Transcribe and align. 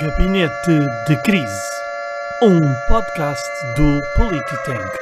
Gabinete 0.00 0.72
de 1.06 1.22
Crise, 1.22 1.70
um 2.42 2.60
podcast 2.88 3.44
do 3.76 4.00
Polititank. 4.16 4.98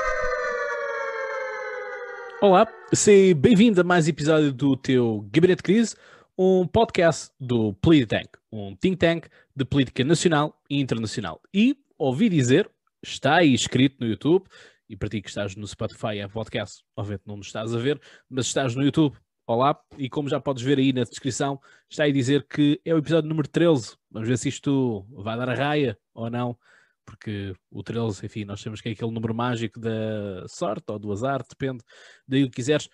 Olá, 2.42 2.68
seja 2.92 3.34
bem-vindo 3.34 3.80
a 3.80 3.84
mais 3.84 4.06
episódio 4.06 4.52
do 4.52 4.76
teu 4.76 5.26
Gabinete 5.32 5.58
de 5.58 5.62
Crise, 5.62 5.96
um 6.36 6.66
podcast 6.66 7.30
do 7.40 7.72
Polititank, 7.74 8.28
um 8.52 8.76
think 8.76 8.98
tank 8.98 9.28
de 9.56 9.64
política 9.64 10.04
nacional 10.04 10.60
e 10.68 10.78
internacional. 10.78 11.40
E 11.54 11.74
ouvi 11.98 12.28
dizer, 12.28 12.70
está 13.02 13.36
aí 13.36 13.54
escrito 13.54 13.96
no 13.98 14.06
YouTube, 14.06 14.44
e 14.90 14.96
para 14.96 15.08
ti 15.08 15.22
que 15.22 15.28
estás 15.30 15.56
no 15.56 15.66
Spotify 15.66 16.18
é 16.18 16.28
podcast, 16.28 16.84
obviamente 16.94 17.22
não 17.26 17.38
nos 17.38 17.46
estás 17.46 17.74
a 17.74 17.78
ver, 17.78 17.98
mas 18.28 18.44
estás 18.44 18.74
no 18.74 18.82
YouTube, 18.82 19.16
olá, 19.46 19.78
e 19.98 20.08
como 20.08 20.28
já 20.28 20.40
podes 20.40 20.62
ver 20.62 20.78
aí 20.78 20.92
na 20.92 21.04
descrição, 21.04 21.60
está 21.88 22.04
aí 22.04 22.12
dizer 22.12 22.46
que 22.46 22.80
é 22.84 22.94
o 22.94 22.98
episódio 22.98 23.28
número 23.28 23.48
13. 23.48 23.96
Vamos 24.10 24.28
ver 24.28 24.38
se 24.38 24.48
isto 24.48 25.06
vai 25.10 25.36
dar 25.36 25.48
a 25.48 25.54
raia 25.54 25.98
ou 26.14 26.30
não, 26.30 26.56
porque 27.04 27.54
o 27.70 27.82
13, 27.82 28.26
enfim, 28.26 28.44
nós 28.44 28.60
sabemos 28.60 28.80
que 28.80 28.88
é 28.88 28.92
aquele 28.92 29.10
número 29.10 29.34
mágico 29.34 29.80
da 29.80 30.46
sorte 30.48 30.84
ou 30.88 30.98
do 30.98 31.12
azar, 31.12 31.44
depende 31.48 31.82
daí 32.26 32.44
o 32.44 32.48
que 32.48 32.56
quiseres. 32.56 32.88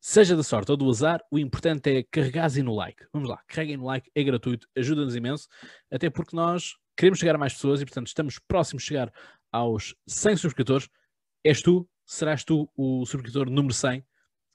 Seja 0.00 0.34
da 0.34 0.42
sorte 0.42 0.70
ou 0.70 0.76
do 0.76 0.88
azar, 0.88 1.22
o 1.30 1.38
importante 1.38 1.90
é 1.90 2.02
carregares 2.02 2.56
no 2.56 2.74
like. 2.74 3.04
Vamos 3.12 3.28
lá, 3.28 3.42
carreguem 3.46 3.76
no 3.76 3.84
like, 3.84 4.10
é 4.14 4.22
gratuito, 4.22 4.66
ajuda-nos 4.74 5.14
imenso, 5.14 5.46
até 5.90 6.08
porque 6.08 6.34
nós 6.34 6.76
queremos 6.96 7.18
chegar 7.18 7.34
a 7.34 7.38
mais 7.38 7.52
pessoas 7.52 7.82
e, 7.82 7.84
portanto, 7.84 8.06
estamos 8.06 8.38
próximos 8.38 8.82
de 8.82 8.88
chegar 8.88 9.12
aos 9.52 9.94
100 10.06 10.36
subscritores. 10.36 10.88
És 11.44 11.62
tu, 11.62 11.88
serás 12.06 12.44
tu 12.44 12.70
o 12.76 13.04
subscritor 13.06 13.50
número 13.50 13.74
100, 13.74 14.04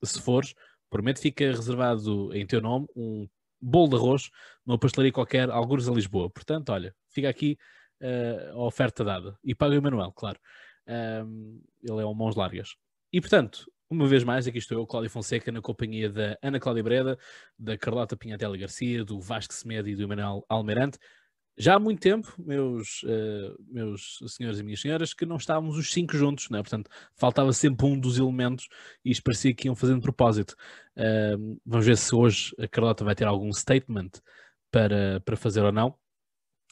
se 0.03 0.21
fores. 0.21 0.53
Prometo 0.89 1.19
fica 1.19 1.45
reservado 1.45 2.33
em 2.33 2.45
teu 2.45 2.61
nome 2.61 2.87
um 2.95 3.27
bolo 3.61 3.89
de 3.89 3.95
arroz 3.95 4.29
numa 4.65 4.77
pastelaria 4.77 5.11
qualquer, 5.11 5.49
alguns 5.49 5.87
a 5.87 5.91
Lisboa. 5.91 6.29
Portanto, 6.29 6.69
olha, 6.69 6.95
fica 7.09 7.29
aqui 7.29 7.57
uh, 8.01 8.59
a 8.59 8.63
oferta 8.63 9.03
dada. 9.03 9.37
E 9.43 9.55
paga 9.55 9.73
o 9.73 9.77
Emanuel, 9.77 10.11
claro. 10.11 10.39
Ele 10.87 12.01
é 12.01 12.05
um 12.05 12.13
mãos 12.13 12.35
largas. 12.35 12.75
E, 13.11 13.19
portanto, 13.19 13.65
uma 13.89 14.07
vez 14.07 14.23
mais, 14.23 14.47
aqui 14.47 14.57
estou 14.57 14.77
eu, 14.77 14.85
Cláudio 14.85 15.09
Fonseca, 15.09 15.51
na 15.51 15.61
companhia 15.61 16.09
da 16.09 16.37
Ana 16.41 16.59
Cláudia 16.59 16.83
Breda, 16.83 17.17
da 17.57 17.77
Carlota 17.77 18.15
Pinhatela 18.15 18.57
Garcia, 18.57 19.03
do 19.03 19.19
Vasco 19.19 19.53
Semedo 19.53 19.89
e 19.89 19.95
do 19.95 20.03
Emanuel 20.03 20.45
Almeirante. 20.49 20.99
Já 21.57 21.75
há 21.75 21.79
muito 21.79 22.01
tempo, 22.01 22.33
meus, 22.37 23.01
uh, 23.03 23.55
meus 23.67 24.19
senhores 24.27 24.59
e 24.59 24.63
minhas 24.63 24.81
senhoras, 24.81 25.13
que 25.13 25.25
não 25.25 25.37
estávamos 25.37 25.77
os 25.77 25.89
cinco 25.89 26.15
juntos, 26.17 26.49
né? 26.49 26.57
portanto, 26.59 26.89
faltava 27.15 27.53
sempre 27.53 27.85
um 27.85 27.97
dos 27.97 28.17
elementos 28.17 28.67
e 29.05 29.11
isto 29.11 29.23
parecia 29.23 29.53
que 29.53 29.67
iam 29.67 29.75
fazendo 29.75 30.01
propósito. 30.01 30.55
Uh, 30.97 31.59
vamos 31.65 31.85
ver 31.85 31.97
se 31.97 32.13
hoje 32.13 32.53
a 32.59 32.67
Carlota 32.67 33.05
vai 33.05 33.15
ter 33.15 33.25
algum 33.25 33.51
statement 33.53 34.09
para, 34.69 35.21
para 35.21 35.37
fazer 35.37 35.63
ou 35.63 35.71
não. 35.71 35.97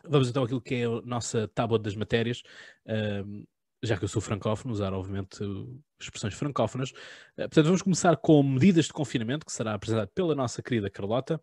Vamos 0.06 0.30
então 0.30 0.44
àquilo 0.44 0.62
que 0.62 0.76
é 0.76 0.84
a 0.84 1.02
nossa 1.06 1.48
tábua 1.48 1.80
das 1.80 1.96
matérias. 1.96 2.44
Uh, 2.86 3.48
já 3.82 3.98
que 3.98 4.04
eu 4.04 4.08
sou 4.08 4.22
francófono, 4.22 4.74
usar 4.74 4.94
obviamente 4.94 5.40
expressões 6.02 6.34
francófonas. 6.34 6.94
portanto, 7.36 7.66
vamos 7.66 7.82
começar 7.82 8.16
com 8.16 8.42
medidas 8.42 8.86
de 8.86 8.94
confinamento, 8.94 9.46
que 9.46 9.52
será 9.52 9.74
apresentado 9.74 10.10
pela 10.16 10.34
nossa 10.34 10.64
querida 10.64 10.90
Carlota. 10.90 11.40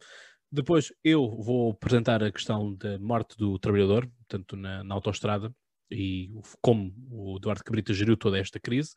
Depois 0.53 0.93
eu 1.05 1.29
vou 1.41 1.71
apresentar 1.71 2.23
a 2.25 2.33
questão 2.33 2.75
da 2.75 2.99
morte 2.99 3.37
do 3.37 3.59
trabalhador, 3.59 4.11
portanto, 4.19 4.57
na, 4.57 4.83
na 4.83 4.95
autoestrada, 4.95 5.55
e 5.91 6.31
como 6.61 6.93
o 7.11 7.37
Eduardo 7.37 7.65
Cabrita 7.65 7.93
geriu 7.93 8.17
toda 8.17 8.39
esta 8.39 8.59
crise. 8.59 8.95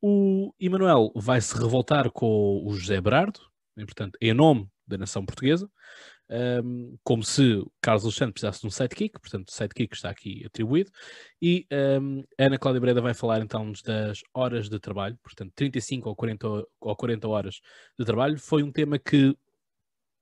O 0.00 0.52
Emanuel 0.60 1.12
vai 1.14 1.40
se 1.40 1.56
revoltar 1.56 2.10
com 2.10 2.62
o 2.64 2.72
José 2.74 3.00
Berardo, 3.00 3.40
e, 3.76 3.84
portanto, 3.84 4.16
em 4.20 4.34
nome 4.34 4.68
da 4.86 4.98
nação 4.98 5.24
portuguesa, 5.24 5.70
um, 6.30 6.96
como 7.02 7.22
se 7.22 7.64
Carlos 7.80 8.04
Alexandre 8.04 8.32
precisasse 8.32 8.60
de 8.60 8.66
um 8.66 8.70
sidekick, 8.70 9.20
portanto, 9.20 9.48
o 9.48 9.52
sidekick 9.52 9.94
está 9.94 10.10
aqui 10.10 10.44
atribuído. 10.44 10.90
E 11.40 11.66
um, 12.00 12.24
Ana 12.38 12.58
Cláudia 12.58 12.80
Breda 12.80 13.00
vai 13.00 13.14
falar 13.14 13.40
então 13.40 13.72
das 13.84 14.20
horas 14.34 14.68
de 14.68 14.78
trabalho, 14.78 15.16
portanto, 15.22 15.52
35 15.54 16.08
ou 16.08 16.16
40, 16.16 16.48
ou 16.80 16.96
40 16.96 17.28
horas 17.28 17.60
de 17.98 18.04
trabalho. 18.04 18.38
Foi 18.38 18.62
um 18.62 18.72
tema 18.72 18.98
que 18.98 19.34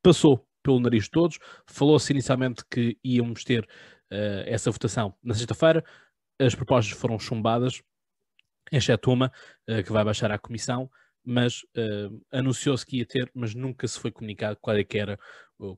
passou 0.03 0.47
pelo 0.67 0.81
nariz 0.81 1.05
de 1.05 1.11
todos. 1.11 1.39
Falou-se 1.65 2.13
inicialmente 2.13 2.65
que 2.69 2.99
íamos 3.05 3.45
ter 3.45 3.63
uh, 3.63 4.43
essa 4.47 4.69
votação 4.69 5.15
na 5.23 5.33
sexta-feira. 5.33 5.85
As 6.41 6.57
propostas 6.57 6.99
foram 6.99 7.21
chumbadas, 7.21 7.81
exceto 8.73 9.13
uma, 9.13 9.31
uh, 9.71 9.83
que 9.85 9.93
vai 9.93 10.05
baixar 10.05 10.33
à 10.33 10.39
comissão, 10.39 10.91
mas 11.25 11.63
uh, 11.63 12.21
anunciou-se 12.33 12.85
que 12.85 12.99
ia 12.99 13.07
ter, 13.07 13.31
mas 13.33 13.55
nunca 13.55 13.87
se 13.87 13.99
foi 13.99 14.11
comunicado 14.11 14.59
qual 14.61 14.77
é 14.77 14.83
que 14.83 14.99
era, 14.99 15.17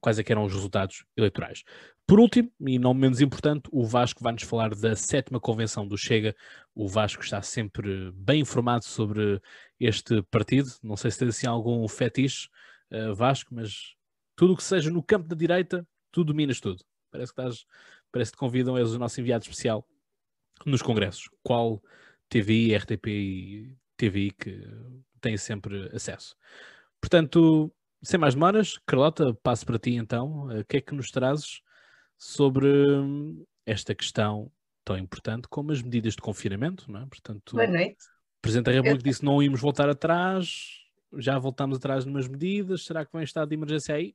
quais 0.00 0.19
é 0.19 0.22
que 0.25 0.32
eram 0.32 0.44
os 0.44 0.54
resultados 0.54 1.04
eleitorais. 1.15 1.65
Por 2.06 2.19
último, 2.19 2.50
e 2.66 2.78
não 2.78 2.94
menos 2.94 3.21
importante, 3.21 3.69
o 3.71 3.84
Vasco 3.84 4.22
vai-nos 4.22 4.43
falar 4.43 4.75
da 4.75 4.97
sétima 4.97 5.38
convenção 5.38 5.87
do 5.87 5.98
Chega. 5.98 6.34
O 6.75 6.88
Vasco 6.88 7.22
está 7.22 7.43
sempre 7.43 8.10
bem 8.12 8.41
informado 8.41 8.84
sobre 8.84 9.38
este 9.78 10.22
partido. 10.31 10.71
Não 10.82 10.97
sei 10.97 11.10
se 11.10 11.19
tem 11.19 11.28
assim 11.28 11.47
algum 11.47 11.87
fetiche, 11.87 12.48
Vasco, 13.15 13.54
mas 13.54 13.97
tudo 14.38 14.53
o 14.53 14.56
que 14.56 14.62
seja 14.62 14.88
no 14.88 15.03
campo 15.03 15.26
da 15.26 15.34
direita, 15.34 15.84
tu 16.12 16.22
dominas 16.22 16.60
tudo. 16.60 16.84
Parece 17.10 17.34
que 17.34 17.41
estás, 17.41 17.66
parece 18.12 18.31
que 18.31 18.37
te 18.37 18.41
convidam, 18.41 18.78
és 18.78 18.93
o 18.93 18.99
nosso 18.99 19.21
enviado 19.21 19.43
especial 19.43 19.84
nos 20.65 20.81
congressos. 20.81 21.28
Qual 21.43 21.82
TVI, 22.28 22.77
RTP 22.77 23.06
e 23.09 23.77
TVI 23.97 24.31
que 24.31 24.62
têm 25.21 25.37
sempre 25.37 25.91
acesso. 25.93 26.37
Portanto, 27.00 27.72
sem 28.00 28.21
mais 28.21 28.34
demoras, 28.34 28.78
Carlota, 28.87 29.34
passo 29.43 29.66
para 29.66 29.77
ti 29.77 29.94
então. 29.94 30.47
O 30.47 30.65
que 30.65 30.77
é 30.77 30.81
que 30.81 30.94
nos 30.94 31.10
trazes 31.10 31.60
sobre 32.16 32.69
hum, 32.69 33.44
esta 33.66 33.93
questão 33.93 34.53
tão 34.84 34.97
importante 34.97 35.48
como 35.48 35.72
as 35.72 35.82
medidas 35.82 36.15
de 36.15 36.22
confinamento, 36.22 36.91
não 36.91 37.00
é? 37.00 37.06
Portanto, 37.06 37.56
Boa 37.56 37.66
noite. 37.66 38.04
O 38.38 38.41
Presidente 38.41 38.66
da 38.66 38.72
República 38.72 39.03
disse 39.03 39.19
que 39.19 39.27
não 39.27 39.43
íamos 39.43 39.60
voltar 39.60 39.88
atrás, 39.88 40.78
já 41.15 41.37
voltamos 41.41 41.78
atrás 41.78 42.04
numas 42.04 42.28
medidas, 42.28 42.84
será 42.84 43.04
que 43.04 43.12
vem 43.12 43.25
estado 43.25 43.48
de 43.48 43.56
emergência 43.56 43.97
aí? 43.97 44.15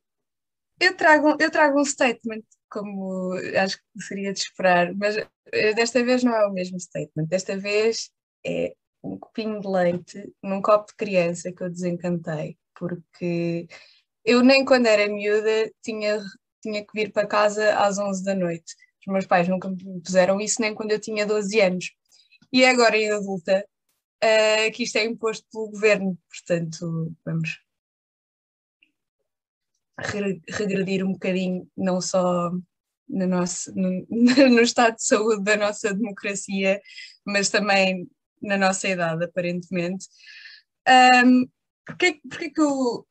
Eu 0.79 0.95
trago, 0.97 1.37
eu 1.39 1.51
trago 1.51 1.79
um 1.79 1.85
statement, 1.85 2.43
como 2.69 3.33
acho 3.57 3.77
que 3.77 4.03
seria 4.03 4.33
de 4.33 4.39
esperar, 4.39 4.93
mas 4.95 5.15
eh, 5.51 5.73
desta 5.73 6.03
vez 6.03 6.23
não 6.23 6.35
é 6.35 6.45
o 6.45 6.53
mesmo 6.53 6.79
statement. 6.79 7.27
Desta 7.27 7.57
vez 7.57 8.09
é 8.45 8.73
um 9.03 9.17
copinho 9.17 9.59
de 9.59 9.67
leite 9.67 10.33
num 10.41 10.61
copo 10.61 10.87
de 10.87 10.95
criança 10.95 11.51
que 11.51 11.63
eu 11.63 11.69
desencantei, 11.69 12.57
porque 12.75 13.67
eu 14.25 14.41
nem 14.43 14.65
quando 14.65 14.87
era 14.87 15.07
miúda 15.07 15.71
tinha, 15.83 16.19
tinha 16.61 16.85
que 16.85 16.93
vir 16.93 17.11
para 17.11 17.27
casa 17.27 17.77
às 17.77 17.97
11 17.97 18.23
da 18.23 18.33
noite. 18.33 18.75
Os 19.05 19.11
meus 19.11 19.25
pais 19.25 19.47
nunca 19.47 19.69
me 19.69 20.01
puseram 20.01 20.39
isso, 20.39 20.61
nem 20.61 20.73
quando 20.73 20.91
eu 20.91 20.99
tinha 20.99 21.25
12 21.25 21.59
anos. 21.61 21.91
E 22.51 22.63
é 22.63 22.69
agora 22.69 22.97
em 22.97 23.11
adulta 23.11 23.65
uh, 24.23 24.71
que 24.71 24.83
isto 24.83 24.97
é 24.97 25.03
imposto 25.03 25.45
pelo 25.51 25.71
governo, 25.71 26.17
portanto, 26.29 27.13
vamos 27.25 27.59
regredir 29.99 31.05
um 31.05 31.13
bocadinho, 31.13 31.67
não 31.77 32.01
só 32.01 32.51
no, 33.07 33.27
nosso, 33.27 33.71
no, 33.75 34.05
no, 34.09 34.61
estado 34.61 34.95
de 34.95 35.05
saúde 35.05 35.43
da 35.43 35.57
nossa 35.57 35.93
democracia, 35.93 36.81
mas 37.25 37.49
também 37.49 38.09
na 38.41 38.57
nossa 38.57 38.87
idade, 38.87 39.23
aparentemente. 39.23 40.07
Um, 41.25 41.47
porque, 41.85 42.19
porque 42.29 42.49
que 42.49 42.61
eu 42.61 43.05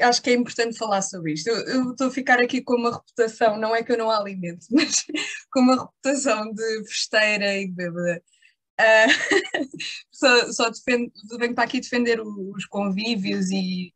acho 0.00 0.22
que 0.22 0.30
é 0.30 0.34
importante 0.34 0.76
falar 0.76 1.02
sobre 1.02 1.32
isto? 1.32 1.48
Eu, 1.48 1.90
estou 1.90 2.08
a 2.08 2.10
ficar 2.10 2.38
aqui 2.40 2.62
com 2.62 2.74
uma 2.74 2.92
reputação, 2.92 3.58
não 3.58 3.74
é 3.74 3.82
que 3.82 3.92
eu 3.92 3.98
não 3.98 4.10
alimento, 4.10 4.66
mas 4.70 5.04
com 5.50 5.60
uma 5.60 5.76
reputação 5.76 6.52
de 6.52 6.88
festeira 6.88 7.56
e 7.58 7.66
de 7.66 7.72
bêbada. 7.72 8.22
Uh, 8.80 9.68
só, 10.10 10.52
só 10.52 10.70
defendo, 10.70 11.12
venho 11.38 11.54
para 11.54 11.64
aqui 11.64 11.80
defender 11.80 12.20
os 12.20 12.66
convívios 12.66 13.50
e. 13.50 13.92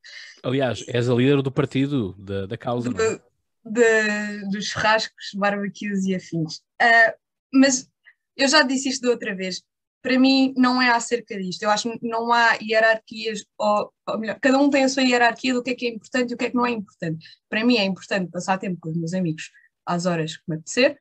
Aliás, 0.46 0.84
és 0.86 1.08
a 1.08 1.14
líder 1.14 1.42
do 1.42 1.50
partido, 1.50 2.14
da, 2.18 2.46
da 2.46 2.56
causa. 2.56 2.88
É? 2.90 3.20
de, 3.66 4.48
dos 4.50 4.66
churrascos, 4.66 5.32
barbecues 5.34 6.04
e 6.04 6.14
afins. 6.14 6.58
Uh, 6.80 7.12
mas 7.52 7.90
eu 8.36 8.48
já 8.48 8.62
disse 8.62 8.88
isto 8.88 9.02
de 9.02 9.08
outra 9.08 9.34
vez. 9.34 9.62
Para 10.02 10.18
mim, 10.20 10.54
não 10.56 10.80
é 10.80 10.90
acerca 10.90 11.36
disto. 11.36 11.64
Eu 11.64 11.70
acho 11.70 11.90
que 11.98 12.06
não 12.06 12.32
há 12.32 12.56
hierarquias, 12.62 13.44
ou, 13.58 13.92
ou 14.06 14.18
melhor, 14.18 14.38
cada 14.40 14.56
um 14.58 14.70
tem 14.70 14.84
a 14.84 14.88
sua 14.88 15.02
hierarquia 15.02 15.52
do 15.52 15.62
que 15.62 15.70
é 15.70 15.74
que 15.74 15.86
é 15.86 15.90
importante 15.90 16.30
e 16.30 16.34
o 16.34 16.36
que 16.36 16.44
é 16.44 16.50
que 16.50 16.56
não 16.56 16.64
é 16.64 16.70
importante. 16.70 17.26
Para 17.48 17.64
mim, 17.64 17.76
é 17.76 17.84
importante 17.84 18.30
passar 18.30 18.56
tempo 18.58 18.78
com 18.80 18.90
os 18.90 18.96
meus 18.96 19.14
amigos 19.14 19.50
às 19.84 20.06
horas 20.06 20.36
que 20.36 20.44
me 20.46 20.56
apetecer, 20.56 21.00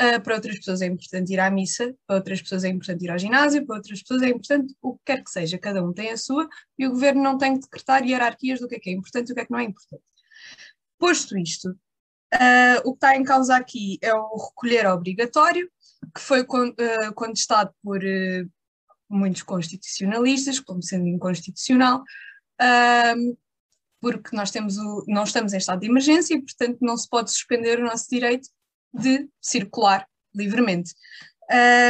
Uh, 0.00 0.20
para 0.22 0.34
outras 0.34 0.56
pessoas 0.56 0.82
é 0.82 0.86
importante 0.86 1.32
ir 1.32 1.38
à 1.38 1.48
missa, 1.48 1.94
para 2.04 2.16
outras 2.16 2.42
pessoas 2.42 2.64
é 2.64 2.68
importante 2.68 3.04
ir 3.04 3.10
ao 3.10 3.18
ginásio, 3.18 3.64
para 3.64 3.76
outras 3.76 4.02
pessoas 4.02 4.22
é 4.22 4.28
importante 4.28 4.74
o 4.82 4.94
que 4.94 5.04
quer 5.04 5.22
que 5.22 5.30
seja, 5.30 5.56
cada 5.56 5.84
um 5.84 5.92
tem 5.92 6.10
a 6.10 6.16
sua 6.16 6.48
e 6.76 6.84
o 6.84 6.90
governo 6.90 7.22
não 7.22 7.38
tem 7.38 7.54
que 7.54 7.60
decretar 7.60 8.04
hierarquias 8.04 8.58
do 8.58 8.66
que 8.66 8.74
é 8.74 8.78
que 8.80 8.90
é 8.90 8.92
importante 8.92 9.28
e 9.28 9.32
o 9.32 9.34
que 9.36 9.40
é 9.42 9.44
que 9.44 9.52
não 9.52 9.60
é 9.60 9.64
importante. 9.64 10.02
Posto 10.98 11.38
isto, 11.38 11.70
uh, 11.70 12.80
o 12.84 12.90
que 12.90 12.96
está 12.96 13.16
em 13.16 13.22
causa 13.22 13.54
aqui 13.54 13.96
é 14.02 14.12
o 14.12 14.36
recolher 14.36 14.84
obrigatório, 14.86 15.70
que 16.12 16.20
foi 16.20 16.40
uh, 16.40 17.14
contestado 17.14 17.72
por 17.80 18.00
muitos 19.08 19.42
constitucionalistas 19.42 20.58
como 20.58 20.82
sendo 20.82 21.06
inconstitucional, 21.06 22.02
porque 24.00 24.34
nós 24.34 24.50
temos 24.50 24.76
o, 24.76 25.04
não 25.06 25.22
estamos 25.22 25.52
em 25.52 25.58
estado 25.58 25.80
de 25.80 25.86
emergência 25.86 26.34
e, 26.34 26.42
portanto, 26.42 26.78
não 26.80 26.96
se 26.96 27.08
pode 27.08 27.30
suspender 27.30 27.78
o 27.78 27.84
nosso 27.84 28.06
direito 28.10 28.48
de 28.94 29.28
circular 29.40 30.06
livremente. 30.34 30.94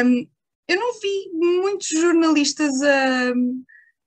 Um, 0.05 0.27
eu 0.67 0.81
não 0.81 0.99
vi 0.99 1.31
muitos 1.35 1.89
jornalistas 1.89 2.83
a, 2.83 3.33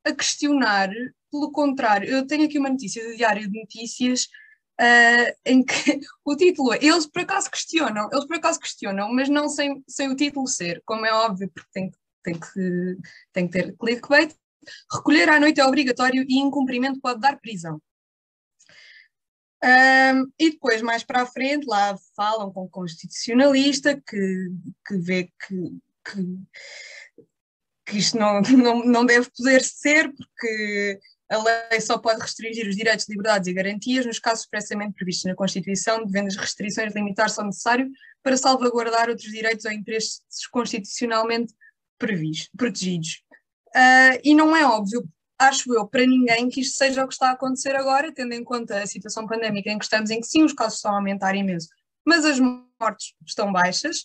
a, 0.06 0.16
questionar, 0.16 0.90
pelo 1.32 1.52
contrário, 1.52 2.10
eu 2.10 2.26
tenho 2.26 2.46
aqui 2.46 2.58
uma 2.58 2.70
notícia 2.70 3.08
do 3.08 3.16
Diário 3.16 3.50
de 3.50 3.60
Notícias 3.60 4.28
uh, 4.82 5.36
em 5.46 5.64
que 5.64 6.00
o 6.26 6.36
título 6.36 6.74
é, 6.74 6.80
eles 6.82 7.06
por 7.06 7.22
acaso 7.22 7.52
questionam, 7.52 8.10
eles 8.12 8.26
por 8.26 8.38
acaso 8.38 8.60
questionam, 8.60 9.14
mas 9.14 9.30
não 9.30 9.50
sem, 9.50 9.84
sem 9.88 10.10
o 10.10 10.16
título 10.16 10.48
ser, 10.48 10.82
como 10.86 11.06
é 11.06 11.14
óbvio, 11.14 11.50
porque 11.54 11.70
tem, 11.72 11.92
tem, 12.24 12.40
que, 12.40 12.98
tem 13.32 13.48
que 13.48 13.54
ter 13.54 13.76
clickbait. 13.78 14.34
Recolher 14.92 15.30
à 15.30 15.40
noite 15.40 15.62
é 15.62 15.66
obrigatório 15.66 16.26
e 16.28 16.40
incumprimento 16.40 17.00
pode 17.00 17.22
dar 17.22 17.40
prisão. 17.40 17.80
Um, 19.64 20.32
e 20.40 20.52
depois, 20.52 20.82
mais 20.82 21.04
para 21.04 21.24
a 21.24 21.26
frente, 21.26 21.66
lá 21.66 21.98
falam 22.16 22.52
com 22.52 22.64
o 22.64 22.70
constitucionalista 22.70 23.96
que, 23.96 24.52
que 24.88 24.98
vê 24.98 25.24
que, 25.48 25.80
que, 26.06 26.38
que 27.86 27.98
isto 27.98 28.18
não, 28.18 28.42
não, 28.52 28.86
não 28.86 29.06
deve 29.06 29.30
poder 29.36 29.64
ser, 29.64 30.14
porque 30.14 31.00
a 31.30 31.38
lei 31.44 31.82
só 31.82 31.98
pode 31.98 32.22
restringir 32.22 32.68
os 32.68 32.76
direitos, 32.76 33.10
liberdades 33.10 33.48
e 33.48 33.54
garantias 33.54 34.06
nos 34.06 34.20
casos 34.20 34.44
expressamente 34.44 34.94
previstos 34.94 35.26
na 35.26 35.36
Constituição, 35.36 36.06
devendo 36.06 36.28
as 36.28 36.36
restrições 36.36 36.94
limitar-se 36.94 37.40
ao 37.40 37.48
necessário 37.48 37.90
para 38.24 38.38
salvaguardar 38.38 39.10
outros 39.10 39.32
direitos 39.32 39.66
ou 39.66 39.72
interesses 39.72 40.22
constitucionalmente 40.52 41.54
previs, 41.98 42.48
protegidos. 42.56 43.24
Uh, 43.76 44.20
e 44.24 44.34
não 44.34 44.56
é 44.56 44.66
óbvio 44.66 45.08
acho 45.38 45.74
eu, 45.74 45.88
para 45.88 46.06
ninguém 46.06 46.50
que 46.50 46.62
isto 46.62 46.78
seja 46.78 47.04
o 47.04 47.08
que 47.08 47.14
está 47.14 47.30
a 47.30 47.34
acontecer 47.34 47.76
agora, 47.76 48.12
tendo 48.14 48.34
em 48.34 48.44
conta 48.44 48.82
a 48.82 48.88
situação 48.88 49.28
pandémica 49.28 49.70
em 49.70 49.78
que 49.78 49.86
estamos, 49.86 50.10
em 50.10 50.20
que 50.20 50.28
sim, 50.28 50.44
os 50.44 50.54
casos 50.54 50.76
estão 50.76 50.92
a 50.92 50.96
aumentar 50.96 51.36
imenso, 51.36 51.68
mas 52.06 52.26
as 52.26 52.40
mortes 52.40 53.14
estão 53.26 53.52
baixas. 53.52 54.00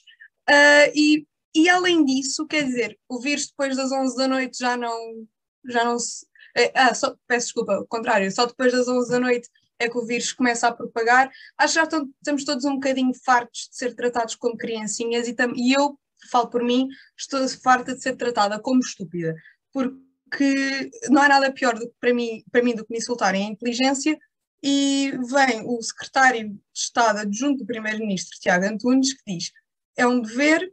Uh, 0.49 0.93
e, 0.95 1.27
e 1.55 1.69
além 1.69 2.05
disso, 2.05 2.47
quer 2.47 2.65
dizer, 2.65 2.99
o 3.09 3.21
vírus 3.21 3.47
depois 3.47 3.77
das 3.77 3.93
11 3.93 4.17
da 4.17 4.29
noite 4.29 4.59
já 4.59 4.77
não, 4.77 5.27
já 5.69 5.85
não 5.85 5.99
se. 5.99 6.27
Eh, 6.57 6.73
ah, 6.75 6.95
só, 6.95 7.17
peço 7.27 7.47
desculpa, 7.47 7.79
o 7.79 7.87
contrário, 7.87 8.31
só 8.31 8.45
depois 8.45 8.73
das 8.73 8.87
11 8.87 9.11
da 9.11 9.21
noite 9.21 9.49
é 9.79 9.89
que 9.89 9.97
o 9.99 10.05
vírus 10.05 10.33
começa 10.33 10.69
a 10.69 10.73
propagar. 10.73 11.31
Acho 11.57 11.75
que 11.75 11.81
já 11.81 11.85
estão, 11.85 12.09
estamos 12.17 12.45
todos 12.45 12.65
um 12.65 12.75
bocadinho 12.75 13.13
fartos 13.25 13.69
de 13.71 13.77
ser 13.77 13.95
tratados 13.95 14.35
como 14.35 14.57
criancinhas 14.57 15.27
e, 15.29 15.35
tam, 15.35 15.53
e 15.57 15.73
eu, 15.73 15.99
falo 16.31 16.49
por 16.49 16.63
mim, 16.63 16.89
estou 17.19 17.47
farta 17.49 17.95
de 17.95 18.03
ser 18.03 18.17
tratada 18.17 18.61
como 18.61 18.81
estúpida, 18.81 19.35
porque 19.73 19.97
que 20.37 20.91
não 21.11 21.23
há 21.23 21.29
nada 21.29 21.53
pior 21.53 21.79
do, 21.79 21.93
para, 22.01 22.15
mim, 22.15 22.43
para 22.51 22.63
mim 22.63 22.75
do 22.75 22.85
que 22.85 22.93
me 22.93 22.99
insultarem 22.99 23.47
a 23.47 23.51
inteligência 23.51 24.19
e 24.63 25.13
vem 25.31 25.63
o 25.67 25.83
secretário 25.83 26.51
de 26.51 26.61
Estado 26.75 27.19
adjunto 27.19 27.59
do 27.59 27.67
primeiro-ministro, 27.67 28.39
Tiago 28.41 28.65
Antunes, 28.65 29.13
que 29.13 29.23
diz 29.27 29.53
é 29.97 30.07
um 30.07 30.21
dever, 30.21 30.73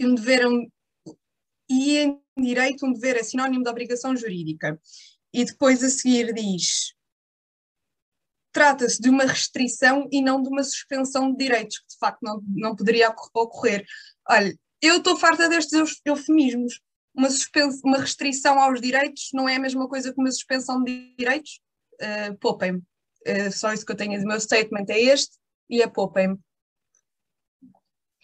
um 0.00 0.14
dever 0.14 0.42
é 0.42 0.48
um, 0.48 0.70
e 1.70 1.98
em 1.98 2.20
direito 2.36 2.84
um 2.84 2.92
dever 2.92 3.16
é 3.16 3.22
sinónimo 3.22 3.62
de 3.62 3.70
obrigação 3.70 4.16
jurídica. 4.16 4.78
E 5.32 5.44
depois 5.44 5.82
a 5.84 5.88
seguir 5.88 6.34
diz 6.34 6.94
trata-se 8.52 9.00
de 9.00 9.08
uma 9.08 9.24
restrição 9.24 10.08
e 10.10 10.20
não 10.20 10.42
de 10.42 10.48
uma 10.48 10.64
suspensão 10.64 11.30
de 11.30 11.38
direitos, 11.38 11.78
que 11.78 11.88
de 11.88 11.98
facto 11.98 12.18
não, 12.20 12.42
não 12.48 12.74
poderia 12.74 13.14
ocorrer. 13.32 13.86
Olha, 14.28 14.52
eu 14.82 14.96
estou 14.96 15.16
farta 15.16 15.48
destes 15.48 16.00
eufemismos 16.04 16.80
uma, 17.14 17.28
uma 17.84 17.98
restrição 17.98 18.58
aos 18.58 18.80
direitos 18.80 19.30
não 19.32 19.48
é 19.48 19.56
a 19.56 19.60
mesma 19.60 19.88
coisa 19.88 20.12
que 20.12 20.20
uma 20.20 20.30
suspensão 20.30 20.82
de 20.82 21.14
direitos? 21.16 21.60
Uh, 22.00 22.36
poupem-me. 22.38 22.78
Uh, 23.26 23.52
só 23.52 23.72
isso 23.72 23.84
que 23.84 23.92
eu 23.92 23.96
tenho. 23.96 24.20
O 24.22 24.26
meu 24.26 24.40
statement 24.40 24.86
é 24.88 25.00
este 25.00 25.36
e 25.68 25.82
é 25.82 25.86
poupem-me. 25.86 26.38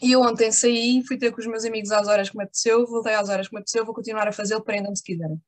E 0.02 0.12
eu 0.12 0.20
ontem 0.20 0.52
saí, 0.52 1.02
fui 1.06 1.16
ter 1.16 1.32
com 1.32 1.40
os 1.40 1.46
meus 1.46 1.64
amigos 1.64 1.90
às 1.90 2.06
horas 2.06 2.28
que 2.28 2.36
me 2.36 2.44
apeteceu, 2.44 2.86
voltei 2.86 3.14
às 3.14 3.30
horas 3.30 3.48
que 3.48 3.54
me 3.54 3.60
apeteceu, 3.60 3.84
vou 3.84 3.94
continuar 3.94 4.28
a 4.28 4.32
fazê-lo, 4.32 4.62
prendam-me 4.62 4.96
se 4.96 5.02
quiserem. 5.02 5.40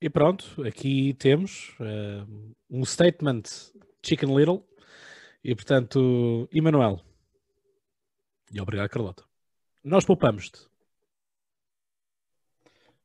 E 0.00 0.10
pronto, 0.10 0.62
aqui 0.66 1.14
temos 1.14 1.74
uh, 1.80 2.54
um 2.68 2.84
statement 2.84 3.42
Chicken 4.04 4.36
Little. 4.36 4.62
E 5.42 5.54
portanto, 5.54 6.48
Emanuel. 6.52 7.00
E 8.52 8.60
obrigado, 8.60 8.88
Carlota. 8.88 9.24
Nós 9.84 10.02
poupamos-te. 10.02 10.66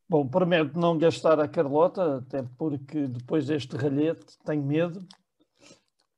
Bom, 0.08 0.26
prometo 0.26 0.78
não 0.78 0.96
gastar 0.96 1.38
a 1.38 1.46
Carlota, 1.46 2.16
até 2.16 2.42
porque 2.56 3.06
depois 3.06 3.46
deste 3.46 3.76
ralhete 3.76 4.38
tenho 4.46 4.62
medo, 4.62 5.06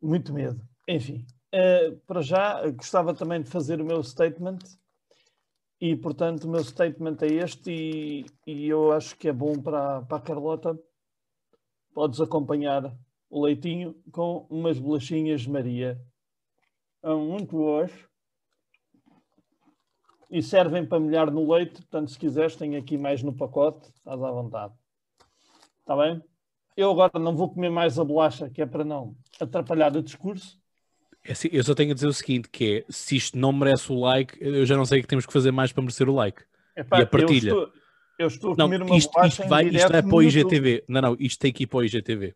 muito 0.00 0.32
medo. 0.32 0.62
Enfim, 0.86 1.26
uh, 1.52 1.96
para 2.06 2.22
já 2.22 2.70
gostava 2.70 3.12
também 3.12 3.42
de 3.42 3.50
fazer 3.50 3.80
o 3.80 3.84
meu 3.84 4.04
statement 4.04 4.60
e, 5.80 5.96
portanto, 5.96 6.44
o 6.44 6.50
meu 6.50 6.62
statement 6.62 7.16
é 7.22 7.26
este 7.26 7.72
e, 7.72 8.26
e 8.46 8.68
eu 8.68 8.92
acho 8.92 9.18
que 9.18 9.28
é 9.28 9.32
bom 9.32 9.60
para, 9.60 10.02
para 10.02 10.18
a 10.18 10.20
Carlota. 10.20 10.78
Podes 11.92 12.20
acompanhar 12.20 12.96
o 13.28 13.44
leitinho 13.44 14.00
com 14.12 14.46
umas 14.48 14.78
bolachinhas 14.78 15.40
de 15.40 15.50
Maria. 15.50 16.00
Muito 17.02 17.50
boas 17.56 17.90
e 20.32 20.42
servem 20.42 20.84
para 20.84 20.98
molhar 20.98 21.30
no 21.30 21.52
leite. 21.52 21.82
Portanto, 21.82 22.10
se 22.10 22.18
quiseres, 22.18 22.56
tem 22.56 22.74
aqui 22.74 22.96
mais 22.96 23.22
no 23.22 23.34
pacote, 23.34 23.86
estás 23.94 24.20
à 24.22 24.30
vontade. 24.30 24.72
Está 25.80 25.94
bem? 25.94 26.22
Eu 26.74 26.90
agora 26.90 27.18
não 27.20 27.36
vou 27.36 27.50
comer 27.50 27.68
mais 27.68 27.98
a 27.98 28.04
bolacha, 28.04 28.48
que 28.48 28.62
é 28.62 28.66
para 28.66 28.82
não 28.82 29.14
atrapalhar 29.38 29.94
o 29.94 30.02
discurso. 30.02 30.58
É 31.22 31.32
assim, 31.32 31.48
eu 31.52 31.62
só 31.62 31.74
tenho 31.74 31.90
a 31.92 31.94
dizer 31.94 32.06
o 32.06 32.12
seguinte, 32.12 32.48
que 32.48 32.78
é, 32.78 32.84
se 32.88 33.14
isto 33.14 33.38
não 33.38 33.52
merece 33.52 33.92
o 33.92 34.00
like, 34.00 34.38
eu 34.40 34.64
já 34.64 34.74
não 34.74 34.86
sei 34.86 35.00
o 35.00 35.02
que 35.02 35.08
temos 35.08 35.26
que 35.26 35.32
fazer 35.32 35.52
mais 35.52 35.70
para 35.70 35.82
merecer 35.82 36.08
o 36.08 36.14
like. 36.14 36.42
Epá, 36.74 36.98
e 36.98 37.02
a 37.02 37.06
partilha. 37.06 37.50
Eu 37.50 37.64
estou, 37.64 37.80
eu 38.18 38.26
estou 38.26 38.52
a 38.52 38.56
comer 38.56 38.78
não, 38.78 38.86
uma 38.86 38.96
isto, 38.96 39.12
bolacha 39.12 39.42
isto, 39.42 39.48
vai, 39.48 39.66
isto 39.66 39.92
é 39.92 40.02
para 40.02 40.14
o 40.14 40.22
IGTV. 40.22 40.84
Não, 40.88 41.02
não, 41.02 41.16
isto 41.20 41.38
tem 41.38 41.52
que 41.52 41.64
ir 41.64 41.66
para 41.66 41.78
o 41.78 41.84
IGTV. 41.84 42.34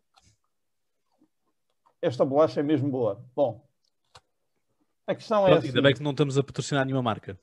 Esta 1.99 2.23
bolacha 2.23 2.59
é 2.59 2.63
mesmo 2.63 2.89
boa. 2.89 3.25
Bom, 3.35 3.67
a 5.07 5.15
questão 5.15 5.47
é 5.47 5.47
Pronto, 5.47 5.59
assim. 5.59 5.67
Ainda 5.69 5.81
bem 5.81 5.95
que 5.95 6.03
não 6.03 6.11
estamos 6.11 6.37
a 6.37 6.43
patrocinar 6.43 6.85
nenhuma 6.85 7.01
marca. 7.01 7.39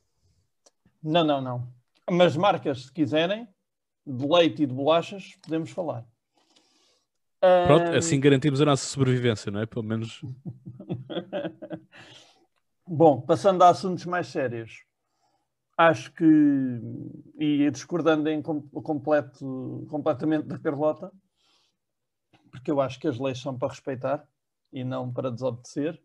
Não, 1.05 1.23
não, 1.23 1.41
não. 1.41 1.69
Mas 2.11 2.35
marcas, 2.35 2.87
se 2.87 2.93
quiserem, 2.93 3.47
de 4.07 4.27
leite 4.27 4.63
e 4.63 4.67
de 4.67 4.73
bolachas, 4.73 5.37
podemos 5.43 5.71
falar. 5.71 6.07
Pronto, 7.67 7.91
um... 7.91 7.95
assim 7.95 8.19
garantimos 8.19 8.63
a 8.63 8.65
nossa 8.65 8.87
sobrevivência, 8.87 9.53
não 9.53 9.61
é? 9.61 9.67
Pelo 9.67 9.85
menos. 9.85 10.23
Bom, 12.89 13.21
passando 13.21 13.63
a 13.63 13.69
assuntos 13.69 14.07
mais 14.07 14.29
sérios, 14.29 14.83
acho 15.77 16.11
que, 16.15 16.25
e 17.39 17.71
discordando 17.71 18.31
em 18.31 18.41
completo, 18.41 19.87
completamente 19.91 20.47
da 20.47 20.59
Carlota, 20.59 21.13
porque 22.51 22.71
eu 22.71 22.81
acho 22.81 22.99
que 22.99 23.09
as 23.09 23.19
leis 23.19 23.41
são 23.41 23.59
para 23.59 23.69
respeitar 23.69 24.27
e 24.73 24.85
não 24.85 25.13
para 25.13 25.31
desobedecer. 25.31 26.01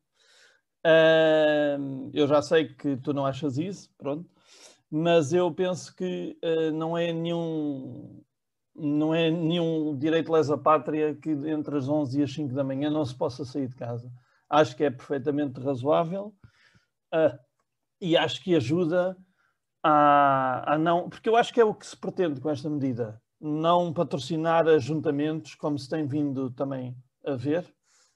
eu 2.13 2.27
já 2.27 2.41
sei 2.41 2.73
que 2.73 2.97
tu 2.97 3.13
não 3.13 3.25
achas 3.25 3.57
isso, 3.57 3.89
pronto 3.97 4.29
mas 4.91 5.33
eu 5.33 5.51
penso 5.53 5.95
que 5.95 6.37
uh, 6.43 6.71
não 6.71 6.97
é 6.97 7.13
nenhum 7.13 8.23
não 8.75 9.13
é 9.13 9.29
nenhum 9.29 9.97
direito 9.97 10.31
lesa 10.31 10.57
pátria 10.57 11.13
que 11.13 11.31
entre 11.31 11.77
as 11.77 11.89
11 11.89 12.19
e 12.19 12.23
as 12.23 12.33
5 12.33 12.53
da 12.53 12.63
manhã 12.63 12.89
não 12.89 13.03
se 13.03 13.13
possa 13.13 13.43
sair 13.43 13.67
de 13.67 13.75
casa. 13.75 14.09
Acho 14.49 14.75
que 14.75 14.85
é 14.85 14.89
perfeitamente 14.89 15.59
razoável 15.59 16.33
uh, 17.13 17.37
e 17.99 18.15
acho 18.15 18.41
que 18.41 18.55
ajuda 18.55 19.17
a, 19.83 20.73
a 20.73 20.77
não. 20.77 21.09
Porque 21.09 21.27
eu 21.27 21.35
acho 21.35 21.53
que 21.53 21.59
é 21.59 21.65
o 21.65 21.73
que 21.73 21.85
se 21.85 21.97
pretende 21.97 22.39
com 22.39 22.49
esta 22.49 22.69
medida. 22.69 23.21
Não 23.39 23.93
patrocinar 23.93 24.67
ajuntamentos, 24.67 25.55
como 25.55 25.77
se 25.77 25.89
tem 25.89 26.07
vindo 26.07 26.49
também 26.51 26.95
a 27.25 27.35
ver. 27.35 27.65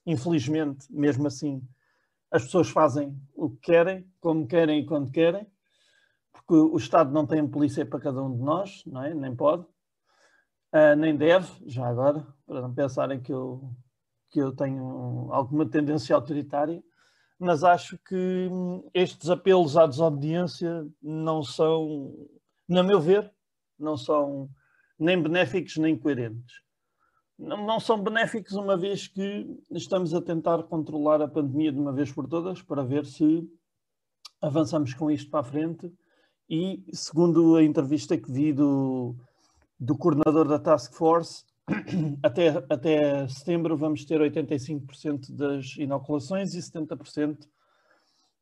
Infelizmente, 0.06 0.86
mesmo 0.89 1.27
assim, 1.27 1.62
as 2.32 2.44
pessoas 2.46 2.70
fazem 2.70 3.18
o 3.36 3.50
que 3.50 3.58
querem, 3.58 4.10
como 4.20 4.48
querem 4.48 4.80
e 4.80 4.86
quando 4.86 5.12
querem 5.12 5.46
porque 6.46 6.74
o 6.74 6.78
Estado 6.78 7.12
não 7.12 7.26
tem 7.26 7.48
polícia 7.48 7.86
para 7.86 8.00
cada 8.00 8.22
um 8.22 8.36
de 8.36 8.44
nós, 8.44 8.84
não 8.86 9.04
é? 9.04 9.14
nem 9.14 9.36
pode, 9.36 9.64
uh, 10.74 10.96
nem 10.98 11.16
deve, 11.16 11.50
já 11.66 11.88
agora, 11.88 12.26
para 12.46 12.62
não 12.62 12.74
pensarem 12.74 13.22
que 13.22 13.32
eu, 13.32 13.72
que 14.30 14.40
eu 14.40 14.54
tenho 14.54 15.30
alguma 15.32 15.66
tendência 15.66 16.16
autoritária, 16.16 16.84
mas 17.40 17.64
acho 17.64 17.98
que 17.98 18.50
estes 18.94 19.30
apelos 19.30 19.78
à 19.78 19.86
desobediência 19.86 20.88
não 21.02 21.44
são, 21.44 22.14
na 22.68 22.84
meu 22.84 23.00
ver, 23.00 23.32
não 23.78 23.98
são 23.98 24.50
nem 25.00 25.22
benéficos 25.22 25.78
nem 25.78 25.98
coerentes. 25.98 26.62
Não, 27.38 27.66
não 27.66 27.80
são 27.80 28.02
benéficos 28.02 28.54
uma 28.54 28.78
vez 28.78 29.08
que 29.08 29.48
estamos 29.72 30.14
a 30.14 30.22
tentar 30.22 30.64
controlar 30.64 31.22
a 31.22 31.28
pandemia 31.28 31.72
de 31.72 31.80
uma 31.80 31.92
vez 31.92 32.12
por 32.12 32.28
todas 32.28 32.62
para 32.62 32.84
ver 32.84 33.06
se 33.06 33.44
avançamos 34.42 34.94
com 34.94 35.10
isto 35.10 35.30
para 35.30 35.40
a 35.40 35.44
frente 35.44 35.92
e, 36.53 36.83
segundo 36.93 37.55
a 37.55 37.63
entrevista 37.63 38.15
que 38.15 38.31
vi 38.31 38.53
do, 38.53 39.15
do 39.79 39.98
coordenador 39.98 40.48
da 40.48 40.60
Task 40.60 40.93
Force, 40.93 41.43
até, 42.22 42.50
até 42.69 43.27
setembro 43.27 43.75
vamos 43.75 44.05
ter 44.05 44.22
85% 44.22 45.31
das 45.31 45.75
inoculações 45.77 46.53
e 46.53 46.60
70% 46.60 47.48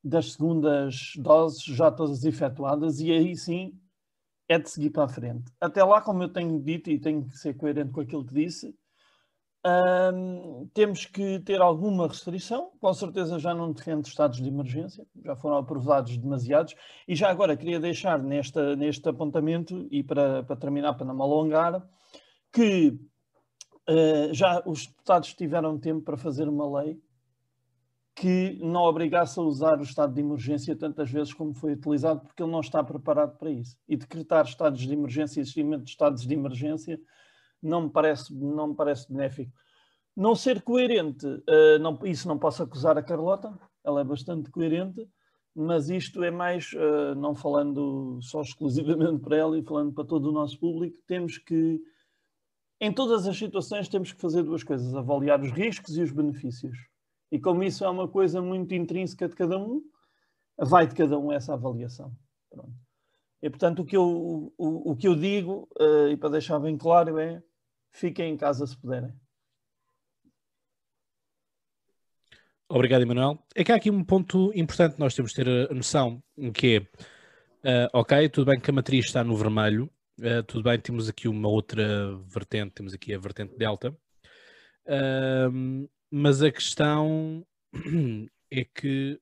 das 0.04 0.34
segundas 0.34 1.14
doses 1.16 1.64
já 1.64 1.90
todas 1.90 2.26
efetuadas, 2.26 3.00
e 3.00 3.14
aí 3.14 3.34
sim 3.34 3.80
é 4.50 4.60
de 4.60 4.70
seguir 4.70 4.90
para 4.90 5.06
a 5.06 5.08
frente. 5.08 5.50
Até 5.62 5.82
lá, 5.82 6.02
como 6.02 6.22
eu 6.22 6.28
tenho 6.34 6.60
dito 6.62 6.92
e 6.92 7.00
tenho 7.00 7.24
que 7.24 7.38
ser 7.38 7.54
coerente 7.54 7.94
com 7.94 8.02
aquilo 8.02 8.26
que 8.26 8.34
disse, 8.34 8.76
hum, 10.14 10.70
temos 10.74 11.06
que 11.06 11.40
ter 11.40 11.62
alguma 11.62 12.08
restrição. 12.08 12.72
Com 12.80 12.94
certeza 12.94 13.40
já 13.40 13.54
não 13.54 13.72
defende 13.72 14.08
estados 14.08 14.42
de 14.42 14.48
emergência, 14.48 15.06
já 15.24 15.36
foram 15.36 15.58
aprovados 15.58 16.18
demasiados. 16.18 16.76
E 17.08 17.16
já 17.16 17.30
agora 17.30 17.58
queria 17.58 17.80
deixar 17.80 18.22
nesta, 18.22 18.76
neste 18.76 19.08
apontamento, 19.08 19.88
e 19.92 20.04
para, 20.04 20.44
para 20.44 20.56
terminar, 20.56 20.94
para 20.94 21.06
não 21.06 21.16
me 21.16 21.22
alongar, 21.22 21.82
que 22.52 22.90
uh, 23.90 24.34
já 24.34 24.62
os 24.66 24.88
deputados 24.88 25.34
tiveram 25.34 25.80
tempo 25.80 26.02
para 26.02 26.18
fazer 26.18 26.48
uma 26.48 26.82
lei 26.82 27.00
que 28.14 28.60
não 28.62 28.82
obrigasse 28.82 29.40
a 29.40 29.44
usar 29.44 29.80
o 29.80 29.84
estado 29.84 30.14
de 30.14 30.20
emergência 30.22 30.76
tantas 30.76 31.10
vezes 31.10 31.34
como 31.34 31.54
foi 31.54 31.74
utilizado, 31.74 32.22
porque 32.22 32.44
ele 32.44 32.52
não 32.52 32.60
está 32.60 32.84
preparado 32.84 33.38
para 33.38 33.50
isso. 33.50 33.78
E 33.88 33.96
decretar 33.96 34.46
estados 34.46 34.82
de 34.82 34.94
emergência 34.94 35.40
existimento 35.40 35.86
de 35.86 35.92
estados 35.92 36.28
de 36.28 36.34
emergência 36.34 37.00
não 37.62 37.84
me 37.84 37.90
parece, 37.90 38.34
não 38.34 38.70
me 38.70 38.76
parece 38.76 39.12
benéfico. 39.12 39.52
Não 40.16 40.36
ser 40.36 40.62
coerente, 40.62 41.26
uh, 41.26 41.80
não, 41.80 41.98
isso 42.06 42.28
não 42.28 42.38
posso 42.38 42.64
acusar 42.64 42.98
a 42.98 43.04
Carlota, 43.04 43.58
ela 43.84 44.02
é 44.02 44.04
bastante 44.04 44.50
coerente, 44.50 45.08
mas 45.56 45.90
isto 45.90 46.24
é 46.24 46.32
mais, 46.32 46.72
uh, 46.74 47.16
não 47.16 47.36
falando 47.36 48.20
só 48.22 48.42
exclusivamente 48.42 49.20
para 49.22 49.38
ela 49.38 49.58
e 49.58 49.64
falando 49.64 49.94
para 49.94 50.06
todo 50.06 50.30
o 50.30 50.34
nosso 50.34 50.60
público, 50.60 50.98
temos 51.08 51.38
que, 51.38 51.82
em 52.80 52.92
todas 52.92 53.28
as 53.28 53.38
situações, 53.38 53.88
temos 53.88 54.12
que 54.12 54.22
fazer 54.22 54.44
duas 54.44 54.64
coisas: 54.64 54.94
avaliar 54.94 55.42
os 55.42 55.52
riscos 55.52 55.98
e 55.98 56.02
os 56.02 56.12
benefícios 56.12 56.92
e 57.32 57.40
como 57.40 57.64
isso 57.64 57.86
é 57.86 57.90
uma 57.90 58.08
coisa 58.08 58.42
muito 58.42 58.76
intrínseca 58.76 59.28
de 59.28 59.36
cada 59.36 59.58
um, 59.58 59.82
vai 60.58 60.86
de 60.86 60.94
cada 60.94 61.18
um 61.18 61.32
essa 61.32 61.54
avaliação. 61.54 62.14
Pronto. 62.50 62.74
E 63.42 63.50
portanto 63.50 63.80
o 63.80 63.86
que 63.86 63.96
eu, 63.96 64.54
o, 64.58 64.92
o 64.92 64.96
que 64.96 65.08
eu 65.08 65.16
digo, 65.16 65.68
uh, 65.80 66.10
e 66.10 66.18
para 66.18 66.30
deixar 66.30 66.60
bem 66.60 66.78
claro, 66.78 67.18
é 67.18 67.42
fiquem 67.92 68.34
em 68.34 68.38
casa 68.38 68.66
se 68.66 68.78
puderem. 68.78 69.14
Obrigado, 72.74 73.02
Emanuel. 73.02 73.38
É 73.54 73.66
que 73.66 73.72
há 73.72 73.76
aqui 73.76 73.92
um 73.92 74.02
ponto 74.02 74.50
importante 74.56 74.98
nós 74.98 75.14
temos 75.14 75.34
de 75.34 75.44
ter 75.44 75.70
a 75.70 75.74
noção, 75.74 76.24
que 76.54 76.88
é, 77.66 77.86
uh, 77.86 77.90
ok, 77.92 78.30
tudo 78.30 78.46
bem 78.46 78.62
que 78.62 78.70
a 78.70 78.74
matriz 78.74 79.08
está 79.08 79.26
no 79.26 79.36
vermelho, 79.36 79.92
uh, 80.22 80.42
tudo 80.44 80.64
bem, 80.64 80.80
temos 80.80 81.10
aqui 81.10 81.28
uma 81.28 81.50
outra 81.50 82.16
vertente, 82.28 82.72
temos 82.72 82.94
aqui 82.94 83.14
a 83.14 83.20
vertente 83.20 83.58
delta, 83.58 83.90
uh, 84.86 85.90
mas 86.10 86.42
a 86.42 86.50
questão 86.50 87.46
é 88.50 88.64
que 88.64 89.20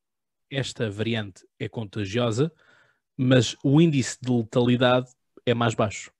esta 0.51 0.87
variante 0.87 1.43
é 1.59 1.67
contagiosa, 1.67 2.51
mas 3.17 3.55
o 3.63 3.81
índice 3.81 4.19
de 4.21 4.31
letalidade 4.31 5.09
é 5.43 5.55
mais 5.55 5.73
baixo. 5.73 6.11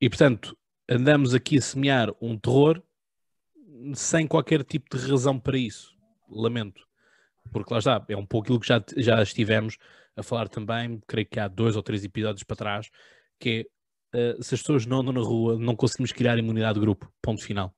E 0.00 0.08
portanto, 0.08 0.56
andamos 0.88 1.34
aqui 1.34 1.58
a 1.58 1.62
semear 1.62 2.10
um 2.20 2.38
terror 2.38 2.82
sem 3.94 4.26
qualquer 4.26 4.64
tipo 4.64 4.96
de 4.96 5.10
razão 5.10 5.38
para 5.38 5.58
isso. 5.58 5.94
Lamento. 6.28 6.86
Porque 7.52 7.72
lá 7.72 7.78
está, 7.78 8.04
é 8.08 8.16
um 8.16 8.26
pouco 8.26 8.46
aquilo 8.46 8.60
que 8.60 8.68
já, 8.68 8.82
já 8.96 9.22
estivemos 9.22 9.76
a 10.16 10.22
falar 10.22 10.48
também, 10.48 11.00
creio 11.06 11.26
que 11.26 11.40
há 11.40 11.48
dois 11.48 11.76
ou 11.76 11.82
três 11.82 12.04
episódios 12.04 12.44
para 12.44 12.56
trás, 12.56 12.90
que 13.38 13.66
é 14.12 14.32
uh, 14.32 14.42
se 14.42 14.54
as 14.54 14.60
pessoas 14.60 14.86
não 14.86 15.00
andam 15.00 15.12
na 15.12 15.20
rua, 15.20 15.58
não 15.58 15.76
conseguimos 15.76 16.12
criar 16.12 16.38
imunidade 16.38 16.74
de 16.74 16.80
grupo. 16.80 17.12
Ponto 17.22 17.42
final. 17.42 17.74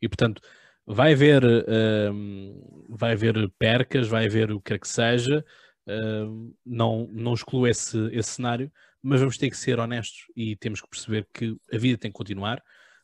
E 0.00 0.08
portanto, 0.08 0.40
vai 0.86 1.12
haver, 1.12 1.44
uh, 1.44 2.86
vai 2.88 3.12
haver 3.12 3.50
percas, 3.58 4.08
vai 4.08 4.26
haver 4.26 4.50
o 4.50 4.60
que 4.60 4.72
quer 4.72 4.80
que 4.80 4.88
seja, 4.88 5.44
uh, 5.86 6.54
não, 6.64 7.06
não 7.12 7.34
excluo 7.34 7.66
esse, 7.66 7.98
esse 8.12 8.30
cenário, 8.30 8.72
mas 9.02 9.20
vamos 9.20 9.38
ter 9.38 9.50
que 9.50 9.56
ser 9.56 9.78
honestos 9.78 10.26
e 10.36 10.56
temos 10.56 10.80
que 10.80 10.88
perceber 10.88 11.26
que 11.32 11.56
a 11.72 11.78
vida 11.78 11.98
tem 11.98 12.10
que 12.10 12.16
continuar, 12.16 12.62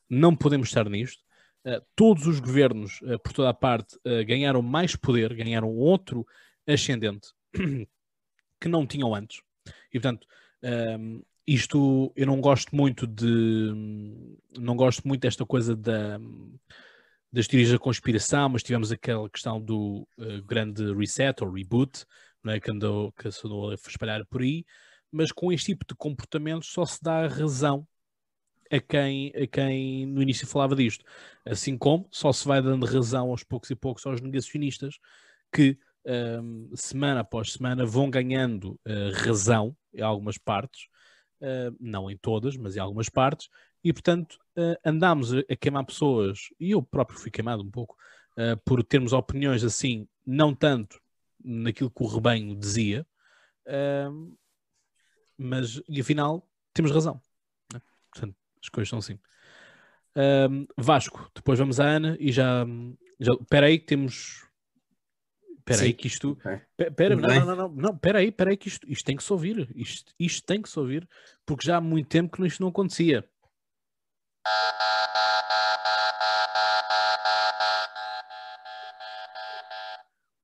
não 0.09 0.37
podemos 0.37 0.69
estar 0.69 0.89
nisto. 0.89 1.23
Uh, 1.65 1.85
todos 1.97 2.27
os 2.27 2.39
governos, 2.39 3.01
uh, 3.03 3.19
por 3.19 3.33
toda 3.33 3.49
a 3.49 3.55
parte, 3.55 3.97
uh, 3.97 4.25
ganharam 4.25 4.63
mais 4.63 4.95
poder, 4.95 5.35
ganharam 5.35 5.69
outro 5.75 6.25
ascendente 6.67 7.29
que 8.61 8.69
não 8.69 8.87
tinham 8.87 9.15
antes. 9.15 9.41
E 9.93 9.99
portanto, 9.99 10.27
isto 11.47 12.13
eu 12.17 12.27
não 12.27 12.41
gosto 12.41 12.75
muito 12.75 13.07
de 13.07 13.73
não 14.59 14.77
gosto 14.77 15.07
muito 15.07 15.23
desta 15.23 15.45
coisa 15.45 15.77
da 15.77 16.19
das 17.33 17.47
teorias 17.47 17.71
da 17.71 17.79
conspiração, 17.79 18.49
mas 18.49 18.63
tivemos 18.63 18.91
aquela 18.91 19.29
questão 19.29 19.61
do 19.61 20.09
grande 20.45 20.93
reset 20.95 21.43
ou 21.43 21.51
reboot, 21.51 22.05
não 22.43 22.53
é? 22.53 22.61
que 22.61 22.71
andou, 22.71 23.13
que 23.13 23.29
andou 23.29 23.71
a 23.71 23.75
espalhar 23.75 24.25
por 24.27 24.43
aí, 24.43 24.65
mas 25.11 25.33
com 25.33 25.53
este 25.53 25.73
tipo 25.73 25.85
de 25.87 25.95
comportamento 25.95 26.65
só 26.67 26.85
se 26.85 27.03
dá 27.03 27.27
razão 27.27 27.87
a 28.71 28.81
quem, 28.81 29.33
a 29.35 29.47
quem 29.47 30.07
no 30.07 30.23
início 30.23 30.47
falava 30.47 30.75
disto. 30.75 31.05
Assim 31.45 31.77
como 31.77 32.07
só 32.11 32.33
se 32.33 32.47
vai 32.47 32.61
dando 32.61 32.87
razão 32.87 33.31
aos 33.31 33.43
poucos 33.43 33.71
e 33.71 33.75
poucos 33.75 34.05
aos 34.07 34.21
negacionistas 34.21 34.99
que 35.53 35.79
um, 36.05 36.71
semana 36.75 37.21
após 37.21 37.53
semana 37.53 37.85
vão 37.85 38.09
ganhando 38.11 38.79
uh, 38.87 39.13
razão 39.15 39.77
em 39.93 40.03
algumas 40.03 40.39
partes 40.39 40.89
Uh, 41.39 41.77
não 41.79 42.11
em 42.11 42.17
todas, 42.17 42.57
mas 42.57 42.77
em 42.77 42.81
algumas 42.81 43.11
partes, 43.11 43.51
e 43.85 43.93
portanto 43.93 44.39
uh, 44.57 44.75
andámos 44.83 45.35
a, 45.35 45.41
a, 45.41 45.55
queimar 45.55 45.85
pessoas, 45.85 46.49
e 46.59 46.71
eu 46.71 46.83
próprio 46.83 47.19
fui 47.19 47.31
queimado 47.31 47.63
um 47.63 47.71
pouco, 47.71 47.95
por 48.65 48.83
termos 48.83 49.13
opiniões 49.13 49.63
assim, 49.63 50.09
não 50.25 50.55
tanto 50.55 50.99
naquilo 51.45 51.91
que 51.91 52.03
o 52.03 52.07
rebanho 52.07 52.57
dizia, 52.57 53.07
mas 55.37 55.81
e 55.89 56.01
afinal 56.01 56.49
temos 56.73 56.91
razão. 56.91 57.21
Né? 57.73 57.81
Portanto, 58.13 58.37
as 58.63 58.69
coisas 58.69 58.89
são 58.89 58.99
assim. 58.99 59.19
Vasco, 60.77 61.31
depois 61.35 61.59
vamos 61.59 61.79
à 61.79 61.85
Ana 61.85 62.17
e 62.19 62.33
já. 62.33 62.67
já 63.21 63.33
espera 63.35 63.67
aí 63.67 63.79
que 63.79 63.87
temos 63.87 64.47
Espera 65.69 65.83
aí 65.83 65.93
que 65.93 66.07
isto. 66.07 66.39
Espera, 66.79 67.17
não, 67.17 67.29
não, 67.45 67.57
não, 67.57 67.69
não, 67.69 67.91
espera 67.91 68.21
aí, 68.21 68.29
espera 68.29 68.51
aí 68.51 68.57
que 68.57 68.69
isto, 68.69 68.89
isto 68.89 69.05
tem 69.05 69.17
que 69.17 69.25
se 69.25 69.33
ouvir. 69.33 69.69
Isto, 69.75 70.15
isto 70.17 70.47
tem 70.47 70.63
que 70.63 70.69
se 70.69 70.79
ouvir, 70.79 71.09
porque 71.45 71.67
já 71.67 71.79
há 71.79 71.81
muito 71.81 72.09
tempo 72.09 72.37
que 72.37 72.47
isto 72.47 72.63
não 72.63 72.69
acontecia. 72.69 73.29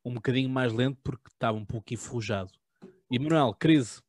Um 0.04 0.14
bocadinho 0.14 0.50
mais 0.50 0.72
lento 0.72 0.98
porque 1.04 1.28
estava 1.28 1.56
um 1.56 1.64
pouco 1.64 1.94
enferrujado. 1.94 2.50
E 3.08 3.16
Manuel, 3.16 3.54
crise. 3.54 4.02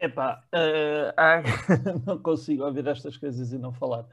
Epá, 0.00 0.42
uh, 0.54 2.00
não 2.06 2.18
consigo 2.18 2.64
ouvir 2.64 2.86
estas 2.86 3.16
coisas 3.18 3.52
e 3.52 3.58
não 3.58 3.72
falar. 3.72 4.06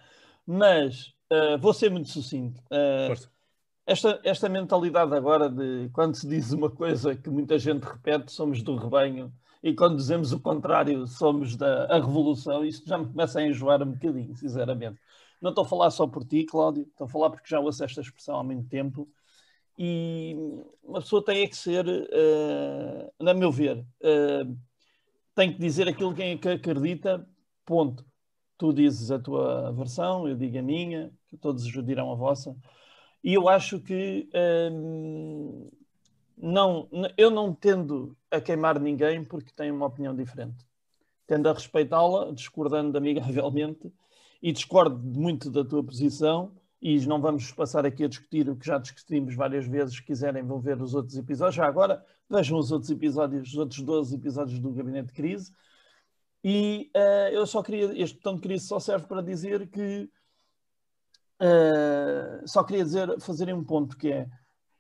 Mas 0.45 1.13
uh, 1.31 1.57
vou 1.59 1.73
ser 1.73 1.89
muito 1.89 2.09
sucinto. 2.09 2.61
Uh, 2.63 3.15
esta, 3.85 4.19
esta 4.23 4.49
mentalidade 4.49 5.15
agora 5.15 5.49
de 5.49 5.89
quando 5.93 6.15
se 6.15 6.27
diz 6.27 6.51
uma 6.51 6.69
coisa 6.69 7.15
que 7.15 7.29
muita 7.29 7.57
gente 7.57 7.83
repete, 7.83 8.33
somos 8.33 8.61
do 8.61 8.75
rebanho, 8.75 9.33
e 9.63 9.73
quando 9.73 9.95
dizemos 9.95 10.33
o 10.33 10.39
contrário, 10.41 11.07
somos 11.07 11.55
da 11.55 11.87
revolução, 11.95 12.65
isto 12.65 12.87
já 12.87 12.97
me 12.97 13.07
começa 13.07 13.39
a 13.39 13.47
enjoar 13.47 13.81
um 13.81 13.91
bocadinho, 13.91 14.35
sinceramente. 14.35 14.99
Não 15.41 15.51
estou 15.51 15.63
a 15.63 15.67
falar 15.67 15.89
só 15.91 16.05
por 16.05 16.25
ti, 16.25 16.43
Cláudio, 16.45 16.83
estou 16.83 17.05
a 17.05 17.09
falar 17.09 17.29
porque 17.29 17.47
já 17.49 17.59
ouço 17.59 17.83
esta 17.83 18.01
expressão 18.01 18.37
há 18.37 18.43
muito 18.43 18.67
tempo. 18.67 19.07
E 19.77 20.35
uma 20.83 20.99
pessoa 20.99 21.23
tem 21.23 21.43
é 21.43 21.47
que 21.47 21.55
ser, 21.55 21.85
uh, 21.87 23.23
na 23.23 23.33
meu 23.33 23.51
ver, 23.51 23.77
uh, 23.77 24.57
tem 25.37 25.53
que 25.53 25.59
dizer 25.59 25.87
aquilo 25.87 26.15
que 26.15 26.49
acredita, 26.49 27.23
ponto. 27.63 28.03
Tu 28.57 28.73
dizes 28.73 29.11
a 29.11 29.19
tua 29.19 29.71
versão, 29.71 30.27
eu 30.27 30.35
digo 30.35 30.57
a 30.57 30.63
minha, 30.63 31.13
que 31.27 31.37
todos 31.37 31.63
dirão 31.63 32.11
a 32.11 32.15
vossa. 32.15 32.57
E 33.23 33.35
eu 33.35 33.47
acho 33.47 33.79
que 33.79 34.27
hum, 34.71 35.69
não, 36.35 36.89
eu 37.15 37.29
não 37.29 37.53
tendo 37.53 38.17
a 38.31 38.41
queimar 38.41 38.79
ninguém 38.79 39.23
porque 39.23 39.51
tenho 39.55 39.75
uma 39.75 39.85
opinião 39.85 40.15
diferente. 40.15 40.65
Tendo 41.27 41.47
a 41.49 41.53
respeitá-la, 41.53 42.31
discordando 42.31 42.97
amigavelmente, 42.97 43.93
e 44.41 44.51
discordo 44.51 44.97
muito 44.97 45.51
da 45.51 45.63
tua 45.63 45.83
posição, 45.83 46.51
e 46.81 47.05
não 47.05 47.19
vamos 47.19 47.51
passar 47.51 47.85
aqui 47.85 48.03
a 48.03 48.07
discutir 48.07 48.49
o 48.49 48.55
que 48.55 48.65
já 48.65 48.77
discutimos 48.77 49.35
várias 49.35 49.65
vezes, 49.67 49.95
se 49.95 50.03
quiserem 50.03 50.43
vão 50.43 50.59
ver 50.59 50.81
os 50.81 50.93
outros 50.93 51.17
episódios. 51.17 51.55
Já 51.55 51.65
agora, 51.65 52.03
vejam 52.29 52.57
os 52.57 52.71
outros 52.71 52.91
episódios, 52.91 53.49
os 53.49 53.57
outros 53.57 53.81
12 53.81 54.15
episódios 54.15 54.59
do 54.59 54.71
Gabinete 54.71 55.07
de 55.07 55.13
Crise. 55.13 55.51
E 56.43 56.91
uh, 56.95 57.33
eu 57.33 57.45
só 57.47 57.63
queria, 57.63 57.99
este 58.01 58.17
botão 58.17 58.35
de 58.35 58.41
crise 58.41 58.67
só 58.67 58.79
serve 58.79 59.07
para 59.07 59.21
dizer 59.21 59.67
que 59.69 60.09
Uh, 61.39 62.47
só 62.47 62.63
queria 62.63 62.83
dizer, 62.83 63.19
fazer 63.19 63.53
um 63.53 63.63
ponto 63.63 63.95
que 63.95 64.11
é 64.11 64.27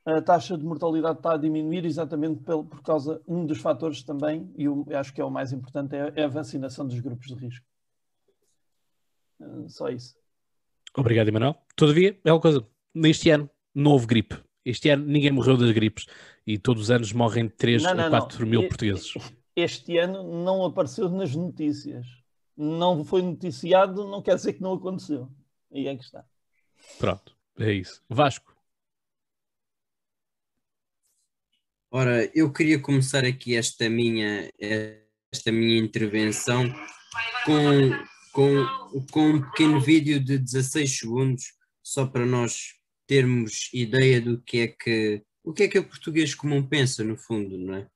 a 0.03 0.21
taxa 0.21 0.57
de 0.57 0.63
mortalidade 0.63 1.19
está 1.19 1.33
a 1.33 1.37
diminuir 1.37 1.85
exatamente 1.85 2.41
por, 2.41 2.65
por 2.65 2.81
causa, 2.81 3.21
um 3.27 3.45
dos 3.45 3.59
fatores 3.59 4.03
também, 4.03 4.51
e 4.57 4.63
eu 4.63 4.85
acho 4.95 5.13
que 5.13 5.21
é 5.21 5.25
o 5.25 5.29
mais 5.29 5.51
importante, 5.51 5.95
é, 5.95 6.13
é 6.15 6.23
a 6.23 6.29
vacinação 6.29 6.87
dos 6.87 6.99
grupos 6.99 7.27
de 7.27 7.35
risco. 7.35 7.65
Uh, 9.39 9.69
só 9.69 9.89
isso. 9.89 10.15
Obrigado, 10.97 11.27
Emanuel. 11.27 11.55
Todavia, 11.75 12.19
é 12.25 12.31
uma 12.33 12.41
coisa, 12.41 12.67
neste 12.93 13.29
ano 13.29 13.49
não 13.73 13.91
houve 13.91 14.07
gripe. 14.07 14.35
Este 14.65 14.89
ano 14.89 15.05
ninguém 15.05 15.31
morreu 15.31 15.55
das 15.55 15.71
gripes 15.71 16.05
e 16.45 16.57
todos 16.57 16.83
os 16.83 16.91
anos 16.91 17.13
morrem 17.13 17.47
3 17.47 17.83
Não, 17.83 17.93
não, 17.95 18.05
a 18.07 18.09
4 18.09 18.39
não. 18.41 18.47
mil 18.49 18.63
E- 18.63 18.67
portugueses. 18.67 19.13
Este 19.55 19.97
ano 19.97 20.43
não 20.43 20.65
apareceu 20.65 21.07
nas 21.09 21.33
notícias. 21.35 22.05
Não 22.55 23.03
foi 23.05 23.21
noticiado, 23.21 24.07
não 24.07 24.21
quer 24.21 24.35
dizer 24.35 24.53
que 24.53 24.61
não 24.61 24.73
aconteceu. 24.73 25.29
E 25.71 25.87
é 25.87 25.95
que 25.95 26.03
está. 26.03 26.25
Pronto, 26.99 27.35
é 27.59 27.71
isso. 27.73 28.01
Vasco, 28.09 28.55
Ora, 31.89 32.29
eu 32.35 32.51
queria 32.51 32.79
começar 32.81 33.23
aqui 33.23 33.55
esta 33.55 33.89
minha, 33.89 34.51
esta 34.59 35.51
minha 35.53 35.77
intervenção 35.79 36.67
com, 37.45 37.91
com, 38.37 39.01
com 39.11 39.29
um 39.31 39.41
pequeno 39.41 39.81
vídeo 39.81 40.23
de 40.23 40.37
16 40.37 40.99
segundos, 40.99 41.43
só 41.83 42.05
para 42.05 42.23
nós 42.23 42.75
termos 43.07 43.67
ideia 43.73 44.21
do 44.21 44.39
que 44.43 44.59
é 44.59 44.67
que 44.67 45.23
o 45.43 45.51
que 45.51 45.63
é 45.63 45.67
que 45.67 45.79
o 45.79 45.87
português 45.87 46.35
comum 46.35 46.61
pensa, 46.61 47.03
no 47.03 47.17
fundo, 47.17 47.57
não 47.57 47.77
é? 47.77 47.87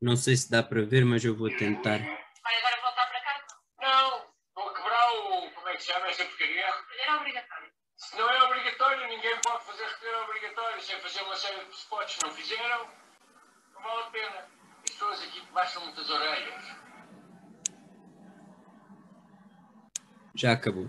Não 0.00 0.16
sei 0.16 0.34
se 0.34 0.50
dá 0.50 0.64
para 0.64 0.82
ver, 0.82 1.04
mas 1.04 1.24
eu 1.24 1.36
vou 1.36 1.48
tentar. 1.48 1.98
Vai 1.98 2.56
agora 2.58 2.80
voltar 2.82 3.06
para 3.06 3.20
casa? 3.20 3.46
Não, 3.80 4.26
vou 4.56 4.74
quebrar 4.74 5.12
o. 5.12 5.50
Como 5.52 5.68
é 5.68 5.76
que 5.76 5.82
se 5.84 5.92
chama 5.92 6.06
essa 6.08 6.24
porcaria? 6.24 6.66
Era 7.04 7.16
obrigatório. 7.18 7.70
Se 7.96 8.16
não 8.16 8.28
é 8.28 8.42
obrigatório, 8.42 9.06
ninguém 9.06 9.40
pode 9.42 9.64
fazer 9.64 9.84
recolher 9.84 10.24
obrigatório 10.24 10.82
sem 10.82 11.00
fazer 11.00 11.22
uma 11.22 11.36
série 11.36 11.64
de 11.64 11.70
spots. 11.70 12.18
Não 12.24 12.32
fizeram, 12.32 12.88
não 13.74 13.82
vale 13.82 14.02
a 14.02 14.10
pena. 14.10 14.48
As 14.82 14.90
pessoas 14.90 15.22
aqui 15.22 15.40
baixam 15.52 15.84
muitas 15.84 16.10
orelhas. 16.10 16.91
Já 20.34 20.52
acabou. 20.52 20.86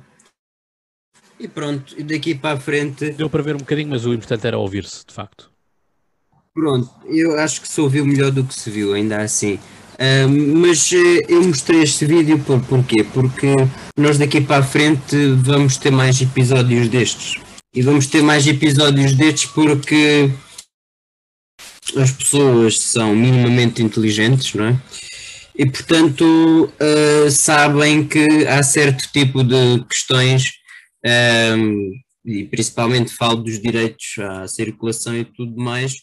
E 1.40 1.48
pronto, 1.48 1.94
e 1.98 2.04
daqui 2.04 2.36
para 2.36 2.58
a 2.58 2.60
frente. 2.60 3.12
deu 3.12 3.30
para 3.30 3.44
ver 3.44 3.56
um 3.56 3.60
bocadinho, 3.60 3.90
mas 3.90 4.06
o 4.06 4.14
importante 4.14 4.48
era 4.48 4.58
ouvir-se, 4.58 5.06
de 5.06 5.14
facto. 5.14 5.52
Pronto, 6.54 6.90
eu 7.06 7.38
acho 7.40 7.62
que 7.62 7.68
se 7.68 7.82
ouviu 7.82 8.06
melhor 8.06 8.32
do 8.32 8.44
que 8.44 8.54
se 8.54 8.70
viu, 8.70 8.94
ainda 8.94 9.20
assim. 9.22 9.60
Ah, 10.00 10.28
mas 10.28 10.92
eh, 10.92 11.22
eu 11.30 11.44
mostrei 11.44 11.82
este 11.82 12.06
vídeo 12.06 12.40
por 12.40 12.62
porquê? 12.66 13.04
Porque 13.04 13.56
nós 13.98 14.18
daqui 14.18 14.42
para 14.42 14.64
a 14.64 14.68
frente 14.68 15.16
vamos 15.36 15.78
ter 15.78 15.92
mais 15.92 16.22
episódios 16.22 16.90
destes. 16.90 17.42
E 17.74 17.82
vamos 17.82 18.08
ter 18.08 18.22
mais 18.22 18.46
episódios 18.46 19.14
destes 19.16 19.50
porque 19.52 20.30
as 21.98 22.12
pessoas 22.12 22.80
são 22.80 23.16
minimamente 23.16 23.82
inteligentes, 23.82 24.54
não 24.54 24.66
é? 24.66 24.80
E 25.58 25.66
portanto 25.66 26.72
ah, 26.80 27.30
sabem 27.30 28.08
que 28.08 28.48
há 28.48 28.62
certo 28.64 29.12
tipo 29.12 29.44
de 29.44 29.84
questões, 29.86 30.52
ah, 31.06 31.56
e 32.26 32.46
principalmente 32.46 33.14
falo 33.14 33.44
dos 33.44 33.60
direitos 33.62 34.16
à 34.20 34.48
circulação 34.48 35.16
e 35.18 35.26
tudo 35.26 35.56
mais, 35.62 35.96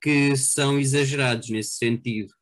que 0.00 0.36
são 0.36 0.78
exagerados 0.78 1.50
nesse 1.50 1.76
sentido. 1.76 2.32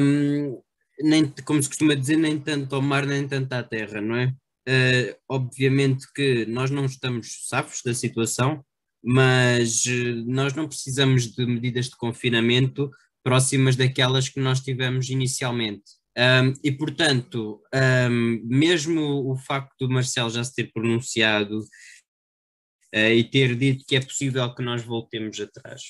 Hum, 0.00 0.60
nem, 1.02 1.26
como 1.44 1.62
se 1.62 1.68
costuma 1.68 1.94
dizer, 1.94 2.16
nem 2.16 2.38
tanto 2.38 2.74
ao 2.74 2.82
mar, 2.82 3.06
nem 3.06 3.26
tanto 3.26 3.52
à 3.52 3.62
terra, 3.62 4.00
não 4.00 4.16
é? 4.16 4.32
Eh, 4.66 5.16
obviamente 5.28 6.06
que 6.14 6.44
nós 6.46 6.70
não 6.70 6.84
estamos 6.84 7.48
safos 7.48 7.80
da 7.84 7.94
situação, 7.94 8.64
mas 9.02 9.84
eh, 9.86 10.12
nós 10.26 10.54
não 10.54 10.68
precisamos 10.68 11.34
de 11.34 11.46
medidas 11.46 11.86
de 11.86 11.96
confinamento 11.96 12.90
próximas 13.22 13.76
daquelas 13.76 14.28
que 14.28 14.40
nós 14.40 14.60
tivemos 14.60 15.08
inicialmente. 15.10 16.00
Hum, 16.16 16.52
e, 16.64 16.72
portanto, 16.72 17.62
hum, 18.10 18.42
mesmo 18.44 19.30
o 19.30 19.36
facto 19.36 19.74
do 19.80 19.88
Marcelo 19.90 20.30
já 20.30 20.42
se 20.42 20.54
ter 20.54 20.72
pronunciado 20.72 21.64
eh, 22.92 23.14
e 23.14 23.24
ter 23.24 23.54
dito 23.54 23.84
que 23.86 23.96
é 23.96 24.00
possível 24.00 24.52
que 24.54 24.62
nós 24.62 24.82
voltemos 24.82 25.40
atrás, 25.40 25.82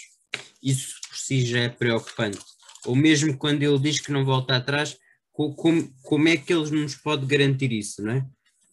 isso 0.63 0.95
por 1.09 1.17
si 1.17 1.45
já 1.45 1.61
é 1.61 1.69
preocupante. 1.69 2.39
Ou 2.87 2.95
mesmo 2.95 3.37
quando 3.37 3.63
ele 3.63 3.79
diz 3.79 4.01
que 4.01 4.13
não 4.13 4.25
volta 4.25 4.57
atrás, 4.57 4.97
co- 5.33 5.55
como, 5.55 5.91
como 6.03 6.29
é 6.29 6.37
que 6.37 6.53
ele 6.53 6.71
nos 6.71 6.95
pode 6.97 7.27
garantir 7.27 7.73
isso, 7.73 8.03
não 8.03 8.13
é? 8.13 8.27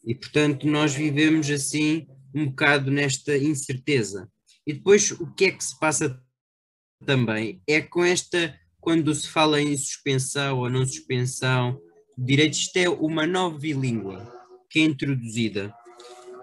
E 0.05 0.13
portanto 0.15 0.67
nós 0.67 0.93
vivemos 0.93 1.49
assim 1.49 2.07
um 2.33 2.47
bocado 2.47 2.91
nesta 2.91 3.37
incerteza. 3.37 4.29
E 4.65 4.73
depois 4.73 5.11
o 5.11 5.33
que 5.33 5.45
é 5.45 5.51
que 5.51 5.63
se 5.63 5.77
passa 5.79 6.21
também 7.05 7.61
é 7.67 7.81
com 7.81 8.03
esta, 8.03 8.57
quando 8.79 9.13
se 9.13 9.27
fala 9.27 9.61
em 9.61 9.75
suspensão 9.75 10.59
ou 10.59 10.69
não 10.69 10.85
suspensão 10.85 11.79
de 12.17 12.25
direitos, 12.25 12.59
isto 12.59 12.77
é 12.77 12.89
uma 12.89 13.27
nova 13.27 13.65
língua 13.65 14.33
que 14.69 14.79
é 14.79 14.83
introduzida 14.83 15.73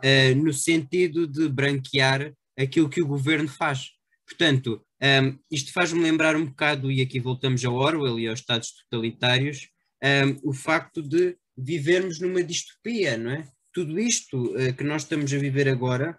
eh, 0.03 0.35
no 0.35 0.53
sentido 0.53 1.27
de 1.27 1.49
branquear 1.49 2.33
aquilo 2.59 2.89
que 2.89 3.03
o 3.03 3.07
governo 3.07 3.49
faz. 3.49 3.91
Portanto, 4.27 4.85
um, 5.03 5.39
isto 5.51 5.73
faz-me 5.73 6.01
lembrar 6.01 6.37
um 6.37 6.47
bocado, 6.47 6.91
e 6.91 7.03
aqui 7.03 7.21
voltamos 7.21 7.65
ao 7.65 7.75
Orwell 7.75 8.19
e 8.19 8.27
aos 8.27 8.41
Estados 8.41 8.73
totalitários, 8.73 9.69
um, 10.03 10.51
o 10.51 10.53
facto 10.53 11.03
de 11.03 11.37
vivermos 11.57 12.21
numa 12.21 12.43
distopia, 12.43 13.17
não 13.17 13.31
é? 13.31 13.47
Tudo 13.73 13.99
isto 13.99 14.55
uh, 14.55 14.75
que 14.75 14.85
nós 14.85 15.03
estamos 15.03 15.33
a 15.33 15.39
viver 15.39 15.69
agora 15.69 16.19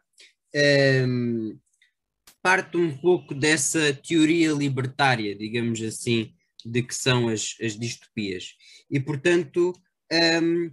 um, 1.08 1.58
parte 2.45 2.77
um 2.77 2.95
pouco 2.95 3.34
dessa 3.34 3.91
teoria 3.91 4.51
libertária, 4.51 5.36
digamos 5.36 5.81
assim, 5.81 6.31
de 6.63 6.84
que 6.84 6.93
são 6.93 7.27
as, 7.27 7.55
as 7.60 7.75
distopias. 7.75 8.53
E, 8.88 8.99
portanto, 8.99 9.73
um, 10.43 10.71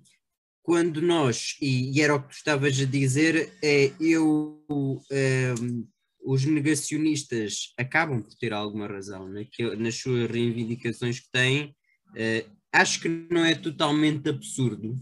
quando 0.63 1.01
nós, 1.01 1.57
e, 1.63 1.97
e 1.97 2.03
era 2.03 2.15
o 2.15 2.23
que 2.23 2.29
tu 2.29 2.37
estavas 2.37 2.79
a 2.79 2.85
dizer, 2.85 3.51
é, 3.65 3.91
eu 3.99 4.63
um, 4.71 5.89
os 6.23 6.45
negacionistas 6.45 7.73
acabam 7.79 8.21
por 8.21 8.35
ter 8.35 8.53
alguma 8.53 8.87
razão 8.87 9.27
né? 9.31 9.47
que, 9.51 9.75
nas 9.75 9.95
suas 9.95 10.31
reivindicações 10.31 11.21
que 11.21 11.31
têm. 11.33 11.75
Uh, 12.11 12.51
acho 12.71 13.01
que 13.01 13.09
não 13.09 13.47
é 13.47 13.55
totalmente 13.55 14.29
absurdo, 14.29 15.01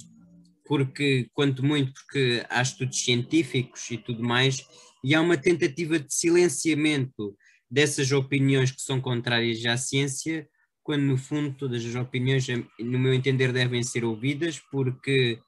porque, 0.64 1.28
quanto 1.34 1.66
muito, 1.66 1.92
porque 1.92 2.46
há 2.48 2.62
estudos 2.62 3.02
científicos 3.02 3.90
e 3.90 3.98
tudo 3.98 4.22
mais, 4.22 4.64
e 5.02 5.14
há 5.14 5.20
uma 5.20 5.36
tentativa 5.36 5.98
de 5.98 6.12
silenciamento 6.12 7.36
dessas 7.70 8.10
opiniões 8.12 8.70
que 8.70 8.82
são 8.82 9.00
contrárias 9.00 9.64
à 9.66 9.76
ciência, 9.76 10.48
quando 10.82 11.02
no 11.02 11.16
fundo 11.16 11.54
todas 11.56 11.84
as 11.84 11.94
opiniões, 11.94 12.46
no 12.78 12.98
meu 12.98 13.14
entender, 13.14 13.52
devem 13.52 13.82
ser 13.82 14.04
ouvidas, 14.04 14.58
porque 14.70 15.38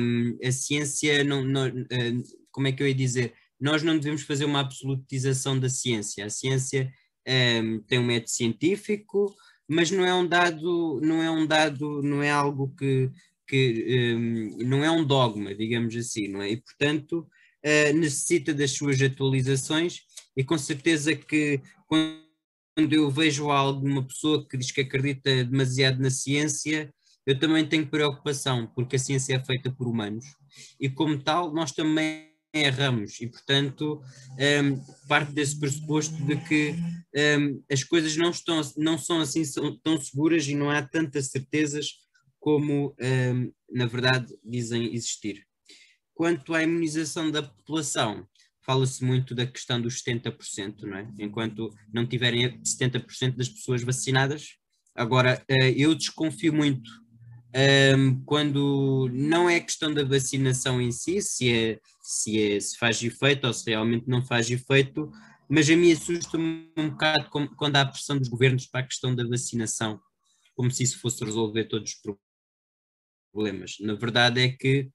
um, 0.00 0.38
a 0.44 0.50
ciência 0.50 1.22
não, 1.22 1.44
não 1.44 1.68
uh, 1.68 2.22
como 2.50 2.66
é 2.66 2.72
que 2.72 2.82
eu 2.82 2.88
ia 2.88 2.94
dizer? 2.94 3.34
nós 3.62 3.80
não 3.84 3.96
devemos 3.96 4.22
fazer 4.22 4.44
uma 4.44 4.58
absolutização 4.58 5.56
da 5.56 5.68
ciência. 5.68 6.26
A 6.26 6.30
ciência 6.30 6.92
um, 7.62 7.78
tem 7.82 8.00
um 8.00 8.04
método 8.04 8.30
científico, 8.30 9.32
mas 9.68 9.88
não 9.92 10.04
é 10.04 10.12
um 10.12 10.26
dado, 10.26 11.00
não 11.00 11.22
é 11.22 11.30
um 11.30 11.46
dado, 11.46 12.02
não 12.02 12.20
é 12.20 12.28
algo 12.28 12.74
que, 12.76 13.08
que 13.46 14.16
um, 14.16 14.66
não 14.66 14.84
é 14.84 14.90
um 14.90 15.04
dogma, 15.04 15.54
digamos 15.54 15.94
assim, 15.94 16.26
não 16.26 16.42
é? 16.42 16.50
E 16.50 16.56
portanto 16.56 17.24
uh, 17.64 17.96
necessita 17.96 18.52
das 18.52 18.72
suas 18.72 19.00
atualizações 19.00 20.00
e 20.36 20.44
com 20.44 20.58
certeza 20.58 21.14
que 21.14 21.60
quando 21.86 22.92
eu 22.92 23.10
vejo 23.10 23.50
alguma 23.50 24.06
pessoa 24.06 24.46
que 24.46 24.56
diz 24.56 24.70
que 24.70 24.80
acredita 24.80 25.44
demasiado 25.44 26.00
na 26.00 26.10
ciência, 26.10 26.92
eu 27.26 27.38
também 27.38 27.66
tenho 27.66 27.86
preocupação, 27.86 28.66
porque 28.74 28.96
a 28.96 28.98
ciência 28.98 29.36
é 29.36 29.44
feita 29.44 29.70
por 29.70 29.86
humanos 29.86 30.24
e 30.80 30.88
como 30.88 31.22
tal 31.22 31.52
nós 31.52 31.72
também 31.72 32.32
erramos 32.54 33.18
e, 33.20 33.26
portanto, 33.26 34.02
um, 34.62 35.06
parte 35.08 35.32
desse 35.32 35.58
pressuposto 35.58 36.14
de 36.24 36.36
que 36.36 36.74
um, 37.38 37.62
as 37.70 37.82
coisas 37.82 38.16
não, 38.16 38.30
estão, 38.30 38.60
não 38.76 38.98
são 38.98 39.20
assim 39.20 39.44
são 39.44 39.76
tão 39.78 39.98
seguras 39.98 40.46
e 40.46 40.54
não 40.54 40.70
há 40.70 40.82
tantas 40.82 41.28
certezas 41.28 41.92
como, 42.38 42.94
um, 43.00 43.52
na 43.70 43.86
verdade, 43.86 44.26
dizem 44.44 44.94
existir. 44.94 45.46
Quanto 46.14 46.54
à 46.54 46.62
imunização 46.62 47.30
da 47.30 47.42
população, 47.42 48.26
fala-se 48.60 49.04
muito 49.04 49.34
da 49.34 49.46
questão 49.46 49.80
dos 49.80 50.02
70%, 50.02 50.82
não 50.82 50.96
é? 50.96 51.08
Enquanto 51.18 51.74
não 51.92 52.06
tiverem 52.06 52.60
70% 52.62 53.36
das 53.36 53.48
pessoas 53.48 53.82
vacinadas. 53.82 54.56
Agora, 54.94 55.44
eu 55.76 55.94
desconfio 55.94 56.52
muito 56.52 56.90
um, 57.98 58.24
quando 58.24 59.10
não 59.12 59.48
é 59.48 59.60
questão 59.60 59.92
da 59.92 60.04
vacinação 60.04 60.80
em 60.80 60.90
si, 60.90 61.20
se, 61.20 61.52
é, 61.52 61.80
se, 62.00 62.40
é, 62.40 62.60
se 62.60 62.78
faz 62.78 63.02
efeito 63.02 63.46
ou 63.46 63.52
se 63.52 63.70
realmente 63.70 64.08
não 64.08 64.24
faz 64.24 64.50
efeito, 64.50 65.10
mas 65.48 65.68
a 65.68 65.76
mim 65.76 65.92
assusta-me 65.92 66.72
um 66.76 66.90
bocado 66.90 67.28
quando 67.56 67.76
há 67.76 67.84
pressão 67.84 68.16
dos 68.18 68.28
governos 68.28 68.66
para 68.66 68.80
a 68.80 68.86
questão 68.86 69.14
da 69.14 69.26
vacinação, 69.26 70.00
como 70.54 70.70
se 70.70 70.82
isso 70.82 70.98
fosse 70.98 71.22
resolver 71.24 71.64
todos 71.64 71.92
os 71.92 72.18
problemas. 73.32 73.76
Na 73.80 73.94
verdade 73.94 74.40
é 74.40 74.48
que 74.48 74.90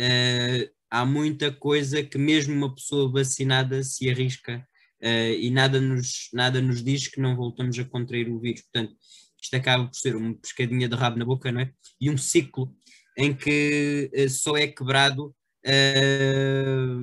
uh, 0.00 0.70
há 0.90 1.04
muita 1.04 1.50
coisa 1.52 2.02
que 2.02 2.18
mesmo 2.18 2.54
uma 2.54 2.74
pessoa 2.74 3.10
vacinada 3.10 3.82
se 3.82 4.08
arrisca 4.10 4.66
uh, 5.02 5.32
e 5.38 5.50
nada 5.50 5.80
nos, 5.80 6.28
nada 6.32 6.60
nos 6.60 6.82
diz 6.82 7.08
que 7.08 7.20
não 7.20 7.36
voltamos 7.36 7.78
a 7.78 7.84
contrair 7.84 8.28
o 8.28 8.40
vírus. 8.40 8.62
Portanto, 8.62 8.94
isto 9.40 9.54
acaba 9.54 9.86
por 9.86 9.94
ser 9.94 10.16
uma 10.16 10.34
pescadinha 10.34 10.88
de 10.88 10.96
rabo 10.96 11.18
na 11.18 11.24
boca, 11.24 11.52
não 11.52 11.60
é? 11.60 11.72
E 12.00 12.10
um 12.10 12.16
ciclo 12.18 12.74
em 13.16 13.34
que 13.34 14.10
eh, 14.12 14.28
só 14.28 14.56
é 14.56 14.66
quebrado 14.66 15.34
eh, 15.64 16.96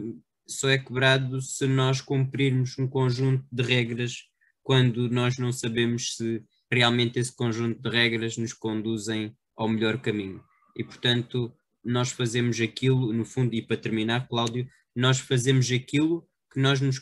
só 0.48 0.70
é 0.70 0.78
quebrado 0.78 1.42
se 1.42 1.68
nós 1.68 2.02
cumprirmos 2.02 2.78
um 2.78 2.88
conjunto 2.88 3.46
de 3.52 3.64
regras 3.64 4.24
quando 4.62 5.10
nós 5.10 5.38
não 5.38 5.52
sabemos 5.52 6.16
se 6.16 6.44
realmente 6.72 7.20
esse 7.20 7.36
conjunto 7.36 7.82
de 7.82 7.90
regras 7.90 8.38
nos 8.38 8.54
conduzem 8.54 9.36
ao 9.56 9.68
melhor 9.68 10.00
caminho. 10.00 10.44
E 10.76 10.84
portanto, 10.84 11.54
nós 11.84 12.12
fazemos 12.12 12.60
aquilo, 12.62 13.12
no 13.12 13.26
fundo, 13.26 13.54
e 13.54 13.62
para 13.62 13.78
terminar, 13.78 14.28
Cláudio, 14.28 14.68
nós 14.96 15.20
fazemos 15.20 15.72
aquilo 15.72 16.28
que 16.52 16.60
nós 16.60 16.80
nos 16.80 17.00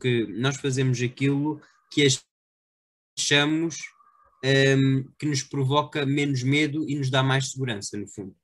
que 0.00 0.26
nós 0.26 0.56
fazemos 0.56 1.00
aquilo 1.00 1.60
que 1.90 2.06
achamos 3.18 3.80
um, 4.44 5.04
que 5.18 5.26
nos 5.26 5.42
provoca 5.42 6.04
menos 6.04 6.42
medo 6.42 6.88
e 6.88 6.96
nos 6.96 7.10
dá 7.10 7.22
mais 7.22 7.50
segurança, 7.50 7.96
no 7.96 8.06
fundo. 8.06 8.36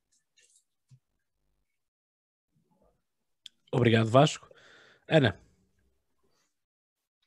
Obrigado, 3.73 4.09
Vasco. 4.09 4.49
Ana. 5.07 5.39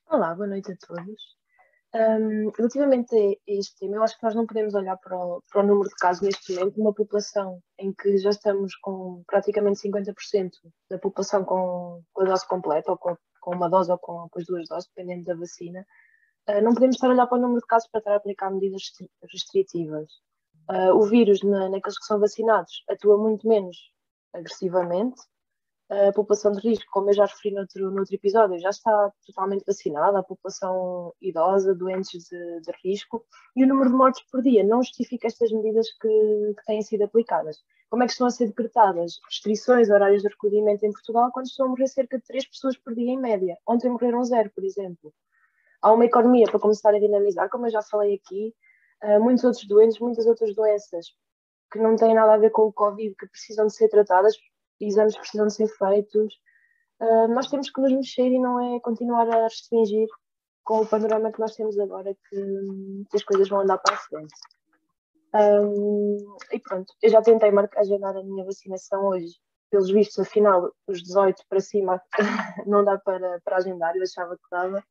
Olá, 0.07 0.33
boa 0.33 0.47
noite 0.47 0.71
a 0.71 0.75
todos. 0.75 1.40
Um, 1.93 2.49
relativamente 2.57 3.13
a 3.13 3.51
este 3.51 3.79
tema, 3.79 3.97
eu 3.97 4.03
acho 4.03 4.17
que 4.17 4.23
nós 4.23 4.33
não 4.33 4.45
podemos 4.45 4.73
olhar 4.73 4.95
para 4.97 5.17
o, 5.17 5.43
para 5.51 5.61
o 5.61 5.67
número 5.67 5.89
de 5.89 5.95
casos 5.95 6.21
neste 6.21 6.53
momento, 6.53 6.79
uma 6.79 6.93
população 6.93 7.61
em 7.77 7.91
que 7.91 8.17
já 8.17 8.29
estamos 8.29 8.75
com 8.77 9.21
praticamente 9.27 9.81
50% 9.89 10.51
da 10.89 10.97
população 10.97 11.43
com, 11.43 12.01
com, 12.13 12.21
a 12.21 12.25
dose 12.25 12.47
completa, 12.47 12.91
ou 12.91 12.97
com, 12.97 13.17
com, 13.41 13.55
uma 13.55 13.69
dose 13.69 13.91
ou 13.91 13.97
com, 13.97 14.29
com 14.29 14.39
as 14.39 14.45
duas 14.45 14.69
doses, 14.69 14.89
dependendo 14.95 15.25
da 15.25 15.35
vacina. 15.35 15.85
Uh, 16.49 16.61
não 16.61 16.73
podemos 16.73 16.95
estar 16.95 17.07
a 17.07 17.11
olhar 17.11 17.27
para 17.27 17.37
o 17.37 17.41
número 17.41 17.59
de 17.59 17.67
casos 17.67 17.89
para 17.89 17.99
estar 17.99 18.13
a 18.13 18.15
aplicar 18.15 18.49
medidas 18.51 18.83
restritivas. 19.29 20.09
Uh, 20.69 20.95
o 20.95 21.01
vírus, 21.01 21.43
na, 21.43 21.67
naqueles 21.67 21.99
que 21.99 22.05
são 22.05 22.21
vacinados, 22.21 22.85
atua 22.89 23.17
muito 23.17 23.45
menos 23.45 23.77
agressivamente 24.33 25.21
a 25.91 26.13
população 26.13 26.53
de 26.53 26.59
risco, 26.61 26.89
como 26.89 27.09
eu 27.09 27.13
já 27.13 27.25
referi 27.25 27.53
no 27.53 27.61
outro, 27.61 27.91
no 27.91 27.99
outro 27.99 28.15
episódio, 28.15 28.57
já 28.59 28.69
está 28.69 29.11
totalmente 29.25 29.65
vacinada, 29.67 30.19
a 30.19 30.23
população 30.23 31.13
idosa, 31.21 31.75
doentes 31.75 32.29
de, 32.29 32.61
de, 32.61 32.71
risco, 32.81 33.25
e 33.57 33.65
o 33.65 33.67
número 33.67 33.89
de 33.89 33.95
mortes 33.97 34.23
por 34.31 34.41
dia 34.41 34.63
não 34.63 34.81
justifica 34.81 35.27
estas 35.27 35.51
medidas 35.51 35.91
que, 35.99 36.07
que, 36.57 36.65
têm 36.65 36.81
sido 36.81 37.03
aplicadas. 37.03 37.57
Como 37.89 38.03
é 38.03 38.05
que 38.05 38.13
estão 38.13 38.25
a 38.25 38.31
ser 38.31 38.47
decretadas 38.47 39.19
restrições 39.27 39.89
horários 39.89 40.21
de 40.21 40.29
recolhimento 40.29 40.85
em 40.85 40.93
Portugal 40.93 41.29
quando 41.33 41.47
estão 41.47 41.65
a 41.65 41.69
morrer 41.69 41.87
cerca 41.87 42.17
de 42.17 42.23
3 42.23 42.47
pessoas 42.47 42.77
por 42.77 42.95
dia 42.95 43.11
em 43.11 43.19
média? 43.19 43.57
Ontem 43.67 43.89
morreram 43.89 44.23
zero, 44.23 44.49
por 44.55 44.63
exemplo. 44.63 45.13
Há 45.81 45.91
uma 45.91 46.05
economia 46.05 46.45
para 46.45 46.59
começar 46.59 46.95
a 46.95 46.99
dinamizar, 46.99 47.49
como 47.49 47.65
eu 47.65 47.71
já 47.71 47.81
falei 47.81 48.15
aqui, 48.15 48.55
muitos 49.19 49.43
outros 49.43 49.67
doentes, 49.67 49.99
muitas 49.99 50.25
outras 50.25 50.55
doenças 50.55 51.07
que 51.69 51.79
não 51.79 51.97
têm 51.97 52.13
nada 52.13 52.33
a 52.33 52.37
ver 52.37 52.51
com 52.51 52.63
o 52.63 52.73
Covid, 52.73 53.15
que 53.15 53.27
precisam 53.27 53.67
de 53.67 53.73
ser 53.73 53.89
tratadas, 53.89 54.35
exames 54.87 55.17
precisam 55.17 55.49
ser 55.49 55.67
feitos. 55.67 56.33
Uh, 56.99 57.27
nós 57.29 57.47
temos 57.47 57.69
que 57.69 57.81
nos 57.81 57.91
mexer 57.91 58.27
e 58.27 58.39
não 58.39 58.75
é 58.75 58.79
continuar 58.79 59.27
a 59.29 59.43
restringir 59.43 60.07
com 60.63 60.81
o 60.81 60.87
panorama 60.87 61.31
que 61.31 61.39
nós 61.39 61.55
temos 61.55 61.77
agora 61.79 62.13
que, 62.13 63.05
que 63.09 63.17
as 63.17 63.23
coisas 63.23 63.49
vão 63.49 63.61
andar 63.61 63.77
para 63.79 63.95
a 63.95 63.97
frente. 63.97 64.33
Um, 65.33 66.17
e 66.51 66.59
pronto, 66.59 66.93
eu 67.01 67.09
já 67.09 67.21
tentei 67.21 67.51
marcar, 67.51 67.79
agendar 67.79 68.15
a 68.15 68.23
minha 68.23 68.45
vacinação 68.45 69.05
hoje. 69.05 69.33
Pelos 69.69 69.89
vistos, 69.89 70.19
afinal, 70.19 70.69
os 70.85 71.01
18 71.01 71.43
para 71.47 71.61
cima 71.61 72.01
não 72.67 72.83
dá 72.83 72.97
para, 72.97 73.39
para 73.41 73.57
agendar, 73.57 73.95
eu 73.95 74.03
achava 74.03 74.35
que 74.35 74.43
dava. 74.51 74.83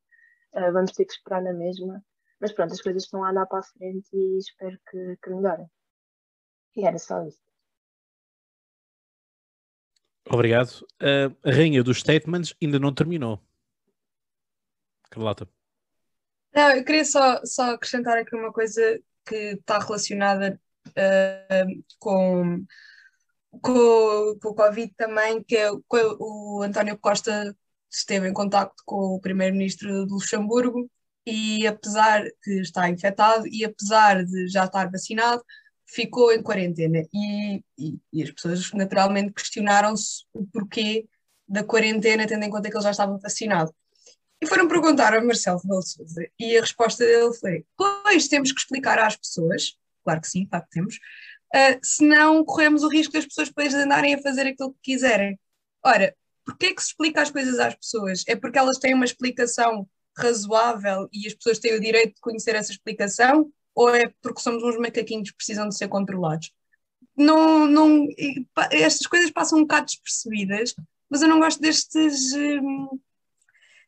Uh, 0.53 0.73
vamos 0.73 0.91
ter 0.91 1.05
que 1.05 1.13
esperar 1.13 1.41
na 1.41 1.53
mesma. 1.53 2.03
Mas 2.39 2.51
pronto, 2.51 2.73
as 2.73 2.81
coisas 2.81 3.03
estão 3.03 3.23
a 3.23 3.29
andar 3.29 3.45
para 3.45 3.59
a 3.59 3.63
frente 3.63 4.09
e 4.11 4.37
espero 4.39 4.77
que, 4.89 5.17
que 5.23 5.29
melhorem. 5.29 5.67
E 6.75 6.85
era 6.85 6.97
só 6.97 7.23
isso. 7.23 7.50
Obrigado. 10.29 10.85
Uh, 11.01 11.35
a 11.43 11.51
rainha 11.51 11.83
dos 11.83 11.99
statements 11.99 12.55
ainda 12.61 12.79
não 12.79 12.93
terminou. 12.93 13.41
Carlota. 15.09 15.47
Não, 16.53 16.69
eu 16.71 16.83
queria 16.83 17.05
só, 17.05 17.41
só 17.45 17.73
acrescentar 17.73 18.17
aqui 18.17 18.35
uma 18.35 18.51
coisa 18.51 18.99
que 19.25 19.35
está 19.35 19.79
relacionada 19.79 20.59
uh, 20.87 21.83
com, 21.99 22.65
com, 23.61 24.39
com 24.41 24.49
o 24.49 24.55
Covid 24.55 24.93
também, 24.95 25.43
que 25.43 25.57
é 25.57 25.71
o, 25.71 25.83
o 25.89 26.61
António 26.61 26.97
Costa 26.97 27.55
esteve 27.89 28.27
em 28.27 28.33
contacto 28.33 28.81
com 28.85 29.15
o 29.15 29.21
primeiro-ministro 29.21 30.05
do 30.05 30.15
Luxemburgo 30.15 30.89
e 31.25 31.67
apesar 31.67 32.23
de 32.23 32.61
estar 32.61 32.89
infectado 32.89 33.45
e 33.47 33.63
apesar 33.63 34.23
de 34.25 34.47
já 34.47 34.65
estar 34.65 34.89
vacinado, 34.89 35.43
ficou 35.87 36.31
em 36.31 36.41
quarentena 36.41 37.03
e, 37.13 37.63
e, 37.77 37.99
e 38.13 38.23
as 38.23 38.31
pessoas 38.31 38.71
naturalmente 38.73 39.33
questionaram-se 39.33 40.25
o 40.33 40.45
porquê 40.47 41.05
da 41.47 41.63
quarentena, 41.63 42.25
tendo 42.25 42.43
em 42.45 42.49
conta 42.49 42.69
que 42.69 42.75
ele 42.75 42.83
já 42.83 42.91
estava 42.91 43.17
vacinado. 43.17 43.73
E 44.41 44.47
foram 44.47 44.67
perguntar 44.67 45.13
ao 45.13 45.23
Marcelo 45.23 45.59
Rebelo 45.59 45.83
Souza 45.83 46.25
e 46.39 46.57
a 46.57 46.61
resposta 46.61 47.05
dele 47.05 47.33
foi: 47.33 47.65
Pois, 47.77 48.27
temos 48.27 48.51
que 48.51 48.59
explicar 48.59 48.97
às 48.97 49.15
pessoas, 49.15 49.77
claro 50.03 50.21
que 50.21 50.27
sim, 50.27 50.45
claro 50.47 50.65
que 50.65 50.71
temos, 50.71 50.95
uh, 50.95 51.79
senão 51.83 52.43
corremos 52.43 52.83
o 52.83 52.89
risco 52.89 53.13
das 53.13 53.25
pessoas 53.25 53.49
depois 53.49 53.73
andarem 53.73 54.15
a 54.15 54.21
fazer 54.21 54.47
aquilo 54.47 54.73
que 54.73 54.93
quiserem. 54.93 55.37
Ora, 55.85 56.15
porquê 56.45 56.67
é 56.67 56.73
que 56.73 56.81
se 56.81 56.89
explica 56.89 57.21
as 57.21 57.29
coisas 57.29 57.59
às 57.59 57.75
pessoas? 57.75 58.23
É 58.27 58.35
porque 58.35 58.57
elas 58.57 58.79
têm 58.79 58.93
uma 58.93 59.05
explicação 59.05 59.87
razoável 60.17 61.07
e 61.11 61.27
as 61.27 61.33
pessoas 61.33 61.59
têm 61.59 61.75
o 61.75 61.81
direito 61.81 62.15
de 62.15 62.21
conhecer 62.21 62.55
essa 62.55 62.71
explicação? 62.71 63.51
Ou 63.81 63.95
é 63.95 64.13
porque 64.21 64.41
somos 64.41 64.63
uns 64.63 64.77
macaquinhos 64.77 65.31
que 65.31 65.37
precisam 65.37 65.67
de 65.67 65.77
ser 65.77 65.87
controlados? 65.87 66.51
Não, 67.15 67.67
não, 67.67 68.07
estas 68.71 69.07
coisas 69.07 69.31
passam 69.31 69.59
um 69.59 69.63
bocado 69.63 69.87
despercebidas, 69.87 70.75
mas 71.09 71.21
eu 71.21 71.27
não 71.27 71.39
gosto 71.39 71.61
destes, 71.61 72.33
hum, 72.33 72.87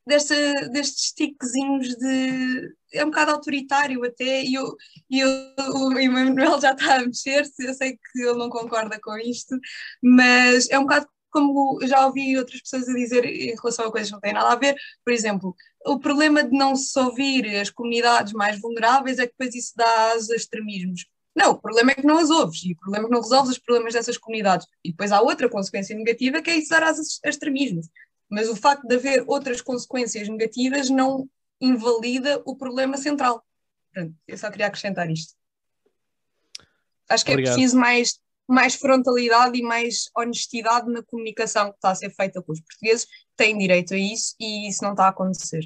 desta, 0.06 0.36
destes 0.70 1.14
tiquezinhos 1.14 1.96
de. 1.96 2.76
É 2.94 3.04
um 3.04 3.10
bocado 3.10 3.32
autoritário 3.32 4.04
até, 4.06 4.44
e, 4.44 4.54
eu, 4.54 4.76
e 5.10 5.20
eu, 5.20 5.30
o 5.58 5.98
Emanuel 5.98 6.62
já 6.62 6.74
está 6.74 6.98
a 6.98 7.06
mexer-se, 7.06 7.66
eu 7.66 7.74
sei 7.74 7.94
que 7.94 8.22
ele 8.22 8.38
não 8.38 8.50
concorda 8.50 9.00
com 9.02 9.18
isto, 9.18 9.58
mas 10.02 10.70
é 10.70 10.78
um 10.78 10.84
bocado 10.84 11.08
como 11.34 11.80
já 11.88 12.06
ouvi 12.06 12.38
outras 12.38 12.62
pessoas 12.62 12.88
a 12.88 12.94
dizer 12.94 13.26
em 13.26 13.56
relação 13.56 13.88
a 13.88 13.92
coisas 13.92 14.10
que 14.10 14.14
não 14.14 14.22
têm 14.22 14.34
nada 14.34 14.52
a 14.52 14.56
ver, 14.56 14.76
por 15.04 15.12
exemplo, 15.12 15.56
o 15.86 16.00
problema 16.00 16.44
de 16.44 16.58
não 16.58 16.76
se 16.76 16.98
ouvir 17.00 17.46
as 17.56 17.70
comunidades 17.70 18.34
mais 18.34 18.60
vulneráveis 18.60 19.20
é 19.20 19.26
que 19.26 19.34
depois 19.38 19.56
isso 19.56 19.74
dá 19.76 20.12
aos 20.12 20.30
extremismos. 20.30 21.06
Não, 21.36 21.52
o 21.52 21.60
problema 21.60 21.92
é 21.92 21.96
que 21.96 22.06
não 22.06 22.20
as 22.20 22.30
ouves 22.30 22.64
e 22.64 22.74
o 22.74 22.78
problema 22.78 23.06
é 23.06 23.08
que 23.08 23.14
não 23.14 23.22
resolves 23.22 23.52
os 23.52 23.58
problemas 23.58 23.94
dessas 23.94 24.18
comunidades. 24.18 24.68
E 24.84 24.92
depois 24.92 25.12
há 25.12 25.20
outra 25.20 25.50
consequência 25.50 25.96
negativa 25.96 26.42
que 26.42 26.50
é 26.50 26.58
isso 26.58 26.70
dar 26.70 26.84
aos 26.84 27.20
extremismos. 27.26 27.88
Mas 28.30 28.50
o 28.50 28.56
facto 28.56 28.88
de 28.88 28.96
haver 28.96 29.24
outras 29.28 29.62
consequências 29.62 30.28
negativas 30.28 30.90
não 30.90 31.28
invalida 31.60 32.42
o 32.46 32.56
problema 32.56 32.98
central. 32.98 33.44
Pronto, 33.92 34.16
eu 34.28 34.38
só 34.38 34.50
queria 34.52 34.68
acrescentar 34.68 35.10
isto. 35.10 35.34
Acho 37.10 37.26
que 37.26 37.32
é 37.32 37.34
Obrigado. 37.34 37.54
é 37.54 37.56
preciso 37.56 37.78
mais 37.78 38.20
mais 38.48 38.76
frontalidade 38.76 39.58
e 39.58 39.64
mais 39.64 40.10
honestidade 40.16 40.92
na 40.92 41.02
comunicação 41.04 41.70
que 41.70 41.78
está 41.78 41.92
a 41.92 41.96
ser 41.96 42.10
feita 42.10 42.42
com 42.42 42.52
os 42.52 42.60
portugueses, 42.60 43.08
têm 43.36 43.58
direito 43.58 43.94
a 43.94 43.98
isso 43.98 44.36
e 44.40 44.68
isso 44.68 44.84
não 44.84 44.92
está 44.92 45.06
a 45.06 45.10
acontecer. 45.10 45.66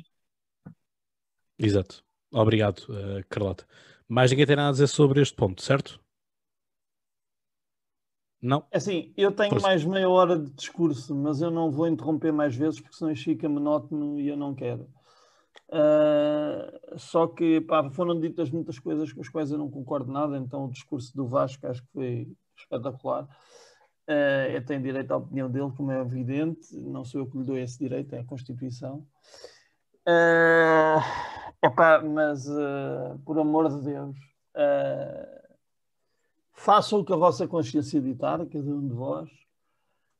Exato. 1.59 2.03
Obrigado, 2.31 2.79
uh, 2.89 3.25
Carlota. 3.29 3.65
Mais 4.07 4.31
ninguém 4.31 4.45
tem 4.45 4.55
nada 4.55 4.69
a 4.69 4.71
dizer 4.71 4.87
sobre 4.87 5.21
este 5.21 5.35
ponto, 5.35 5.61
certo? 5.61 5.99
Não? 8.41 8.65
É 8.71 8.77
assim, 8.77 9.13
eu 9.17 9.31
tenho 9.31 9.49
Por... 9.49 9.61
mais 9.61 9.83
meia 9.83 10.07
hora 10.07 10.37
de 10.37 10.51
discurso, 10.51 11.15
mas 11.15 11.41
eu 11.41 11.49
não 11.49 11.71
vou 11.71 11.87
interromper 11.87 12.31
mais 12.31 12.55
vezes 12.55 12.79
porque 12.79 12.95
senão 12.95 13.15
fica 13.15 13.49
monótono 13.49 14.19
e 14.19 14.27
eu 14.27 14.37
não 14.37 14.53
quero. 14.53 14.87
Uh, 15.69 16.97
só 16.97 17.27
que 17.27 17.59
pá, 17.61 17.89
foram 17.89 18.19
ditas 18.19 18.49
muitas 18.49 18.79
coisas 18.79 19.11
com 19.11 19.21
as 19.21 19.27
quais 19.27 19.51
eu 19.51 19.57
não 19.57 19.69
concordo 19.69 20.11
nada, 20.11 20.37
então 20.37 20.65
o 20.65 20.71
discurso 20.71 21.15
do 21.15 21.27
Vasco 21.27 21.67
acho 21.67 21.81
que 21.81 21.91
foi 21.91 22.27
espetacular. 22.55 23.23
Uh, 24.07 24.53
eu 24.53 24.65
tenho 24.65 24.81
direito 24.81 25.11
à 25.11 25.17
opinião 25.17 25.49
dele, 25.49 25.73
como 25.75 25.91
é 25.91 25.99
evidente, 25.99 26.73
não 26.77 27.03
sou 27.03 27.21
eu 27.21 27.27
que 27.29 27.37
lhe 27.37 27.43
dou 27.43 27.57
esse 27.57 27.77
direito, 27.77 28.13
é 28.13 28.19
a 28.19 28.25
Constituição. 28.25 29.05
Uh, 30.07 31.01
epá, 31.63 32.01
mas 32.01 32.47
uh, 32.47 33.19
por 33.25 33.39
amor 33.39 33.69
de 33.69 33.81
Deus, 33.81 34.17
uh, 34.55 35.37
façam 36.51 36.99
o 36.99 37.05
que 37.05 37.13
a 37.13 37.17
vossa 37.17 37.47
consciência 37.47 38.01
ditar, 38.01 38.45
cada 38.45 38.71
um 38.71 38.87
de 38.87 38.93
vós, 38.93 39.29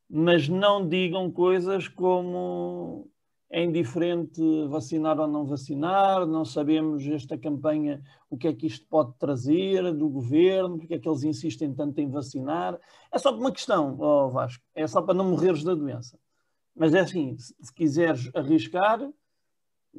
mas 0.10 0.48
não 0.48 0.88
digam 0.88 1.30
coisas 1.32 1.88
como 1.88 3.10
é 3.50 3.64
indiferente 3.64 4.42
vacinar 4.68 5.20
ou 5.20 5.28
não 5.28 5.46
vacinar, 5.46 6.26
não 6.26 6.44
sabemos 6.44 7.06
esta 7.08 7.38
campanha 7.38 8.02
o 8.30 8.38
que 8.38 8.48
é 8.48 8.54
que 8.54 8.68
isto 8.68 8.86
pode 8.88 9.14
trazer 9.18 9.94
do 9.94 10.10
governo, 10.10 10.78
porque 10.78 10.96
é 10.96 11.00
que 11.00 11.08
eles 11.08 11.24
insistem 11.24 11.74
tanto 11.74 12.00
em 12.00 12.10
vacinar. 12.10 12.78
É 13.12 13.18
só 13.18 13.34
uma 13.34 13.52
questão, 13.52 13.98
oh 14.00 14.30
Vasco, 14.30 14.64
é 14.76 14.86
só 14.86 15.02
para 15.02 15.14
não 15.14 15.30
morreres 15.32 15.64
da 15.64 15.74
doença. 15.74 16.20
Mas 16.76 16.94
é 16.94 17.00
assim, 17.00 17.38
se 17.38 17.74
quiseres 17.74 18.30
arriscar, 18.36 19.00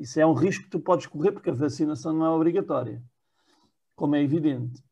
isso 0.00 0.20
é 0.20 0.26
um 0.26 0.32
risco 0.32 0.64
que 0.64 0.70
tu 0.70 0.80
podes 0.80 1.06
correr, 1.06 1.32
porque 1.32 1.50
a 1.50 1.54
vacinação 1.54 2.12
não 2.12 2.26
é 2.26 2.30
obrigatória, 2.30 3.02
como 3.96 4.16
é 4.16 4.22
evidente. 4.22 4.82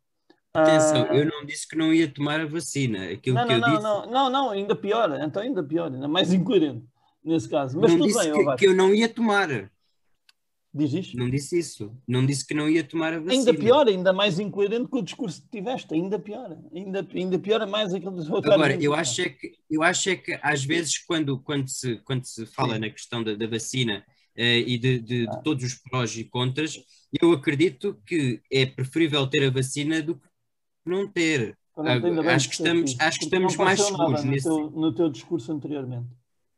Atenção, 0.52 1.06
Ah, 1.10 1.14
eu 1.14 1.26
não 1.26 1.44
disse 1.44 1.68
que 1.68 1.76
não 1.76 1.92
ia 1.92 2.08
tomar 2.08 2.40
a 2.40 2.46
vacina. 2.46 3.10
Aquilo 3.10 3.36
Não, 3.36 3.46
que 3.46 3.48
não, 3.48 3.54
eu 3.56 3.60
não, 3.60 3.70
disse. 3.70 3.82
não, 3.82 4.10
não, 4.10 4.30
não, 4.30 4.50
ainda 4.50 4.74
pior. 4.74 5.18
Então 5.20 5.42
ainda 5.42 5.62
pior, 5.62 5.92
ainda 5.92 6.08
mais 6.08 6.32
incoerente 6.34 6.84
nesse 7.22 7.48
caso. 7.48 7.78
Mas 7.78 7.90
não 7.90 7.98
tudo 7.98 8.08
disse 8.08 8.30
bem, 8.30 8.46
que, 8.46 8.56
que 8.56 8.66
eu 8.66 8.74
não 8.74 8.94
ia 8.94 9.08
tomar. 9.08 9.48
Diz 10.72 10.92
isto. 10.92 11.16
Não 11.16 11.28
disse 11.28 11.58
isso. 11.58 11.94
Não 12.06 12.24
disse 12.24 12.46
que 12.46 12.54
não 12.54 12.68
ia 12.68 12.84
tomar 12.84 13.12
a 13.12 13.18
vacina. 13.18 13.32
Ainda 13.32 13.54
pior, 13.54 13.86
ainda 13.86 14.12
mais 14.12 14.38
incoerente 14.38 14.88
com 14.88 14.98
o 14.98 15.02
discurso 15.02 15.42
que 15.42 15.48
tiveste, 15.48 15.92
ainda 15.92 16.18
pior. 16.18 16.56
Ainda, 16.74 17.06
ainda 17.14 17.38
pior 17.38 17.60
é 17.62 17.66
mais 17.66 17.92
aquele 17.94 18.14
dos 18.14 18.28
outros 18.30 18.52
Agora, 18.52 18.74
eu 18.82 18.94
acho 18.94 19.22
é 19.22 19.28
que, 19.28 19.52
eu 19.70 19.82
acho 19.82 20.10
é 20.10 20.16
que 20.16 20.38
às 20.42 20.64
vezes 20.64 20.98
quando, 20.98 21.38
quando, 21.38 21.68
se, 21.68 21.96
quando 22.04 22.24
se 22.24 22.46
fala 22.46 22.74
Sim. 22.74 22.80
na 22.80 22.90
questão 22.90 23.22
da, 23.22 23.34
da 23.34 23.46
vacina 23.46 24.04
e 24.36 24.78
de, 24.78 24.98
de- 25.00 25.26
de 25.26 25.42
todos 25.42 25.64
os 25.64 25.74
prós 25.74 26.16
e 26.16 26.24
contras, 26.24 26.78
eu 27.20 27.32
acredito 27.32 28.00
que 28.06 28.40
é 28.52 28.66
preferível 28.66 29.26
ter 29.26 29.46
a 29.46 29.50
vacina 29.50 30.02
do 30.02 30.16
que 30.16 30.28
não 30.84 31.08
ter. 31.08 31.56
Acho 32.34 32.48
que 32.48 32.54
estamos- 32.54 32.90
isso, 32.92 33.02
acho 33.02 33.18
que 33.18 33.24
estamos 33.24 33.56
mais 33.56 33.80
seguros 33.80 34.24
no 34.24 34.30
nesse- 34.30 34.48
teu, 34.48 34.70
no 34.70 34.92
teu 34.94 35.08
discurso 35.10 35.52
anteriormente. 35.52 36.08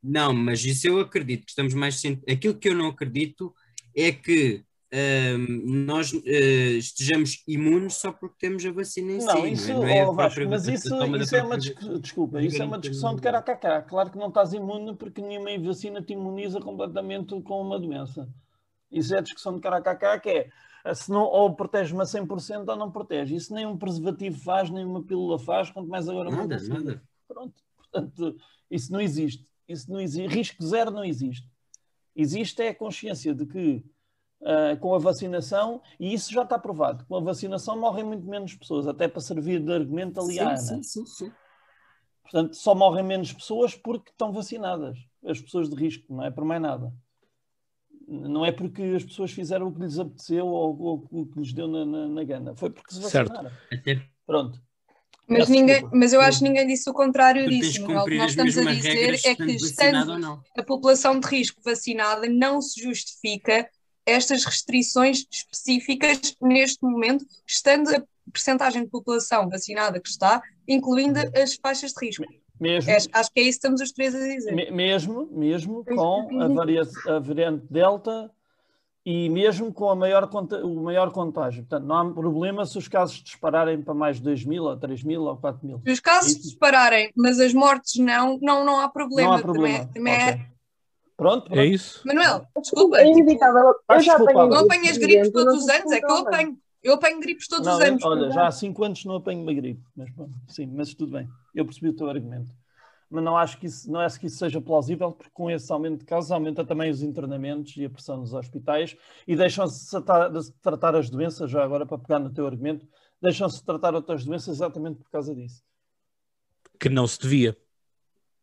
Não, 0.03 0.33
mas 0.33 0.65
isso 0.65 0.87
eu 0.87 1.01
acredito 1.01 1.45
que 1.45 1.51
estamos 1.51 1.75
mais. 1.75 2.01
Aquilo 2.31 2.55
que 2.55 2.69
eu 2.69 2.75
não 2.75 2.87
acredito 2.89 3.53
é 3.97 4.13
que 4.13 4.63
ahm, 4.93 5.63
nós 5.87 6.13
eh, 6.25 6.77
estejamos 6.79 7.43
imunes 7.47 7.95
só 7.95 8.13
porque 8.13 8.37
temos 8.39 8.65
a 8.65 8.73
vacina 8.73 9.13
em 9.13 9.19
Não, 9.19 9.43
si. 9.43 9.53
isso, 9.53 9.73
não 9.73 9.85
é? 9.85 9.87
Não 9.87 9.89
é 9.89 10.05
Vasco, 10.05 10.17
própria 10.17 10.49
mas 10.49 10.67
isso, 10.69 10.87
isso 10.87 11.37
é 11.37 11.43
uma 11.43 11.59
discu- 11.59 11.99
desculpa, 11.99 12.43
isso 12.43 12.63
é 12.63 12.65
uma 12.65 12.79
discussão 12.79 13.15
de 13.15 13.23
cara 13.23 13.39
a 13.39 13.43
cara. 13.43 13.83
Claro 13.83 14.11
que 14.11 14.19
não 14.19 14.29
estás 14.29 14.53
imune 14.53 14.95
porque 14.97 15.21
nenhuma 15.21 15.51
vacina 15.59 16.01
te 16.03 16.13
imuniza 16.15 16.61
completamente 16.61 17.41
com 17.43 17.61
uma 17.61 17.79
doença. 17.79 18.29
Isso 18.91 19.15
é 19.15 19.19
a 19.19 19.23
discussão 19.23 19.55
de 19.55 19.61
cara 19.61 19.77
a 19.77 19.83
cara, 19.97 20.19
que 20.19 20.29
é 20.31 20.51
eh, 20.85 20.95
se 20.95 21.11
não, 21.11 21.23
ou 21.25 21.55
protege-me 21.55 22.01
a 22.01 22.05
100% 22.07 22.69
ou 22.69 22.77
não 22.77 22.91
protege. 22.91 23.35
Isso 23.37 23.53
nem 23.55 23.67
um 23.67 23.77
preservativo 23.77 24.39
faz, 24.41 24.71
nem 24.71 24.85
uma 24.85 25.03
pílula 25.03 25.39
faz, 25.39 25.71
quanto 25.71 25.89
mais 25.89 26.09
agora 26.09 26.31
Nada, 26.31 26.57
vacina. 26.57 26.79
nada. 26.79 27.03
Pronto, 27.27 27.55
portanto, 27.77 28.37
isso 28.71 28.91
não 28.93 29.01
existe. 29.01 29.47
Isso 29.69 29.91
não 29.93 30.01
existe. 30.01 30.35
Risco 30.35 30.65
zero 30.65 30.91
não 30.91 31.05
existe. 31.05 31.47
Existe 32.17 32.63
é 32.63 32.69
a 32.71 32.75
consciência 32.75 33.35
de 33.35 33.45
que 33.45 33.85
ah, 34.45 34.77
com 34.81 34.95
a 34.95 34.99
vacinação, 34.99 35.83
e 35.99 36.15
isso 36.15 36.33
já 36.33 36.43
está 36.43 36.59
provado, 36.59 37.05
com 37.07 37.17
a 37.17 37.21
vacinação 37.21 37.79
morrem 37.79 38.05
muito 38.05 38.27
menos 38.27 38.55
pessoas, 38.55 38.87
até 38.87 39.09
para 39.09 39.21
servir 39.21 39.61
de 39.61 39.73
argumento 39.73 40.21
ali 40.21 40.39
à 40.39 40.57
Sim, 40.57 40.75
Ana. 40.75 40.83
sim, 40.83 40.83
sim, 40.83 41.07
sim. 41.07 41.33
Portanto, 42.23 42.55
só 42.55 42.75
morrem 42.75 43.05
menos 43.05 43.33
pessoas 43.33 43.75
porque 43.75 44.11
estão 44.11 44.31
vacinadas. 44.33 44.99
As 45.25 45.41
pessoas 45.41 45.69
de 45.71 45.75
risco, 45.75 46.15
não 46.15 46.25
é 46.25 46.31
por 46.31 46.45
mais 46.45 46.61
nada. 46.61 46.93
Não 48.07 48.45
é 48.45 48.53
porque 48.53 48.83
as 48.83 49.05
pessoas 49.05 49.31
fizeram 49.31 49.69
o 49.69 49.75
que 49.75 49.81
lhes 49.81 49.99
apeteceu 49.99 50.47
ou, 50.47 50.79
ou 50.81 51.09
o 51.11 51.27
que 51.27 51.39
lhes 51.41 51.53
deu 51.53 51.67
na, 51.67 51.85
na, 51.85 52.09
na 52.09 52.25
gana. 52.25 52.55
Foi 52.55 52.71
porque 52.71 52.95
se 52.95 53.03
Certo. 53.03 53.31
vacinaram. 53.31 53.57
Até 53.73 54.03
Pronto. 54.27 54.61
Mas, 55.27 55.41
Peço 55.41 55.53
ninguém, 55.53 55.75
desculpa. 55.75 55.97
mas 55.97 56.13
eu 56.13 56.21
acho 56.23 56.39
que 56.39 56.45
ninguém 56.45 56.67
disse 56.67 56.89
o 56.89 56.95
contrário 56.95 57.45
tu 57.45 57.51
disso. 57.51 57.85
O 57.85 58.05
que 58.05 58.17
nós 58.17 58.31
estamos 58.31 58.57
a 58.57 58.65
dizer 58.65 59.15
é 59.27 59.35
que, 59.35 59.53
estando 59.53 60.43
a 60.57 60.63
população 60.63 61.21
de 61.21 61.27
risco 61.27 61.61
vacinada, 61.63 62.27
não 62.29 62.63
se 62.63 62.83
justifica 62.83 63.69
estas 64.09 64.45
restrições 64.45 65.27
específicas 65.31 66.35
neste 66.41 66.83
momento, 66.83 67.25
estando 67.47 67.95
a 67.95 68.03
percentagem 68.33 68.83
de 68.85 68.89
população 68.91 69.49
vacinada 69.49 70.01
que 70.01 70.09
está, 70.09 70.43
incluindo 70.67 71.19
as 71.41 71.55
faixas 71.55 71.93
de 71.93 72.07
risco. 72.07 72.25
Mesmo, 72.61 72.91
É, 72.91 72.97
acho 72.97 73.09
que 73.33 73.41
é 73.41 73.43
isso 73.43 73.61
que 73.61 73.67
estamos 73.67 73.81
os 73.81 73.93
três 73.93 74.15
a 74.15 74.19
dizer. 74.19 74.53
Me- 74.55 74.71
mesmo, 74.71 75.29
mesmo 75.31 75.85
É 75.87 75.95
com 75.95 76.27
quis 76.27 76.39
a, 76.41 76.43
dizer. 76.43 76.55
varia- 76.55 76.83
a 77.07 77.19
variante 77.21 77.65
Delta 77.71 78.31
e 79.07 79.29
mesmo 79.31 79.73
com 79.73 79.89
a 79.89 79.95
maior, 79.95 80.29
o 80.65 80.83
maior 80.83 81.13
contágio. 81.13 81.63
Portanto, 81.63 81.87
não 81.87 81.97
há 81.97 82.13
problema 82.13 82.67
se 82.67 82.77
os 82.77 82.89
casos 82.89 83.23
dispararem 83.23 83.81
para 83.81 83.95
mais 83.95 84.17
de 84.17 84.25
2 84.25 84.45
mil, 84.45 84.65
ou 84.65 84.77
3 84.77 85.03
mil, 85.05 85.23
ou 85.23 85.37
4 85.37 85.65
mil. 85.67 85.81
Se 85.87 85.93
os 85.93 86.01
casos 86.01 86.33
Isso. 86.33 86.43
dispararem, 86.43 87.11
mas 87.17 87.39
as 87.41 87.55
mortes 87.55 87.95
não, 87.97 88.39
não, 88.43 88.65
não 88.65 88.81
há 88.81 88.89
problema. 88.89 89.31
Não 89.31 89.37
há 89.37 89.41
problema. 89.41 89.79
Também, 89.87 89.93
também 89.93 90.15
é- 90.15 90.33
Ok. 90.35 90.47
Pronto, 91.19 91.47
pronto. 91.47 91.59
É 91.59 91.67
isso? 91.67 92.01
Manuel, 92.07 92.47
desculpa, 92.63 92.99
É 92.99 93.07
inevitável. 93.07 93.61
Eu 93.61 93.75
Acho 93.89 94.07
já 94.07 94.15
apanhei 94.15 94.49
não 94.49 94.59
apanhas 94.59 94.97
gripes 94.97 95.33
todos 95.33 95.47
não 95.47 95.57
os 95.57 95.69
anos, 95.69 95.93
é 95.93 96.01
que 96.01 96.11
eu 96.11 96.17
apanho. 96.17 96.59
Eu 96.81 96.95
apanho 96.95 97.21
gripes 97.21 97.49
todos 97.49 97.67
Não, 97.67 97.75
os 97.75 97.81
anos. 97.81 98.05
olha, 98.05 98.31
já 98.31 98.47
há 98.47 98.53
5 98.53 98.85
anos 98.85 99.05
não 99.05 99.17
apanho 99.17 99.43
uma 99.43 99.53
gripe. 99.53 99.83
Mas, 99.97 100.09
pronto, 100.13 100.33
sim, 100.47 100.67
mas 100.69 100.95
tudo 100.95 101.13
bem. 101.13 101.29
Eu 101.53 101.65
percebi 101.65 101.89
o 101.89 101.93
teu 101.93 102.09
argumento. 102.09 102.53
Mas 103.11 103.25
não 103.25 103.37
acho 103.37 103.59
que 103.59 103.67
isso, 103.67 103.91
não 103.91 103.99
acho 103.99 104.21
que 104.21 104.27
isso 104.27 104.37
seja 104.37 104.61
plausível, 104.61 105.11
porque 105.11 105.31
com 105.35 105.51
esse 105.51 105.73
aumento 105.73 106.01
de 106.01 106.05
casos 106.05 106.31
aumenta 106.31 106.65
também 106.65 106.89
os 106.89 107.03
internamentos 107.03 107.77
e 107.77 107.85
a 107.85 107.91
pressão 107.91 108.19
nos 108.19 108.33
hospitais 108.33 108.97
e 109.27 109.35
deixam-se 109.35 109.99
de 109.99 110.05
tratar 110.63 110.95
as 110.95 111.11
doenças, 111.11 111.51
já 111.51 111.65
agora 111.65 111.85
para 111.85 111.99
pegar 111.99 112.21
no 112.21 112.31
teu 112.31 112.47
argumento, 112.47 112.87
deixam-se 113.21 113.57
de 113.59 113.65
tratar 113.65 113.95
outras 113.95 114.25
doenças 114.25 114.55
exatamente 114.55 115.01
por 115.01 115.11
causa 115.11 115.35
disso. 115.35 115.65
Que 116.79 116.89
não 116.89 117.09
se 117.09 117.19
devia. 117.19 117.57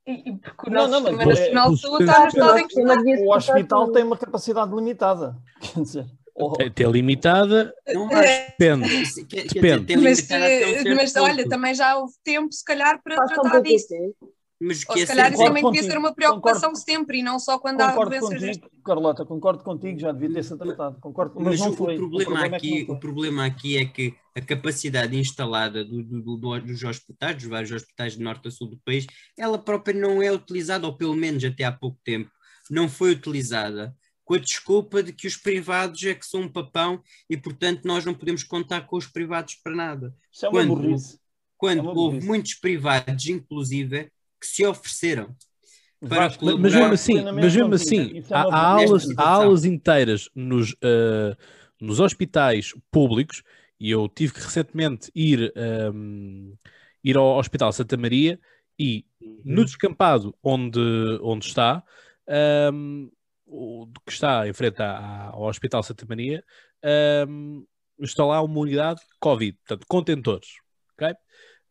E, 0.08 0.30
e 0.30 0.38
porque 0.38 0.70
o 0.70 0.74
Não, 0.74 0.88
nosso 0.88 0.92
não, 0.92 1.02
mas 1.02 1.10
Sistema 1.10 1.24
é- 1.24 1.36
Nacional 1.40 1.74
de 1.74 1.82
Saúde 1.82 2.04
está 2.04 2.20
no 2.20 2.28
estado 2.28 2.58
em 2.60 2.68
que 2.68 2.80
está. 2.80 3.24
O 3.24 3.36
hospital 3.36 3.92
tem 3.92 4.04
uma 4.04 4.18
capacidade 4.18 4.76
limitada. 4.76 5.36
Quer 5.74 5.82
dizer, 5.82 6.06
Até 6.66 6.84
limitada, 6.84 7.74
Não 7.94 8.12
É, 8.12 8.20
acho. 8.20 8.52
depende. 8.52 9.04
Depende. 9.54 9.98
Mas, 9.98 10.30
eh, 10.30 10.94
mas 10.94 11.16
olha, 11.16 11.48
também 11.48 11.74
já 11.74 11.98
houve 11.98 12.14
tempo, 12.24 12.52
se 12.52 12.64
calhar, 12.64 13.02
para 13.02 13.16
tratar 13.26 13.60
disso. 13.62 13.88
Mas 14.60 14.84
o 14.84 14.86
Ou 14.88 14.94
que 14.94 15.00
se 15.00 15.04
é 15.04 15.08
calhar 15.08 15.26
certo 15.28 15.36
isso 15.36 15.44
também 15.46 15.64
devia 15.66 15.84
ser 15.84 15.98
uma 15.98 16.14
preocupação 16.16 16.70
concordo- 16.70 16.86
sempre 16.86 17.20
e 17.20 17.24
não 17.24 17.38
só 17.40 17.60
quando 17.60 17.82
há 17.82 17.94
doenças 17.94 18.30
contigo, 18.42 18.70
Carlota, 18.86 19.26
concordo 19.26 19.64
contigo, 19.64 20.00
já 20.00 20.12
devia 20.14 20.34
ter 20.36 20.44
sido 20.44 20.58
tratado. 20.60 20.98
Concordo, 21.02 21.34
mas, 21.36 21.46
Mas 21.46 21.60
não 21.60 21.70
o, 21.72 21.74
foi. 21.74 21.96
o 21.98 22.10
problema 22.10 22.46
é 22.46 22.50
que 22.50 22.56
aqui, 22.56 22.86
foi. 22.86 22.96
o 22.96 23.00
problema 23.00 23.46
aqui 23.46 23.78
é 23.78 23.86
que 23.86 24.16
a 24.34 24.40
capacidade 24.42 25.18
instalada 25.18 25.84
do- 25.84 26.02
do- 26.04 26.22
do- 26.22 26.38
do- 26.38 26.60
dos 26.62 26.84
hospitais, 26.84 27.36
dos 27.36 27.46
vários 27.46 27.72
hospitais 27.72 28.14
de 28.14 28.24
norte 28.24 28.48
a 28.48 28.52
sul 28.52 28.70
do 28.70 28.78
país, 28.78 29.06
ela 29.38 29.58
própria 29.58 30.00
não 30.00 30.22
é 30.22 30.32
utilizada, 30.32 30.88
ou 30.88 30.96
pelo 30.96 31.16
menos 31.16 31.44
até 31.44 31.66
há 31.66 31.72
pouco 31.72 32.00
tempo, 32.04 32.32
não 32.72 32.88
foi 32.88 33.12
utilizada, 33.12 33.94
com 34.24 34.36
a 34.36 34.40
desculpa 34.40 35.04
de 35.04 35.12
que 35.12 35.28
os 35.28 35.36
privados 35.36 36.02
é 36.04 36.14
que 36.16 36.26
são 36.26 36.42
um 36.42 36.50
papão 36.50 37.04
e, 37.30 37.36
portanto, 37.36 37.84
nós 37.86 38.06
não 38.06 38.14
podemos 38.14 38.44
contar 38.44 38.82
com 38.88 38.96
os 38.96 39.06
privados 39.06 39.56
para 39.56 39.76
nada. 39.76 40.16
Isso 40.32 40.46
é 40.46 40.50
uma 40.50 40.60
quando- 40.62 40.76
burrice. 40.76 41.20
Quando 41.58 41.80
É 41.80 41.82
uma 41.84 41.92
houve 41.92 42.10
burrice. 42.16 42.28
muitos 42.28 42.54
privados, 42.56 43.28
inclusive, 43.28 44.12
que 44.46 44.56
se 44.56 44.66
ofereceram 44.66 45.36
para 46.08 46.26
Mas, 46.26 46.38
colaborar. 46.38 46.62
mas 46.62 46.74
mesmo 46.76 46.94
assim, 46.94 47.24
mas 47.24 47.56
mesmo 47.56 47.74
assim 47.74 48.18
é 48.18 48.34
há, 48.34 48.42
há 48.44 48.68
aulas, 48.74 49.04
há 49.04 49.08
situação. 49.08 49.44
aulas 49.44 49.66
inteiras 49.66 50.30
nos, 50.36 50.76
eh, 50.82 51.36
nos 51.82 52.00
hospitais 52.00 52.74
públicos 52.92 53.44
e 53.80 53.90
eu 53.92 54.08
tive 54.08 54.34
que 54.34 54.40
recentemente 54.42 55.12
ir, 55.16 55.52
ehm, 55.56 56.54
ir 57.04 57.18
ao 57.18 57.38
Hospital 57.38 57.72
Santa 57.74 57.98
Maria 57.98 58.40
e 58.80 59.06
no 59.44 59.66
descampado 59.66 60.36
onde, 60.44 60.80
onde 61.22 61.46
está, 61.48 61.84
ehm, 62.28 63.10
o 63.46 63.88
que 64.06 64.12
está 64.12 64.48
em 64.48 64.54
frente 64.54 64.82
à- 64.82 65.30
ao 65.34 65.44
Hospital 65.44 65.82
Santa 65.84 66.06
Maria, 66.08 66.44
ehm, 66.84 67.64
está 68.00 68.26
lá 68.26 68.42
uma 68.42 68.60
unidade 68.60 69.02
Covid, 69.20 69.58
portanto, 69.66 69.86
contentores. 69.88 70.50
ok? 70.94 71.12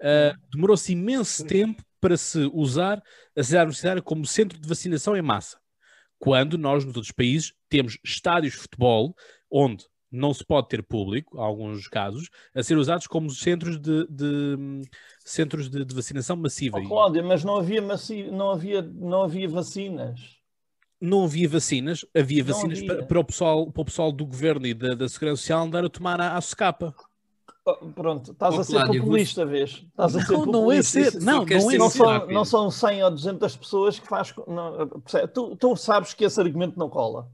Uh, 0.00 0.36
Demorou-se 0.52 0.92
imenso 0.92 1.46
tempo 1.46 1.82
para 2.04 2.18
se 2.18 2.50
usar 2.52 3.02
a 3.34 3.42
cidade 3.42 3.64
universitária 3.64 4.02
como 4.02 4.26
centro 4.26 4.60
de 4.60 4.68
vacinação 4.68 5.16
em 5.16 5.22
massa. 5.22 5.56
Quando 6.18 6.58
nós, 6.58 6.84
nos 6.84 6.94
outros 6.94 7.12
países, 7.12 7.54
temos 7.66 7.98
estádios 8.04 8.52
de 8.52 8.58
futebol 8.58 9.16
onde 9.50 9.86
não 10.12 10.34
se 10.34 10.44
pode 10.44 10.68
ter 10.68 10.82
público, 10.82 11.40
alguns 11.40 11.88
casos, 11.88 12.28
a 12.54 12.62
ser 12.62 12.76
usados 12.76 13.06
como 13.06 13.30
centros 13.30 13.78
de, 13.80 14.06
de- 14.06 14.82
centros 15.24 15.70
de, 15.70 15.82
de 15.82 15.94
vacinação 15.94 16.36
massiva. 16.36 16.78
Oh, 16.78 16.86
Cláudia, 16.86 17.22
mas 17.22 17.42
não 17.42 17.56
havia, 17.56 17.80
maci... 17.80 18.24
não, 18.24 18.50
havia, 18.50 18.82
não 18.82 19.22
havia 19.22 19.48
vacinas. 19.48 20.20
Não 21.00 21.24
havia 21.24 21.48
vacinas, 21.48 22.04
havia 22.14 22.44
Não 22.44 22.52
vacinas 22.52 22.78
havia. 22.80 22.96
Para, 22.96 23.06
para 23.06 23.20
o 23.20 23.24
pessoal, 23.24 23.72
para 23.72 23.80
o 23.80 23.84
pessoal 23.86 24.12
do 24.12 24.26
governo 24.26 24.66
e 24.66 24.74
da, 24.74 24.94
da 24.94 25.08
Segurança 25.08 25.40
Social 25.40 25.64
andar 25.64 25.86
a 25.86 25.88
tomar 25.88 26.20
à, 26.20 26.36
à 26.36 26.40
socapa. 26.42 26.94
Pronto, 27.94 28.32
estás 28.32 28.58
a 28.58 28.64
ser 28.64 28.86
populista, 28.86 29.46
vês? 29.46 29.86
Estás 29.88 30.14
a 30.14 30.20
ser 30.20 30.32
Não, 30.32 30.44
não 30.46 30.72
é 30.72 30.82
ser, 30.82 31.14
não, 31.22 31.46
não 31.46 31.56
é 31.56 31.60
ser 31.60 31.78
não, 31.78 31.88
ser. 31.88 31.98
só- 31.98 32.18
são, 32.20 32.28
não 32.28 32.44
são 32.44 32.70
100 32.70 33.04
ou 33.04 33.10
200 33.10 33.56
pessoas 33.56 33.98
que 33.98 34.06
faz. 34.06 34.34
Não, 34.46 34.88
tu, 35.32 35.56
tu 35.56 35.74
sabes 35.76 36.12
que 36.12 36.24
esse 36.24 36.38
argumento 36.38 36.78
não 36.78 36.90
cola. 36.90 37.30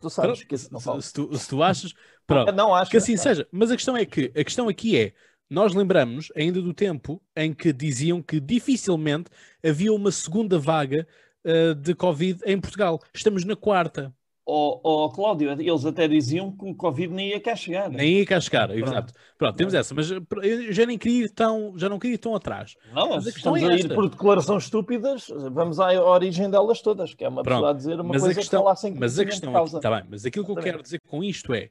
Tu 0.00 0.08
sabes 0.08 0.42
que 0.42 0.54
esse 0.54 0.72
não 0.72 0.80
cola. 0.80 1.02
se 1.02 1.12
tu, 1.12 1.36
se 1.36 1.48
tu 1.48 1.62
achas, 1.62 1.92
pronto. 2.26 2.50
Não 2.52 2.74
acho. 2.74 2.90
Que 2.90 2.96
assim 2.96 3.16
seja. 3.16 3.46
Mas 3.52 3.70
a 3.70 3.76
questão 3.76 3.94
é 3.94 4.06
que 4.06 4.32
a 4.34 4.42
questão 4.42 4.68
aqui 4.68 4.96
é: 4.96 5.12
nós 5.50 5.74
lembramos 5.74 6.32
ainda 6.34 6.62
do 6.62 6.72
tempo 6.72 7.20
em 7.36 7.52
que 7.52 7.70
diziam 7.70 8.22
que 8.22 8.40
dificilmente 8.40 9.30
havia 9.62 9.92
uma 9.92 10.10
segunda 10.10 10.58
vaga 10.58 11.06
uh, 11.44 11.74
de 11.74 11.94
Covid 11.94 12.40
em 12.46 12.58
Portugal. 12.58 13.00
Estamos 13.12 13.44
na 13.44 13.54
quarta. 13.54 14.14
Oh, 14.46 14.78
oh, 14.82 15.08
Cláudio, 15.10 15.50
eles 15.50 15.86
até 15.86 16.06
diziam 16.06 16.54
que 16.54 16.66
o 16.66 16.74
Covid 16.74 17.10
nem 17.14 17.30
ia 17.30 17.40
cá 17.40 17.56
chegar. 17.56 17.88
Nem 17.88 18.18
ia 18.18 18.26
cá 18.26 18.38
chegar, 18.38 18.68
Pronto. 18.68 18.84
exato. 18.86 19.12
Pronto, 19.38 19.56
temos 19.56 19.72
essa, 19.72 19.94
mas 19.94 20.10
uh, 20.10 20.22
eu 20.42 20.70
já 20.70 20.84
nem 20.84 20.98
queria 20.98 21.24
ir 21.24 21.30
tão, 21.30 21.72
já 21.78 21.88
não 21.88 21.98
queria 21.98 22.16
ir 22.16 22.18
tão 22.18 22.34
atrás. 22.34 22.76
Não, 22.92 23.08
Mas 23.10 23.26
a 23.26 23.32
questão 23.32 23.56
estamos 23.56 23.62
é 23.80 23.82
a 23.82 23.86
ir 23.86 23.94
por 23.94 24.10
declarações 24.10 24.64
estúpidas, 24.64 25.28
vamos 25.50 25.80
à 25.80 25.92
origem 26.02 26.50
delas 26.50 26.82
todas, 26.82 27.14
que 27.14 27.24
é 27.24 27.28
uma 27.28 27.42
Pronto, 27.42 27.56
pessoa 27.56 27.70
a 27.70 27.72
dizer 27.74 27.94
uma 28.00 28.12
Mas 28.12 28.22
a 28.22 28.26
coisa 28.26 28.40
questão, 28.40 28.60
que 28.60 28.64
falar 28.64 28.76
sem 28.76 28.94
mas 28.94 29.18
a 29.18 29.24
questão 29.24 29.52
causa. 29.52 29.78
aqui, 29.78 29.82
tá 29.82 29.90
bem, 29.96 30.04
mas 30.10 30.26
aquilo 30.26 30.44
que 30.44 30.50
eu 30.50 30.56
quero 30.56 30.82
dizer 30.82 31.00
com 31.08 31.24
isto 31.24 31.54
é: 31.54 31.70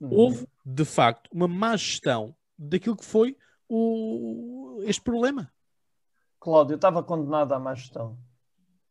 Uhum. 0.00 0.10
houve 0.12 0.46
de 0.64 0.84
facto 0.84 1.28
uma 1.32 1.48
má 1.48 1.76
gestão 1.76 2.34
daquilo 2.56 2.96
que 2.96 3.04
foi 3.04 3.36
o, 3.68 4.80
este 4.84 5.02
problema. 5.02 5.50
Cláudio, 6.38 6.76
estava 6.76 7.02
condenado 7.02 7.52
à 7.52 7.58
má 7.58 7.74
gestão. 7.74 8.16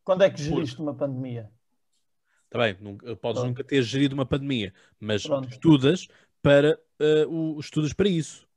Quando 0.04 0.24
é 0.24 0.30
que 0.30 0.42
geriste 0.42 0.82
uma 0.82 0.94
pandemia? 0.94 1.50
Está 2.54 2.60
bem, 2.60 2.78
nunca- 2.80 3.16
podes 3.16 3.42
Pronto. 3.42 3.48
nunca 3.50 3.64
ter 3.64 3.82
gerido 3.82 4.14
uma 4.14 4.26
pandemia, 4.28 4.74
mas 5.00 5.24
Pronto. 5.24 5.50
estudas 5.50 6.08
para 6.42 6.80
eh, 7.00 7.26
o, 7.28 7.60
estudas 7.60 7.94
para 7.94 8.08
isso. 8.08 8.48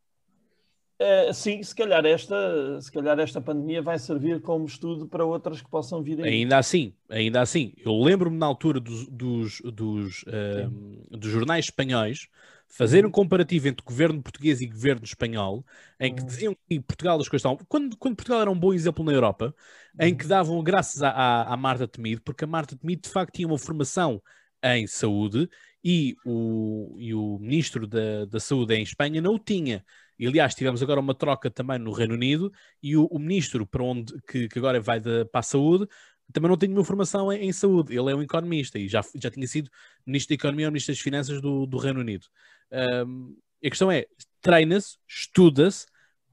É, 0.99 1.33
sim, 1.33 1.63
se 1.63 1.75
calhar, 1.75 2.05
esta, 2.07 2.81
se 2.81 2.91
calhar 2.91 3.19
esta 3.19 3.41
pandemia 3.41 3.83
vai 3.83 3.99
servir 3.99 4.41
como 4.41 4.65
estudo 4.67 5.07
para 5.07 5.25
outras 5.25 5.61
que 5.61 5.69
possam 5.71 6.03
vir 6.03 6.21
aí. 6.21 6.27
Ainda 6.29 6.59
assim, 6.59 6.95
ainda 7.11 7.41
assim, 7.43 7.73
eu 7.77 7.93
lembro-me 8.03 8.39
na 8.39 8.47
altura 8.47 8.81
dos, 8.81 9.07
dos, 9.09 9.61
dos, 9.61 10.25
ehm, 10.27 11.03
dos 11.11 11.31
jornais 11.31 11.67
espanhóis 11.67 12.27
fazer 12.69 13.05
um 13.07 13.11
comparativo 13.11 13.69
entre 13.69 13.85
governo 13.85 14.21
português 14.23 14.61
e 14.61 14.67
governo 14.67 15.05
espanhol, 15.05 15.65
em 16.01 16.13
que 16.15 16.23
Uhum. 16.23 16.27
diziam 16.27 16.57
que 16.69 16.81
Portugal 16.81 17.21
as 17.21 17.29
coisas 17.29 17.45
estavam. 17.45 17.59
Quando, 17.69 17.97
quando 17.97 18.17
Portugal 18.17 18.41
era 18.41 18.51
um 18.51 18.59
bom 18.59 18.73
exemplo 18.73 19.05
na 19.05 19.13
Europa, 19.13 19.55
em 20.01 20.13
Uhum. 20.13 20.19
que 20.19 20.27
davam 20.27 20.63
graças 20.63 21.03
à, 21.03 21.11
à, 21.11 21.55
à 21.55 21.57
Marta 21.57 21.89
Temido, 21.89 22.23
porque 22.23 22.45
a 22.45 22.47
Marta 22.47 22.77
Temido 22.77 23.03
de 23.03 23.09
facto 23.09 23.35
tinha 23.35 23.49
uma 23.49 23.59
formação 23.59 24.23
em 24.63 24.87
saúde 24.87 25.49
e 25.83 26.17
o, 26.25 26.97
e 26.99 27.15
o 27.15 27.39
ministro 27.39 27.87
da, 27.87 28.25
da 28.25 28.41
Saúde 28.41 28.75
em 28.75 28.83
Espanha 28.83 29.21
não 29.21 29.35
o 29.35 29.39
tinha. 29.39 29.85
E, 30.19 30.27
aliás, 30.27 30.55
tivemos 30.55 30.83
agora 30.83 30.99
uma 31.01 31.15
troca 31.15 31.51
também 31.51 31.79
no 31.79 31.93
Reino 31.93 32.15
Unido 32.15 32.51
e 32.83 32.97
o, 32.97 33.07
o 33.07 33.19
ministro 33.19 33.67
para 33.67 33.83
onde 33.85 34.15
que, 34.29 34.49
que 34.49 34.59
agora 34.59 34.81
vai 34.81 34.99
da, 34.99 35.25
para 35.27 35.41
a 35.41 35.43
saúde 35.43 35.87
também 36.33 36.49
não 36.49 36.57
tem 36.57 36.69
nenhuma 36.69 36.85
formação 36.85 37.33
em, 37.33 37.47
em 37.47 37.53
saúde. 37.53 37.97
Ele 37.97 38.11
é 38.11 38.15
um 38.15 38.23
economista 38.23 38.79
e 38.79 38.89
já, 38.89 39.01
já 39.15 39.31
tinha 39.31 39.47
sido 39.47 39.71
ministro 40.05 40.31
da 40.31 40.35
Economia 40.35 40.67
ou 40.67 40.73
ministro 40.73 40.93
das 40.95 41.01
Finanças 41.01 41.41
do, 41.41 41.67
do 41.67 41.79
Reino 41.79 42.01
Unido. 42.01 42.27
Ahm, 42.73 43.37
a 43.65 43.69
questão 43.69 43.91
é: 43.91 44.07
treina-se, 44.41 44.99
estuda-se 45.09 45.87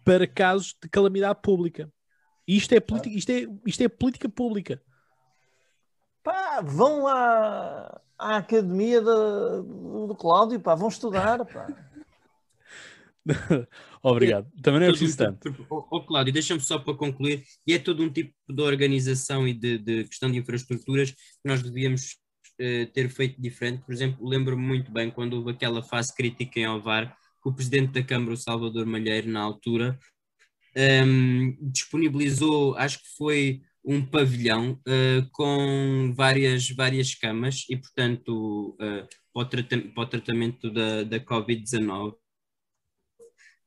para 0.04 0.28
casos 0.28 0.76
de 0.82 0.90
calamidade 0.90 1.40
pública. 1.42 1.92
E 2.48 2.58
isto 2.58 2.74
é, 2.74 2.80
política, 2.80 3.16
isto 3.16 3.32
é, 3.32 3.48
isto 3.66 3.82
é 3.82 3.88
política 3.88 4.28
pública. 4.30 4.82
Pá, 6.24 6.62
vão 6.62 7.08
à, 7.08 8.02
à 8.18 8.38
academia 8.38 9.02
da- 9.02 9.62
do, 9.62 10.16
Cláudio, 10.16 10.60
pá, 10.60 10.76
vão 10.76 10.88
estudar, 10.90 11.46
pá. 11.46 11.68
Obrigado. 14.02 14.52
Também 14.62 14.82
não 14.82 14.88
é 14.88 14.90
preciso 14.90 15.18
tanto. 15.18 15.66
Ó 15.70 15.86
ó, 15.90 16.00
Cláudio, 16.02 16.34
deixa-me 16.34 16.60
só 16.60 16.78
para 16.78 16.94
concluir, 16.94 17.44
e 17.66 17.74
é 17.74 17.80
todo 17.80 18.04
um 18.04 18.10
tipo 18.12 18.34
de 18.50 18.62
organização 18.62 19.48
e 19.48 19.54
de, 19.54 19.78
de 19.78 20.04
questão 20.06 20.30
de 20.30 20.38
infraestruturas 20.38 21.12
que 21.12 21.18
nós 21.46 21.62
devíamos 21.62 22.18
eh, 22.60 22.86
ter 22.88 23.10
feito 23.10 23.42
diferente. 23.42 23.84
Por 23.86 23.94
exemplo, 23.94 24.28
lembro-me 24.28 24.66
muito 24.66 24.92
bem 24.92 25.10
quando 25.10 25.36
houve 25.36 25.52
aquela 25.52 25.82
fase 25.82 26.14
crítica 26.14 26.60
em 26.60 26.66
Alvar, 26.66 27.16
que 27.42 27.50
o 27.50 27.54
presidente 27.54 27.94
da 27.94 28.04
Câmara, 28.04 28.34
o 28.34 28.38
Salvador 28.38 28.86
Malheiro, 28.86 29.30
na 29.30 29.42
altura, 29.42 29.98
ehm, 30.76 31.56
disponibilizou, 31.62 32.76
acho 32.78 33.00
que 33.00 33.10
foi 33.18 33.62
um 33.86 34.06
pavilhão 34.06 34.80
eh, 34.88 35.26
com 35.32 36.14
várias, 36.16 36.70
várias 36.70 37.14
camas 37.16 37.66
e, 37.70 37.76
portanto, 37.78 38.78
eh, 38.80 39.08
para, 39.34 39.42
o 39.44 39.46
trata- 39.46 39.78
para 39.94 40.04
o 40.04 40.08
tratamento 40.08 40.72
da, 40.72 41.04
da 41.04 41.20
Covid-19 41.20 42.16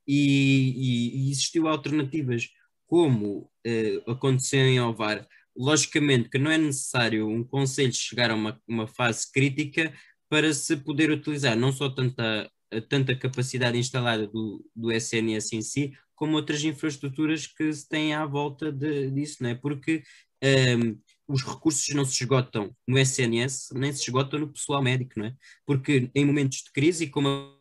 e, 0.07 0.73
e- 1.17 1.29
e 1.29 1.31
existiu 1.31 1.69
alternativas, 1.69 2.49
como 2.87 3.51
eh, 3.65 4.03
aconteceu 4.07 4.61
em 4.61 4.79
Alvar. 4.79 5.27
Logicamente 5.57 6.29
que 6.29 6.39
não 6.39 6.51
é 6.51 6.59
necessário 6.59 7.29
um 7.29 7.43
conselho 7.45 7.93
chegar 7.93 8.31
a 8.31 8.35
uma, 8.35 8.61
uma 8.69 8.87
fase 8.87 9.31
crítica 9.33 9.93
para 10.29 10.53
se 10.55 10.77
poder 10.77 11.11
utilizar 11.11 11.57
não 11.57 11.73
só 11.73 11.89
tanta, 11.89 12.51
tanta 12.89 13.17
capacidade 13.17 13.79
instalada 13.79 14.27
do, 14.27 14.65
do 14.75 14.93
SNS 14.93 15.53
em 15.57 15.63
si, 15.63 15.93
como 16.17 16.37
outras 16.37 16.65
infraestruturas 16.65 17.47
que 17.47 17.73
se 17.73 17.89
têm 17.89 18.15
à 18.15 18.27
volta 18.27 18.73
de- 18.73 19.11
disso, 19.11 19.43
não 19.43 19.51
é? 19.51 19.55
Porque 19.55 20.03
ehm, 20.43 20.97
os 21.29 21.43
recursos 21.43 21.89
não 21.95 22.05
se 22.05 22.23
esgotam 22.23 22.75
no 22.87 22.99
SNS, 22.99 23.73
nem 23.75 23.93
se 23.93 24.03
esgotam 24.03 24.41
no 24.41 24.53
pessoal 24.53 24.83
médico, 24.83 25.13
não 25.19 25.27
é? 25.27 25.35
Porque 25.67 26.11
em 26.15 26.25
momentos 26.25 26.59
de 26.59 26.73
crise, 26.73 27.09
como 27.09 27.57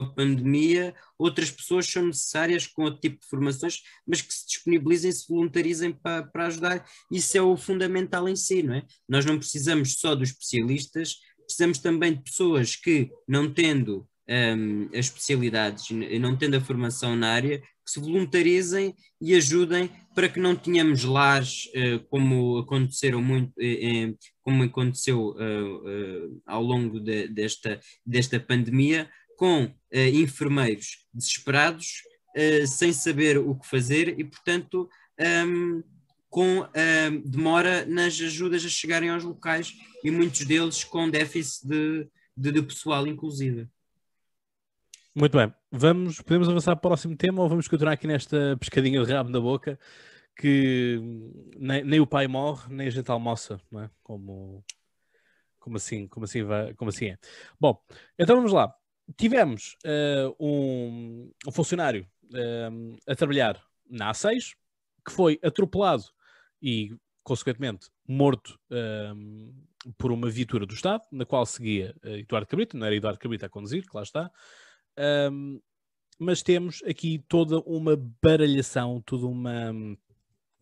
a 0.00 0.06
pandemia, 0.06 0.94
outras 1.18 1.50
pessoas 1.50 1.86
são 1.86 2.06
necessárias 2.06 2.66
com 2.66 2.82
outro 2.82 3.00
tipo 3.00 3.20
de 3.20 3.26
formações, 3.26 3.82
mas 4.06 4.20
que 4.20 4.32
se 4.32 4.46
disponibilizem, 4.46 5.12
se 5.12 5.26
voluntarizem 5.28 5.92
para, 5.92 6.24
para 6.24 6.46
ajudar. 6.46 6.86
Isso 7.10 7.36
é 7.38 7.42
o 7.42 7.56
fundamental 7.56 8.28
em 8.28 8.36
si, 8.36 8.62
não 8.62 8.74
é? 8.74 8.84
Nós 9.08 9.24
não 9.24 9.38
precisamos 9.38 9.94
só 9.98 10.14
dos 10.14 10.30
especialistas, 10.30 11.16
precisamos 11.44 11.78
também 11.78 12.14
de 12.14 12.22
pessoas 12.22 12.76
que, 12.76 13.10
não 13.28 13.52
tendo 13.52 14.08
hum, 14.56 14.88
as 14.92 15.06
especialidades 15.06 15.90
não 16.20 16.36
tendo 16.36 16.56
a 16.56 16.60
formação 16.60 17.14
na 17.14 17.28
área, 17.28 17.62
que 17.84 17.90
se 17.90 18.00
voluntarizem 18.00 18.94
e 19.20 19.34
ajudem 19.34 19.90
para 20.14 20.28
que 20.28 20.38
não 20.40 20.54
tenhamos 20.54 21.04
lares 21.04 21.68
eh, 21.74 21.98
como 22.10 22.58
aconteceram 22.58 23.20
muito, 23.20 23.52
eh, 23.58 24.14
como 24.42 24.62
aconteceu 24.62 25.34
eh, 25.38 26.28
ao 26.46 26.62
longo 26.62 27.00
de- 27.00 27.28
desta, 27.28 27.80
desta 28.06 28.38
pandemia, 28.38 29.10
com 29.36 29.68
enfermeiros 29.92 31.04
desesperados, 31.12 32.02
sem 32.66 32.92
saber 32.92 33.38
o 33.38 33.56
que 33.56 33.66
fazer 33.66 34.18
e, 34.18 34.22
portanto, 34.22 34.88
ehm, 35.18 35.82
com 36.30 36.66
ehm, 36.74 37.20
demora 37.24 37.84
nas 37.84 38.20
ajudas 38.20 38.64
a 38.64 38.68
chegarem 38.68 39.10
aos 39.10 39.24
locais 39.24 39.74
e 40.04 40.10
muitos 40.12 40.46
deles 40.46 40.84
com 40.84 41.10
déficit 41.10 41.66
de, 41.66 42.08
de, 42.36 42.52
de 42.52 42.62
pessoal, 42.62 43.04
inclusive. 43.06 43.68
Muito 45.14 45.36
bem. 45.36 45.52
Vamos, 45.70 46.22
podemos 46.22 46.48
avançar 46.48 46.74
para 46.74 46.88
o 46.88 46.90
próximo 46.90 47.14
tema 47.14 47.42
ou 47.42 47.48
vamos 47.48 47.68
continuar 47.68 47.92
aqui 47.92 48.06
nesta 48.06 48.56
pescadinha 48.58 49.04
de 49.04 49.12
rabo 49.12 49.28
na 49.28 49.40
boca 49.40 49.78
que 50.34 50.98
nem, 51.58 51.84
nem 51.84 52.00
o 52.00 52.06
pai 52.06 52.26
morre, 52.26 52.74
nem 52.74 52.86
a 52.86 52.90
gente 52.90 53.10
almoça, 53.10 53.60
não 53.70 53.82
é? 53.82 53.90
Como, 54.02 54.64
como, 55.58 55.76
assim, 55.76 56.08
como, 56.08 56.24
assim 56.24 56.42
vai, 56.42 56.72
como 56.72 56.88
assim 56.88 57.08
é. 57.08 57.18
Bom, 57.60 57.78
então 58.18 58.36
vamos 58.36 58.54
lá. 58.54 58.74
Tivemos 59.14 59.76
eh, 59.84 60.32
um, 60.40 61.30
um 61.46 61.52
funcionário 61.52 62.08
eh, 62.34 62.70
a 63.06 63.14
trabalhar 63.14 63.62
na 63.90 64.12
A6 64.12 64.54
que 65.04 65.12
foi 65.12 65.38
atropelado 65.42 66.04
e, 66.62 66.96
consequentemente, 67.22 67.90
morto 68.08 68.58
eh, 68.70 69.12
por 69.98 70.10
uma 70.10 70.30
viatura 70.30 70.64
do 70.64 70.72
Estado, 70.72 71.02
na 71.12 71.26
qual 71.26 71.44
seguia 71.44 71.94
Eduardo 72.02 72.46
Cabrita, 72.46 72.78
não 72.78 72.86
era 72.86 72.96
Eduardo 72.96 73.18
Cabrita 73.18 73.44
a 73.44 73.50
conduzir, 73.50 73.86
que 73.86 73.94
lá 73.94 74.02
está, 74.02 74.30
um, 74.98 75.60
mas 76.18 76.42
temos 76.42 76.82
aqui 76.84 77.24
toda 77.28 77.60
uma 77.60 77.96
baralhação, 78.22 79.02
toda 79.04 79.26
uma. 79.26 79.72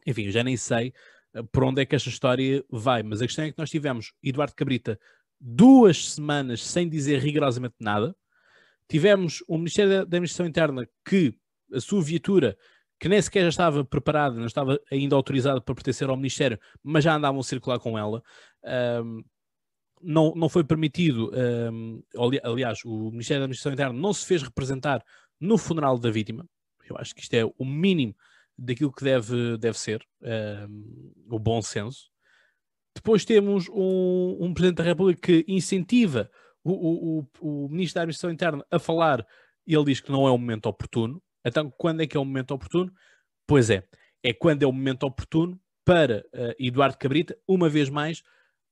Enfim, 0.07 0.25
eu 0.25 0.33
já 0.33 0.43
nem 0.43 0.57
sei 0.57 0.93
uh, 1.35 1.45
por 1.45 1.64
onde 1.64 1.83
é 1.83 1.87
que 1.87 1.95
esta 1.95 2.09
história 2.09 2.64
vai, 2.71 3.03
mas 3.03 3.21
a 3.21 3.27
questão 3.27 3.45
é 3.45 3.53
que 3.53 3.59
nós 3.59 3.71
tivemos 3.71 4.12
Eduardo 4.23 4.55
Cabrita 4.55 4.99
duas 5.40 6.12
semanas 6.12 6.64
sem 6.64 6.88
dizer 6.88 7.19
rigorosamente 7.21 7.77
nada. 7.81 8.14
Tivemos 8.88 9.43
o 9.47 9.57
Ministério 9.57 9.90
da 9.90 10.03
Administração 10.03 10.47
Interna 10.47 10.87
que 11.05 11.35
a 11.73 11.81
sua 11.81 12.03
viatura, 12.03 12.57
que 12.99 13.09
nem 13.09 13.23
sequer 13.23 13.43
já 13.43 13.49
estava 13.49 13.85
preparada, 13.85 14.37
não 14.37 14.47
estava 14.47 14.79
ainda 14.90 15.14
autorizada 15.14 15.61
para 15.61 15.75
pertencer 15.75 16.09
ao 16.09 16.16
Ministério, 16.16 16.59
mas 16.83 17.05
já 17.05 17.14
andavam 17.14 17.40
a 17.40 17.45
circular 17.45 17.79
com 17.79 17.99
ela. 17.99 18.23
Um, 19.03 19.25
não, 20.00 20.34
não 20.34 20.48
foi 20.48 20.64
permitido, 20.64 21.30
um, 21.72 22.02
ali- 22.18 22.40
aliás, 22.42 22.84
o 22.84 23.10
Ministério 23.10 23.40
da 23.40 23.44
Administração 23.44 23.72
Interna 23.72 23.92
não 23.92 24.12
se 24.12 24.26
fez 24.26 24.42
representar 24.42 25.04
no 25.38 25.58
funeral 25.58 25.98
da 25.98 26.10
vítima. 26.10 26.46
Eu 26.88 26.96
acho 26.98 27.14
que 27.14 27.20
isto 27.20 27.34
é 27.34 27.44
o 27.44 27.64
mínimo 27.64 28.14
daquilo 28.56 28.92
que 28.92 29.04
deve, 29.04 29.56
deve 29.58 29.78
ser, 29.78 30.04
um, 30.68 31.12
o 31.30 31.38
bom 31.38 31.62
senso. 31.62 32.10
Depois 32.94 33.24
temos 33.24 33.68
um, 33.68 34.38
um 34.40 34.52
Presidente 34.52 34.78
da 34.78 34.84
República 34.84 35.20
que 35.20 35.44
incentiva 35.46 36.30
o, 36.64 36.72
o, 36.72 37.18
o, 37.40 37.64
o 37.64 37.68
Ministro 37.68 37.94
da 37.94 38.02
Administração 38.02 38.30
Interna 38.30 38.64
a 38.70 38.78
falar 38.78 39.26
e 39.66 39.74
ele 39.74 39.84
diz 39.84 40.00
que 40.00 40.10
não 40.10 40.26
é 40.26 40.30
o 40.30 40.38
momento 40.38 40.66
oportuno. 40.66 41.22
Então, 41.44 41.70
quando 41.78 42.03
é 42.03 42.07
que 42.07 42.16
é 42.16 42.20
o 42.20 42.24
momento 42.24 42.53
oportuno? 42.53 42.92
Pois 43.46 43.70
é, 43.70 43.86
é 44.22 44.32
quando 44.32 44.62
é 44.62 44.66
o 44.66 44.72
momento 44.72 45.05
oportuno 45.05 45.59
para 45.84 46.24
uh, 46.34 46.55
Eduardo 46.59 46.98
Cabrita, 46.98 47.38
uma 47.48 47.68
vez 47.68 47.88
mais, 47.88 48.22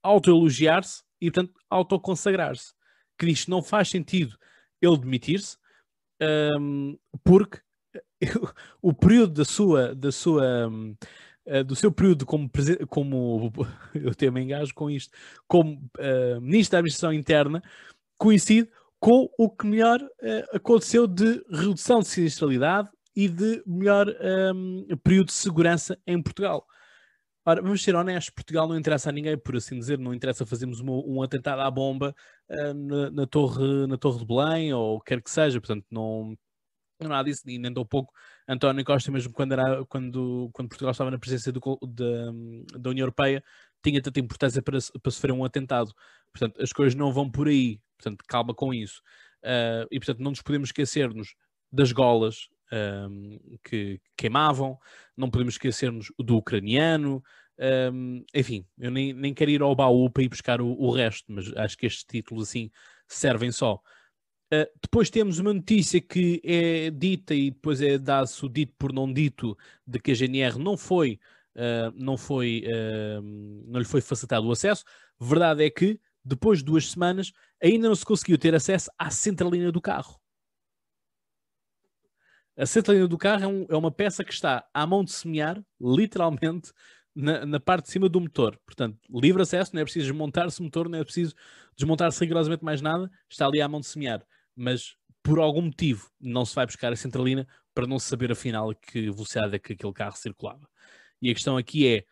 autoelogiar-se 0.02 1.02
e, 1.20 1.30
portanto, 1.30 1.54
autoconsagrar-se. 1.68 2.72
Que 3.18 3.26
diz 3.26 3.46
não 3.46 3.62
faz 3.62 3.88
sentido 3.88 4.38
ele 4.80 4.98
demitir-se, 4.98 5.56
um, 6.60 6.96
porque 7.24 7.60
o 8.82 8.92
período 8.92 9.34
da 9.34 9.44
sua, 9.44 9.94
da 9.94 10.12
sua, 10.12 10.68
um, 10.68 10.96
uh, 11.46 11.64
do 11.64 11.74
seu 11.74 11.90
período 11.90 12.26
como, 12.26 12.50
como 12.88 13.52
eu 13.94 14.10
até 14.10 14.30
me 14.30 14.42
engajo 14.42 14.74
com 14.74 14.90
isto, 14.90 15.12
como 15.46 15.74
uh, 15.98 16.40
Ministro 16.40 16.72
da 16.72 16.78
Administração 16.78 17.12
Interna, 17.12 17.62
coincide 18.16 18.70
com 19.00 19.28
o 19.38 19.48
que 19.48 19.66
melhor 19.66 20.00
uh, 20.00 20.56
aconteceu 20.56 21.06
de 21.06 21.44
redução 21.50 22.00
de 22.00 22.08
sinistralidade 22.08 22.88
e 23.14 23.28
de 23.28 23.62
melhor 23.66 24.06
um, 24.54 24.86
período 25.02 25.26
de 25.28 25.32
segurança 25.32 25.98
em 26.06 26.22
Portugal. 26.22 26.64
Ora, 27.48 27.62
vamos 27.62 27.82
ser 27.82 27.94
honestos, 27.96 28.28
Portugal 28.34 28.68
não 28.68 28.76
interessa 28.78 29.08
a 29.08 29.12
ninguém, 29.12 29.38
por 29.38 29.56
assim 29.56 29.78
dizer, 29.78 29.98
não 29.98 30.12
interessa 30.12 30.44
fazermos 30.44 30.80
uma- 30.80 31.02
um 31.06 31.22
atentado 31.22 31.62
à 31.62 31.70
bomba 31.70 32.14
uh, 32.50 32.74
na, 32.74 33.10
na 33.10 33.26
torre, 33.26 33.86
na 33.86 33.96
torre 33.96 34.18
de 34.18 34.26
Belém 34.26 34.72
ou 34.74 35.00
quer 35.00 35.22
que 35.22 35.30
seja, 35.30 35.58
portanto, 35.60 35.86
não, 35.90 36.36
Não 37.00 37.12
há 37.14 37.22
disso, 37.22 37.42
e 37.48 37.58
nem 37.58 37.72
tão 37.74 37.86
pouco 37.86 38.12
António 38.48 38.84
Costa, 38.84 39.10
mesmo 39.12 39.32
quando, 39.32 39.52
era, 39.52 39.84
quando, 39.86 40.50
quando 40.52 40.68
Portugal 40.70 40.92
estava 40.92 41.10
na 41.10 41.18
presença 41.18 41.52
do, 41.52 41.60
da, 41.82 42.32
da 42.80 42.90
União 42.90 43.04
Europeia, 43.04 43.42
tinha 43.84 44.02
tanta 44.02 44.20
importância 44.20 44.62
para, 44.62 44.78
para 45.02 45.12
sofrer 45.12 45.32
um 45.32 45.44
atentado. 45.44 45.92
Portanto, 46.32 46.62
as 46.62 46.72
coisas 46.72 46.94
não 46.94 47.12
vão 47.12 47.30
por 47.30 47.48
aí. 47.48 47.80
Portanto, 47.98 48.24
calma 48.28 48.54
com 48.54 48.74
isso. 48.74 49.02
Ah, 49.44 49.86
e, 49.90 49.98
portanto, 50.00 50.20
não 50.20 50.30
nos 50.32 50.42
podemos 50.42 50.68
esquecer-nos 50.70 51.34
das 51.72 51.92
golas 51.92 52.48
ahm, 52.72 53.38
que 53.64 54.00
queimavam, 54.16 54.78
não 55.16 55.30
podemos 55.30 55.54
esquecer-nos 55.54 56.12
do 56.18 56.36
ucraniano. 56.36 57.22
ahm, 57.58 58.22
enfim, 58.34 58.66
eu 58.78 58.90
nem, 58.90 59.12
nem 59.12 59.34
quero 59.34 59.50
ir 59.50 59.62
ao 59.62 59.74
baú 59.74 60.10
para 60.10 60.22
ir 60.22 60.28
buscar 60.28 60.60
o, 60.60 60.68
o 60.68 60.90
resto, 60.90 61.32
mas 61.32 61.52
acho 61.56 61.76
que 61.76 61.86
estes 61.86 62.04
títulos 62.04 62.48
assim 62.48 62.70
servem 63.06 63.50
só. 63.52 63.80
Uh, 64.52 64.64
depois 64.82 65.10
temos 65.10 65.38
uma 65.38 65.52
notícia 65.52 66.00
que 66.00 66.40
é 66.42 66.90
dita 66.90 67.34
e 67.34 67.50
depois 67.50 67.82
é 67.82 67.98
dado-se 67.98 68.42
o 68.46 68.48
dito 68.48 68.72
por 68.78 68.94
não 68.94 69.12
dito 69.12 69.56
de 69.86 69.98
que 69.98 70.12
a 70.12 70.14
GNR 70.14 70.58
não 70.58 70.74
foi, 70.74 71.20
uh, 71.54 71.92
não 71.94 72.16
foi, 72.16 72.64
uh, 72.66 73.20
não 73.66 73.78
lhe 73.78 73.84
foi 73.84 74.00
facilitado 74.00 74.46
o 74.46 74.52
acesso. 74.52 74.84
Verdade 75.20 75.64
é 75.64 75.70
que 75.70 76.00
depois 76.24 76.60
de 76.60 76.64
duas 76.64 76.90
semanas 76.90 77.30
ainda 77.62 77.88
não 77.88 77.94
se 77.94 78.06
conseguiu 78.06 78.38
ter 78.38 78.54
acesso 78.54 78.90
à 78.98 79.10
centralina 79.10 79.70
do 79.70 79.82
carro. 79.82 80.18
A 82.58 82.66
centralina 82.66 83.06
do 83.06 83.16
carro 83.16 83.44
é, 83.44 83.46
um- 83.46 83.66
é 83.68 83.76
uma 83.76 83.90
peça 83.90 84.24
que 84.24 84.32
está 84.32 84.66
à 84.74 84.86
mão 84.86 85.04
de 85.04 85.12
semear, 85.12 85.62
literalmente, 85.80 86.72
na, 87.14 87.46
na 87.46 87.60
parte 87.60 87.86
de 87.86 87.92
cima 87.92 88.08
do 88.08 88.20
motor. 88.20 88.58
Portanto, 88.66 88.98
livre 89.10 89.42
acesso, 89.42 89.74
não 89.74 89.80
é 89.80 89.84
preciso 89.84 90.06
desmontar-se 90.06 90.60
o 90.60 90.64
motor, 90.64 90.88
não 90.88 90.98
é 90.98 91.04
preciso 91.04 91.34
desmontar-se 91.76 92.20
rigorosamente 92.20 92.64
mais 92.64 92.80
nada, 92.80 93.10
está 93.30 93.46
ali 93.46 93.60
à 93.60 93.68
mão 93.68 93.80
de 93.80 93.86
semear 93.86 94.24
mas 94.58 94.96
por 95.22 95.38
algum 95.38 95.62
motivo 95.62 96.10
não 96.20 96.44
se 96.44 96.54
vai 96.54 96.66
buscar 96.66 96.92
a 96.92 96.96
centralina 96.96 97.46
para 97.72 97.86
não 97.86 97.98
se 97.98 98.08
saber 98.08 98.32
afinal 98.32 98.74
que 98.74 99.02
velocidade 99.02 99.54
é 99.54 99.58
que 99.58 99.72
aquele 99.72 99.92
carro 99.92 100.16
circulava. 100.16 100.68
E 101.22 101.30
a 101.30 101.34
questão 101.34 101.56
aqui 101.56 101.86
é, 101.86 102.04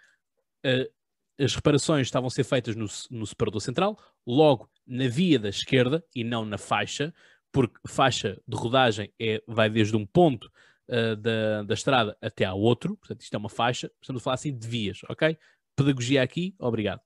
eh, 0.64 0.90
as 1.38 1.56
reparações 1.56 2.06
estavam 2.06 2.28
a 2.28 2.30
ser 2.30 2.44
feitas 2.44 2.76
no, 2.76 2.86
no 3.10 3.26
separador 3.26 3.60
central, 3.60 3.98
logo 4.24 4.70
na 4.86 5.08
via 5.08 5.40
da 5.40 5.48
esquerda 5.48 6.04
e 6.14 6.22
não 6.22 6.44
na 6.44 6.56
faixa, 6.56 7.12
porque 7.56 7.78
faixa 7.88 8.38
de 8.46 8.54
rodagem 8.54 9.10
é, 9.18 9.42
vai 9.48 9.70
desde 9.70 9.96
um 9.96 10.04
ponto 10.04 10.52
eh, 10.88 11.16
da, 11.16 11.62
da 11.62 11.72
estrada 11.72 12.14
até 12.20 12.44
ao 12.44 12.60
outro, 12.60 12.98
portanto 12.98 13.22
isto 13.22 13.32
é 13.32 13.38
uma 13.38 13.48
faixa, 13.48 13.90
estamos 13.98 14.20
a 14.20 14.22
falar 14.22 14.34
assim 14.34 14.54
de 14.54 14.68
vias, 14.68 15.00
ok? 15.08 15.38
Pedagogia 15.74 16.22
aqui, 16.22 16.54
obrigado. 16.58 17.00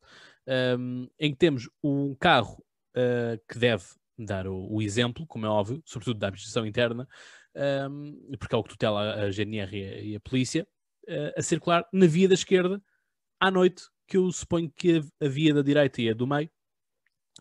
Ahm, 0.49 1.07
em 1.21 1.31
que 1.31 1.39
temos 1.39 1.71
um 1.85 2.17
carro 2.17 2.67
eh, 2.97 3.39
que 3.49 3.61
deve 3.61 3.85
dar 4.19 4.49
o, 4.49 4.75
o 4.75 4.83
exemplo, 4.83 5.25
como 5.25 5.47
é 5.47 5.49
óbvio, 5.49 5.81
sobretudo 5.87 6.19
da 6.19 6.27
administração 6.27 6.67
interna, 6.67 7.09
ahm, 7.55 8.13
porque 8.37 8.53
é 8.53 8.59
o 8.59 8.65
que 8.65 8.71
tutela 8.71 9.23
a, 9.23 9.31
GNR 9.31 9.73
e 9.73 9.85
a, 9.85 10.01
e 10.01 10.17
a 10.17 10.21
polícia, 10.21 10.67
eh, 11.07 11.33
a 11.37 11.43
circular 11.43 11.87
na 11.93 12.09
via 12.09 12.27
da 12.27 12.35
esquerda 12.35 12.83
à 13.39 13.53
noite, 13.53 13.85
que 14.05 14.17
eu 14.17 14.33
suponho 14.33 14.69
que 14.75 14.99
a, 14.99 15.27
a 15.27 15.29
via 15.29 15.55
da 15.55 15.63
direita 15.63 16.03
e 16.03 16.11
a 16.11 16.13
do 16.13 16.27
meio 16.27 16.51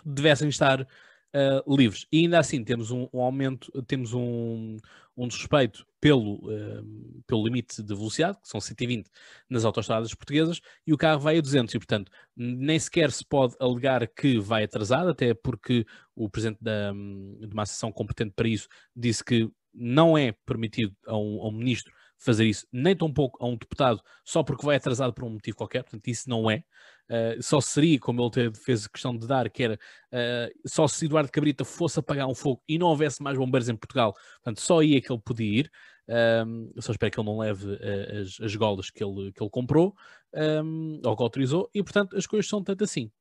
devessem 0.05 0.47
estar 0.47 0.88
eh, 1.34 1.63
livres. 1.67 2.07
E 2.11 2.19
ainda 2.19 2.39
assim 2.39 2.63
temos 2.63 2.91
um, 2.91 3.07
um 3.13 3.21
aumento, 3.21 3.71
temos 3.84 4.13
um, 4.13 4.77
um 5.15 5.27
desrespeito 5.27 5.86
pelo, 6.01 6.41
eh, 6.51 6.82
pelo 7.27 7.43
limite 7.45 7.84
de 7.84 7.95
velocidade, 7.95 8.39
que 8.41 8.47
são 8.47 8.59
120 8.59 9.09
nas 9.49 9.65
autoestradas 9.65 10.13
portuguesas, 10.15 10.59
e 10.88 10.93
o 10.93 10.97
carro 10.97 11.19
vai 11.19 11.38
a 11.38 11.41
200, 11.41 11.75
e 11.75 11.77
portanto 11.77 12.11
nem 12.36 12.80
sequer 12.80 13.11
se 13.11 13.23
pode 13.23 13.55
alegar 13.59 14.07
que 14.07 14.39
vai 14.39 14.63
atrasado, 14.63 15.09
até 15.09 15.34
porque 15.34 15.86
o 16.15 16.30
presidente 16.30 16.63
da, 16.63 16.91
de 16.91 17.53
uma 17.53 17.63
associação 17.63 17.91
competente 17.91 18.34
para 18.36 18.47
isso 18.47 18.67
disse 18.95 19.23
que 19.23 19.51
não 19.73 20.17
é 20.17 20.32
permitido 20.45 20.95
a 21.05 21.15
um, 21.17 21.41
a 21.43 21.49
um 21.49 21.51
ministro 21.51 21.93
fazer 22.17 22.45
isso, 22.45 22.67
nem 22.71 22.95
tão 22.95 23.11
pouco 23.11 23.43
a 23.43 23.47
um 23.47 23.55
deputado, 23.55 24.01
só 24.25 24.43
porque 24.43 24.65
vai 24.65 24.75
atrasado 24.75 25.13
por 25.13 25.23
um 25.23 25.30
motivo 25.30 25.57
qualquer, 25.57 25.84
portanto 25.84 26.07
isso 26.07 26.30
não 26.30 26.49
é. 26.51 26.63
Uh, 27.10 27.41
só 27.41 27.60
seria, 27.60 27.99
como 27.99 28.22
ele 28.36 28.53
fez 28.53 28.86
questão 28.88 29.18
de 29.18 29.26
dar, 29.28 29.49
que 29.49 29.64
era 29.64 29.80
uh, 30.14 30.70
só 30.70 30.88
se 30.88 31.05
Eduardo 31.05 31.32
Cabrita 31.32 31.66
fosse 31.66 31.99
apagar 31.99 32.28
um 32.28 32.36
fogo 32.36 32.62
e 32.68 32.78
não 32.78 32.88
houvesse 32.88 33.22
mais 33.24 33.38
bombeiros 33.38 33.68
em 33.68 33.76
Portugal, 33.76 34.14
portanto 34.43 34.62
só 34.62 34.80
aí 34.80 34.95
é 34.95 35.01
que 35.01 35.12
ele 35.12 35.22
podia 35.24 35.60
ir. 35.62 35.72
Um, 36.07 36.72
eu 36.76 36.82
só 36.82 36.91
espero 36.91 37.12
que 37.12 37.20
ele 37.20 37.28
não 37.28 37.38
leve 37.39 37.66
uh, 37.68 38.22
as, 38.22 38.39
as 38.41 38.55
golas 38.55 38.89
que 38.89 39.03
ele, 39.03 39.32
que 39.32 39.41
ele 39.43 39.49
comprou 39.49 39.95
um, 40.34 40.99
ou 41.05 41.16
que 41.18 41.24
autorizou, 41.24 41.70
e 41.74 41.84
portanto 41.84 42.16
as 42.16 42.26
coisas 42.28 42.47
são 42.49 42.64
tanto 42.64 42.84
assim. 42.84 43.12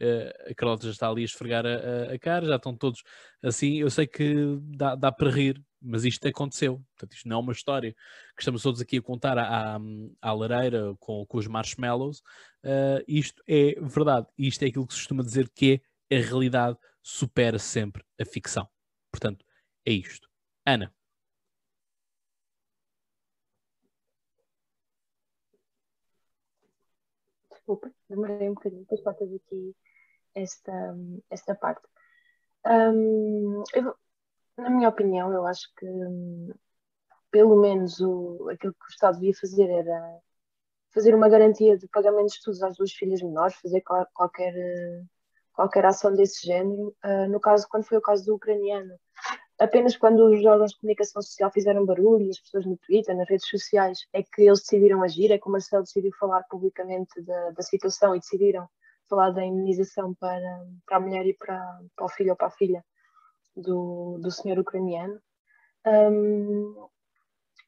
Uh, 0.00 0.50
a 0.50 0.54
Carlota 0.54 0.84
já 0.86 0.92
está 0.92 1.08
ali 1.08 1.22
a 1.22 1.24
esfregar 1.24 1.64
a, 1.66 1.70
a- 2.10 2.14
a 2.14 2.18
cara, 2.18 2.46
já 2.46 2.56
estão 2.56 2.76
todos 2.76 3.02
assim. 3.42 3.76
Eu 3.78 3.90
sei 3.90 4.06
que 4.06 4.34
dá, 4.76 4.94
dá 4.94 5.10
para 5.12 5.30
rir, 5.30 5.62
mas 5.80 6.04
isto 6.04 6.26
aconteceu. 6.26 6.82
Portanto, 6.94 7.12
isto 7.14 7.28
não 7.28 7.36
é 7.38 7.40
uma 7.40 7.52
história 7.52 7.92
que 8.34 8.42
estamos 8.42 8.62
todos 8.62 8.80
aqui 8.80 8.98
a 8.98 9.02
contar 9.02 9.38
à, 9.38 9.78
à, 10.20 10.32
lareira 10.32 10.94
com, 10.98 11.24
com 11.26 11.38
os 11.38 11.46
marshmallows. 11.46 12.20
Uh, 12.64 13.02
isto 13.06 13.42
é 13.46 13.74
verdade. 13.80 14.26
Isto 14.38 14.64
é 14.64 14.68
aquilo 14.68 14.86
que 14.86 14.94
se 14.94 15.00
costuma 15.00 15.22
dizer 15.22 15.48
que 15.50 15.82
é 16.10 16.16
a 16.16 16.20
realidade 16.20 16.78
supera 17.02 17.58
sempre 17.58 18.04
a 18.20 18.24
ficção. 18.24 18.68
Portanto, 19.10 19.44
é 19.84 19.92
isto. 19.92 20.28
Ana. 20.64 20.92
Desculpa, 27.50 27.90
demorei 28.08 28.48
um 28.48 28.54
bocadinho, 28.54 28.82
depois 28.82 29.00
partas 29.02 29.28
aqui 29.32 29.74
esta, 30.34 30.96
esta 31.30 31.54
parte. 31.54 31.82
Hum, 32.66 33.62
eu- 33.74 33.96
na 34.56 34.70
minha 34.70 34.88
opinião, 34.88 35.32
eu 35.32 35.46
acho 35.46 35.68
que 35.76 35.86
pelo 37.30 37.56
menos 37.60 38.00
o, 38.00 38.48
aquilo 38.50 38.72
que 38.74 38.86
o 38.86 38.90
Estado 38.90 39.18
devia 39.18 39.34
fazer 39.34 39.68
era 39.68 40.18
fazer 40.94 41.14
uma 41.14 41.28
garantia 41.28 41.76
de 41.78 41.88
pagamento 41.88 42.28
de 42.28 42.32
estudos 42.34 42.62
às 42.62 42.76
duas 42.76 42.92
filhas 42.92 43.22
menores, 43.22 43.56
fazer 43.56 43.82
qual- 43.82 44.06
qualquer, 44.14 44.54
qualquer 45.52 45.84
ação 45.86 46.14
desse 46.14 46.46
género. 46.46 46.94
Ah, 47.02 47.28
no 47.28 47.40
caso, 47.40 47.66
quando 47.68 47.84
foi 47.84 47.98
o 47.98 48.02
caso 48.02 48.24
do 48.24 48.34
ucraniano, 48.36 48.94
apenas 49.58 49.96
quando 49.96 50.26
os 50.26 50.44
órgãos 50.44 50.72
de 50.72 50.78
comunicação 50.78 51.22
social 51.22 51.50
fizeram 51.52 51.86
barulho 51.86 52.26
e 52.26 52.30
as 52.30 52.40
pessoas 52.40 52.66
no 52.66 52.76
Twitter, 52.78 53.16
nas 53.16 53.28
redes 53.28 53.48
sociais, 53.48 54.06
é 54.12 54.22
que 54.22 54.42
eles 54.42 54.60
decidiram 54.60 55.02
agir, 55.02 55.32
é 55.32 55.38
que 55.38 55.48
o 55.48 55.52
Marcelo 55.52 55.84
decidiu 55.84 56.12
falar 56.18 56.44
publicamente 56.50 57.20
da, 57.22 57.50
da 57.50 57.62
situação 57.62 58.16
e 58.16 58.20
decidiram 58.20 58.68
falar 59.08 59.30
da 59.30 59.44
indenização 59.44 60.14
para, 60.14 60.66
para 60.86 60.96
a 60.98 61.00
mulher 61.00 61.26
e 61.26 61.34
para, 61.34 61.80
para 61.96 62.06
o 62.06 62.08
filho 62.08 62.30
ou 62.30 62.36
para 62.36 62.48
a 62.48 62.50
filha 62.50 62.84
do, 63.56 64.18
do 64.20 64.30
senhor 64.30 64.58
ucraniano. 64.58 65.20
Hum, 65.86 66.88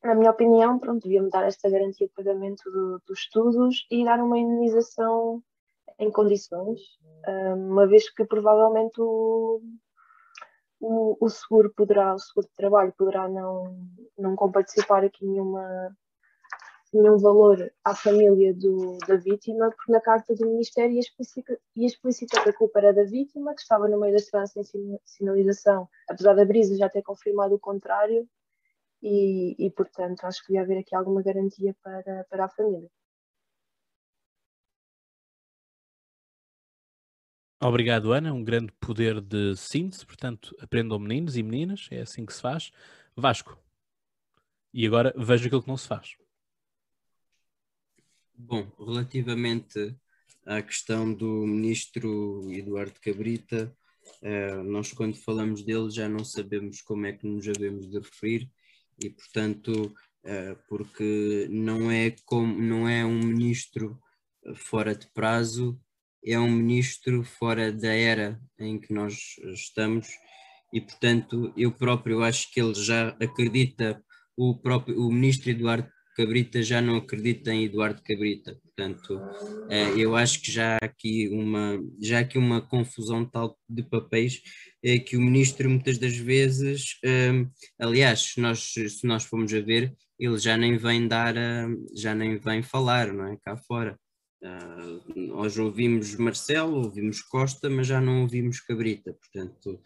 na 0.03 0.15
minha 0.15 0.31
opinião, 0.31 0.79
pronto, 0.79 1.03
deviam 1.03 1.29
dar 1.29 1.45
esta 1.47 1.69
garantia 1.69 2.07
de 2.07 2.13
pagamento 2.13 2.63
do- 2.71 3.01
dos 3.07 3.19
estudos 3.21 3.87
e 3.91 4.05
dar 4.05 4.21
uma 4.21 4.39
indenização 4.39 5.43
em 5.99 6.11
condições, 6.11 6.81
uma 7.57 7.87
vez 7.87 8.09
que 8.11 8.25
provavelmente 8.25 9.01
o, 9.01 9.61
o, 10.81 11.17
o 11.21 11.29
seguro 11.29 11.73
poderá, 11.77 12.15
o 12.15 12.19
seguro 12.19 12.47
de 12.47 12.55
trabalho 12.55 12.95
poderá 12.97 13.29
não, 13.29 13.77
não 14.17 14.37
comparticipar 14.37 15.05
aqui 15.05 15.27
nenhuma, 15.27 15.97
nenhum 16.97 17.19
valor 17.19 17.73
à 17.85 17.95
família 17.95 18.55
do, 18.55 18.99
da 19.07 19.17
vítima, 19.17 19.71
porque 19.71 19.93
na 19.93 20.01
carta 20.01 20.35
do 20.35 20.47
Ministério 20.47 20.95
ia 20.95 21.01
explicitar, 21.01 21.57
ia 21.77 21.87
explicitar 21.87 22.43
que 22.43 22.51
a 22.51 22.53
culpa 22.53 22.79
era 22.79 22.93
da 22.93 23.05
vítima, 23.05 23.55
que 23.55 23.61
estava 23.61 23.89
no 23.89 23.99
meio 24.01 24.13
da 24.13 24.19
estrada 24.19 24.47
sem 24.47 24.63
sina- 24.65 25.01
sinalização, 25.05 25.89
apesar 26.09 26.35
da 26.35 26.45
Brisa 26.45 26.77
já 26.77 26.89
ter 26.89 27.03
confirmado 27.03 27.55
o 27.55 27.59
contrário, 27.59 28.29
e, 29.03 29.55
e 29.59 29.71
portanto 29.71 30.25
acho 30.25 30.41
que 30.41 30.49
devia 30.49 30.63
haver 30.63 30.79
aqui 30.79 30.95
alguma 30.95 31.23
garantia 31.23 31.75
para, 31.83 32.25
para 32.25 32.45
a 32.47 32.49
família. 32.49 32.91
Obrigado, 37.61 38.13
Ana. 38.13 38.33
Um 38.33 38.45
grande 38.45 38.73
poder 38.81 39.21
de 39.21 39.57
síntese. 39.57 40.07
Portanto, 40.07 40.57
aprendam 40.61 40.99
meninos 40.99 41.37
e 41.37 41.43
meninas. 41.43 41.89
É 41.91 42.03
assim 42.03 42.25
que 42.25 42.33
se 42.33 42.41
faz. 42.41 42.71
Vasco. 43.17 43.59
E 44.73 44.87
agora 44.87 45.13
veja 45.17 45.47
aquilo 45.47 45.63
que 45.63 45.69
não 45.69 45.77
se 45.77 45.89
faz. 45.89 46.17
Bom, 48.41 48.71
relativamente 48.79 49.97
à 50.47 50.63
questão 50.63 51.13
do 51.13 51.45
ministro 51.45 52.47
Eduardo 52.53 52.95
Cabrita, 53.01 53.77
eh, 54.23 54.63
nós 54.63 54.93
quando 54.93 55.17
falamos 55.17 55.65
dele 55.65 55.91
já 55.91 56.09
não 56.09 56.25
sabemos 56.25 56.81
como 56.81 57.05
é 57.07 57.13
que 57.13 57.27
nos 57.27 57.45
devemos 57.45 57.91
de 57.91 57.99
referir 57.99 58.49
e, 59.03 59.11
portanto, 59.11 59.93
eh, 60.23 60.57
porque 60.69 61.49
não 61.51 61.91
é, 61.91 62.15
como, 62.25 62.63
não 62.63 62.89
é 62.89 63.05
um 63.05 63.19
ministro 63.19 63.99
fora 64.55 64.95
de 64.95 65.09
prazo, 65.09 65.77
é 66.25 66.39
um 66.39 66.49
ministro 66.49 67.25
fora 67.25 67.73
da 67.73 67.93
era 67.93 68.41
em 68.57 68.79
que 68.79 68.95
nós 68.95 69.35
estamos 69.53 70.07
e, 70.73 70.81
portanto, 70.81 71.53
eu 71.57 71.73
próprio 71.73 72.23
acho 72.23 72.53
que 72.53 72.61
ele 72.61 72.75
já 72.75 73.09
acredita, 73.21 74.01
o 74.37 74.57
próprio 74.57 74.97
o 75.01 75.11
ministro 75.11 75.51
Eduardo 75.51 75.91
Cabrita 76.19 76.61
já 76.65 76.83
não 76.83 76.97
acredita 76.97 77.55
em 77.55 77.67
Eduardo 77.67 78.03
Cabrita. 78.03 78.59
Portanto, 78.61 79.21
eh, 79.71 79.91
eu 79.97 80.17
acho 80.17 80.43
que 80.43 80.51
já 80.51 80.75
há 80.75 80.85
aqui 80.85 81.29
uma, 81.29 81.81
já 82.01 82.19
aqui 82.19 82.37
uma 82.37 82.61
confusão 82.61 83.25
tal 83.25 83.57
de 83.69 83.85
papéis 83.85 84.43
é 84.83 84.99
que 84.99 85.17
o 85.17 85.21
ministro 85.21 85.71
muitas 85.71 85.97
das 85.97 86.17
vezes, 86.17 86.99
eh, 87.05 87.47
aliás, 87.79 88.33
se 88.33 88.41
nós, 88.41 88.73
se 88.75 89.07
nós 89.07 89.23
formos 89.23 89.55
a 89.55 89.61
ver, 89.61 89.95
ele 90.19 90.39
já 90.41 90.57
nem 90.57 90.77
vem 90.77 91.07
dar, 91.07 91.37
eh, 91.37 91.69
já 91.95 92.17
nem 92.17 92.37
vem 92.37 92.65
falar, 92.65 93.13
não 93.13 93.29
é? 93.29 93.37
Cá 93.37 93.57
fora. 93.57 93.97
Nós 95.15 95.57
ouvimos 95.57 96.17
Marcelo, 96.17 96.85
ouvimos 96.85 97.23
Costa, 97.23 97.71
mas 97.71 97.87
já 97.87 98.01
não 98.01 98.23
ouvimos 98.23 98.61
Cabrita, 98.61 99.13
portanto, 99.13 99.81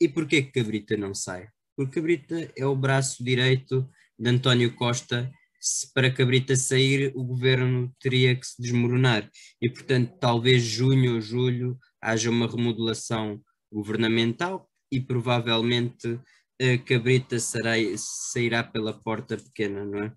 e 0.00 0.08
porquê 0.08 0.42
que 0.42 0.60
Cabrita 0.60 0.96
não 0.96 1.14
sai? 1.14 1.46
Porque 1.76 1.94
Cabrita 2.00 2.52
é 2.56 2.66
o 2.66 2.74
braço 2.74 3.22
direito 3.22 3.88
de 4.18 4.30
António 4.30 4.74
Costa, 4.74 5.30
se 5.60 5.92
para 5.92 6.10
Cabrita 6.10 6.56
sair 6.56 7.12
o 7.14 7.22
governo 7.22 7.94
teria 8.00 8.34
que 8.34 8.46
se 8.46 8.60
desmoronar, 8.60 9.30
e 9.60 9.70
portanto 9.70 10.18
talvez 10.18 10.62
junho 10.62 11.14
ou 11.14 11.20
julho 11.20 11.78
haja 12.00 12.30
uma 12.30 12.48
remodelação 12.48 13.40
governamental 13.70 14.68
e 14.90 15.00
provavelmente 15.00 16.08
uh, 16.08 16.84
Cabrita 16.84 17.38
será, 17.38 17.74
sairá 17.96 18.64
pela 18.64 18.92
porta 18.92 19.36
pequena, 19.36 19.84
não 19.84 20.02
é? 20.02 20.12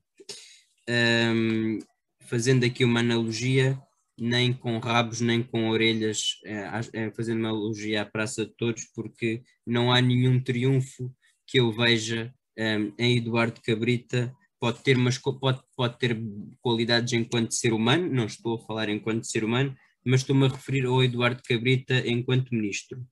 Um, 0.89 1.79
fazendo 2.21 2.65
aqui 2.65 2.83
uma 2.83 2.99
analogia, 2.99 3.79
nem 4.19 4.53
com 4.53 4.77
rabos 4.79 5.21
nem 5.21 5.43
com 5.43 5.69
orelhas, 5.69 6.39
é, 6.43 7.11
fazendo 7.11 7.39
uma 7.39 7.49
analogia 7.49 8.01
à 8.01 8.05
Praça 8.05 8.45
de 8.45 8.53
Todos, 8.55 8.85
porque 8.95 9.43
não 9.65 9.91
há 9.91 10.01
nenhum 10.01 10.41
triunfo 10.41 11.13
que 11.47 11.59
eu 11.59 11.71
veja 11.71 12.33
um, 12.57 12.93
em 12.97 13.17
Eduardo 13.17 13.61
Cabrita. 13.61 14.35
Pode 14.59 14.81
ter, 14.83 14.97
mas 14.97 15.17
pode, 15.17 15.61
pode 15.75 15.99
ter 15.99 16.17
qualidades 16.61 17.13
enquanto 17.13 17.53
ser 17.53 17.73
humano, 17.73 18.09
não 18.11 18.25
estou 18.25 18.55
a 18.55 18.65
falar 18.65 18.89
enquanto 18.89 19.25
ser 19.25 19.43
humano, 19.43 19.75
mas 20.03 20.21
estou-me 20.21 20.45
a 20.45 20.49
referir 20.49 20.85
ao 20.85 21.03
Eduardo 21.03 21.41
Cabrita 21.43 21.95
enquanto 22.07 22.53
ministro. 22.53 23.05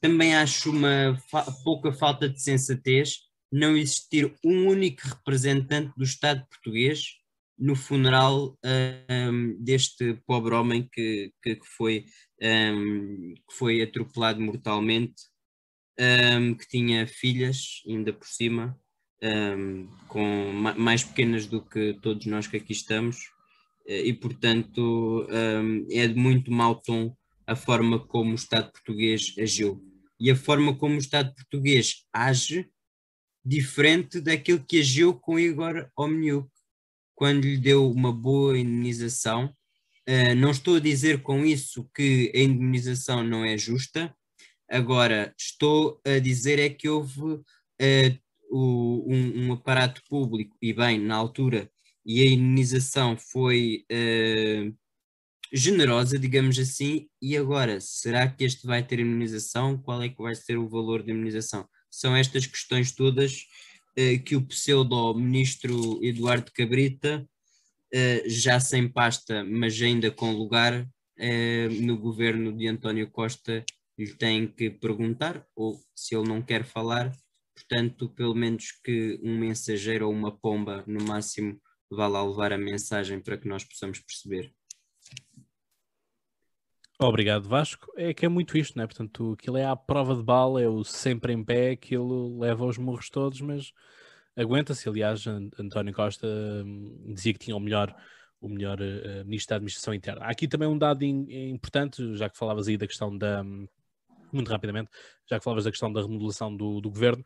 Também 0.00 0.34
acho 0.34 0.70
uma 0.70 1.18
fa 1.30 1.42
pouca 1.64 1.92
falta 1.92 2.28
de 2.28 2.40
sensatez 2.40 3.30
não 3.52 3.76
existir 3.76 4.32
um 4.44 4.68
único 4.68 5.02
representante 5.06 5.92
do 5.96 6.04
Estado 6.04 6.46
português 6.48 7.16
no 7.58 7.76
funeral 7.76 8.56
um, 8.64 9.62
deste 9.62 10.14
pobre 10.26 10.54
homem 10.54 10.88
que, 10.90 11.32
que, 11.42 11.56
que 11.56 11.66
foi, 11.66 12.06
um, 12.40 13.34
que 13.34 13.54
foi 13.54 13.82
atropelado 13.82 14.40
mortalmente, 14.40 15.14
um, 15.98 16.54
que 16.54 16.66
tinha 16.68 17.06
filhas, 17.06 17.82
ainda 17.86 18.12
por 18.12 18.26
cima, 18.26 18.78
com 20.08 20.52
mais 20.78 21.04
pequenas 21.04 21.46
do 21.46 21.60
que 21.60 21.94
todos 22.00 22.24
nós 22.24 22.46
que 22.46 22.56
aqui 22.56 22.72
estamos, 22.72 23.18
eh, 23.86 24.06
e 24.06 24.14
portanto 24.14 25.28
é 25.90 26.08
de 26.08 26.14
muito 26.14 26.50
mau 26.50 26.74
tom 26.74 27.14
a 27.46 27.54
forma 27.54 27.98
como 27.98 28.32
o 28.32 28.34
Estado 28.34 28.72
português 28.72 29.34
agiu. 29.38 29.84
E 30.18 30.30
a 30.30 30.36
forma 30.36 30.74
como 30.74 30.94
o 30.94 30.98
Estado 30.98 31.34
português 31.34 32.06
age 32.12 32.66
diferente 33.44 34.20
daquilo 34.20 34.64
que 34.64 34.80
agiu 34.80 35.14
com 35.14 35.38
Igor 35.38 35.90
Omniuk 35.96 36.48
quando 37.14 37.44
lhe 37.44 37.56
deu 37.56 37.90
uma 37.90 38.12
boa 38.12 38.58
indenização. 38.58 39.54
Uh, 40.08 40.34
não 40.36 40.50
estou 40.50 40.76
a 40.76 40.80
dizer 40.80 41.22
com 41.22 41.44
isso 41.44 41.88
que 41.94 42.32
a 42.34 42.38
indenização 42.38 43.22
não 43.22 43.44
é 43.44 43.58
justa, 43.58 44.14
agora 44.70 45.34
estou 45.36 46.00
a 46.06 46.18
dizer 46.18 46.58
é 46.58 46.68
que 46.68 46.88
houve 46.88 47.20
uh, 47.20 47.42
o, 48.50 49.04
um, 49.12 49.46
um, 49.46 49.52
aparato 49.52 50.02
público, 50.08 50.56
e 50.62 50.72
bem, 50.72 50.98
na 50.98 51.16
altura, 51.16 51.70
e 52.04 52.22
a 52.22 52.26
indenização 52.26 53.16
foi 53.16 53.84
uh, 53.90 54.74
generosa, 55.52 56.18
digamos 56.18 56.58
assim, 56.58 57.08
e 57.20 57.36
agora, 57.36 57.80
será 57.80 58.28
que 58.28 58.44
este 58.44 58.66
vai 58.66 58.82
ter 58.82 59.00
indenização? 59.00 59.76
Qual 59.76 60.02
é 60.02 60.08
que 60.08 60.22
vai 60.22 60.34
ser 60.34 60.56
o 60.56 60.68
valor 60.68 61.02
da 61.02 61.12
indenização? 61.12 61.68
São 61.90 62.14
estas 62.14 62.46
questões 62.46 62.92
todas 62.92 63.46
eh, 63.96 64.18
que 64.18 64.36
o 64.36 64.46
pseudo-ministro 64.46 65.98
Eduardo 66.04 66.52
Cabrita, 66.54 67.28
eh, 67.92 68.22
já 68.28 68.60
sem 68.60 68.88
pasta, 68.88 69.44
mas 69.44 69.80
ainda 69.82 70.10
com 70.10 70.32
lugar 70.32 70.86
no 71.82 71.98
governo 71.98 72.50
de 72.50 72.66
António 72.66 73.10
Costa, 73.10 73.62
lhe 74.04 74.14
tem 74.14 74.46
que 74.46 74.70
perguntar, 74.70 75.46
ou 75.54 75.78
se 75.94 76.14
ele 76.16 76.28
não 76.28 76.42
quer 76.42 76.64
falar, 76.64 77.12
portanto, 77.54 78.08
pelo 78.08 78.34
menos 78.34 78.72
que 78.82 79.20
um 79.22 79.38
mensageiro 79.38 80.06
ou 80.06 80.12
uma 80.12 80.36
pomba, 80.36 80.82
no 80.86 81.04
máximo, 81.04 81.60
vá 81.90 82.06
lá 82.06 82.24
levar 82.24 82.52
a 82.52 82.58
mensagem 82.58 83.20
para 83.20 83.36
que 83.36 83.48
nós 83.48 83.64
possamos 83.64 83.98
perceber. 84.00 84.52
Obrigado, 87.02 87.48
Vasco. 87.48 87.90
É 87.96 88.12
que 88.12 88.26
é 88.26 88.28
muito 88.28 88.58
isto, 88.58 88.76
não 88.76 88.84
é? 88.84 88.86
Portanto, 88.86 89.32
aquilo 89.32 89.56
é 89.56 89.64
a 89.64 89.74
prova 89.74 90.14
de 90.14 90.22
bala, 90.22 90.60
é 90.60 90.68
o 90.68 90.84
sempre 90.84 91.32
em 91.32 91.42
pé, 91.42 91.70
aquilo 91.70 92.38
leva 92.38 92.66
os 92.66 92.76
morros 92.76 93.08
todos, 93.08 93.40
mas 93.40 93.72
aguenta-se. 94.36 94.86
Aliás, 94.86 95.26
António 95.26 95.94
Costa 95.94 96.26
hum, 96.26 97.14
dizia 97.14 97.32
que 97.32 97.38
tinha 97.38 97.56
o 97.56 97.60
melhor, 97.60 97.94
o 98.38 98.48
melhor 98.50 98.78
uh, 98.80 99.24
ministro 99.24 99.50
da 99.50 99.56
Administração 99.56 99.94
Interna. 99.94 100.26
Há 100.26 100.30
aqui 100.30 100.46
também 100.46 100.68
um 100.68 100.76
dado 100.76 101.02
in, 101.02 101.26
importante, 101.50 102.16
já 102.16 102.28
que 102.28 102.36
falavas 102.36 102.68
aí 102.68 102.76
da 102.76 102.86
questão 102.86 103.16
da. 103.16 103.42
Muito 104.32 104.48
rapidamente, 104.48 104.90
já 105.28 105.38
que 105.38 105.44
falavas 105.44 105.64
da 105.64 105.70
questão 105.70 105.92
da 105.92 106.02
remodelação 106.02 106.54
do, 106.56 106.80
do 106.80 106.90
governo, 106.90 107.22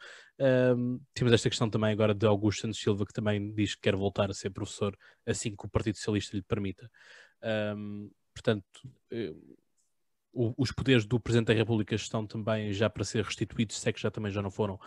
um, 0.77 1.01
temos 1.13 1.33
esta 1.33 1.49
questão 1.49 1.69
também 1.69 1.93
agora 1.93 2.15
de 2.15 2.27
Augusto 2.27 2.63
Santos 2.63 2.81
Silva, 2.81 3.05
que 3.05 3.13
também 3.13 3.53
diz 3.53 3.75
que 3.75 3.83
quer 3.83 3.97
voltar 3.97 4.31
a 4.31 4.35
ser 4.35 4.51
professor 4.51 4.97
assim 5.27 5.55
que 5.55 5.67
o 5.67 5.69
Partido 5.69 5.97
Socialista 5.97 6.37
lhe 6.37 6.43
permita. 6.43 6.91
Um, 7.77 8.11
portanto, 8.33 8.65
o, 10.33 10.55
os 10.57 10.73
poderes 10.73 11.07
do 11.07 11.21
Presidente 11.21 11.49
da 11.49 11.55
República 11.55 11.95
estão 11.95 12.27
também 12.27 12.73
já 12.73 12.91
para 12.91 13.05
ser 13.05 13.25
restituídos, 13.25 13.79
se 13.79 13.89
é 13.89 13.93
que 13.93 14.01
já 14.01 14.11
também 14.11 14.33
já 14.33 14.43
não 14.43 14.51
foram 14.51 14.79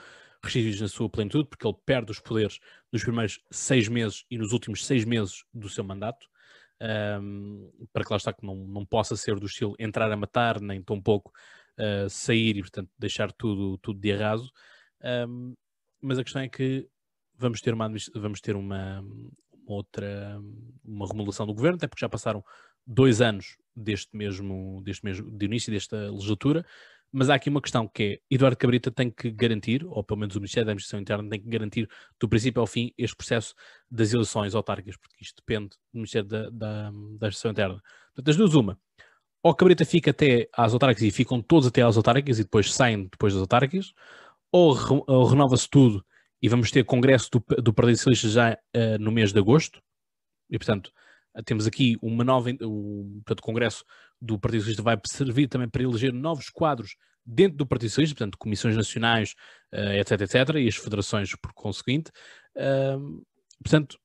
restituídos 0.44 0.82
na 0.82 0.88
sua 0.88 1.10
plenitude, 1.10 1.48
porque 1.48 1.66
ele 1.66 1.78
perde 1.86 2.12
os 2.12 2.20
poderes 2.20 2.60
nos 2.92 3.04
primeiros 3.04 3.40
seis 3.50 3.88
meses 3.88 4.26
e 4.30 4.38
nos 4.38 4.52
últimos 4.52 4.86
seis 4.86 5.06
meses 5.06 5.44
do 5.54 5.70
seu 5.70 5.84
mandato, 5.84 6.28
um, 7.22 7.72
para 7.92 8.04
que 8.04 8.12
lá 8.12 8.18
está 8.18 8.34
que 8.34 8.46
não, 8.46 8.56
não 8.56 8.86
possa 8.86 9.16
ser 9.16 9.40
do 9.40 9.48
estilo 9.48 9.76
entrar 9.80 10.12
a 10.12 10.18
matar, 10.18 10.62
nem 10.62 10.82
tão 10.82 11.02
pouco 11.02 11.32
uh, 11.80 12.10
sair 12.10 12.58
e, 12.58 12.62
portanto, 12.62 12.90
deixar 12.98 13.32
tudo, 13.32 13.78
tudo 13.80 14.00
de 14.00 14.12
arraso. 14.12 14.52
Um, 15.04 15.54
mas 16.02 16.18
a 16.20 16.24
questão 16.24 16.42
é 16.42 16.50
que 16.50 16.88
vamos 17.38 17.62
ter 17.62 17.74
uma, 17.74 17.92
vamos 18.16 18.42
ter 18.42 18.56
uma, 18.56 19.00
uma 19.00 19.76
outra 19.76 20.40
uma 20.84 21.08
remodelação 21.08 21.46
do 21.46 21.54
governo, 21.54 21.78
até 21.78 21.88
porque 21.88 22.02
já 22.02 22.10
passaram 22.10 22.44
dois 22.86 23.22
anos 23.22 23.58
deste 23.76 24.16
mesmo, 24.16 24.82
deste 24.84 25.04
mesmo 25.06 25.30
de 25.30 25.46
início 25.46 25.72
desta 25.72 26.10
legislatura, 26.10 26.66
mas 27.12 27.30
há 27.30 27.36
aqui 27.36 27.50
uma 27.50 27.62
questão 27.62 27.88
que 27.88 28.04
é, 28.04 28.20
Eduardo 28.30 28.58
Cabrita 28.58 28.92
tem 28.92 29.10
que 29.10 29.32
garantir, 29.32 29.86
ou 29.86 30.04
pelo 30.04 30.20
menos 30.20 30.36
o 30.36 30.40
Ministério 30.40 30.66
da 30.66 30.72
Administração 30.72 31.00
Interna 31.00 31.30
tem 31.30 31.42
que 31.42 31.48
garantir 31.48 31.90
do 32.20 32.28
princípio 32.28 32.60
ao 32.60 32.68
fim 32.68 32.94
este 32.98 33.16
processo 33.16 33.54
das 33.90 34.14
eleições 34.14 34.54
autárquicas, 34.56 34.98
porque 34.98 35.24
isto 35.24 35.38
depende 35.38 35.70
do 35.94 35.98
Ministério 35.98 36.28
da, 36.28 36.50
da, 36.50 36.50
da 36.50 36.88
Administração 36.90 37.52
Interna. 37.52 37.82
Portanto, 38.14 38.38
duas, 38.38 38.56
uma, 38.56 38.80
ou 39.44 39.56
Cabrita 39.56 39.86
fica 39.86 40.12
até 40.12 40.50
às 40.54 40.74
autárquicas 40.74 41.08
e 41.08 41.12
ficam 41.12 41.42
todos 41.42 41.68
até 41.68 41.82
às 41.82 41.98
autárquicas 41.98 42.40
e 42.40 42.44
depois 42.44 42.74
saem 42.74 43.08
depois 43.08 43.34
das 43.34 43.42
autárquicas, 43.42 43.94
ou, 44.52 44.74
re, 44.74 45.04
ou 45.08 45.26
renova-se 45.26 45.70
tudo 45.70 46.06
e 46.42 46.50
vamos 46.50 46.72
ter 46.72 46.84
congresso 46.84 47.30
do, 47.32 47.62
do 47.62 47.74
Partido 47.74 47.98
Socialista 47.98 48.30
já 48.30 48.54
uh, 48.54 48.98
no 49.00 49.12
mês 49.12 49.34
de 49.34 49.40
agosto, 49.40 49.82
e 50.50 50.58
portanto 50.58 50.92
temos 51.46 51.68
aqui 51.68 51.98
uma 52.02 52.24
nova, 52.24 52.50
o, 52.62 53.22
portanto, 53.26 53.42
Congresso 53.42 53.84
do 54.20 54.40
Partido 54.40 54.62
Socialista 54.62 54.84
vai 54.84 55.00
servir 55.06 55.48
também 55.48 55.70
para 55.70 55.84
eleger 55.84 56.12
novos 56.12 56.50
quadros 56.50 56.96
dentro 57.26 57.58
do 57.58 57.66
Partido 57.66 57.90
Socialista, 57.90 58.16
portanto, 58.16 58.38
comissões 58.38 58.76
nacionais, 58.76 59.36
uh, 59.74 59.94
etc, 59.94 60.22
etc, 60.22 60.56
e 60.56 60.68
as 60.68 60.76
federações 60.76 61.36
por 61.36 61.54
conseguinte. 61.54 62.12
Uh, 62.56 63.24
portanto, 63.64 63.98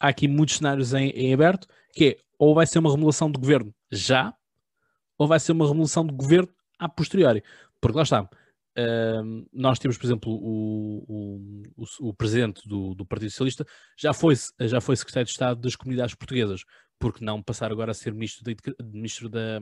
há 0.00 0.08
aqui 0.08 0.28
muitos 0.28 0.56
cenários 0.56 0.94
em, 0.94 1.10
em, 1.10 1.34
aberto, 1.34 1.66
que 1.92 2.04
é, 2.04 2.16
ou 2.38 2.54
vai 2.54 2.66
ser 2.66 2.78
uma 2.78 2.90
remodelação 2.90 3.30
de 3.30 3.38
governo 3.38 3.74
já, 3.90 4.32
ou 5.18 5.26
vai 5.26 5.40
ser 5.40 5.52
uma 5.52 5.66
remodelação 5.66 6.06
de 6.06 6.12
governo 6.12 6.48
a 6.78 6.88
posteriori. 6.88 7.42
Porque 7.80 7.96
lá 7.96 8.02
está, 8.02 8.28
Uh, 8.72 9.46
nós 9.52 9.78
temos, 9.78 9.98
por 9.98 10.06
exemplo, 10.06 10.32
o, 10.32 11.04
o, 11.06 11.62
o, 11.76 12.08
o 12.08 12.14
presidente 12.14 12.66
do, 12.66 12.94
do, 12.94 13.04
Partido 13.04 13.30
Socialista 13.30 13.66
já 13.98 14.14
foi, 14.14 14.34
já 14.60 14.80
foi 14.80 14.96
secretário 14.96 15.26
de 15.26 15.30
Estado 15.30 15.60
das 15.60 15.76
comunidades 15.76 16.14
portuguesas, 16.14 16.64
porque 16.98 17.22
não 17.22 17.42
passar 17.42 17.70
agora 17.70 17.90
a 17.90 17.94
ser 17.94 18.14
ministro, 18.14 18.42
de, 18.42 18.56
ministro 18.82 19.28
da, 19.28 19.58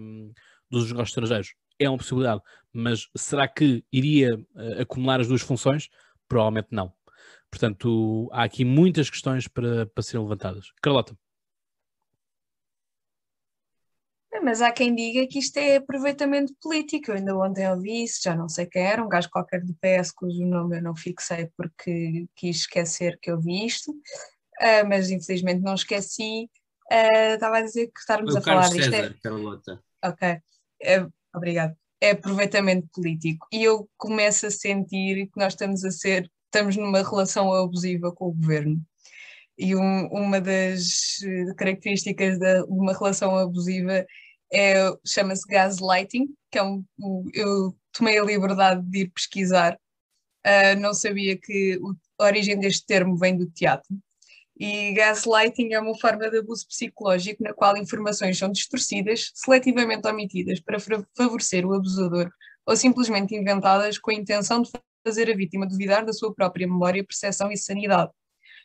dos 0.70 0.86
negócios 0.86 1.08
estrangeiros? 1.08 1.54
É 1.76 1.88
uma 1.88 1.98
possibilidade, 1.98 2.40
mas 2.72 3.08
será 3.16 3.48
que 3.48 3.84
iria 3.92 4.36
uh, 4.36 4.82
acumular 4.82 5.20
as 5.20 5.26
duas 5.26 5.42
funções? 5.42 5.88
Provavelmente 6.28 6.68
não. 6.70 6.92
Portanto, 7.50 8.28
há 8.32 8.44
aqui 8.44 8.64
muitas 8.64 9.10
questões 9.10 9.48
para, 9.48 9.86
para 9.86 10.02
serem 10.04 10.22
levantadas. 10.22 10.70
Carlota. 10.80 11.16
Mas 14.42 14.62
há 14.62 14.70
quem 14.72 14.94
diga 14.94 15.26
que 15.26 15.38
isto 15.38 15.56
é 15.58 15.76
aproveitamento 15.76 16.54
político. 16.62 17.10
Eu 17.10 17.16
ainda 17.16 17.36
ontem 17.36 17.68
ouvi 17.70 18.04
isso, 18.04 18.20
já 18.22 18.34
não 18.36 18.48
sei 18.48 18.66
quem 18.66 18.82
era, 18.82 19.04
um 19.04 19.08
gajo 19.08 19.28
qualquer 19.30 19.60
do 19.64 19.74
PS 19.74 20.12
cujo 20.14 20.44
nome 20.46 20.78
eu 20.78 20.82
não 20.82 20.94
fixei 20.94 21.48
porque 21.56 22.26
quis 22.36 22.58
esquecer 22.58 23.18
que 23.20 23.30
eu 23.30 23.40
vi 23.40 23.66
isto. 23.66 23.92
ah, 24.60 24.84
mas 24.84 25.10
infelizmente 25.10 25.60
não 25.62 25.74
esqueci. 25.74 26.48
Ah, 26.90 27.34
Estava 27.34 27.58
a 27.58 27.62
dizer 27.62 27.86
que 27.88 27.98
estarmos 28.00 28.34
a 28.36 28.38
o 28.38 28.42
falar 28.42 28.62
Carlos 28.68 28.76
disto. 28.76 28.94
é- 28.94 29.02
César, 29.02 29.16
Carlota. 29.22 29.82
Ok, 30.04 30.38
é, 30.82 31.06
obrigado. 31.34 31.76
É 32.00 32.12
aproveitamento 32.12 32.88
político. 32.94 33.46
E 33.52 33.62
eu 33.64 33.88
começo 33.98 34.46
a 34.46 34.50
sentir 34.50 35.26
que 35.26 35.38
nós 35.38 35.52
estamos 35.52 35.84
a 35.84 35.90
ser, 35.90 36.30
estamos 36.46 36.76
numa 36.76 37.02
relação 37.02 37.52
abusiva 37.52 38.10
com 38.14 38.26
o 38.28 38.32
governo. 38.32 38.80
E 39.62 39.76
um- 39.76 40.06
uma 40.08 40.40
das 40.40 41.22
eh, 41.22 41.54
características 41.54 42.38
de 42.38 42.62
uma 42.66 42.92
relação 42.94 43.36
abusiva 43.36 44.06
é, 44.52 44.74
chama-se 45.06 45.46
gaslighting, 45.46 46.28
que 46.50 46.58
é 46.58 46.62
um, 46.62 46.82
eu 47.34 47.76
tomei 47.92 48.18
a 48.18 48.24
liberdade 48.24 48.82
de 48.82 49.00
ir 49.00 49.10
pesquisar. 49.10 49.78
Ah, 50.44 50.74
não 50.76 50.94
sabia 50.94 51.36
que 51.38 51.78
a 52.18 52.24
origem 52.24 52.58
deste 52.58 52.86
termo 52.86 53.16
vem 53.16 53.36
do 53.36 53.46
teatro. 53.50 53.94
E 54.58 54.92
gaslighting 54.94 55.72
é 55.72 55.80
uma 55.80 55.96
forma 55.98 56.28
de 56.30 56.38
abuso 56.38 56.66
psicológico 56.66 57.42
na 57.42 57.52
qual 57.54 57.76
informações 57.76 58.38
são 58.38 58.50
distorcidas, 58.50 59.30
seletivamente 59.34 60.06
omitidas 60.08 60.60
para 60.60 60.80
fa- 60.80 61.04
favorecer 61.16 61.64
o 61.66 61.74
abusador 61.74 62.30
ou 62.66 62.76
simplesmente 62.76 63.34
inventadas 63.34 63.98
com 63.98 64.10
a 64.10 64.14
intenção 64.14 64.62
de 64.62 64.70
fazer 65.06 65.30
a 65.30 65.36
vítima 65.36 65.66
duvidar 65.66 66.04
da 66.04 66.12
sua 66.12 66.34
própria 66.34 66.66
memória, 66.66 67.04
percepção 67.04 67.50
e 67.52 67.56
sanidade. 67.56 68.10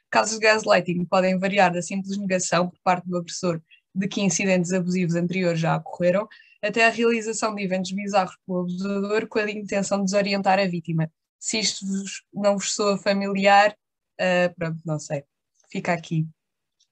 Casos 0.10 0.40
de 0.40 0.46
gaslighting 0.46 1.06
podem 1.06 1.38
variar 1.38 1.74
da 1.74 1.82
simples 1.82 2.18
negação 2.18 2.70
por 2.70 2.80
parte 2.84 3.08
do 3.08 3.18
agressor 3.18 3.62
de 3.94 4.08
que 4.08 4.22
incidentes 4.22 4.72
abusivos 4.74 5.16
anteriores 5.16 5.60
já 5.60 5.78
ocorreram, 5.78 6.28
até 6.62 6.86
a 6.86 6.90
realização 6.90 7.54
de 7.54 7.64
eventos 7.64 7.92
bizarros 7.92 8.36
pelo 8.46 8.62
abusador 8.62 9.28
com 9.28 9.40
a 9.40 9.50
intenção 9.52 10.00
de 10.00 10.06
desorientar 10.06 10.60
a 10.60 10.66
vítima. 10.66 11.12
Se 11.40 11.60
isto 11.60 11.86
vos- 11.86 12.24
não 12.34 12.58
vos 12.58 12.74
soa 12.74 12.98
familiar, 12.98 13.76
ah, 14.20 14.54
pronto, 14.56 14.82
não 14.86 15.00
sei. 15.00 15.24
Fica 15.70 15.94
aqui 15.94 16.28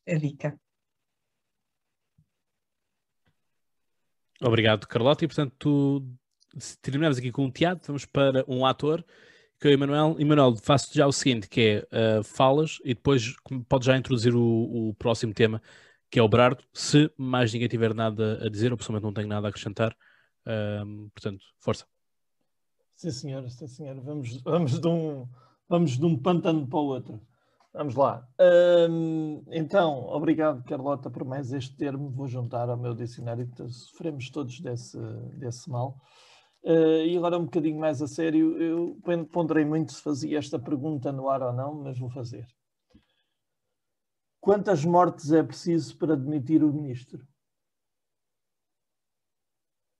a 0.07 0.15
dica. 0.15 0.59
Obrigado, 4.41 4.87
Carlota. 4.87 5.23
E 5.23 5.27
portanto, 5.27 5.55
tu, 5.57 6.05
terminamos 6.81 7.17
aqui 7.17 7.31
com 7.31 7.45
um 7.45 7.51
teatro, 7.51 7.87
vamos 7.87 8.05
para 8.05 8.43
um 8.47 8.65
ator, 8.65 9.03
que 9.59 9.67
é 9.67 9.71
o 9.71 9.73
Emanuel. 9.73 10.15
Emanuel, 10.19 10.55
faço 10.57 10.93
já 10.93 11.07
o 11.07 11.11
seguinte, 11.11 11.47
que 11.47 11.85
é 11.91 12.19
uh, 12.19 12.23
falas 12.23 12.79
e 12.83 12.93
depois 12.93 13.35
podes 13.67 13.85
já 13.85 13.97
introduzir 13.97 14.35
o, 14.35 14.89
o, 14.89 14.93
próximo 14.95 15.33
tema, 15.33 15.61
que 16.09 16.19
é 16.19 16.23
o 16.23 16.27
Brardo. 16.27 16.63
Se 16.73 17.11
mais 17.17 17.53
ninguém 17.53 17.67
tiver 17.67 17.93
nada 17.93 18.45
a 18.45 18.49
dizer, 18.49 18.71
ou 18.71 18.77
pessoalmente 18.77 19.05
não 19.05 19.13
tenho 19.13 19.27
nada 19.27 19.47
a 19.47 19.49
acrescentar, 19.49 19.95
um, 20.85 21.09
portanto, 21.09 21.43
força. 21.59 21.85
Sim, 22.95 23.11
senhora, 23.11 23.49
sim, 23.49 23.67
senhora. 23.67 23.99
Vamos, 24.01 24.41
vamos, 24.41 24.79
de 24.79 24.87
um, 24.87 25.27
vamos 25.67 25.97
de 25.97 26.05
um 26.05 26.17
pântano 26.17 26.67
para 26.67 26.79
o 26.79 26.85
outro. 26.85 27.21
Vamos 27.73 27.95
lá. 27.95 28.27
Hum, 28.89 29.43
então, 29.47 30.05
obrigado, 30.09 30.63
Carlota, 30.63 31.09
por 31.09 31.25
mais 31.25 31.51
este 31.51 31.75
termo. 31.75 32.09
Vou 32.11 32.27
juntar 32.27 32.69
ao 32.69 32.77
meu 32.77 32.93
dicionário. 32.93 33.49
Sofremos 33.67 34.29
todos 34.29 34.59
desse, 34.59 34.97
desse 35.37 35.69
mal. 35.69 35.99
Uh, 36.63 37.05
e 37.05 37.17
agora, 37.17 37.37
um 37.37 37.45
bocadinho 37.45 37.77
mais 37.77 38.01
a 38.01 38.07
sério, 38.07 38.57
eu 38.57 38.97
ponderei 39.31 39.65
muito 39.65 39.91
se 39.91 40.01
fazia 40.01 40.37
esta 40.37 40.57
pergunta 40.57 41.11
no 41.11 41.29
ar 41.29 41.41
ou 41.41 41.51
não, 41.51 41.73
mas 41.75 41.99
vou 41.99 42.09
fazer. 42.09 42.47
Quantas 44.39 44.85
mortes 44.85 45.31
é 45.31 45.43
preciso 45.43 45.97
para 45.97 46.15
demitir 46.15 46.63
o 46.63 46.71
ministro? 46.71 47.25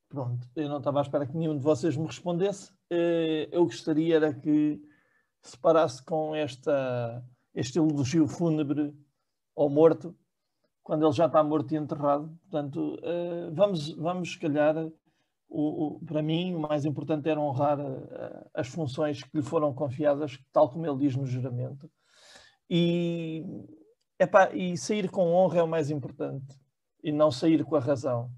Pronto, 0.10 0.48
eu 0.56 0.70
não 0.70 0.78
estava 0.78 1.00
à 1.00 1.02
espera 1.02 1.26
que 1.26 1.36
nenhum 1.36 1.58
de 1.58 1.64
vocês 1.64 1.98
me 1.98 2.06
respondesse. 2.06 2.72
Uh, 2.92 3.50
eu 3.52 3.66
gostaria 3.66 4.16
era 4.16 4.34
que 4.34 4.80
se 5.42 5.58
parasse 5.58 6.04
com 6.04 6.36
esta 6.36 7.26
este 7.54 7.78
elogio 7.78 8.28
fúnebre 8.28 8.96
ao 9.56 9.70
morto, 9.70 10.16
quando 10.82 11.06
ele 11.06 11.14
já 11.14 11.26
está 11.28 11.44
morto 11.44 11.74
e 11.74 11.78
enterrado. 11.78 12.30
Portanto, 12.42 12.96
uh, 12.96 13.54
vamos, 13.54 13.90
vamos, 13.94 14.34
se 14.34 14.40
calhar, 14.40 14.76
o, 15.54 15.98
o, 15.98 16.00
para 16.04 16.24
mim, 16.24 16.56
o 16.56 16.60
mais 16.60 16.84
importante 16.84 17.30
era 17.30 17.40
honrar 17.40 17.80
uh, 17.80 18.50
as 18.56 18.68
funções 18.68 19.22
que 19.22 19.38
lhe 19.38 19.44
foram 19.44 19.72
confiadas, 19.72 20.40
tal 20.52 20.68
como 20.70 20.86
ele 20.86 20.98
diz 20.98 21.16
no 21.16 21.28
juramento. 21.28 21.90
E, 22.68 23.46
epá, 24.20 24.52
e 24.52 24.76
sair 24.76 25.12
com 25.12 25.32
honra 25.32 25.60
é 25.60 25.64
o 25.64 25.68
mais 25.68 25.92
importante, 25.92 26.60
e 27.04 27.12
não 27.12 27.30
sair 27.30 27.64
com 27.64 27.76
a 27.76 27.80
razão. 27.80 28.32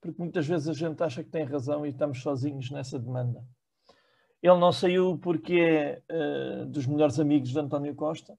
Porque 0.00 0.18
muitas 0.18 0.46
vezes 0.46 0.68
a 0.68 0.72
gente 0.72 1.02
acha 1.02 1.22
que 1.22 1.28
tem 1.28 1.44
razão 1.44 1.84
e 1.84 1.90
estamos 1.90 2.22
sozinhos 2.22 2.70
nessa 2.70 2.98
demanda. 2.98 3.44
Ele 4.42 4.56
não 4.58 4.72
saiu 4.72 5.18
porque 5.18 5.54
é 5.54 6.02
uh, 6.10 6.66
dos 6.66 6.86
melhores 6.86 7.20
amigos 7.20 7.50
de 7.50 7.58
António 7.58 7.94
Costa. 7.94 8.38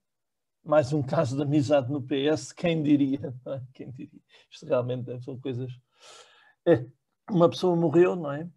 Mais 0.64 0.92
um 0.94 1.04
caso 1.04 1.36
de 1.36 1.44
amizade 1.44 1.92
no 1.92 2.02
PS, 2.02 2.54
quem 2.54 2.82
diria? 2.82 3.36
É? 3.46 3.62
Quem 3.72 3.92
diria? 3.92 4.22
Isto 4.50 4.66
realmente 4.66 5.24
são 5.24 5.40
coisas. 5.40 5.72
É, 6.66 6.86
uma 7.30 7.50
pessoa 7.50 7.76
morreu, 7.76 8.16
não 8.16 8.32
é? 8.32 8.50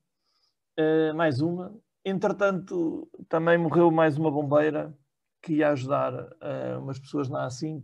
é? 0.77 1.13
Mais 1.13 1.41
uma. 1.41 1.75
Entretanto, 2.05 3.09
também 3.29 3.57
morreu 3.57 3.91
mais 3.91 4.19
uma 4.19 4.31
bombeira 4.31 4.97
que 5.43 5.55
ia 5.55 5.71
ajudar 5.71 6.13
uh, 6.15 6.79
umas 6.81 6.99
pessoas 6.99 7.29
na 7.29 7.47
A5. 7.47 7.83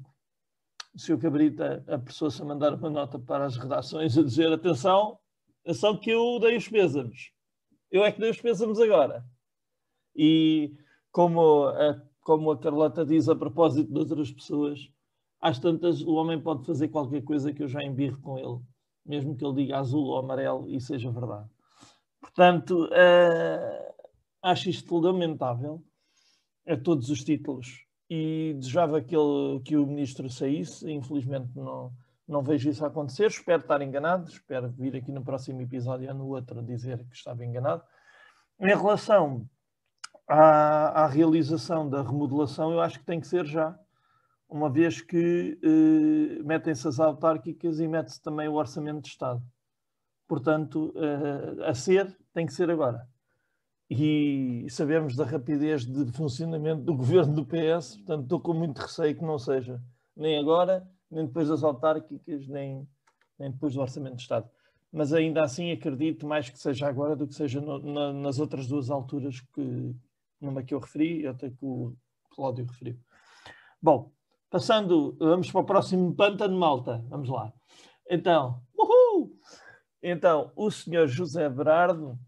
O 0.94 0.98
Sr. 0.98 1.18
Cabrita 1.18 1.84
apressou-se 1.88 2.40
a 2.40 2.44
mandar 2.44 2.74
uma 2.74 2.90
nota 2.90 3.18
para 3.18 3.44
as 3.44 3.56
redações 3.56 4.16
a 4.16 4.22
dizer: 4.22 4.52
atenção, 4.52 5.18
atenção 5.64 5.96
que 5.96 6.10
eu 6.10 6.38
dei 6.40 6.56
os 6.56 6.68
pêsames. 6.68 7.30
Eu 7.90 8.04
é 8.04 8.12
que 8.12 8.20
dei 8.20 8.30
os 8.30 8.40
pêsames 8.40 8.78
agora. 8.80 9.24
E 10.14 10.74
como 11.10 11.66
a, 11.68 12.02
como 12.20 12.50
a 12.50 12.58
Carlota 12.58 13.04
diz 13.04 13.28
a 13.28 13.36
propósito 13.36 13.92
de 13.92 13.98
outras 13.98 14.30
pessoas, 14.30 14.90
às 15.40 15.58
tantas 15.58 16.02
o 16.02 16.14
homem 16.14 16.40
pode 16.40 16.66
fazer 16.66 16.88
qualquer 16.88 17.22
coisa 17.22 17.52
que 17.52 17.62
eu 17.62 17.68
já 17.68 17.82
embirro 17.82 18.20
com 18.20 18.38
ele, 18.38 18.60
mesmo 19.08 19.34
que 19.34 19.44
ele 19.44 19.54
diga 19.54 19.78
azul 19.78 20.04
ou 20.04 20.18
amarelo 20.18 20.68
e 20.68 20.80
seja 20.80 21.10
verdade. 21.10 21.48
Portanto, 22.20 22.84
uh, 22.84 23.94
acho 24.42 24.68
isto 24.68 24.98
lamentável 24.98 25.82
a 26.66 26.76
todos 26.76 27.08
os 27.08 27.24
títulos. 27.24 27.86
E 28.10 28.54
desejava 28.56 29.00
que, 29.02 29.14
ele, 29.14 29.60
que 29.64 29.76
o 29.76 29.86
ministro 29.86 30.30
saísse, 30.30 30.90
infelizmente 30.90 31.50
não, 31.54 31.92
não 32.26 32.42
vejo 32.42 32.70
isso 32.70 32.84
acontecer, 32.84 33.26
espero 33.26 33.62
estar 33.62 33.82
enganado, 33.82 34.28
espero 34.28 34.70
vir 34.70 34.96
aqui 34.96 35.12
no 35.12 35.22
próximo 35.22 35.60
episódio 35.60 36.08
ou 36.08 36.14
no 36.14 36.26
outro 36.28 36.62
dizer 36.62 37.04
que 37.06 37.16
estava 37.16 37.44
enganado. 37.44 37.82
Em 38.60 38.68
relação 38.68 39.48
à, 40.26 41.04
à, 41.04 41.06
realização 41.06 41.88
da 41.88 42.02
remodelação, 42.02 42.72
eu 42.72 42.80
acho 42.80 42.98
que 42.98 43.06
tem 43.06 43.20
que 43.20 43.26
ser 43.26 43.46
já, 43.46 43.78
uma 44.48 44.70
vez 44.70 45.00
que 45.00 45.58
eh, 45.62 46.42
metem-se 46.42 46.88
as 46.88 46.98
autárquicas 46.98 47.80
e 47.80 47.88
mete-se 47.88 48.22
também 48.22 48.48
o 48.48 48.54
orçamento 48.54 49.02
de 49.02 49.08
Estado. 49.08 49.42
Portanto, 50.26 50.92
eh, 50.96 51.68
a 51.68 51.74
ser, 51.74 52.16
tem 52.32 52.46
que 52.46 52.52
ser 52.52 52.70
agora. 52.70 53.06
E 53.90 54.66
sabemos 54.70 55.16
da 55.16 55.24
rapidez 55.24 55.84
de 55.84 56.12
funcionamento 56.12 56.82
do 56.82 56.94
governo 56.96 57.34
do 57.34 57.46
PS, 57.46 57.96
portanto, 57.96 58.22
estou 58.24 58.40
com 58.40 58.54
muito 58.54 58.78
receio 58.78 59.16
que 59.16 59.24
não 59.24 59.38
seja 59.38 59.80
nem 60.16 60.38
agora, 60.38 60.86
nem 61.10 61.26
depois 61.26 61.48
das 61.48 61.62
autárquicas, 61.62 62.46
nem, 62.48 62.88
nem 63.38 63.50
depois 63.50 63.74
do 63.74 63.80
orçamento 63.80 64.16
de 64.16 64.22
Estado 64.22 64.50
mas 64.90 65.12
ainda 65.12 65.42
assim 65.42 65.70
acredito 65.70 66.26
mais 66.26 66.48
que 66.48 66.58
seja 66.58 66.88
agora 66.88 67.14
do 67.14 67.26
que 67.26 67.34
seja 67.34 67.60
no, 67.60 67.78
na, 67.78 68.12
nas 68.12 68.38
outras 68.38 68.66
duas 68.66 68.90
alturas 68.90 69.40
que 69.40 69.94
numa 70.40 70.62
que 70.62 70.74
eu 70.74 70.78
referi 70.78 71.20
e 71.20 71.26
outra 71.26 71.50
que 71.50 71.64
o 71.64 71.94
Cláudio 72.30 72.64
referiu. 72.64 72.98
Bom, 73.82 74.12
passando, 74.50 75.16
vamos 75.18 75.50
para 75.50 75.60
o 75.60 75.64
próximo 75.64 76.14
pântano, 76.14 76.58
malta. 76.58 77.04
Vamos 77.08 77.28
lá. 77.28 77.52
Então, 78.08 78.60
uhul! 78.76 79.36
Então, 80.02 80.52
o 80.56 80.70
senhor 80.70 81.06
José 81.06 81.48
Berardo, 81.48 82.18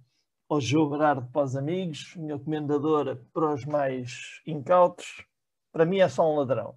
ou 0.48 0.60
João 0.60 0.90
Berardo 0.90 1.28
para 1.32 1.44
os 1.44 1.56
amigos, 1.56 2.14
minha 2.16 2.38
comendadora 2.38 3.20
para 3.32 3.54
os 3.54 3.64
mais 3.64 4.40
incautos, 4.46 5.24
para 5.72 5.84
mim 5.84 5.98
é 5.98 6.08
só 6.08 6.30
um 6.30 6.36
ladrão. 6.36 6.74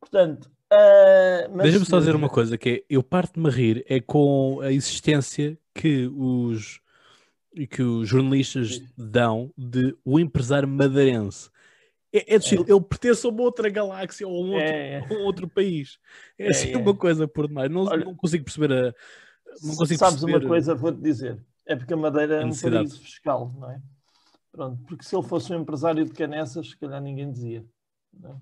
Portanto, 0.00 0.50
Uh, 0.70 1.56
Deixa-me 1.62 1.86
só 1.86 1.98
dizer 1.98 2.14
uma 2.14 2.28
coisa, 2.28 2.58
que 2.58 2.68
é, 2.68 2.84
eu 2.90 3.02
parto-me 3.02 3.48
a 3.48 3.50
rir 3.50 3.84
é 3.88 4.00
com 4.00 4.60
a 4.60 4.70
existência 4.70 5.58
que 5.74 6.06
os, 6.14 6.78
que 7.70 7.82
os 7.82 8.06
jornalistas 8.06 8.82
dão 8.94 9.50
de 9.56 9.96
o 10.04 10.20
empresário 10.20 10.68
madeirense. 10.68 11.50
É, 12.12 12.34
é, 12.34 12.36
é. 12.36 12.38
ele 12.38 12.80
pertence 12.80 13.26
a 13.26 13.30
uma 13.30 13.42
outra 13.42 13.68
galáxia 13.68 14.26
ou 14.26 14.34
a 14.34 14.46
um 14.46 14.52
outro, 14.52 14.68
é, 14.68 15.08
um 15.10 15.24
outro 15.24 15.48
país. 15.48 15.98
É, 16.38 16.48
assim 16.48 16.74
uma 16.74 16.94
coisa 16.94 17.28
por 17.28 17.48
demais. 17.48 17.70
Não, 17.70 17.84
Olha, 17.84 18.04
não 18.04 18.14
consigo 18.14 18.44
perceber 18.44 18.72
a. 18.72 18.94
Não 19.62 19.76
consigo 19.76 19.98
sabes 19.98 20.20
perceber 20.20 20.44
uma 20.44 20.48
coisa, 20.48 20.74
vou-te 20.74 21.00
dizer. 21.00 21.44
É 21.66 21.76
porque 21.76 21.92
a 21.92 21.96
Madeira 21.96 22.42
é 22.42 22.44
um 22.44 22.56
paraíso 22.56 23.00
fiscal, 23.00 23.54
não 23.58 23.70
é? 23.70 23.80
Pronto, 24.50 24.82
porque 24.86 25.04
se 25.04 25.14
ele 25.14 25.22
fosse 25.22 25.52
um 25.52 25.60
empresário 25.60 26.04
de 26.04 26.12
canessas, 26.12 26.70
se 26.70 26.76
calhar 26.78 27.00
ninguém 27.00 27.30
dizia. 27.30 27.64
Não 28.12 28.30
é? 28.30 28.36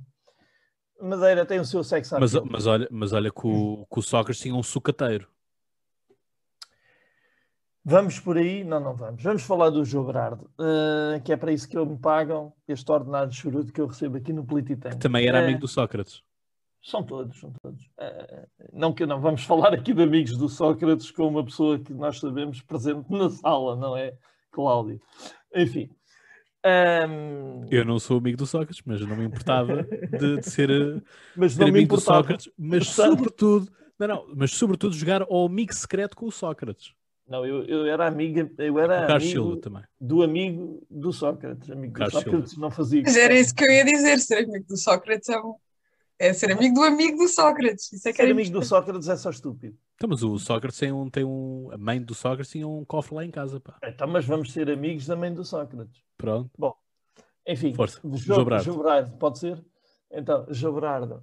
Madeira 1.00 1.44
tem 1.44 1.60
o 1.60 1.64
seu 1.64 1.84
sexo 1.84 2.18
Mas, 2.18 2.32
mas, 2.32 2.66
olha, 2.66 2.88
mas 2.90 3.12
olha 3.12 3.30
que 3.30 3.46
o, 3.46 3.86
que 3.92 3.98
o 3.98 4.02
Sócrates 4.02 4.40
tinha 4.40 4.54
um 4.54 4.62
sucateiro. 4.62 5.28
Vamos 7.88 8.18
por 8.18 8.36
aí? 8.36 8.64
Não, 8.64 8.80
não 8.80 8.96
vamos. 8.96 9.22
Vamos 9.22 9.42
falar 9.44 9.70
do 9.70 9.84
João 9.84 10.06
Berardo, 10.06 10.50
uh, 10.58 11.22
que 11.22 11.32
é 11.32 11.36
para 11.36 11.52
isso 11.52 11.68
que 11.68 11.78
eu 11.78 11.86
me 11.86 11.96
pagam 11.96 12.52
este 12.66 12.90
ordenado 12.90 13.30
de 13.30 13.72
que 13.72 13.80
eu 13.80 13.86
recebo 13.86 14.16
aqui 14.16 14.32
no 14.32 14.44
Polititank. 14.44 14.98
Também 14.98 15.24
era 15.24 15.38
é... 15.38 15.44
amigo 15.44 15.60
do 15.60 15.68
Sócrates. 15.68 16.20
São 16.82 17.04
todos, 17.04 17.38
são 17.38 17.52
todos. 17.62 17.88
Eh, 17.96 18.46
não 18.72 18.92
que 18.92 19.06
não 19.06 19.20
vamos 19.20 19.44
falar 19.44 19.72
aqui 19.72 19.94
de 19.94 20.02
amigos 20.02 20.36
do 20.36 20.48
Sócrates 20.48 21.12
com 21.12 21.28
uma 21.28 21.44
pessoa 21.44 21.78
que 21.78 21.94
nós 21.94 22.18
sabemos 22.18 22.60
presente 22.60 23.08
na 23.08 23.30
sala, 23.30 23.76
não 23.76 23.96
é, 23.96 24.14
Cláudio? 24.50 25.00
Enfim. 25.54 25.88
Ahm, 26.64 27.66
Eu 27.70 27.84
não 27.84 28.00
sou 28.00 28.18
amigo 28.18 28.36
do 28.36 28.46
Sócrates, 28.46 28.82
mas 28.84 29.00
não 29.00 29.16
me 29.16 29.26
importava 29.26 29.84
de, 29.84 30.40
de 30.40 30.50
ser, 30.50 30.70
eh, 30.70 31.00
mas 31.36 31.52
ser 31.52 31.60
não 31.60 31.66
me 31.66 31.70
amigo 31.70 31.88
do 31.88 32.00
importava. 32.00 32.18
Sócrates, 32.18 32.50
mas 32.58 32.86
Portanto- 32.86 33.16
sobretudo, 33.16 33.72
não, 33.96 34.08
não, 34.08 34.26
mas 34.34 34.50
sobretudo 34.52 34.92
jogar 34.92 35.22
ao 35.22 35.46
amigo 35.46 35.72
secreto 35.72 36.16
com 36.16 36.26
o 36.26 36.32
Sócrates. 36.32 36.92
Não, 37.28 37.44
eu, 37.44 37.64
eu 37.64 37.86
era 37.86 38.06
amiga, 38.06 38.50
eu 38.58 38.74
O 38.74 38.78
era 38.78 39.18
Silva 39.20 39.46
amigo 39.48 39.56
também. 39.60 39.82
do 40.00 40.22
amigo 40.22 40.86
do 40.90 41.12
Sócrates. 41.12 41.70
Amigo 41.70 41.92
do 41.92 41.98
Carlos 41.98 42.14
Sócrates 42.22 42.56
não 42.56 42.70
fazia 42.70 43.02
Mas 43.04 43.16
era 43.16 43.34
isso 43.34 43.54
que 43.54 43.64
eu 43.64 43.70
ia 43.72 43.84
dizer, 43.84 44.18
ser 44.20 44.44
amigo 44.44 44.64
do 44.66 44.76
Sócrates 44.76 45.28
é, 45.28 45.38
um- 45.40 45.56
é 46.18 46.32
ser 46.32 46.52
amigo 46.52 46.74
do 46.76 46.82
amigo 46.84 47.18
do 47.18 47.28
Sócrates. 47.28 47.92
Isso 47.92 48.08
é 48.08 48.12
que 48.12 48.16
Ser 48.18 48.22
era 48.22 48.32
amigo 48.32 48.50
do. 48.50 48.64
Sócrates 48.64 49.08
é 49.08 49.16
só 49.16 49.30
estúpido. 49.30 49.76
Então, 49.96 50.08
mas 50.08 50.22
o 50.22 50.38
Sócrates 50.38 50.78
tem 50.78 50.92
um, 50.92 51.10
tem 51.10 51.24
um. 51.24 51.68
A 51.72 51.78
mãe 51.78 52.00
do 52.00 52.14
Sócrates 52.14 52.50
tinha 52.52 52.68
um 52.68 52.84
cofre 52.84 53.14
lá 53.16 53.24
em 53.24 53.30
casa, 53.30 53.58
pá. 53.58 53.76
Então, 53.82 54.06
mas 54.06 54.24
vamos 54.24 54.52
ser 54.52 54.70
amigos 54.70 55.04
também 55.06 55.34
do 55.34 55.44
Sócrates. 55.44 56.00
Pronto. 56.16 56.50
Enfim, 57.48 57.74
Força. 57.74 58.00
Jo- 58.04 58.16
Jobrardo. 58.36 58.64
Jobrardo, 58.64 59.16
pode 59.18 59.38
ser? 59.38 59.64
Então, 60.18 60.46
Jobrardo, 60.48 61.22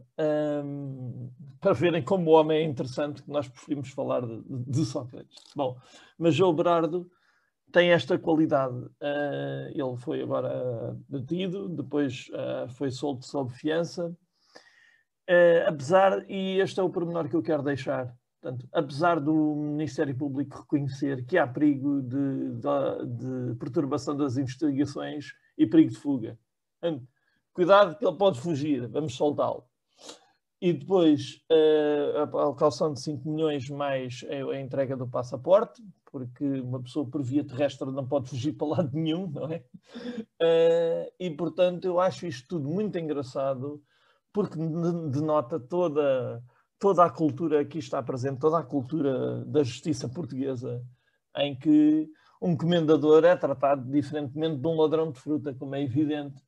hum, 0.64 1.32
para 1.60 1.74
verem 1.74 2.04
como 2.04 2.30
o 2.30 2.34
homem 2.36 2.60
é 2.60 2.64
interessante, 2.64 3.24
que 3.24 3.32
nós 3.32 3.48
preferimos 3.48 3.90
falar 3.90 4.22
de, 4.22 4.44
de 4.48 4.86
Sócrates. 4.86 5.36
Bom, 5.56 5.76
mas 6.18 6.36
Jobrardo 6.36 7.10
tem 7.72 7.90
esta 7.90 8.20
qualidade. 8.20 8.76
ah, 9.02 9.68
ele 9.74 9.98
foi 9.98 10.22
agora 10.22 10.96
detido, 11.10 11.68
depois 11.70 12.30
ah, 12.36 12.68
foi 12.70 12.92
solto 12.92 13.26
sob 13.26 13.52
fiança. 13.52 14.16
Ah, 15.28 15.70
apesar, 15.70 16.30
e 16.30 16.60
este 16.60 16.80
é 16.80 16.84
o 16.84 16.90
pormenor 16.90 17.28
que 17.28 17.36
eu 17.36 17.42
quero 17.42 17.64
deixar, 17.64 18.14
portanto, 18.40 18.68
apesar 18.72 19.20
do 19.20 19.56
Ministério 19.56 20.16
Público 20.16 20.60
reconhecer 20.60 21.26
que 21.26 21.38
há 21.38 21.48
perigo 21.48 22.00
de, 22.04 22.52
de- 22.60 23.50
de 23.52 23.56
perturbação 23.56 24.16
das 24.16 24.38
investigações 24.38 25.32
e 25.58 25.66
perigo 25.66 25.90
de 25.92 25.98
fuga. 25.98 26.38
Cuidado 27.54 27.96
que 27.96 28.06
ele 28.06 28.18
pode 28.18 28.40
fugir, 28.40 28.88
vamos 28.88 29.16
soltá-lo. 29.16 29.66
E 30.62 30.72
depois 30.74 31.42
eh, 31.52 32.14
a, 32.18 32.50
a 32.50 32.56
calção 32.56 32.94
de 32.94 33.02
5 33.02 33.30
milhões 33.30 33.70
mais 33.70 34.26
a, 34.30 34.60
entrega 34.60 34.96
do 34.96 35.08
passaporte, 35.08 35.84
porque 36.12 36.44
uma 36.62 36.82
pessoa 36.82 37.06
por 37.06 37.22
via 37.22 37.44
terrestre 37.44 37.92
não 37.92 38.08
pode 38.08 38.30
fugir 38.30 38.54
para 38.54 38.68
lado 38.68 38.90
nenhum, 38.94 39.28
não 39.30 39.52
é? 39.52 39.64
Eh, 40.40 41.14
e 41.20 41.30
portanto 41.32 41.86
eu 41.86 42.00
acho 42.00 42.26
isto 42.26 42.48
tudo 42.48 42.70
muito 42.70 42.98
engraçado, 42.98 43.84
porque 44.32 44.58
de- 44.58 45.10
denota 45.12 45.60
toda, 45.60 46.42
toda 46.80 47.06
a 47.06 47.10
cultura 47.10 47.66
que 47.66 47.78
está 47.78 48.02
presente, 48.02 48.40
toda 48.40 48.60
a 48.60 48.64
cultura 48.64 49.44
da 49.46 49.64
justiça 49.64 50.08
portuguesa, 50.10 50.82
em 51.38 51.56
que 51.58 52.10
um 52.42 52.56
comendador 52.58 53.24
é 53.26 53.36
tratado 53.36 53.90
diferentemente 53.92 54.58
de 54.62 54.68
um 54.68 54.76
ladrão 54.80 55.12
de 55.12 55.20
fruta, 55.20 55.54
como 55.54 55.76
é 55.76 55.84
evidente. 55.84 56.42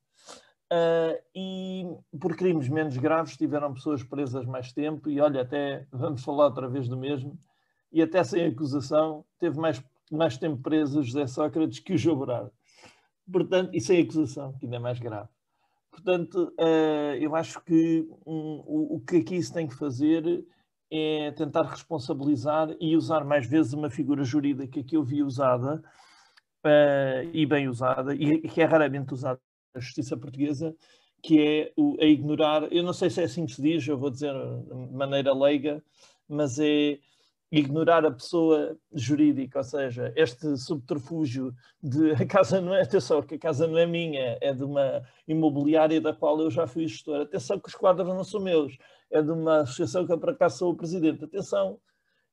Uh, 0.72 1.22
e 1.32 1.86
por 2.18 2.34
crimes 2.36 2.68
menos 2.68 2.96
graves 2.96 3.36
tiveram 3.36 3.72
pessoas 3.72 4.02
presas 4.02 4.44
mais 4.44 4.72
tempo 4.72 5.08
e 5.08 5.20
olha, 5.20 5.42
até 5.42 5.86
vamos 5.92 6.24
falar 6.24 6.46
outra 6.46 6.68
vez 6.68 6.88
do 6.88 6.96
mesmo, 6.96 7.38
e 7.92 8.02
até 8.02 8.24
sem 8.24 8.46
acusação 8.46 9.24
teve 9.38 9.56
mais, 9.58 9.80
mais 10.10 10.36
tempo 10.36 10.60
preso 10.60 11.04
José 11.04 11.26
Sócrates 11.28 11.78
que 11.78 11.94
o 11.94 11.98
João. 11.98 12.50
Portanto, 13.30 13.70
e 13.74 13.80
sem 13.80 14.02
acusação, 14.02 14.54
que 14.54 14.66
ainda 14.66 14.76
é 14.76 14.80
mais 14.80 14.98
grave. 14.98 15.28
Portanto, 15.88 16.52
uh, 16.58 17.14
eu 17.20 17.36
acho 17.36 17.62
que 17.62 18.06
um, 18.26 18.62
o, 18.66 18.96
o 18.96 19.00
que 19.00 19.18
aqui 19.18 19.40
se 19.40 19.52
tem 19.52 19.68
que 19.68 19.74
fazer 19.74 20.44
é 20.90 21.30
tentar 21.32 21.62
responsabilizar 21.62 22.74
e 22.80 22.96
usar 22.96 23.24
mais 23.24 23.46
vezes 23.46 23.72
uma 23.72 23.88
figura 23.88 24.24
jurídica 24.24 24.82
que 24.82 24.96
eu 24.96 25.04
vi 25.04 25.22
usada 25.22 25.82
uh, 26.64 27.30
e 27.32 27.46
bem 27.46 27.68
usada, 27.68 28.14
e 28.14 28.40
que 28.48 28.60
é 28.60 28.64
raramente 28.64 29.14
usada 29.14 29.40
justiça 29.80 30.16
portuguesa, 30.16 30.74
que 31.22 31.40
é 31.40 31.72
o, 31.76 31.96
a 32.00 32.04
ignorar, 32.04 32.72
eu 32.72 32.82
não 32.82 32.92
sei 32.92 33.10
se 33.10 33.20
é 33.20 33.24
assim 33.24 33.46
que 33.46 33.52
se 33.52 33.62
diz, 33.62 33.86
eu 33.86 33.98
vou 33.98 34.10
dizer 34.10 34.32
de 34.32 34.94
maneira 34.94 35.34
leiga, 35.34 35.82
mas 36.28 36.58
é 36.58 36.98
ignorar 37.50 38.04
a 38.04 38.10
pessoa 38.10 38.76
jurídica, 38.92 39.58
ou 39.58 39.64
seja, 39.64 40.12
este 40.16 40.56
subterfúgio 40.56 41.54
de 41.82 42.12
a 42.12 42.26
casa 42.26 42.60
não 42.60 42.74
é, 42.74 42.82
atenção, 42.82 43.22
que 43.22 43.36
a 43.36 43.38
casa 43.38 43.66
não 43.66 43.78
é 43.78 43.86
minha, 43.86 44.36
é 44.40 44.52
de 44.52 44.64
uma 44.64 45.02
imobiliária 45.28 46.00
da 46.00 46.12
qual 46.12 46.40
eu 46.40 46.50
já 46.50 46.66
fui 46.66 46.86
gestor, 46.86 47.22
atenção 47.22 47.58
que 47.58 47.68
os 47.68 47.74
quadros 47.74 48.08
não 48.08 48.24
são 48.24 48.40
meus, 48.40 48.76
é 49.10 49.22
de 49.22 49.30
uma 49.30 49.58
associação 49.58 50.04
que 50.06 50.12
eu 50.12 50.18
por 50.18 50.30
acaso 50.30 50.58
sou 50.58 50.72
o 50.72 50.76
presidente, 50.76 51.24
atenção, 51.24 51.78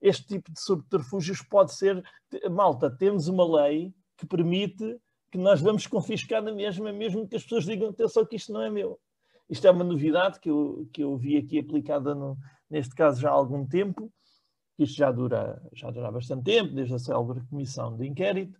este 0.02 0.28
tipo 0.28 0.52
de 0.52 0.60
subterfúgios 0.60 1.42
pode 1.42 1.74
ser, 1.74 2.04
malta, 2.52 2.90
temos 2.90 3.28
uma 3.28 3.62
lei 3.62 3.94
que 4.18 4.26
permite 4.26 5.00
que 5.34 5.38
nós 5.40 5.60
vamos 5.60 5.88
confiscar 5.88 6.44
na 6.44 6.52
mesma, 6.52 6.94
mesmo 6.94 7.28
que 7.28 7.36
as 7.36 7.42
pessoas 7.42 7.66
digam, 7.66 7.90
atenção 7.90 8.24
que 8.24 8.36
isto 8.36 8.54
não 8.54 8.62
é 8.62 8.70
meu. 8.70 9.00
Isto 9.50 9.66
é 9.66 9.72
uma 9.72 9.84
novidade 9.84 10.40
que 10.40 10.48
eu, 10.48 10.88
que 10.94 11.04
eu 11.04 11.18
vi 11.18 11.38
aqui 11.38 11.58
aplicada, 11.58 12.14
no, 12.14 12.38
neste 12.70 12.94
caso, 12.94 13.20
já 13.20 13.32
há 13.32 13.34
algum 13.34 13.66
tempo, 13.66 14.14
isto 14.78 14.96
já 14.96 15.12
dura, 15.12 15.60
já 15.74 15.90
dura 15.90 16.12
bastante 16.12 16.44
tempo, 16.44 16.76
desde 16.76 16.94
a 16.94 17.00
célebre 17.00 17.42
comissão 17.50 17.98
de 17.98 18.06
inquérito, 18.06 18.60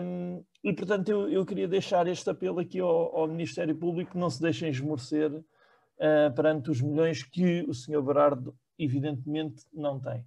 um, 0.00 0.44
e 0.62 0.72
portanto 0.72 1.08
eu, 1.08 1.28
eu, 1.28 1.44
queria 1.44 1.66
deixar 1.66 2.06
este 2.06 2.30
apelo 2.30 2.60
aqui 2.60 2.78
ao, 2.78 3.16
ao 3.16 3.26
Ministério 3.26 3.74
Público, 3.74 4.12
que 4.12 4.18
não 4.18 4.30
se 4.30 4.40
deixem 4.40 4.70
esmorecer 4.70 5.32
uh, 5.32 6.34
perante 6.36 6.70
os 6.70 6.80
milhões 6.80 7.24
que 7.24 7.64
o 7.68 7.74
Sr. 7.74 8.00
Berardo 8.00 8.56
evidentemente 8.78 9.64
não 9.72 9.98
tem. 9.98 10.24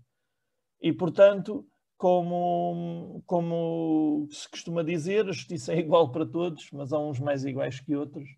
E 0.81 0.91
portanto, 0.91 1.65
como, 1.97 3.23
como 3.25 4.27
se 4.31 4.47
costuma 4.49 4.83
dizer, 4.83 5.27
a 5.27 5.31
justiça 5.31 5.73
é 5.73 5.79
igual 5.79 6.11
para 6.11 6.25
todos, 6.25 6.69
mas 6.71 6.93
há 6.93 6.99
uns 6.99 7.19
mais 7.19 7.43
iguais 7.43 7.79
que 7.79 7.95
outros. 7.95 8.29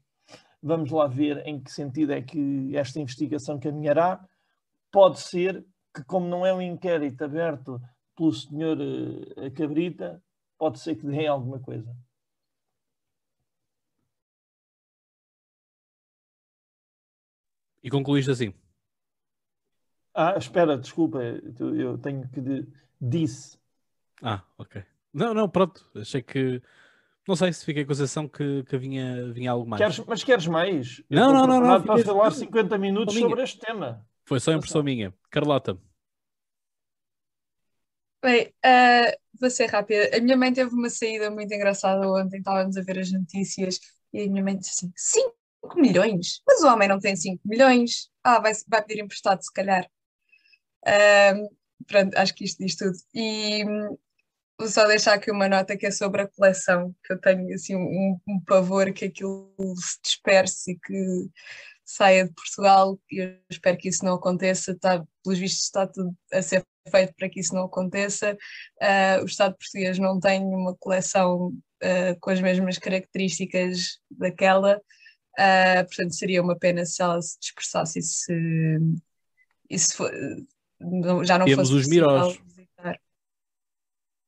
Vamos 0.63 0.91
lá 0.91 1.07
ver 1.07 1.45
em 1.45 1.61
que 1.61 1.71
sentido 1.71 2.13
é 2.13 2.21
que 2.21 2.75
esta 2.75 2.99
investigação 2.99 3.59
caminhará. 3.59 4.25
Pode 4.91 5.19
ser 5.19 5.65
que, 5.93 6.03
como 6.05 6.27
não 6.27 6.45
é 6.45 6.53
um 6.53 6.61
inquérito 6.61 7.23
aberto 7.23 7.81
pelo 8.15 8.33
senhor 8.33 8.77
uh, 8.77 9.51
Cabrita, 9.51 10.21
pode 10.57 10.79
ser 10.79 10.95
que 10.95 11.05
dê 11.05 11.27
alguma 11.27 11.59
coisa. 11.59 11.95
E 17.81 17.89
concluíste 17.89 18.31
assim? 18.31 18.53
Ah, 20.13 20.35
espera, 20.37 20.77
desculpa, 20.77 21.19
eu 21.21 21.97
tenho 21.97 22.27
que 22.27 22.41
de, 22.41 22.67
disse. 22.99 23.57
Ah, 24.21 24.43
ok. 24.57 24.83
Não, 25.13 25.33
não, 25.33 25.49
pronto. 25.49 25.89
Achei 25.95 26.21
que. 26.21 26.61
Não 27.27 27.35
sei 27.35 27.53
se 27.53 27.63
fiquei 27.63 27.85
com 27.85 27.91
a 27.91 27.95
sensação 27.95 28.27
que, 28.27 28.63
que 28.63 28.77
vinha, 28.77 29.31
vinha 29.31 29.51
algo 29.51 29.67
mais. 29.69 29.79
Queres, 29.81 29.99
mas 30.07 30.23
queres 30.23 30.47
mais? 30.47 31.01
Não, 31.09 31.31
não, 31.31 31.45
não, 31.45 31.59
não. 31.61 31.81
Para 31.83 31.97
fiquei- 31.97 32.11
falar 32.13 32.31
50 32.31 32.77
minutos 32.77 33.13
Minha. 33.15 33.27
sobre 33.29 33.43
este 33.43 33.59
tema. 33.59 34.05
Foi 34.25 34.39
só 34.39 34.51
impressão 34.51 34.81
minha. 34.83 35.13
Carlota. 35.29 35.77
Bem, 38.23 38.53
ah, 38.65 39.13
vou 39.39 39.49
ser 39.49 39.67
rápida. 39.67 40.15
A 40.15 40.19
minha 40.19 40.35
mãe 40.35 40.51
teve 40.51 40.73
uma 40.73 40.89
saída 40.89 41.31
muito 41.31 41.53
engraçada 41.53 42.05
ontem, 42.09 42.37
estávamos 42.39 42.75
a 42.77 42.81
ver 42.81 42.99
as 42.99 43.11
notícias 43.11 43.79
e 44.11 44.23
a 44.23 44.27
minha 44.27 44.43
mãe 44.43 44.57
disse 44.57 44.85
assim: 44.85 44.91
5 44.95 45.35
milhões? 45.79 46.41
Mas 46.45 46.61
o 46.61 46.67
homem 46.67 46.87
não 46.89 46.99
tem 46.99 47.15
5 47.15 47.41
milhões. 47.45 48.09
Ah, 48.23 48.39
vai, 48.39 48.51
vai 48.67 48.83
pedir 48.83 49.01
emprestado, 49.01 49.41
se 49.41 49.53
calhar. 49.53 49.89
Ah, 50.85 51.33
pronto, 51.87 52.15
acho 52.17 52.33
que 52.35 52.43
isto 52.45 52.63
diz 52.63 52.75
tudo. 52.75 52.97
E 53.13 53.65
hum, 53.65 53.97
vou 54.59 54.67
só 54.67 54.87
deixar 54.87 55.13
aqui 55.13 55.31
uma 55.31 55.47
nota 55.49 55.77
que 55.77 55.85
é 55.87 55.91
sobre 55.91 56.21
a 56.21 56.27
coleção, 56.27 56.95
que 57.03 57.13
eu 57.13 57.19
tenho 57.19 57.53
assim 57.53 57.75
um, 57.75 58.19
um 58.27 58.39
pavor 58.45 58.91
que 58.93 59.05
aquilo 59.05 59.53
se 59.77 59.99
disperse 60.03 60.71
e 60.71 60.79
que 60.79 61.29
saia 61.85 62.25
de 62.27 62.33
Portugal. 62.33 62.99
E 63.11 63.19
eu 63.23 63.37
espero 63.49 63.77
que 63.77 63.89
isso 63.89 64.05
não 64.05 64.15
aconteça. 64.15 64.71
Está, 64.71 65.03
pelos 65.23 65.39
vistos, 65.39 65.65
está 65.65 65.87
tudo 65.87 66.15
a 66.31 66.41
ser 66.41 66.63
feito 66.89 67.13
para 67.15 67.29
que 67.29 67.39
isso 67.39 67.53
não 67.55 67.65
aconteça. 67.65 68.37
Ah, 68.81 69.19
o 69.21 69.25
Estado 69.25 69.55
português 69.57 69.99
não 69.99 70.19
tem 70.19 70.41
uma 70.43 70.75
coleção 70.75 71.53
ah, 71.81 72.15
com 72.19 72.29
as 72.31 72.41
mesmas 72.41 72.77
características 72.77 73.99
daquela, 74.11 74.81
Ah, 75.37 75.83
portanto 75.85 76.15
seria 76.15 76.41
uma 76.41 76.57
pena 76.57 76.85
se 76.85 77.01
ela 77.01 77.21
se 77.21 77.39
dispersasse 77.39 77.99
e 77.99 78.03
se, 78.03 78.33
e 79.69 79.79
se 79.79 79.95
fo- 79.95 80.09
não- 80.09 80.45
já 81.23 81.37
não 81.37 81.45
Temos 81.45 81.69
fosse 81.69 81.73
os 81.79 81.83
possível 81.85 82.07
Mirós. 82.09 82.37
visitar. 82.45 82.99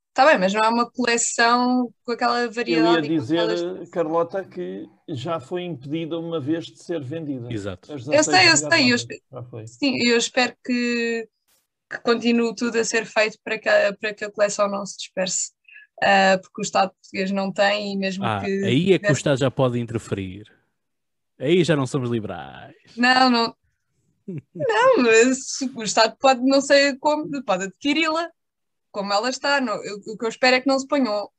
Está 0.09 0.25
bem, 0.25 0.37
mas 0.37 0.53
não 0.53 0.61
é 0.61 0.67
uma 0.67 0.91
coleção 0.91 1.89
com 2.03 2.11
aquela 2.11 2.39
Eu 2.39 2.45
ia 2.45 2.51
variedade. 2.51 3.07
e 3.07 3.15
com 3.17 3.21
dizer, 3.21 3.89
Carlota, 3.91 4.43
que 4.43 4.85
já 5.07 5.39
foi 5.39 5.63
impedida 5.63 6.19
uma 6.19 6.39
vez 6.39 6.65
de 6.65 6.83
ser 6.83 7.01
vendida. 7.01 7.51
Exato. 7.51 7.93
Eu 7.93 7.99
sei, 7.99 8.13
eu 8.49 8.51
16 8.53 8.59
sei, 9.01 9.21
eu 9.31 9.43
foi. 9.45 9.67
Sim, 9.67 9.97
eu 10.05 10.17
espero 10.17 10.53
que, 10.65 11.29
que 11.89 11.97
continue 12.01 12.53
tudo 12.55 12.77
a 12.77 12.83
ser 12.83 13.05
feito 13.05 13.37
para 13.41 13.57
que 13.57 13.69
a, 13.69 13.93
para 13.95 14.13
que 14.13 14.25
a 14.25 14.31
coleção 14.31 14.69
não 14.69 14.85
se 14.85 14.97
disperse, 14.97 15.51
Ah, 16.03 16.37
porque 16.41 16.59
o 16.61 16.63
Estado 16.63 16.91
português 16.91 17.31
não 17.31 17.49
tem, 17.49 17.93
e 17.93 17.97
mesmo 17.97 18.25
Ah, 18.25 18.41
que. 18.43 18.65
aí 18.65 18.91
é 18.91 18.99
que 18.99 19.09
o 19.09 19.13
Estado 19.13 19.39
já 19.39 19.49
pode 19.49 19.79
interferir. 19.79 20.43
Aí 21.39 21.63
já 21.63 21.75
não 21.75 21.87
somos 21.87 22.09
liberais. 22.09 22.75
Não, 22.97 23.29
não. 23.29 23.55
Não, 24.55 24.97
mas 24.97 25.59
o 25.75 25.83
Estado 25.83 26.15
pode, 26.19 26.41
não 26.41 26.61
sei 26.61 26.95
como, 26.97 27.43
pode 27.43 27.65
adquiri-la 27.65 28.29
como 28.91 29.13
ela 29.13 29.29
está. 29.29 29.59
Não, 29.61 29.83
eu- 29.83 30.01
o 30.07 30.17
que 30.17 30.25
eu 30.25 30.29
espero 30.29 30.55
é 30.57 30.61
que 30.61 30.67
não 30.67 30.77
se 30.79 30.87
ponham, 30.87 31.29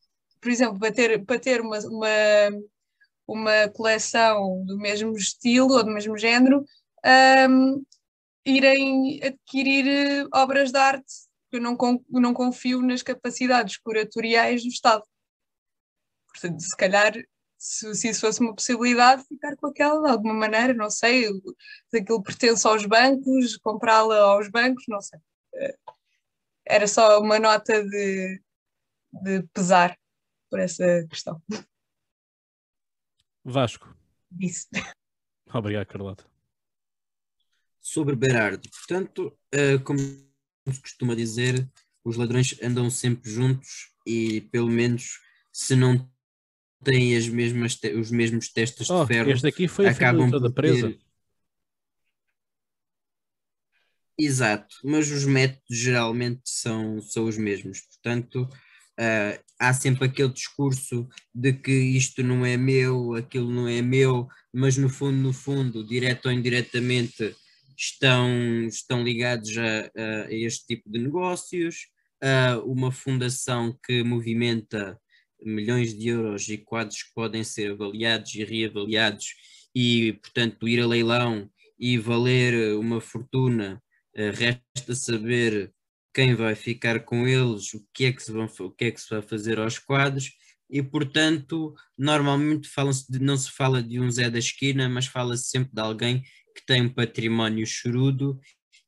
por 0.40 0.50
exemplo, 0.50 0.78
para 0.78 0.92
ter, 0.92 1.24
para 1.24 1.38
ter 1.38 1.60
uma, 1.60 1.78
uma, 1.80 2.08
uma 3.26 3.68
coleção 3.68 4.64
do 4.66 4.78
mesmo 4.78 5.12
estilo 5.16 5.72
ou 5.74 5.84
do 5.84 5.90
mesmo 5.92 6.16
género, 6.16 6.64
ahm, 7.04 7.82
irem 8.44 9.20
adquirir 9.22 9.86
eh, 9.86 10.26
obras 10.34 10.72
de 10.72 10.78
arte. 10.78 11.12
Eu 11.52 11.60
não, 11.60 11.76
eu 11.80 12.20
não 12.20 12.32
confio 12.32 12.80
nas 12.80 13.02
capacidades 13.02 13.76
curatoriais 13.76 14.62
do 14.62 14.68
Estado. 14.68 15.04
Portanto, 16.28 16.60
se 16.60 16.76
calhar, 16.76 17.12
se, 17.62 17.94
se 17.94 18.08
isso 18.08 18.22
fosse 18.22 18.40
uma 18.40 18.52
possibilidade, 18.52 19.22
ficar 19.22 19.54
com 19.56 19.68
aquela 19.68 20.02
de 20.02 20.10
alguma 20.10 20.34
maneira, 20.34 20.74
não 20.74 20.90
sei, 20.90 21.28
se 21.88 21.98
aquilo 21.98 22.20
pertence 22.20 22.66
aos 22.66 22.84
bancos, 22.84 23.56
comprá-la 23.58 24.18
aos 24.18 24.48
bancos, 24.48 24.82
não 24.88 25.00
sei. 25.00 25.20
Eh, 25.54 25.78
Era 26.66 26.88
só 26.88 27.20
uma 27.20 27.38
nota 27.38 27.84
de, 27.84 28.42
de 29.12 29.42
pesar 29.54 29.96
por 30.50 30.58
essa 30.58 31.06
questão. 31.08 31.40
Vasco. 33.44 33.96
Disse. 34.28 34.68
Obrigado, 35.54 35.86
Carlota. 35.86 36.26
sobre 37.80 38.16
Berardo. 38.16 38.68
Portanto, 38.70 39.38
eh, 39.52 39.78
como 39.78 40.00
se 40.00 40.80
costuma 40.80 41.14
dizer, 41.14 41.70
os 42.04 42.16
ladrões 42.16 42.60
andam 42.60 42.90
sempre 42.90 43.30
juntos 43.30 43.94
e, 44.04 44.40
pelo 44.50 44.68
menos, 44.68 45.20
se 45.52 45.76
não 45.76 46.10
têm 46.84 47.16
as 47.16 47.28
mesmas 47.28 47.74
te- 47.76 47.94
os 47.94 48.10
mesmos 48.10 48.48
testes 48.48 48.88
Oh, 48.90 49.02
de 49.02 49.06
ferro, 49.08 49.30
este 49.30 49.46
aqui 49.46 49.68
foi 49.68 49.86
a 49.86 49.90
acabam 49.90 50.30
toda 50.30 50.48
por 50.48 50.54
presa. 50.54 50.88
ter- 50.90 50.98
Exato, 54.18 54.76
mas 54.84 55.10
os 55.10 55.24
métodos 55.24 55.62
geralmente 55.78 56.42
são, 56.44 57.00
são 57.00 57.24
os 57.24 57.36
mesmos. 57.36 57.80
Portanto, 57.80 58.48
ah, 58.98 59.38
há 59.58 59.72
sempre 59.74 60.04
aquele 60.06 60.28
discurso 60.32 61.08
de 61.34 61.52
que 61.52 61.72
isto 61.72 62.22
não 62.22 62.44
é 62.44 62.56
meu, 62.56 63.14
aquilo 63.14 63.50
não 63.50 63.66
é 63.66 63.80
meu, 63.80 64.28
mas 64.52 64.76
no 64.76 64.88
fundo, 64.88 65.16
no 65.16 65.32
fundo, 65.32 65.84
direto 65.86 66.26
ou 66.26 66.32
indiretamente, 66.32 67.34
estão, 67.76 68.28
estão 68.66 69.02
ligados 69.02 69.56
a, 69.56 69.90
a- 69.96 70.26
a 70.26 70.32
este 70.34 70.66
tipo 70.66 70.90
de 70.90 70.98
negócios. 70.98 71.88
Ah, 72.22 72.60
uma 72.64 72.92
fundação 72.92 73.76
que 73.84 74.04
movimenta 74.04 74.96
milhões 75.44 75.94
de 75.96 76.08
euros 76.08 76.48
e 76.48 76.58
quadros 76.58 77.02
que 77.02 77.12
podem 77.14 77.44
ser 77.44 77.72
avaliados 77.72 78.34
e 78.34 78.44
reavaliados 78.44 79.26
e, 79.74 80.14
portanto, 80.22 80.68
ir 80.68 80.80
a 80.80 80.86
leilão 80.86 81.50
e 81.78 81.98
valer 81.98 82.76
uma 82.76 83.00
fortuna, 83.00 83.82
eh, 84.14 84.30
resta 84.30 84.94
saber 84.94 85.72
quem 86.14 86.34
vai 86.34 86.54
ficar 86.54 87.00
com 87.00 87.26
eles, 87.26 87.72
o 87.74 87.84
que 87.92 88.04
é 88.06 88.12
que 88.12 88.22
se, 88.22 88.30
vão, 88.32 88.46
o 88.60 88.70
que 88.70 88.84
é 88.86 88.90
que 88.90 89.00
se 89.00 89.08
vai 89.10 89.22
fazer 89.22 89.58
aos 89.58 89.78
quadros 89.78 90.30
e, 90.70 90.82
portanto, 90.82 91.74
normalmente 91.98 92.68
de- 93.10 93.18
não 93.18 93.36
se 93.36 93.50
fala 93.50 93.82
de 93.82 93.98
um 94.00 94.10
Zé 94.10 94.30
da 94.30 94.38
esquina, 94.38 94.88
mas 94.88 95.06
fala-se 95.06 95.48
sempre 95.48 95.70
de 95.72 95.80
alguém 95.80 96.22
que 96.54 96.64
tem 96.66 96.82
um 96.82 96.88
património 96.88 97.66
chorudo 97.66 98.38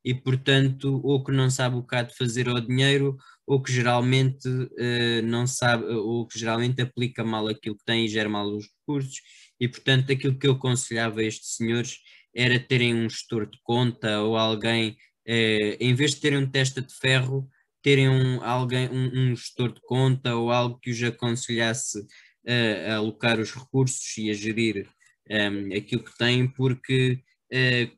e, 0.04 0.14
portanto, 0.14 1.00
ou 1.02 1.24
que 1.24 1.32
não 1.32 1.50
sabe 1.50 1.76
o 1.76 1.82
que 1.82 1.96
há 1.96 2.02
de 2.02 2.14
fazer 2.16 2.48
ao 2.48 2.60
dinheiro, 2.60 3.16
ou 3.46 3.62
que 3.62 3.72
geralmente 3.72 4.48
eh, 4.78 5.22
não 5.22 5.46
sabe, 5.46 5.84
ou 5.86 6.26
que 6.26 6.38
geralmente 6.38 6.80
aplica 6.82 7.24
mal 7.24 7.46
aquilo 7.48 7.76
que 7.76 7.84
tem 7.84 8.04
e 8.04 8.08
gera 8.08 8.28
mal 8.28 8.46
os 8.48 8.66
recursos, 8.80 9.20
e 9.60 9.68
portanto 9.68 10.10
aquilo 10.12 10.38
que 10.38 10.46
eu 10.46 10.52
aconselhava 10.52 11.20
a 11.20 11.24
estes 11.24 11.56
senhores 11.56 11.98
era 12.34 12.58
terem 12.58 12.94
um 12.94 13.08
gestor 13.08 13.46
de 13.48 13.58
conta 13.62 14.20
ou 14.22 14.36
alguém, 14.36 14.96
eh, 15.26 15.76
em 15.80 15.94
vez 15.94 16.12
de 16.14 16.20
terem 16.20 16.38
um 16.38 16.50
testa 16.50 16.80
de 16.82 16.92
ferro, 16.94 17.48
terem 17.82 18.08
um, 18.08 18.42
alguém, 18.42 18.88
um, 18.88 19.30
um 19.32 19.36
gestor 19.36 19.72
de 19.72 19.80
conta 19.82 20.34
ou 20.34 20.50
algo 20.50 20.78
que 20.80 20.90
os 20.90 21.02
aconselhasse 21.02 22.04
eh, 22.46 22.90
a 22.90 22.96
alocar 22.96 23.38
os 23.40 23.52
recursos 23.52 24.16
e 24.18 24.30
a 24.30 24.34
gerir 24.34 24.88
eh, 25.28 25.48
aquilo 25.76 26.02
que 26.04 26.16
têm, 26.18 26.48
porque 26.48 27.20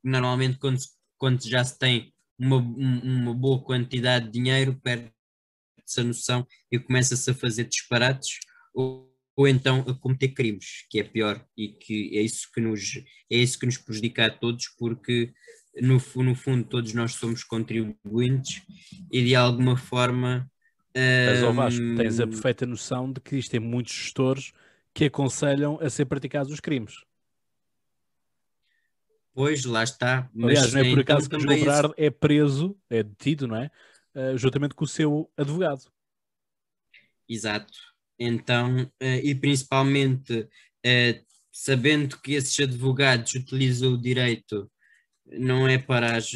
normalmente 0.04 0.58
quando, 0.58 0.78
quando 1.16 1.42
já 1.48 1.64
se 1.64 1.78
tem 1.78 2.12
uma, 2.38 2.56
um- 2.58 3.00
uma 3.02 3.34
boa 3.34 3.62
quantidade 3.64 4.26
de 4.26 4.32
dinheiro, 4.32 4.78
perde-se 5.86 6.00
a 6.00 6.04
noção 6.04 6.46
e 6.70 6.78
começa-se 6.78 7.30
a 7.30 7.34
fazer 7.34 7.64
disparates 7.64 8.40
ou, 8.74 9.08
ou 9.36 9.46
então 9.46 9.84
a 9.88 9.94
cometer 9.94 10.28
crimes, 10.28 10.84
que 10.90 10.98
é 10.98 11.04
pior 11.04 11.44
e 11.56 11.68
que 11.68 12.18
é 12.18 12.22
isso 12.22 12.48
que 12.52 12.60
nos, 12.60 12.96
é 13.30 13.36
isso 13.36 13.58
que 13.58 13.66
nos 13.66 13.78
prejudica 13.78 14.26
a 14.26 14.30
todos, 14.30 14.68
porque 14.78 15.32
no, 15.80 16.02
no 16.16 16.34
fundo 16.34 16.64
todos 16.64 16.92
nós 16.92 17.14
somos 17.14 17.44
contribuintes 17.44 18.62
e 19.10 19.24
de 19.24 19.36
alguma 19.36 19.76
forma. 19.76 20.50
Mas, 20.94 21.42
ó 21.42 21.52
Vasco, 21.52 21.82
hum, 21.82 21.96
tens 21.96 22.18
a 22.18 22.26
perfeita 22.26 22.66
noção 22.66 23.12
de 23.12 23.20
que 23.20 23.36
existem 23.36 23.60
muitos 23.60 23.92
gestores 23.92 24.52
que 24.94 25.04
aconselham 25.04 25.78
a 25.80 25.90
ser 25.90 26.06
praticados 26.06 26.50
os 26.50 26.58
crimes. 26.58 26.94
Pois, 29.34 29.66
lá 29.66 29.84
está. 29.84 30.30
Mas 30.34 30.58
Aliás, 30.58 30.72
não 30.72 30.80
é 30.80 30.84
por 30.84 31.00
então 31.00 31.16
acaso 31.16 31.28
que 31.28 31.36
o 31.36 31.46
Berardo 31.46 31.94
é 31.98 32.08
preso, 32.08 32.74
é 32.88 33.02
detido, 33.02 33.46
não 33.46 33.56
é? 33.56 33.70
Eh, 34.16 34.34
juntamente 34.38 34.74
com 34.74 34.84
o 34.84 34.88
seu 34.88 35.30
advogado. 35.36 35.92
Exato. 37.28 37.74
Então, 38.18 38.90
eh, 38.98 39.20
e 39.22 39.34
principalmente 39.34 40.48
eh, 40.82 41.22
sabendo 41.52 42.18
que 42.22 42.32
esses 42.32 42.58
advogados 42.60 43.34
utilizam 43.34 43.92
o 43.92 44.00
direito 44.00 44.70
não 45.26 45.68
é 45.68 45.76
para 45.76 46.16
as, 46.16 46.30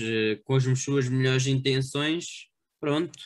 com 0.45 0.57
as 0.57 0.65
suas 0.83 1.09
melhores 1.09 1.47
intenções, 1.47 2.49
pronto, 2.81 3.19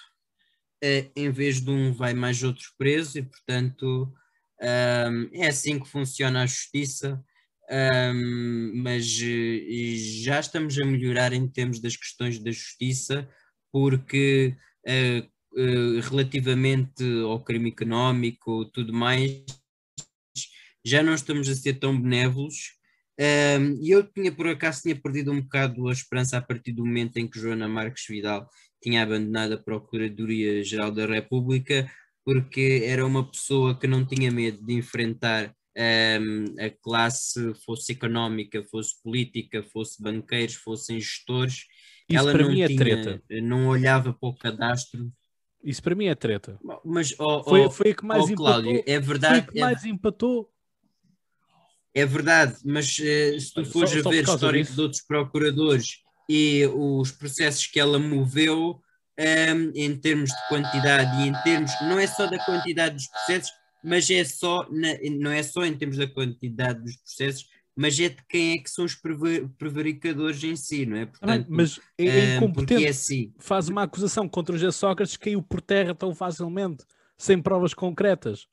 em 1.16 1.30
vez 1.30 1.60
de 1.62 1.70
um 1.70 1.90
vai 1.90 2.12
mais 2.12 2.42
outro 2.42 2.66
preso 2.76 3.18
e 3.18 3.22
portanto 3.22 4.12
ahm, 4.60 5.30
é 5.32 5.46
assim 5.48 5.80
que 5.80 5.88
funciona 5.88 6.42
a 6.42 6.46
justiça, 6.46 7.24
ahm, 7.70 8.72
mas 8.74 9.06
já 9.06 10.38
estamos 10.38 10.78
a 10.78 10.84
melhorar 10.84 11.32
em 11.32 11.48
termos 11.48 11.80
das 11.80 11.96
questões 11.96 12.38
da 12.38 12.50
justiça, 12.50 13.26
porque 13.74 14.54
eh, 14.86 15.24
eh, 15.56 16.00
relativamente 16.08 17.02
ao 17.24 17.42
crime 17.42 17.70
económico 17.70 18.66
tudo 18.66 18.92
mais, 18.92 19.44
já 20.86 21.02
não 21.02 21.12
estamos 21.12 21.48
a 21.48 21.54
ser 21.56 21.80
tão 21.80 22.00
benévolos. 22.00 22.76
E 23.80 23.90
eu 23.90 24.04
tinha 24.12 24.30
por 24.30 24.46
acaso 24.46 24.82
tinha 24.82 24.94
perdido 24.94 25.32
um 25.32 25.40
bocado 25.40 25.88
a 25.88 25.92
esperança 25.92 26.36
a 26.36 26.42
partir 26.42 26.72
do 26.72 26.86
momento 26.86 27.16
em 27.16 27.26
que 27.28 27.38
Joana 27.38 27.68
Marques 27.68 28.04
Vidal 28.08 28.48
tinha 28.80 29.02
abandonado 29.02 29.54
a 29.54 29.58
Procuradoria-Geral 29.58 30.92
da 30.92 31.06
República, 31.06 31.90
porque 32.24 32.82
era 32.84 33.04
uma 33.04 33.28
pessoa 33.28 33.76
que 33.76 33.88
não 33.88 34.06
tinha 34.06 34.30
medo 34.30 34.64
de 34.64 34.74
enfrentar 34.74 35.52
um, 35.76 36.64
a 36.64 36.70
classe, 36.70 37.52
fosse 37.64 37.92
económica, 37.92 38.62
fosse 38.70 39.02
política, 39.02 39.62
fosse 39.62 40.00
banqueiros, 40.00 40.54
fossem 40.54 41.00
gestores. 41.00 41.64
Isso 42.08 42.18
Ela 42.18 42.32
para 42.32 42.42
não 42.44 42.50
mim 42.52 42.60
é 42.60 42.66
tinha- 42.66 42.78
treta. 42.78 43.22
não 43.42 43.68
olhava 43.68 44.12
para 44.12 44.28
o 44.28 44.34
cadastro. 44.36 45.10
Isso 45.62 45.82
para 45.82 45.94
mim 45.94 46.06
é 46.06 46.14
treta. 46.14 46.58
Mas, 46.84 47.12
Foi, 47.12 47.62
ó, 47.62 47.70
foi 47.70 47.90
a 47.90 47.94
que 47.94 48.04
mais 48.04 48.22
ó, 48.22 48.26
empatou. 48.26 48.44
Cláudio, 48.44 48.78
é 48.80 48.82
Foi 48.84 48.94
a 48.96 49.00
verdade, 49.00 49.46
que 49.50 49.58
é, 49.58 49.60
mais 49.62 49.84
empatou. 49.84 50.50
é 51.94 52.04
verdade, 52.04 52.56
mas 52.64 52.98
eh, 53.00 53.38
se 53.38 53.52
tu 53.54 53.64
fores 53.64 53.92
a 53.92 54.10
ver 54.10 54.24
histórico 54.24 54.64
disso. 54.64 54.74
de 54.74 54.80
outros 54.82 55.02
procuradores 55.02 55.98
e 56.28 56.66
os 56.74 57.12
processos 57.12 57.66
que 57.66 57.78
ela 57.80 57.98
moveu, 57.98 58.80
ehm, 59.16 59.70
em 59.74 59.96
termos 59.96 60.30
de 60.30 60.48
quantidade 60.48 61.22
e 61.22 61.28
em 61.28 61.32
termos, 61.42 61.70
não 61.82 61.98
é 61.98 62.06
só 62.06 62.26
da 62.26 62.38
quantidade 62.44 62.96
dos 62.96 63.06
processos, 63.06 63.50
mas 63.82 64.10
é 64.10 64.24
só, 64.24 64.66
na- 64.70 64.98
não 65.18 65.30
é 65.30 65.42
só 65.42 65.64
em 65.64 65.74
termos 65.76 65.96
da 65.96 66.06
quantidade 66.06 66.82
dos 66.82 66.96
processos, 66.96 67.46
mas 67.76 67.98
é 67.98 68.08
de 68.08 68.22
quem 68.28 68.52
é 68.52 68.58
que 68.58 68.70
são 68.70 68.84
os 68.84 68.94
preva- 68.94 69.48
prevaricadores 69.58 70.42
em 70.44 70.54
si, 70.56 70.86
não 70.86 70.96
é? 70.96 71.02
Ah, 71.02 71.06
Portanto, 71.06 71.46
mas 71.48 71.80
é, 71.98 72.04
é 72.06 72.40
porque 72.40 72.44
incompetente. 72.44 72.84
é 72.86 72.88
assim. 72.88 73.32
Faz 73.38 73.68
uma 73.68 73.82
acusação 73.82 74.28
contra 74.28 74.54
o 74.54 74.58
José 74.58 74.70
Sócrates 74.70 75.16
caiu 75.16 75.42
por 75.42 75.60
terra 75.60 75.94
tão 75.94 76.14
facilmente, 76.14 76.84
sem 77.18 77.40
provas 77.42 77.74
concretas. 77.74 78.46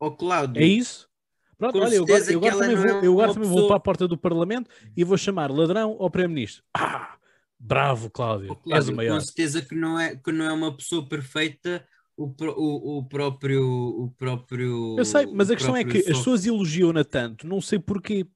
Ó 0.00 0.10
Cláudio, 0.10 0.62
É 0.62 0.66
isso? 0.66 1.08
Pronto, 1.56 1.78
olha, 1.78 1.94
eu 1.94 2.02
agora, 2.04 2.32
eu 2.32 2.40
que 2.40 2.48
agora 2.48 2.66
também, 2.68 2.76
vou, 2.76 2.86
é 3.02 3.06
eu 3.06 3.12
agora 3.12 3.34
também 3.34 3.48
vou 3.48 3.66
para 3.68 3.76
a 3.76 3.80
porta 3.80 4.08
do 4.08 4.18
Parlamento 4.18 4.68
e 4.96 5.04
vou 5.04 5.16
chamar 5.16 5.50
ladrão 5.52 5.96
ao 6.00 6.10
Primeiro-Ministro. 6.10 6.64
Ah, 6.74 7.16
bravo, 7.58 8.10
Cláudio. 8.10 8.50
Ó, 8.50 8.54
És 8.54 8.58
o 8.58 8.62
Cláudio, 8.64 8.96
maior. 8.96 9.14
com 9.14 9.20
certeza 9.20 9.62
que 9.62 9.74
não 9.74 9.98
é, 9.98 10.16
que 10.16 10.32
não 10.32 10.44
é 10.44 10.52
uma 10.52 10.76
pessoa 10.76 11.08
perfeita 11.08 11.86
o, 12.16 12.24
o, 12.26 12.98
o 12.98 13.04
próprio 13.08 13.62
o 13.64 14.10
próprio 14.18 14.96
Eu 14.98 15.04
sei, 15.04 15.26
mas 15.26 15.50
a 15.50 15.54
questão 15.54 15.76
é 15.76 15.84
que 15.84 15.98
as 15.98 16.04
pessoas 16.04 16.44
elogiam-na 16.44 17.04
tanto, 17.04 17.46
não 17.46 17.60
sei 17.60 17.78
porquê. 17.78 18.26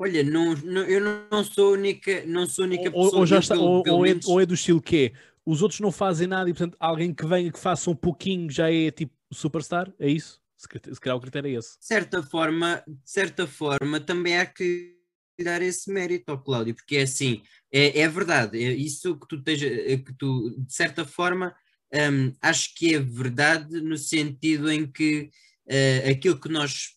Olha 0.00 0.24
não, 0.24 0.54
não- 0.54 0.82
eu 0.84 1.00
não- 1.30 1.44
sou 1.44 1.68
a 1.68 1.78
única 1.78 2.24
não 2.26 2.46
sou 2.46 2.64
única 2.64 2.84
Ou, 2.92 3.04
pessoa 3.04 3.20
ou 3.20 3.26
já 3.26 3.36
eu, 3.36 3.40
está, 3.40 3.54
pelo- 3.54 3.66
ou, 3.66 3.82
pelo 3.82 3.96
ou 3.98 4.06
é, 4.06 4.08
menos- 4.08 4.26
ou 4.26 4.40
é 4.40 4.46
do 4.46 4.54
estilo 4.54 4.80
que 4.80 4.96
é, 5.06 5.12
os 5.44 5.62
outros 5.62 5.80
não 5.80 5.92
fazem 5.92 6.26
nada 6.26 6.48
e 6.48 6.52
portanto 6.52 6.76
alguém 6.80 7.12
que 7.14 7.26
venha 7.26 7.52
que 7.52 7.58
faça 7.58 7.90
um 7.90 7.94
pouquinho 7.96 8.50
já 8.50 8.72
é 8.72 8.90
tipo 8.90 9.12
superstar? 9.32 9.92
É 9.98 10.08
isso? 10.08 10.40
Se, 10.56 10.68
calhar- 10.68 10.94
se 10.94 11.00
calhar 11.00 11.16
o 11.16 11.20
critério 11.20 11.48
é 11.48 11.58
esse. 11.58 11.78
de 11.78 11.86
certa 11.86 12.22
forma 12.22 12.82
de 12.86 13.10
certa 13.10 13.46
forma 13.46 14.00
também 14.00 14.38
há 14.38 14.46
que 14.46 14.96
dar 15.42 15.62
esse 15.62 15.90
mérito 15.90 16.30
ao 16.30 16.42
Cláudio, 16.42 16.74
porque 16.74 16.96
é 16.96 17.02
assim, 17.02 17.42
é, 17.72 18.00
é 18.00 18.08
verdade, 18.08 18.62
é 18.62 18.72
isso 18.72 19.18
que 19.18 19.26
tu, 19.26 19.36
esteja, 19.36 19.66
é 19.66 19.96
que 19.96 20.12
tu 20.12 20.54
de 20.58 20.74
certa 20.74 21.02
forma, 21.02 21.54
hum, 21.94 22.30
acho 22.42 22.74
que 22.74 22.94
é 22.94 22.98
verdade 22.98 23.80
no 23.80 23.96
sentido 23.96 24.70
em 24.70 24.86
que 24.86 25.30
uh, 25.66 26.10
aquilo 26.10 26.38
que 26.38 26.50
nós 26.50 26.90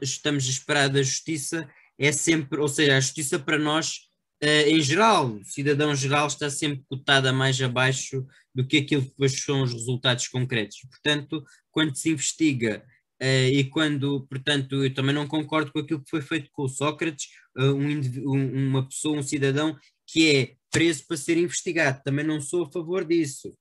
estamos 0.00 0.44
a 0.46 0.50
esperar 0.50 0.88
da 0.88 1.02
justiça 1.02 1.68
é 2.06 2.12
sempre, 2.12 2.60
ou 2.60 2.68
seja, 2.68 2.96
a 2.96 3.00
justiça 3.00 3.38
para 3.38 3.58
nós, 3.58 3.96
uh, 4.42 4.68
em 4.68 4.80
geral, 4.80 5.28
o 5.34 5.44
cidadão 5.44 5.94
geral 5.94 6.26
está 6.26 6.50
sempre 6.50 6.84
cotada 6.88 7.32
mais 7.32 7.60
abaixo 7.60 8.26
do 8.54 8.66
que 8.66 8.78
aquilo 8.78 9.02
que 9.02 9.08
depois 9.10 9.32
são 9.42 9.62
os 9.62 9.72
resultados 9.72 10.28
concretos. 10.28 10.78
Portanto, 10.90 11.42
quando 11.70 11.96
se 11.96 12.10
investiga 12.10 12.84
eh, 13.20 13.48
e 13.50 13.64
quando, 13.64 14.26
portanto, 14.28 14.82
eu 14.84 14.92
também 14.92 15.14
não 15.14 15.26
concordo 15.28 15.70
com 15.72 15.78
aquilo 15.78 16.02
que 16.02 16.10
foi 16.10 16.20
feito 16.20 16.50
com 16.52 16.64
o 16.64 16.68
Sócrates, 16.68 17.28
eh, 17.56 17.62
um 17.70 17.88
um- 18.34 18.68
uma 18.68 18.86
pessoa, 18.88 19.16
um 19.18 19.22
cidadão 19.22 19.78
que 20.06 20.28
é 20.36 20.54
preso 20.70 21.06
para 21.06 21.16
ser 21.16 21.36
investigado, 21.38 22.02
também 22.04 22.24
não 22.26 22.40
sou 22.40 22.64
a 22.64 22.70
favor 22.72 23.04
disso. 23.04 23.56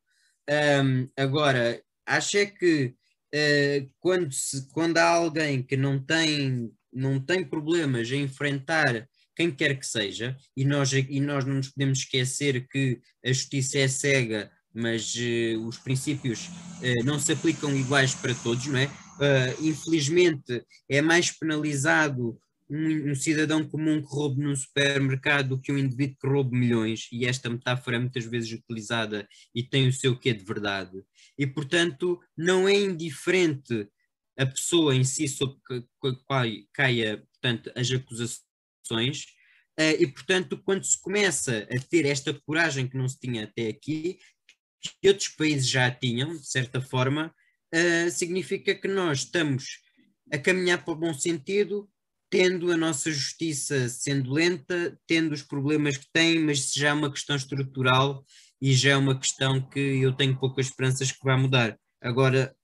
Ahm, 0.50 1.08
agora, 1.16 1.82
acho 2.06 2.38
é 2.38 2.46
que 2.48 2.96
eh, 3.34 3.88
quando, 4.00 4.34
se- 4.34 4.68
quando 4.74 4.98
há 4.98 5.08
alguém 5.10 5.62
que 5.64 5.78
não 5.78 6.00
tem, 6.04 6.72
não 6.94 7.20
tem 7.20 7.44
problemas 7.44 8.12
em 8.12 8.24
enfrentar 8.24 9.08
quem 9.36 9.50
quer 9.50 9.80
que 9.80 9.88
seja, 9.88 10.36
e 10.56 10.66
nós, 10.66 10.92
e 10.92 11.20
nós 11.20 11.46
não 11.46 11.56
nos 11.56 11.70
podemos 11.70 12.00
esquecer 12.00 12.68
que 12.68 13.00
a 13.26 13.30
justiça 13.30 13.80
é 13.80 13.88
cega, 13.88 14.52
mas 14.74 15.14
eh, 15.18 15.56
os 15.58 15.78
princípios 15.78 16.50
eh, 16.82 17.04
não 17.04 17.18
se 17.18 17.32
aplicam 17.32 17.76
iguais 17.76 18.14
para 18.14 18.36
todos, 18.36 18.66
não 18.68 18.78
é? 18.78 18.90
Ah, 19.22 19.54
infelizmente 19.62 20.66
é 20.90 21.00
mais 21.00 21.30
penalizado 21.30 22.40
um, 22.68 23.12
um 23.12 23.16
cidadão 23.16 23.64
comum 23.64 24.02
que 24.02 24.08
roube 24.08 24.42
num 24.42 24.56
supermercado 24.56 25.50
do 25.50 25.62
que 25.62 25.72
um 25.72 25.78
indivíduo 25.78 26.18
que 26.20 26.28
roube 26.28 26.58
milhões, 26.58 27.08
e 27.12 27.28
esta 27.28 27.48
metáfora 27.48 27.98
é 27.98 28.00
muitas 28.00 28.26
vezes 28.26 28.52
utilizada 28.52 29.28
e 29.54 29.62
tem 29.62 29.88
o 29.88 29.94
seu 29.94 30.18
quê 30.18 30.34
de 30.34 30.44
verdade. 30.44 31.04
E 31.38 31.46
portanto 31.46 32.20
não 32.36 32.68
é 32.68 32.74
indiferente 32.74 33.88
a 34.42 34.46
pessoa 34.46 34.96
em 34.96 35.04
si 35.04 35.28
sobre 35.28 35.58
a 35.78 35.82
qual 36.26 36.46
caia 36.74 37.24
portanto, 37.34 37.72
as 37.76 37.92
acusações, 37.92 39.26
ah, 39.78 39.92
e 40.00 40.08
portanto 40.08 40.62
quando 40.64 40.84
se 40.84 41.00
começa 41.02 41.68
a 41.72 41.80
ter 41.90 42.06
esta 42.06 42.34
coragem 42.34 42.88
que 42.88 42.98
não 42.98 43.08
se 43.08 43.20
tinha 43.20 43.46
até 43.46 43.68
aqui, 43.68 44.20
que 44.82 45.08
outros 45.08 45.30
países 45.30 45.68
já 45.68 45.90
tinham, 45.92 46.36
de 46.36 46.48
certa 46.48 46.82
forma, 46.82 47.34
uh, 47.74 48.12
significa 48.12 48.74
que 48.74 48.88
nós 48.88 49.20
estamos 49.20 49.80
a 50.32 50.38
caminhar 50.38 50.84
para 50.84 50.94
o 50.94 50.98
bom 50.98 51.14
sentido, 51.14 51.90
tendo 52.30 52.72
a 52.72 52.78
nossa 52.78 53.12
justiça 53.12 53.90
sendo 53.90 54.32
lenta, 54.32 54.98
tendo 55.06 55.34
os 55.34 55.44
problemas 55.44 55.98
que 55.98 56.08
tem, 56.12 56.40
mas 56.40 56.72
já 56.74 56.90
é 56.90 56.94
uma 56.94 57.12
questão 57.12 57.36
estrutural 57.36 58.26
e 58.62 58.74
já 58.74 58.92
é 58.92 58.98
uma 58.98 59.20
questão 59.20 59.62
que 59.70 59.80
eu 59.80 60.14
tenho 60.14 60.40
poucas 60.40 60.68
esperanças 60.68 61.12
que 61.12 61.24
vai 61.24 61.38
mudar. 61.38 61.78
Agora, 62.02 62.56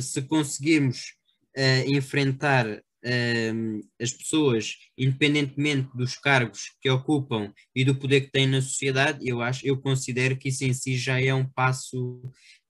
se 0.00 0.22
conseguirmos 0.22 1.14
uh, 1.56 1.90
enfrentar 1.90 2.82
um, 3.04 3.80
as 4.00 4.12
pessoas, 4.12 4.76
independentemente 4.96 5.96
dos 5.96 6.16
cargos 6.16 6.72
que 6.80 6.90
ocupam 6.90 7.52
e 7.74 7.84
do 7.84 7.94
poder 7.94 8.22
que 8.22 8.30
têm 8.30 8.46
na 8.46 8.60
sociedade, 8.60 9.26
eu 9.26 9.40
acho, 9.40 9.66
eu 9.66 9.80
considero 9.80 10.36
que 10.36 10.48
isso 10.48 10.64
em 10.64 10.72
si 10.72 10.96
já 10.96 11.20
é 11.20 11.32
um 11.32 11.48
passo, 11.48 12.20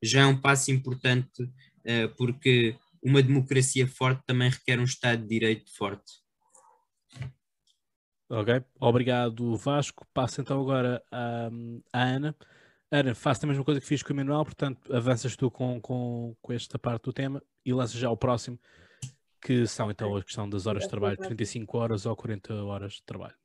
já 0.02 0.22
é 0.22 0.26
um 0.26 0.40
passo 0.40 0.70
importante, 0.70 1.42
uh, 1.42 2.14
porque 2.16 2.76
uma 3.02 3.22
democracia 3.22 3.86
forte 3.86 4.22
também 4.26 4.50
requer 4.50 4.78
um 4.78 4.84
Estado 4.84 5.22
de 5.22 5.28
Direito 5.28 5.74
forte. 5.76 6.12
Ok, 8.30 8.62
obrigado 8.78 9.56
Vasco. 9.56 10.06
Passo 10.12 10.42
então 10.42 10.60
agora 10.60 11.02
à, 11.10 11.48
à 11.92 12.02
Ana. 12.02 12.36
Ana, 12.90 13.14
faço 13.14 13.44
a 13.44 13.48
mesma 13.48 13.64
coisa 13.64 13.80
que 13.80 13.86
fiz 13.86 14.02
com 14.02 14.14
o 14.14 14.16
Manuel, 14.16 14.44
portanto 14.44 14.94
avanças 14.94 15.36
tu 15.36 15.50
com, 15.50 15.78
com, 15.80 16.34
com 16.40 16.52
esta 16.54 16.78
parte 16.78 17.02
do 17.02 17.12
tema 17.12 17.42
e 17.64 17.72
lanças 17.72 17.96
já 17.96 18.10
o 18.10 18.16
próximo, 18.16 18.58
que 19.42 19.66
são 19.66 19.90
então 19.90 20.16
a 20.16 20.24
questão 20.24 20.48
das 20.48 20.66
horas 20.66 20.84
de 20.84 20.88
trabalho, 20.88 21.18
35 21.18 21.76
horas 21.76 22.06
ou 22.06 22.16
40 22.16 22.54
horas 22.64 22.94
de 22.94 23.02
trabalho. 23.02 23.36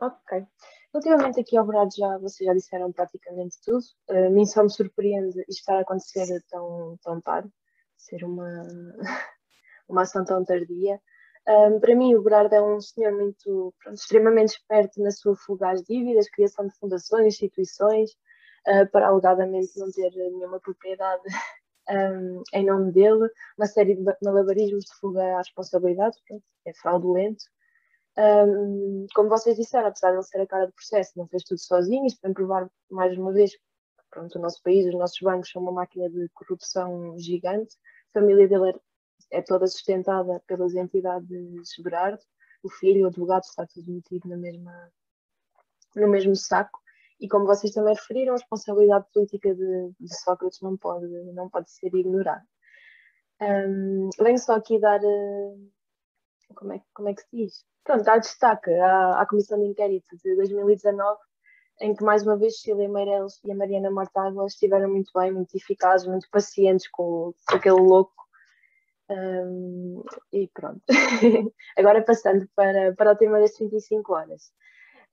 Ok. 0.00 0.46
Relativamente 0.92 1.40
aqui 1.40 1.58
ao 1.58 1.66
Brado, 1.66 1.90
já, 1.94 2.16
vocês 2.18 2.46
já 2.46 2.54
disseram 2.54 2.90
praticamente 2.90 3.58
tudo. 3.62 3.84
A 4.08 4.30
mim 4.30 4.46
só 4.46 4.62
me 4.62 4.70
surpreende 4.70 5.40
isto 5.40 5.60
estar 5.60 5.76
a 5.76 5.80
acontecer 5.80 6.42
tão, 6.48 6.98
tão 7.02 7.20
tarde, 7.20 7.50
ser 7.96 8.24
uma, 8.24 8.62
uma 9.88 10.02
ação 10.02 10.24
tão 10.24 10.42
tardia. 10.42 10.98
Um, 11.48 11.78
para 11.78 11.94
mim, 11.94 12.14
o 12.14 12.22
Berardo 12.22 12.54
é 12.54 12.62
um 12.62 12.80
senhor 12.80 13.12
muito, 13.12 13.72
pronto, 13.78 13.96
extremamente 13.96 14.50
esperto 14.50 15.00
na 15.00 15.10
sua 15.12 15.36
fuga 15.36 15.70
às 15.70 15.82
dívidas, 15.82 16.28
criação 16.28 16.66
de 16.66 16.74
fundações, 16.76 17.26
instituições, 17.26 18.10
uh, 18.66 18.90
para 18.90 19.06
alegadamente 19.06 19.78
não 19.78 19.90
ter 19.92 20.10
nenhuma 20.10 20.58
propriedade 20.58 21.22
um, 21.88 22.42
em 22.52 22.66
nome 22.66 22.92
dele, 22.92 23.30
uma 23.56 23.66
série 23.66 23.94
de 23.94 24.02
malabarismos 24.22 24.84
de 24.84 24.94
fuga 25.00 25.22
à 25.22 25.38
responsabilidade, 25.38 26.16
pronto, 26.26 26.44
é 26.66 26.74
fraudulento. 26.74 27.44
Um, 28.18 29.06
como 29.14 29.28
vocês 29.28 29.56
disseram, 29.56 29.88
apesar 29.88 30.10
de 30.10 30.16
ele 30.16 30.22
ser 30.24 30.40
a 30.40 30.46
cara 30.46 30.66
do 30.66 30.72
processo, 30.72 31.12
não 31.16 31.28
fez 31.28 31.44
tudo 31.44 31.60
sozinho, 31.60 32.06
isto 32.06 32.20
vem 32.22 32.32
provar 32.32 32.68
mais 32.90 33.16
uma 33.16 33.32
vez 33.32 33.52
pronto, 34.10 34.38
o 34.38 34.42
nosso 34.42 34.62
país, 34.62 34.86
os 34.86 34.94
nossos 34.94 35.18
bancos 35.20 35.50
são 35.50 35.62
uma 35.62 35.72
máquina 35.72 36.08
de 36.08 36.28
corrupção 36.30 37.18
gigante, 37.18 37.76
a 38.14 38.20
família 38.20 38.48
dele 38.48 38.74
é, 39.30 39.42
toda 39.42 39.66
sustentada 39.66 40.42
pelas 40.46 40.74
entidades 40.74 41.28
Berardo, 41.82 42.22
o 42.62 42.70
filho, 42.70 43.04
o 43.04 43.06
advogado, 43.08 43.44
está 43.44 43.66
tudo 43.66 43.92
metido 43.92 44.28
na 44.28 44.36
mesma, 44.36 44.92
no 45.94 46.08
mesmo 46.08 46.34
saco. 46.34 46.78
E 47.18 47.28
como 47.28 47.46
vocês 47.46 47.72
também 47.72 47.94
referiram, 47.94 48.34
a 48.34 48.36
responsabilidade 48.36 49.06
política 49.12 49.54
de, 49.54 49.92
de 49.98 50.16
Sócrates 50.22 50.60
não 50.60 50.76
pode, 50.76 51.06
não 51.32 51.48
pode 51.48 51.70
ser 51.70 51.94
ignorada. 51.94 52.44
Um, 53.40 54.10
venho 54.18 54.38
só 54.38 54.54
aqui 54.54 54.78
dar. 54.78 55.00
Uh, 55.00 55.70
como, 56.54 56.72
é, 56.72 56.82
como 56.94 57.08
é 57.08 57.14
que 57.14 57.22
se 57.22 57.28
diz? 57.32 57.64
Pronto, 57.84 58.04
dar 58.04 58.18
destaque 58.18 58.70
à, 58.70 59.20
à 59.20 59.26
Comissão 59.26 59.58
de 59.58 59.66
Inquérito 59.66 60.16
de 60.16 60.36
2019, 60.36 61.18
em 61.80 61.94
que 61.94 62.04
mais 62.04 62.22
uma 62.22 62.36
vez 62.36 62.60
Cília 62.60 62.88
Meireles 62.88 63.38
e 63.44 63.52
a 63.52 63.54
Mariana 63.54 63.90
Mortágua 63.90 64.46
estiveram 64.46 64.90
muito 64.90 65.10
bem, 65.14 65.32
muito 65.32 65.54
eficazes, 65.54 66.06
muito 66.06 66.28
pacientes 66.30 66.88
com, 66.88 67.32
com 67.48 67.56
aquele 67.56 67.80
louco. 67.80 68.25
Um, 69.08 70.02
e 70.32 70.48
pronto. 70.48 70.82
Agora 71.76 72.02
passando 72.02 72.48
para, 72.56 72.94
para 72.94 73.12
o 73.12 73.16
tema 73.16 73.40
das 73.40 73.52
35 73.52 74.12
horas. 74.12 74.52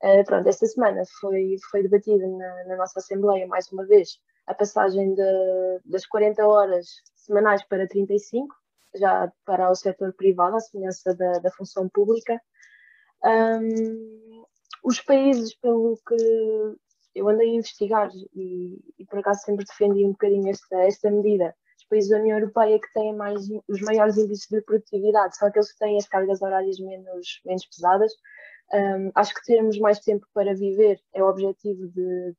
Uh, 0.04 0.24
pronto, 0.26 0.48
esta 0.50 0.66
semana 0.66 1.04
foi, 1.22 1.56
foi 1.72 1.84
debatida 1.84 2.28
na, 2.28 2.64
na, 2.66 2.76
nossa 2.78 3.00
Assembleia, 3.00 3.48
mais 3.48 3.72
uma 3.72 3.86
vez, 3.86 4.20
a 4.48 4.54
passagem 4.54 5.14
de, 5.14 5.80
das 5.86 6.06
40 6.06 6.46
horas 6.46 6.88
semanais 7.16 7.64
para 7.64 7.88
35, 7.88 8.54
já 8.96 9.32
para 9.46 9.70
o 9.70 9.76
setor 9.76 10.14
privado, 10.14 10.58
à 10.58 10.60
semelhança 10.60 11.16
da, 11.16 11.40
da 11.40 11.52
função 11.52 11.88
pública. 11.88 12.42
Um, 13.24 14.44
os 14.84 15.00
países, 15.00 15.56
pelo 15.56 15.98
que 16.06 16.18
eu 17.16 17.30
andei 17.30 17.52
a 17.52 17.56
investigar, 17.56 18.10
e, 18.34 18.78
e, 19.00 19.06
por 19.06 19.20
acaso 19.20 19.44
sempre 19.44 19.66
defendi 19.66 20.04
um 20.06 20.12
bocadinho 20.12 20.50
esta, 20.50 20.84
esta 20.84 21.10
medida, 21.10 21.56
países 21.94 22.10
da 22.10 22.18
União 22.18 22.40
Europeia 22.40 22.80
que 22.80 22.92
têm 22.92 23.16
mais, 23.16 23.48
os 23.68 23.82
maiores 23.82 24.18
índices 24.18 24.48
de 24.50 24.62
produtividade 24.62 25.38
são 25.38 25.48
aqueles 25.48 25.72
que 25.72 25.78
têm 25.78 25.98
as 25.98 26.08
cargas 26.08 26.42
horárias 26.42 26.80
menos, 26.80 27.40
menos 27.46 27.66
pesadas. 27.68 28.12
Um, 28.74 29.12
acho 29.14 29.36
que 29.36 29.46
termos 29.46 29.78
mais 29.78 30.00
tempo 30.00 30.26
para 30.34 30.56
viver 30.56 31.00
é 31.14 31.24
o 31.24 31.30
objetivo 31.30 31.88
de, 31.90 32.36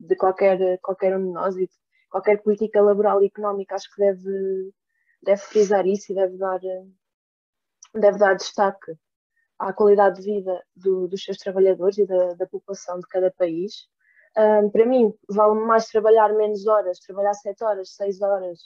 de 0.00 0.16
qualquer, 0.16 0.78
qualquer 0.80 1.16
um 1.16 1.24
de 1.24 1.32
nós 1.32 1.56
e 1.56 1.66
de 1.66 1.72
qualquer 2.10 2.42
política 2.42 2.82
laboral 2.82 3.22
e 3.22 3.26
económica 3.26 3.74
acho 3.74 3.90
que 3.94 3.98
deve, 3.98 4.74
deve 5.22 5.40
frisar 5.40 5.86
isso 5.86 6.12
e 6.12 6.14
deve 6.14 6.36
dar, 6.36 6.60
deve 7.94 8.18
dar 8.18 8.34
destaque 8.34 8.92
à 9.58 9.72
qualidade 9.72 10.20
de 10.20 10.34
vida 10.34 10.62
do, 10.74 11.08
dos 11.08 11.24
seus 11.24 11.38
trabalhadores 11.38 11.96
e 11.96 12.06
da, 12.06 12.34
da 12.34 12.46
população 12.46 13.00
de 13.00 13.08
cada 13.08 13.30
país. 13.30 13.88
Um, 14.38 14.70
para 14.70 14.84
mim, 14.84 15.14
vale 15.28 15.54
mais 15.60 15.86
trabalhar 15.86 16.32
menos 16.34 16.66
horas, 16.66 17.00
trabalhar 17.00 17.32
7 17.32 17.64
horas, 17.64 17.94
6 17.94 18.20
horas, 18.20 18.58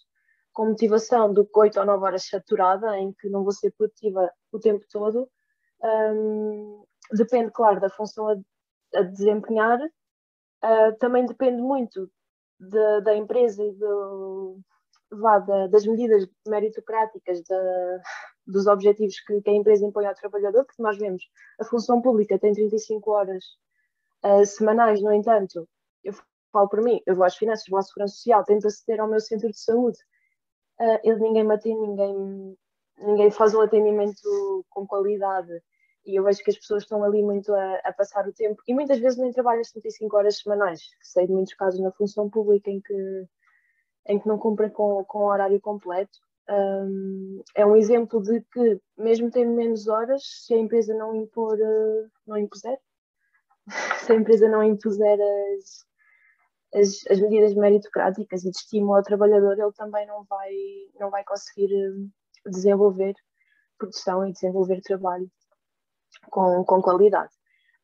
com 0.52 0.66
motivação, 0.66 1.32
do 1.32 1.46
que 1.46 1.58
8 1.58 1.78
ou 1.78 1.86
9 1.86 2.04
horas 2.04 2.26
saturada, 2.26 2.98
em 2.98 3.12
que 3.12 3.28
não 3.28 3.44
vou 3.44 3.52
ser 3.52 3.72
produtiva 3.72 4.32
o 4.50 4.58
tempo 4.58 4.84
todo. 4.90 5.30
Um, 5.82 6.84
depende, 7.12 7.52
claro, 7.52 7.80
da 7.80 7.88
função 7.88 8.28
a, 8.28 8.36
a 8.98 9.02
desempenhar, 9.02 9.80
uh, 9.80 10.98
também 10.98 11.24
depende 11.24 11.62
muito 11.62 12.10
de, 12.58 13.00
da 13.02 13.14
empresa 13.14 13.62
e 13.62 13.72
do, 13.72 14.60
vá, 15.10 15.38
da, 15.38 15.66
das 15.68 15.86
medidas 15.86 16.28
meritocráticas, 16.46 17.42
da, 17.44 18.02
dos 18.46 18.66
objetivos 18.66 19.20
que, 19.20 19.40
que, 19.40 19.50
a 19.50 19.54
empresa 19.54 19.86
impõe 19.86 20.06
ao 20.06 20.14
trabalhador, 20.14 20.64
porque 20.64 20.82
nós 20.82 20.98
vemos 20.98 21.22
a 21.60 21.64
função 21.64 22.02
pública 22.02 22.38
tem 22.38 22.52
35 22.52 23.10
horas 23.10 23.44
uh, 24.24 24.44
semanais, 24.44 25.02
no 25.02 25.12
entanto, 25.12 25.68
eu 26.04 26.14
falo 26.52 26.68
por 26.68 26.82
mim, 26.82 27.00
eu 27.06 27.14
vou 27.16 27.24
às 27.24 27.36
finanças, 27.36 27.66
vou 27.68 27.78
à 27.78 27.82
segurança 27.82 28.14
social, 28.14 28.44
tento 28.44 28.66
aceder 28.66 29.00
ao 29.00 29.08
meu 29.08 29.20
centro 29.20 29.50
de 29.50 29.58
saúde, 29.58 29.98
uh, 30.80 30.98
ele, 31.04 31.20
ninguém 31.20 31.44
me 31.44 31.54
atende, 31.54 31.80
ninguém, 31.80 32.56
ninguém 32.98 33.30
faz 33.30 33.54
um 33.54 33.60
atendimento 33.60 34.64
com 34.70 34.86
qualidade 34.86 35.50
E 36.06 36.18
eu 36.18 36.24
vejo 36.24 36.42
que 36.42 36.50
as 36.50 36.58
pessoas 36.58 36.82
estão 36.82 37.02
ali 37.04 37.22
muito 37.22 37.52
a, 37.54 37.76
a 37.84 37.92
passar 37.92 38.26
o 38.28 38.32
tempo 38.32 38.62
e 38.66 38.74
muitas 38.74 38.98
vezes 38.98 39.18
nem 39.18 39.32
trabalham 39.32 39.64
75 39.64 40.16
horas 40.16 40.38
semanais. 40.38 40.80
Sei 41.02 41.26
de 41.26 41.32
muitos 41.32 41.54
casos 41.54 41.80
na 41.80 41.92
função 41.92 42.28
pública 42.30 42.70
em 42.70 42.80
que, 42.80 43.26
em 44.08 44.18
que 44.18 44.28
não 44.28 44.38
cumprem 44.38 44.70
com, 44.70 45.04
com 45.04 45.20
o 45.20 45.28
horário 45.28 45.60
completo. 45.60 46.18
Um, 46.48 47.42
é 47.54 47.64
um 47.64 47.76
exemplo 47.76 48.20
de 48.20 48.40
que, 48.52 48.80
mesmo 48.98 49.30
tendo 49.30 49.52
menos 49.52 49.86
horas, 49.86 50.22
se 50.24 50.52
a 50.52 50.58
empresa 50.58 50.92
não 50.94 51.14
impor, 51.14 51.56
uh, 51.56 52.10
não 52.26 52.36
impuser, 52.36 52.76
se 54.04 54.12
a 54.12 54.16
empresa 54.16 54.48
não 54.48 54.62
impuser 54.62 55.18
as, 55.20 55.86
as, 56.74 57.06
as, 57.10 57.20
medidas 57.20 57.54
meritocráticas 57.54 58.44
e 58.44 58.50
de 58.50 58.56
estímulo 58.56 58.96
ao 58.96 59.02
trabalhador, 59.02 59.58
ele 59.58 59.72
também 59.72 60.06
não 60.06 60.24
vai, 60.24 60.52
não 60.98 61.10
vai 61.10 61.24
conseguir 61.24 61.72
uh, 61.72 62.50
desenvolver 62.50 63.14
produção 63.78 64.26
e 64.26 64.32
desenvolver 64.32 64.80
trabalho 64.82 65.30
com, 66.30 66.64
com 66.64 66.82
qualidade. 66.82 67.32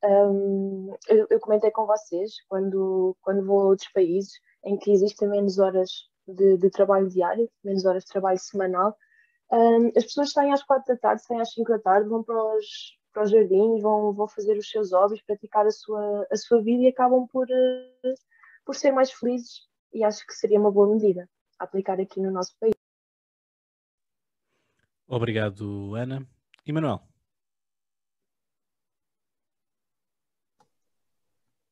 Um, 0.05 0.95
eu, 1.09 1.27
eu, 1.31 1.41
comentei 1.41 1.71
com 1.71 1.87
vocês, 1.87 2.35
quando, 2.49 3.17
quando 3.23 3.47
vou 3.47 3.61
a 3.61 3.65
outros 3.67 3.91
países 3.93 4.33
em 4.65 4.77
que 4.77 4.93
existem 4.93 5.29
menos 5.29 5.59
horas 5.59 5.91
de, 6.29 6.59
de 6.59 6.71
trabalho 6.71 7.09
diário, 7.09 7.51
menos 7.65 7.85
horas 7.85 8.05
de 8.05 8.11
trabalho 8.11 8.39
semanal, 8.39 8.97
um, 9.51 9.89
as 9.97 10.05
pessoas 10.05 10.33
saem 10.33 10.53
às 10.53 10.63
quatro 10.63 10.93
da 10.95 11.01
tarde, 11.01 11.23
saem 11.23 11.41
às 11.41 11.53
cinco 11.53 11.71
da 11.71 11.79
tarde, 11.79 12.09
vão 12.09 12.23
para 12.23 12.37
os, 12.57 12.99
para 13.17 13.25
os 13.25 13.31
jardins, 13.31 13.81
vão, 13.81 14.13
vão 14.13 14.29
fazer 14.29 14.59
os 14.59 14.69
seus 14.69 14.93
hobbies, 14.93 15.23
praticar 15.23 15.67
a 15.67 15.71
sua, 15.71 16.27
a 16.31 16.37
sua 16.37 16.61
vida 16.61 16.83
e 16.83 16.89
acabam 16.89 17.27
por, 17.27 17.47
uh, 17.49 18.15
por 18.63 18.75
ser 18.75 18.93
mais 18.93 19.11
felizes 19.11 19.67
e 19.91 20.05
acho 20.05 20.27
que 20.27 20.35
seria 20.35 20.61
uma 20.61 20.71
boa 20.71 20.87
medida 20.87 21.27
a 21.59 21.65
aplicar 21.65 21.99
aqui 21.99 22.21
no 22.21 22.31
nosso 22.31 22.55
país. 22.61 22.75
Obrigado, 25.09 25.95
Ana. 25.95 26.29
E 26.67 26.73
Manuel? 26.75 27.01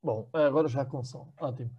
Bom, 0.03 0.27
agora 0.33 0.67
já 0.67 0.87
com 0.87 1.05
som. 1.05 1.31
Ótimo. 1.39 1.71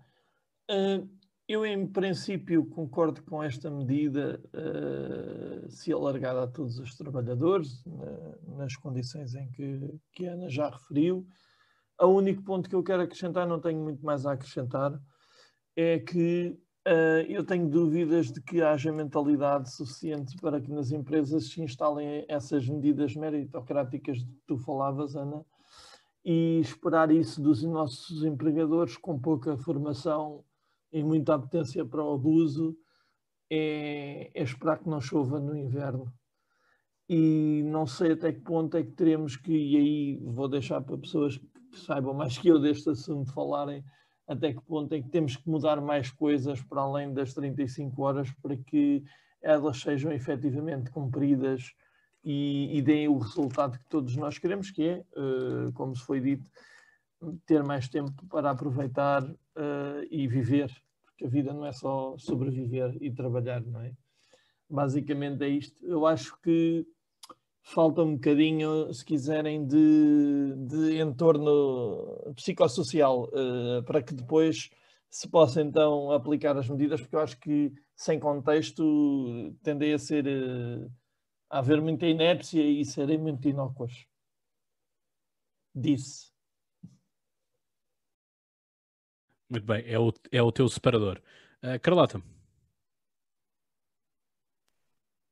Uh, 0.70 1.09
eu, 1.47 1.65
em 1.65 1.85
princípio, 1.85 2.65
concordo 2.65 3.21
com 3.23 3.43
esta 3.43 3.69
medida, 3.69 4.41
uh, 4.53 5.69
se 5.69 5.93
alargada 5.93 6.43
a 6.43 6.47
todos 6.47 6.79
os 6.79 6.95
trabalhadores, 6.95 7.83
nas 8.57 8.75
condições 8.75 9.35
em 9.35 9.49
que, 9.51 9.99
que 10.11 10.27
a 10.27 10.33
Ana 10.33 10.49
já 10.49 10.69
referiu. 10.69 11.27
O 12.01 12.07
único 12.07 12.43
ponto 12.43 12.67
que 12.67 12.75
eu 12.75 12.83
quero 12.83 13.03
acrescentar, 13.03 13.47
não 13.47 13.59
tenho 13.59 13.79
muito 13.79 14.03
mais 14.03 14.25
a 14.25 14.33
acrescentar, 14.33 14.99
é 15.75 15.99
que 15.99 16.57
uh, 16.87 17.21
eu 17.29 17.45
tenho 17.45 17.69
dúvidas 17.69 18.31
de 18.31 18.41
que 18.41 18.61
haja 18.61 18.91
mentalidade 18.91 19.71
suficiente 19.71 20.35
para 20.37 20.59
que 20.59 20.71
nas 20.71 20.91
empresas 20.91 21.51
se 21.51 21.61
instalem 21.61 22.25
essas 22.27 22.67
medidas 22.67 23.15
meritocráticas 23.15 24.17
de 24.17 24.25
que 24.25 24.41
tu 24.47 24.57
falavas, 24.57 25.15
Ana, 25.15 25.45
e 26.23 26.59
esperar 26.59 27.11
isso 27.11 27.39
dos 27.39 27.61
nossos 27.61 28.23
empregadores 28.23 28.97
com 28.97 29.19
pouca 29.19 29.55
formação 29.57 30.43
e 30.95 31.03
muita 31.03 31.35
apetência 31.35 31.85
para 31.85 32.01
o 32.01 32.13
abuso 32.13 32.73
é, 33.49 34.31
é, 34.33 34.43
esperar 34.43 34.79
que 34.79 34.87
não 34.87 35.01
chova 35.01 35.41
no 35.41 35.53
inverno. 35.53 36.09
E 37.09 37.63
não 37.65 37.85
sei 37.85 38.13
até 38.13 38.31
que 38.31 38.39
ponto 38.39 38.77
é 38.77 38.83
que 38.83 38.93
teremos 38.93 39.35
que, 39.35 39.51
e 39.51 39.75
aí 39.75 40.17
vou 40.23 40.47
deixar 40.47 40.79
para 40.79 40.97
pessoas 40.97 41.37
que 41.37 41.79
saibam 41.81 42.13
mais 42.13 42.37
que 42.37 42.47
eu 42.47 42.59
deste 42.59 42.89
assunto 42.89 43.33
falarem, 43.33 43.83
até 44.25 44.53
que 44.53 44.61
ponto 44.61 44.93
é 44.93 45.01
que 45.01 45.09
temos 45.09 45.35
que 45.35 45.49
mudar 45.49 45.81
mais 45.81 46.09
coisas 46.09 46.61
para 46.63 46.81
além 46.81 47.13
das 47.13 47.33
35 47.33 48.01
horas 48.01 48.31
para 48.41 48.55
que 48.55 49.03
elas 49.41 49.81
sejam 49.81 50.13
efetivamente 50.13 50.89
cumpridas 50.91 51.73
e, 52.23 52.77
e 52.77 52.81
deem 52.81 53.09
o 53.09 53.17
resultado 53.17 53.77
que 53.77 53.89
todos 53.89 54.15
nós 54.15 54.37
queremos, 54.37 54.71
que 54.71 54.81
é, 54.81 55.05
uh, 55.17 55.73
como 55.73 55.93
se 55.93 56.03
foi 56.03 56.21
dito, 56.21 56.49
ter 57.45 57.61
mais 57.63 57.89
tempo 57.89 58.25
para 58.27 58.51
aproveitar 58.51 59.23
uh, 59.23 60.07
e 60.09 60.25
viver, 60.25 60.71
porque 61.16 61.26
a 61.26 61.30
vida 61.30 61.53
não 61.53 61.66
é 61.66 61.72
só 61.72 62.18
sobreviver 62.18 62.97
e 63.01 63.09
trabalhar, 63.09 63.61
não 63.61 63.80
é? 63.82 63.93
Basicamente 64.70 65.43
é 65.43 65.47
isto. 65.47 65.86
Eu 65.86 66.05
acho 66.05 66.38
que 66.41 66.86
falta 67.63 68.03
um 68.03 68.16
bocadinho, 68.16 68.93
se 68.93 69.03
quiserem, 69.05 69.66
de, 69.66 70.53
de 70.68 70.99
entorno 70.99 72.34
psicossocial, 72.36 73.30
uh, 73.30 73.82
para 73.84 74.03
que 74.03 74.13
depois 74.13 74.70
se 75.09 75.28
possa 75.30 75.61
então 75.61 76.11
aplicar 76.11 76.57
as 76.57 76.68
medidas, 76.68 76.99
porque 76.99 77.16
eu 77.16 77.22
acho 77.22 77.39
que 77.39 77.72
sem 77.95 78.20
contexto 78.20 79.55
tendem 79.63 79.93
a 79.93 79.97
ser 79.97 80.28
uh, 80.28 80.91
a 81.49 81.59
haver 81.59 81.82
muita 81.82 82.05
inépcia 82.05 82.61
e 82.61 82.84
serem 82.84 83.18
muito 83.18 83.47
inócuas. 83.47 84.05
Disse. 85.74 86.34
Muito 89.49 89.65
bem, 89.65 89.83
é 89.87 89.99
o, 89.99 90.13
é 90.31 90.41
o 90.41 90.51
teu 90.51 90.67
separador. 90.67 91.21
Uh, 91.63 91.79
Carlota. 91.79 92.21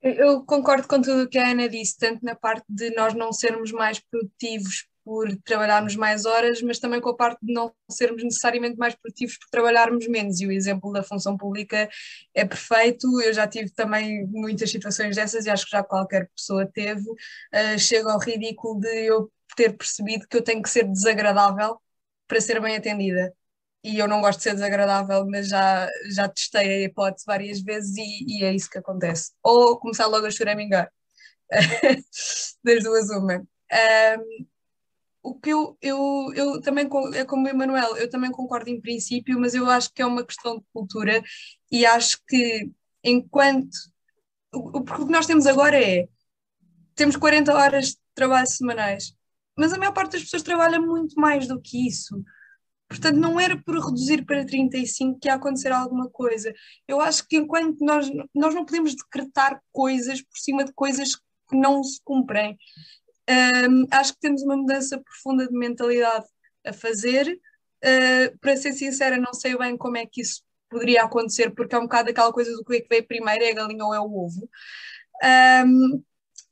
Eu 0.02 0.44
concordo 0.44 0.88
com 0.88 1.02
tudo 1.02 1.24
o 1.24 1.30
que 1.30 1.38
a 1.38 1.52
Ana 1.52 1.70
disse, 1.70 1.98
tanto 1.98 2.26
na 2.26 2.36
parte 2.36 2.66
de 2.68 2.94
nós 2.94 3.14
não 3.14 3.32
sermos 3.32 3.72
mais 3.72 4.00
produtivos 4.00 4.86
por 5.04 5.34
trabalharmos 5.44 5.96
mais 5.96 6.26
horas, 6.26 6.62
mas 6.62 6.80
também 6.80 7.00
com 7.02 7.10
a 7.10 7.16
parte 7.16 7.40
de 7.42 7.54
não 7.54 7.74
sermos 7.90 8.24
necessariamente 8.24 8.78
mais 8.78 8.96
produtivos 8.96 9.38
por 9.38 9.50
trabalharmos 9.50 10.08
menos. 10.08 10.40
E 10.42 10.48
o 10.48 10.52
exemplo 10.52 10.92
da 10.92 11.04
função 11.04 11.38
pública 11.38 11.90
é 12.34 12.46
perfeito. 12.46 13.22
Eu 13.22 13.34
já 13.34 13.48
tive 13.48 13.70
também 13.72 14.26
muitas 14.28 14.72
situações 14.72 15.16
dessas 15.16 15.46
e 15.46 15.50
acho 15.50 15.66
que 15.66 15.72
já 15.72 15.84
qualquer 15.84 16.30
pessoa 16.36 16.66
teve. 16.66 17.10
Uh, 17.10 17.80
chega 17.80 18.12
ao 18.12 18.20
ridículo 18.20 18.80
de 18.80 19.06
eu 19.06 19.32
ter 19.56 19.76
percebido 19.76 20.28
que 20.28 20.38
eu 20.38 20.44
tenho 20.44 20.62
que 20.62 20.70
ser 20.70 20.84
desagradável 20.86 21.80
para 22.28 22.42
ser 22.42 22.62
bem 22.62 22.76
atendida. 22.76 23.34
E 23.84 24.00
eu 24.00 24.08
não 24.08 24.22
gosto 24.22 24.38
de 24.38 24.44
ser 24.44 24.54
desagradável, 24.54 25.26
mas 25.28 25.50
já, 25.50 25.90
já 26.10 26.30
testei 26.30 26.84
a 26.84 26.86
hipótese 26.86 27.26
várias 27.28 27.62
vezes 27.62 27.98
e, 27.98 28.40
e 28.40 28.44
é 28.44 28.54
isso 28.54 28.70
que 28.70 28.78
acontece. 28.78 29.32
Ou 29.44 29.78
começar 29.78 30.08
logo 30.08 30.26
a 30.26 30.32
choramingar. 30.32 30.90
das 32.64 32.84
duas, 32.84 33.10
uma. 33.10 33.38
Um, 33.40 34.46
o 35.24 35.36
que 35.36 35.50
eu, 35.50 35.78
eu, 35.82 36.34
eu 36.36 36.62
também, 36.62 36.88
é 37.16 37.24
como 37.24 37.46
o 37.46 37.50
Emanuel, 37.50 37.96
eu 37.98 38.10
também 38.10 38.30
concordo 38.32 38.70
em 38.70 38.82
princípio, 38.82 39.40
mas 39.40 39.54
eu 39.54 39.70
acho 39.70 39.92
que 39.94 40.02
é 40.02 40.06
uma 40.06 40.26
questão 40.26 40.58
de 40.58 40.66
cultura 40.74 41.24
e 41.72 41.86
acho 41.86 42.20
que 42.28 42.70
enquanto. 43.04 43.72
O, 44.54 44.80
o 44.80 44.84
que 44.84 45.12
nós 45.12 45.26
temos 45.26 45.48
agora 45.48 45.82
é. 45.82 46.08
Temos 46.96 47.16
40 47.16 47.54
horas 47.54 47.88
de 47.88 47.98
trabalho 48.14 48.46
semanais, 48.46 49.16
mas 49.58 49.74
a 49.74 49.78
maior 49.78 49.94
parte 49.94 50.14
das 50.14 50.24
pessoas 50.24 50.44
trabalha 50.44 50.80
muito 50.80 51.16
mais 51.20 51.48
do 51.48 51.60
que 51.60 51.88
isso. 51.88 52.24
Portanto, 52.88 53.18
não 53.18 53.40
era 53.40 53.58
por 53.58 53.76
reduzir 53.76 54.24
para 54.26 54.46
35 54.46 55.20
que 55.20 55.28
ia 55.28 55.34
acontecer 55.34 55.72
alguma 55.72 56.10
coisa. 56.10 56.54
Eu 56.88 57.02
acho 57.02 57.28
que 57.28 57.38
enquanto 57.38 57.80
nós, 57.80 58.10
nós 58.34 58.54
não 58.54 58.66
podemos 58.66 58.96
decretar 58.96 59.62
coisas 59.72 60.22
por 60.22 60.38
cima 60.38 60.64
de 60.64 60.74
coisas 60.74 61.16
que 61.16 61.56
não 61.56 61.84
se 61.84 62.00
cumprem. 62.04 62.58
Um, 63.30 63.88
acho 63.90 64.14
que 64.14 64.20
temos 64.20 64.42
uma 64.44 64.58
mudança 64.58 65.02
profunda 65.02 65.48
de 65.48 65.58
mentalidade 65.58 66.26
a 66.66 66.74
fazer. 66.74 67.40
Uh, 67.84 68.38
para 68.40 68.56
ser 68.56 68.74
sincera, 68.74 69.18
não 69.18 69.34
sei 69.34 69.58
bem 69.58 69.76
como 69.76 69.98
é 69.98 70.06
que 70.06 70.22
isso 70.22 70.42
poderia 70.70 71.04
acontecer, 71.04 71.52
porque 71.52 71.76
é 71.76 71.78
um 71.78 71.84
bocado 71.84 72.10
aquela 72.10 72.34
coisa 72.34 72.52
do 72.56 72.64
que 72.64 72.76
é 72.76 72.82
que 72.82 72.90
veio 72.90 73.08
primeiro, 73.08 73.44
é 73.44 73.52
a 73.52 73.56
galinha 73.56 73.86
ou 73.86 73.94
é 73.94 74.00
o 74.00 74.16
ovo. 74.16 74.50
Um, 75.66 76.04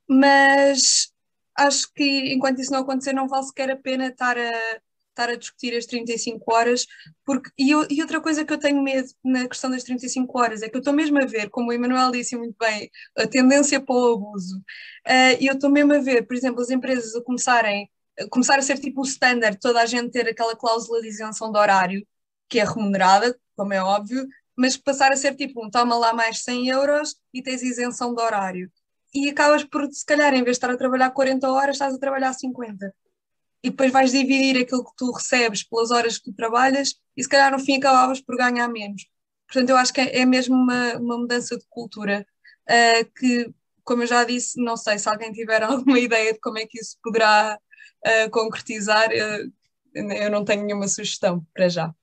mas 0.07 1.11
acho 1.57 1.91
que 1.93 2.34
enquanto 2.34 2.60
isso 2.60 2.72
não 2.72 2.81
acontecer, 2.81 3.14
não 3.14 3.27
vale 3.27 3.45
sequer 3.45 3.72
a 3.72 3.76
pena 3.76 4.07
estar 4.07 4.38
a, 4.38 4.81
estar 5.11 5.29
a 5.29 5.35
discutir 5.35 5.75
as 5.75 5.85
35 5.85 6.53
horas, 6.53 6.85
porque, 7.25 7.49
e, 7.57 7.71
e, 7.71 8.01
outra 8.01 8.19
coisa 8.21 8.43
que 8.43 8.53
eu 8.53 8.57
tenho 8.57 8.81
medo 8.81 9.07
na 9.23 9.47
questão 9.47 9.69
das 9.69 9.83
35 9.83 10.39
horas 10.39 10.61
é 10.61 10.69
que 10.69 10.75
eu 10.75 10.79
estou 10.79 10.93
mesmo 10.93 11.21
a 11.21 11.25
ver, 11.25 11.49
como 11.49 11.69
o 11.69 11.73
Emanuel 11.73 12.11
disse 12.11 12.35
muito 12.35 12.55
bem, 12.59 12.89
a 13.17 13.27
tendência 13.27 13.79
para 13.79 13.95
o 13.95 14.13
abuso. 14.13 14.57
Uh, 15.07 15.38
e 15.39 15.47
eu 15.47 15.53
estou 15.53 15.69
mesmo 15.69 15.93
a 15.93 15.99
ver, 15.99 16.25
por 16.25 16.35
exemplo, 16.35 16.61
as 16.61 16.69
empresas 16.69 17.15
a 17.15 17.23
começarem 17.23 17.89
a 18.19 18.27
começar 18.29 18.59
a 18.59 18.61
ser 18.61 18.77
tipo 18.79 19.01
o 19.01 19.05
standard, 19.05 19.57
toda 19.59 19.81
a 19.81 19.85
gente 19.85 20.11
ter 20.11 20.27
aquela 20.27 20.55
cláusula 20.55 21.01
de 21.01 21.07
isenção 21.07 21.51
de 21.51 21.57
horário, 21.57 22.05
que 22.49 22.59
é 22.59 22.65
remunerada, 22.65 23.38
como 23.55 23.73
é 23.73 23.81
óbvio, 23.81 24.27
mas 24.55 24.77
passar 24.77 25.11
a 25.11 25.15
ser 25.15 25.35
tipo 25.35 25.65
um 25.65 25.69
toma 25.69 25.97
lá 25.97 26.13
mais 26.13 26.43
100 26.43 26.67
euros 26.69 27.15
e 27.33 27.41
tens 27.41 27.63
isenção 27.63 28.13
de 28.13 28.21
horário. 28.21 28.71
E 29.13 29.29
acabas 29.29 29.63
por, 29.63 29.88
se 29.91 30.05
calhar, 30.05 30.33
em 30.33 30.43
vez 30.43 30.57
de 30.57 30.63
estar 30.63 30.69
a 30.69 30.77
trabalhar 30.77 31.11
40 31.11 31.49
horas, 31.49 31.75
estás 31.75 31.93
a 31.95 31.99
trabalhar 31.99 32.33
50 32.33 32.93
e 33.63 33.69
depois 33.69 33.91
vais 33.91 34.11
dividir 34.11 34.61
aquilo 34.61 34.83
que 34.83 34.95
tu 34.97 35.11
recebes 35.11 35.63
pelas 35.63 35.91
horas 35.91 36.17
que 36.17 36.25
tu 36.25 36.33
trabalhas 36.33 36.95
e 37.15 37.23
se 37.23 37.29
calhar 37.29 37.51
no 37.51 37.59
fim 37.59 37.77
acabavas 37.77 38.19
por 38.19 38.35
ganhar 38.35 38.67
menos. 38.67 39.05
Portanto, 39.47 39.69
eu 39.69 39.77
acho 39.77 39.93
que 39.93 40.01
é, 40.01 40.19
é 40.19 40.25
mesmo 40.25 40.55
uma, 40.55 40.95
uma 40.95 41.17
mudança 41.17 41.57
de 41.57 41.65
cultura 41.69 42.25
uh, 42.69 43.11
que, 43.19 43.53
como 43.83 44.03
eu 44.03 44.07
já 44.07 44.23
disse, 44.23 44.59
não 44.61 44.75
sei 44.75 44.97
se 44.97 45.07
alguém 45.07 45.31
tiver 45.31 45.61
alguma 45.63 45.99
ideia 45.99 46.33
de 46.33 46.39
como 46.39 46.57
é 46.57 46.65
que 46.65 46.79
isso 46.79 46.97
poderá 47.03 47.59
uh, 48.05 48.29
concretizar, 48.31 49.09
uh, 49.09 49.53
eu 49.93 50.31
não 50.31 50.43
tenho 50.43 50.65
nenhuma 50.65 50.88
sugestão 50.88 51.45
para 51.53 51.69
já. 51.69 51.93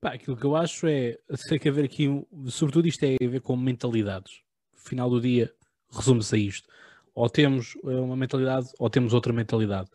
Pá, 0.00 0.12
aquilo 0.12 0.36
que 0.36 0.44
eu 0.44 0.54
acho 0.54 0.86
é, 0.86 1.16
tem 1.48 1.58
que 1.58 1.68
haver 1.68 1.84
aqui, 1.84 2.06
sobretudo 2.48 2.86
isto 2.86 3.02
é 3.04 3.14
a 3.14 3.28
ver 3.28 3.40
com 3.40 3.56
mentalidades. 3.56 4.42
No 4.74 4.80
final 4.80 5.08
do 5.08 5.20
dia, 5.20 5.54
resume-se 5.90 6.34
a 6.34 6.38
isto 6.38 6.68
ou 7.16 7.30
temos 7.30 7.76
eh, 7.82 7.88
uma 7.88 8.14
mentalidade 8.14 8.68
ou 8.78 8.90
temos 8.90 9.14
outra 9.14 9.32
mentalidade. 9.32 9.88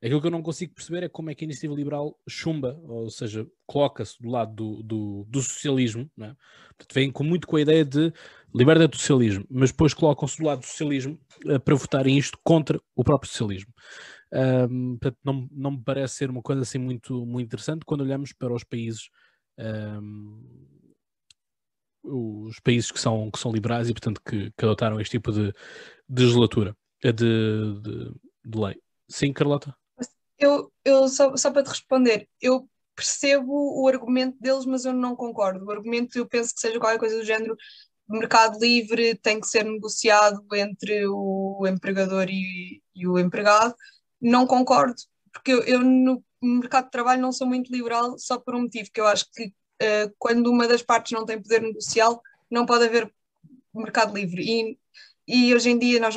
Aquilo 0.00 0.20
que 0.20 0.28
eu 0.28 0.30
não 0.30 0.42
consigo 0.42 0.72
perceber 0.72 1.02
é 1.02 1.08
como 1.08 1.28
é 1.28 1.34
que 1.34 1.44
a 1.44 1.46
iniciativa 1.46 1.74
liberal 1.74 2.16
chumba, 2.28 2.80
ou 2.84 3.10
seja, 3.10 3.44
coloca-se 3.66 4.16
do 4.22 4.30
lado 4.30 4.54
do, 4.54 4.82
do, 4.84 5.26
do 5.28 5.42
socialismo, 5.42 6.08
não 6.16 6.28
é? 6.28 6.36
Portanto, 6.68 6.94
vem 6.94 7.10
com 7.10 7.24
muito 7.24 7.48
com 7.48 7.56
a 7.56 7.60
ideia 7.60 7.84
de 7.84 8.12
liberdade 8.54 8.92
do 8.92 8.96
socialismo, 8.96 9.44
mas 9.50 9.72
depois 9.72 9.92
colocam-se 9.92 10.38
do 10.38 10.44
lado 10.44 10.60
do 10.60 10.66
socialismo 10.66 11.18
eh, 11.46 11.58
para 11.58 11.74
votarem 11.74 12.16
isto 12.16 12.38
contra 12.44 12.80
o 12.94 13.02
próprio 13.02 13.28
socialismo. 13.28 13.72
Ahm, 14.32 14.98
portanto, 15.00 15.18
não, 15.24 15.48
não 15.50 15.70
me 15.72 15.82
parece 15.84 16.14
ser 16.14 16.30
uma 16.30 16.42
coisa 16.42 16.62
assim 16.62 16.78
muito, 16.78 17.26
muito 17.26 17.46
interessante 17.46 17.84
quando 17.84 18.02
olhamos 18.02 18.32
para 18.32 18.54
os 18.54 18.62
países 18.62 19.10
ahm, 19.58 20.40
os 22.04 22.58
países 22.60 22.90
que 22.90 23.00
são, 23.00 23.30
que 23.30 23.38
são 23.38 23.52
liberais 23.52 23.88
e 23.88 23.92
portanto 23.92 24.20
que, 24.24 24.50
que 24.56 24.64
adotaram 24.64 25.00
este 25.00 25.12
tipo 25.12 25.32
de 25.32 25.52
legislatura, 26.08 26.76
eh, 27.02 27.12
de, 27.12 27.80
de, 27.82 28.12
de 28.44 28.58
lei. 28.58 28.80
Sim, 29.08 29.32
Carlota? 29.32 29.74
Eu, 30.38 30.72
eu 30.84 31.08
só, 31.08 31.36
só 31.36 31.50
para 31.50 31.62
te 31.62 31.68
responder, 31.68 32.28
eu 32.40 32.68
percebo 32.94 33.80
o 33.80 33.88
argumento 33.88 34.36
deles, 34.40 34.64
mas 34.64 34.84
eu 34.84 34.92
não 34.92 35.14
concordo. 35.14 35.64
O 35.64 35.70
argumento 35.70 36.18
eu 36.18 36.26
penso 36.26 36.54
que 36.54 36.60
seja 36.60 36.80
qualquer 36.80 36.98
coisa 36.98 37.16
do 37.16 37.24
género 37.24 37.56
mercado 38.08 38.58
livre 38.58 39.14
tem 39.16 39.38
que 39.40 39.46
ser 39.46 39.64
negociado 39.64 40.42
entre 40.54 41.06
o 41.06 41.66
empregador 41.66 42.26
e, 42.30 42.82
e 42.94 43.06
o 43.06 43.18
empregado. 43.18 43.74
Não 44.20 44.46
concordo, 44.46 44.94
porque 45.32 45.52
eu, 45.52 45.62
eu 45.62 45.80
no 45.80 46.24
mercado 46.42 46.86
de 46.86 46.90
trabalho 46.90 47.20
não 47.20 47.32
sou 47.32 47.46
muito 47.46 47.72
liberal 47.72 48.18
só 48.18 48.38
por 48.38 48.54
um 48.54 48.62
motivo, 48.62 48.90
que 48.92 49.00
eu 49.00 49.06
acho 49.06 49.26
que 49.32 49.46
uh, 49.46 50.12
quando 50.18 50.50
uma 50.50 50.66
das 50.66 50.82
partes 50.82 51.12
não 51.12 51.24
tem 51.24 51.40
poder 51.40 51.62
negocial, 51.62 52.22
não 52.50 52.64
pode 52.64 52.84
haver 52.84 53.12
mercado 53.74 54.14
livre. 54.14 54.42
E, 54.42 54.78
e 55.28 55.54
hoje 55.54 55.70
em 55.70 55.78
dia 55.78 56.00
nós 56.00 56.16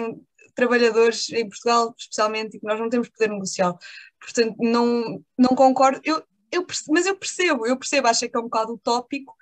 trabalhadores 0.56 1.30
em 1.30 1.48
Portugal, 1.48 1.94
especialmente, 1.98 2.60
nós 2.64 2.80
não 2.80 2.90
temos 2.90 3.10
poder 3.10 3.30
negocial. 3.30 3.78
Portanto, 4.20 4.56
não, 4.60 5.24
não 5.38 5.50
concordo. 5.56 6.00
Eu, 6.04 6.24
eu, 6.52 6.66
mas 6.90 7.06
eu 7.06 7.16
percebo, 7.16 7.66
eu 7.66 7.78
percebo, 7.78 8.08
acho 8.08 8.28
que 8.30 8.36
é 8.36 8.40
um 8.40 8.44
bocado 8.44 8.74
utópico. 8.74 9.36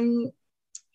Um, 0.00 0.32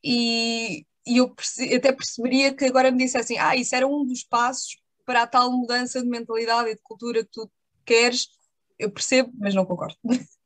e, 0.04 0.86
e 1.06 1.18
eu 1.18 1.30
perce, 1.30 1.74
até 1.76 1.92
perceberia 1.92 2.54
que 2.54 2.66
agora 2.66 2.92
me 2.92 2.98
dissessem, 2.98 3.38
ah, 3.38 3.56
isso 3.56 3.76
era 3.76 3.88
um 3.88 4.06
dos 4.06 4.24
passos 4.24 4.78
para 5.06 5.24
a 5.24 5.28
tal 5.28 5.52
mudança 5.52 6.02
de 6.02 6.08
mentalidade 6.08 6.70
e 6.70 6.76
de 6.76 6.82
cultura 6.82 7.24
que 7.24 7.32
tu 7.32 7.50
queres. 7.86 8.28
Eu 8.80 8.92
percebo, 8.92 9.32
mas 9.38 9.54
não 9.54 9.66
concordo. 9.66 9.98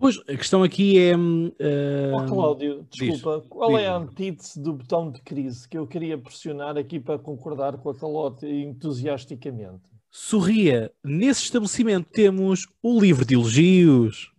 Pois, 0.00 0.16
a 0.28 0.36
questão 0.36 0.62
aqui 0.62 0.96
é. 0.96 1.16
Uh, 1.16 2.14
oh, 2.14 2.26
Cláudio, 2.26 2.86
desculpa, 2.88 3.40
diz, 3.40 3.48
qual 3.48 3.70
diz. 3.70 3.80
é 3.80 3.88
a 3.88 3.96
antítese 3.96 4.62
do 4.62 4.72
botão 4.72 5.10
de 5.10 5.20
crise 5.20 5.68
que 5.68 5.76
eu 5.76 5.88
queria 5.88 6.16
pressionar 6.16 6.78
aqui 6.78 7.00
para 7.00 7.18
concordar 7.18 7.76
com 7.78 7.90
a 7.90 7.94
Calote 7.94 8.46
entusiasticamente? 8.46 9.82
Sorria, 10.08 10.92
nesse 11.04 11.42
estabelecimento 11.42 12.08
temos 12.12 12.68
o 12.80 13.00
livro 13.00 13.24
de 13.24 13.34
elogios. 13.34 14.32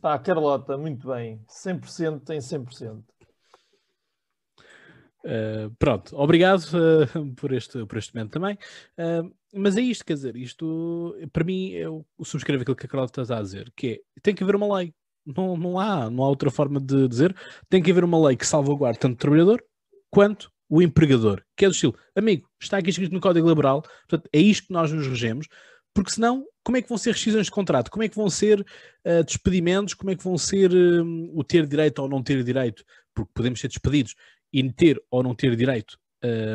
Tá, 0.00 0.16
Carlota, 0.20 0.78
muito 0.78 1.08
bem. 1.08 1.40
100% 1.48 2.20
tem 2.20 2.38
100%. 2.38 3.02
Uh, 5.26 5.74
pronto, 5.76 6.16
obrigado 6.16 6.62
uh, 6.62 7.34
por, 7.34 7.52
este, 7.52 7.84
por 7.84 7.98
este 7.98 8.14
momento 8.14 8.30
também. 8.30 8.56
Uh, 8.96 9.34
mas 9.52 9.76
é 9.76 9.80
isto, 9.80 10.04
quer 10.04 10.14
dizer, 10.14 10.36
isto 10.36 11.16
para 11.32 11.42
mim 11.42 11.70
eu 11.70 12.06
subscrevo 12.22 12.62
aquilo 12.62 12.76
que 12.76 12.86
a 12.86 12.88
Carlota 12.88 13.22
está 13.22 13.38
a 13.38 13.42
dizer, 13.42 13.72
que 13.76 14.02
é 14.16 14.20
tem 14.20 14.34
que 14.34 14.44
haver 14.44 14.54
uma 14.54 14.78
lei. 14.78 14.94
Não, 15.26 15.56
não, 15.56 15.80
há, 15.80 16.08
não 16.08 16.22
há 16.22 16.28
outra 16.28 16.50
forma 16.50 16.78
de 16.78 17.08
dizer. 17.08 17.34
Tem 17.68 17.82
que 17.82 17.90
haver 17.90 18.04
uma 18.04 18.28
lei 18.28 18.36
que 18.36 18.46
salvaguarde 18.46 19.00
tanto 19.00 19.14
o 19.14 19.18
trabalhador 19.18 19.64
quanto 20.08 20.52
o 20.68 20.80
empregador, 20.80 21.42
que 21.56 21.64
é 21.64 21.68
do 21.68 21.74
estilo, 21.74 21.96
amigo, 22.14 22.48
está 22.60 22.78
aqui 22.78 22.90
escrito 22.90 23.12
no 23.12 23.20
Código 23.20 23.46
Laboral, 23.46 23.82
portanto, 24.08 24.28
é 24.32 24.40
isto 24.40 24.66
que 24.66 24.72
nós 24.72 24.90
nos 24.90 25.06
regemos, 25.06 25.46
porque 25.96 26.10
senão, 26.10 26.44
como 26.62 26.76
é 26.76 26.82
que 26.82 26.88
vão 26.88 26.98
ser 26.98 27.12
rescisões 27.12 27.46
de 27.46 27.52
contrato? 27.52 27.90
Como 27.90 28.02
é 28.02 28.08
que 28.08 28.16
vão 28.16 28.28
ser 28.28 28.60
uh, 28.60 29.24
despedimentos? 29.24 29.94
Como 29.94 30.10
é 30.10 30.14
que 30.14 30.22
vão 30.22 30.36
ser 30.36 30.70
uh, 30.70 31.38
o 31.38 31.42
ter 31.42 31.66
direito 31.66 32.00
ou 32.00 32.08
não 32.08 32.22
ter 32.22 32.44
direito? 32.44 32.84
Porque 33.14 33.30
podemos 33.32 33.58
ser 33.58 33.68
despedidos 33.68 34.14
e 34.52 34.72
ter 34.72 35.02
ou 35.10 35.22
não 35.22 35.34
ter 35.34 35.54
direito 35.56 35.98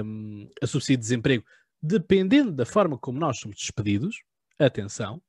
um, 0.04 0.50
a 0.62 0.68
subsídio 0.68 0.98
de 0.98 1.04
desemprego, 1.04 1.46
dependendo 1.82 2.52
da 2.52 2.66
forma 2.66 2.98
como 2.98 3.20
nós 3.20 3.40
somos 3.40 3.58
despedidos. 3.58 4.24
Atenção. 4.60 5.22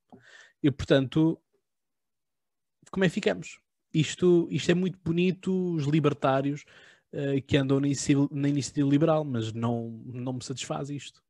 E, 0.61 0.69
portanto, 0.71 1.41
como 2.91 3.03
é 3.03 3.07
que 3.07 3.13
ficamos? 3.15 3.59
Isto, 3.93 4.47
isto 4.51 4.71
é 4.71 4.73
muito 4.73 4.99
bonito, 5.03 5.73
os 5.73 5.85
libertários 5.85 6.63
uh, 7.13 7.41
que 7.45 7.57
andam 7.57 7.79
na 7.79 8.47
iniciativa, 8.47 8.89
liberal, 8.89 9.23
mas 9.23 9.51
não, 9.51 9.89
não 10.05 10.33
me 10.33 10.43
satisfaz 10.43 10.89
isto. 10.89 11.23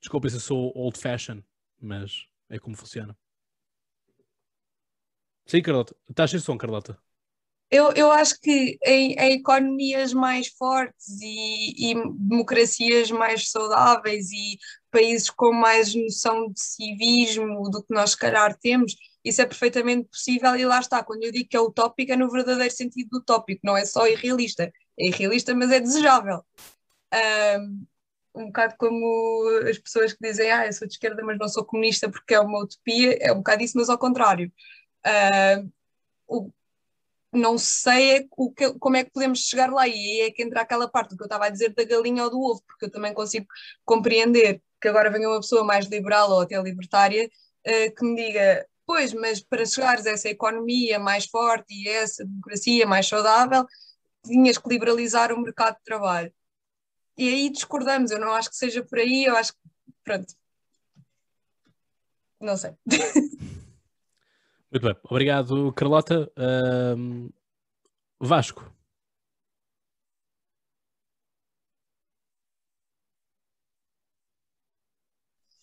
Desculpa 0.00 0.28
se 0.30 0.36
eu 0.36 0.40
sou 0.40 0.72
old 0.76 0.98
fashion, 0.98 1.42
mas 1.78 2.26
é 2.48 2.58
como 2.58 2.76
funciona. 2.76 3.16
Sim, 5.46 5.62
Carlota. 5.62 5.96
Estás 6.08 6.30
sem 6.30 6.40
som, 6.40 6.56
Carlota? 6.56 6.96
Eu, 7.70 7.92
eu 7.92 8.10
acho 8.10 8.40
que 8.40 8.78
em, 8.84 9.12
em 9.12 9.32
economias 9.34 10.12
mais 10.12 10.48
fortes 10.48 11.20
e, 11.22 11.92
e, 11.92 11.94
democracias 12.18 13.10
mais 13.12 13.48
saudáveis 13.50 14.30
e 14.32 14.58
países 14.90 15.30
com 15.30 15.52
mais 15.52 15.94
noção 15.94 16.50
de 16.50 16.60
civismo 16.60 17.70
do 17.70 17.82
que 17.82 17.94
nós, 17.94 18.10
se 18.10 18.18
calhar, 18.18 18.58
temos, 18.58 18.96
isso 19.24 19.40
é 19.40 19.46
perfeitamente 19.46 20.08
possível. 20.08 20.56
E 20.56 20.64
lá 20.64 20.80
está, 20.80 21.04
quando 21.04 21.22
eu 21.22 21.30
digo 21.30 21.48
que 21.48 21.56
é 21.56 21.60
utópico, 21.60 22.12
é 22.12 22.16
no 22.16 22.30
verdadeiro 22.30 22.74
sentido 22.74 23.10
do 23.10 23.18
utópico, 23.18 23.60
não 23.64 23.76
é 23.76 23.84
só 23.86 24.06
irrealista. 24.08 24.72
É 24.98 25.06
irrealista, 25.06 25.54
mas 25.54 25.70
é 25.70 25.78
desejável. 25.80 26.44
Um, 27.14 27.86
um 28.34 28.46
bocado 28.46 28.74
como 28.78 29.48
as 29.68 29.78
pessoas 29.78 30.12
que 30.12 30.18
dizem, 30.22 30.50
ah, 30.50 30.66
eu 30.66 30.72
sou 30.72 30.88
de 30.88 30.94
esquerda, 30.94 31.22
mas 31.24 31.38
não 31.38 31.48
sou 31.48 31.64
comunista 31.64 32.10
porque 32.10 32.34
é 32.34 32.40
uma 32.40 32.64
utopia, 32.64 33.16
é 33.20 33.32
um 33.32 33.36
bocado 33.36 33.62
isso, 33.62 33.78
mas 33.78 33.88
ao 33.88 33.98
contrário. 33.98 34.52
O, 36.26 36.50
não 37.32 37.56
sei 37.58 38.18
é 38.18 38.26
o 38.36 38.52
que, 38.52 38.72
como 38.78 38.96
é 38.96 39.04
que 39.04 39.10
podemos 39.12 39.40
chegar 39.40 39.70
lá, 39.72 39.86
e 39.86 40.22
é 40.22 40.30
que 40.30 40.42
entra 40.42 40.62
aquela 40.62 40.88
parte 40.88 41.16
que 41.16 41.22
eu 41.22 41.26
estava 41.26 41.46
a 41.46 41.50
dizer 41.50 41.74
da 41.74 41.84
galinha 41.84 42.24
ou 42.24 42.30
do 42.30 42.40
ovo, 42.40 42.62
porque 42.66 42.86
eu 42.86 42.90
também 42.90 43.14
consigo 43.14 43.46
compreender 43.84 44.62
que 44.80 44.88
agora 44.88 45.10
venha 45.10 45.28
uma 45.28 45.40
pessoa 45.40 45.64
mais 45.64 45.86
liberal 45.86 46.30
ou 46.30 46.40
até 46.40 46.60
libertária 46.60 47.26
uh, 47.26 47.94
que 47.94 48.04
me 48.04 48.16
diga, 48.16 48.66
pois, 48.86 49.12
mas 49.12 49.40
para 49.40 49.64
chegares 49.64 50.06
a 50.06 50.10
essa 50.10 50.28
economia 50.28 50.98
mais 50.98 51.26
forte 51.26 51.72
e 51.74 51.88
essa 51.88 52.24
democracia 52.24 52.86
mais 52.86 53.06
saudável, 53.06 53.66
tinhas 54.24 54.58
que 54.58 54.68
liberalizar 54.68 55.32
o 55.32 55.40
mercado 55.40 55.76
de 55.76 55.84
trabalho. 55.84 56.32
E 57.16 57.28
aí 57.28 57.50
discordamos, 57.50 58.10
eu 58.10 58.18
não 58.18 58.32
acho 58.32 58.50
que 58.50 58.56
seja 58.56 58.82
por 58.82 58.98
aí, 58.98 59.24
eu 59.24 59.36
acho 59.36 59.52
que, 59.52 59.58
pronto, 60.04 60.34
não 62.40 62.56
sei. 62.56 62.72
Muito 64.72 64.86
bem, 64.86 64.96
obrigado 65.04 65.72
Carlota. 65.72 66.30
Vasco. 68.20 68.72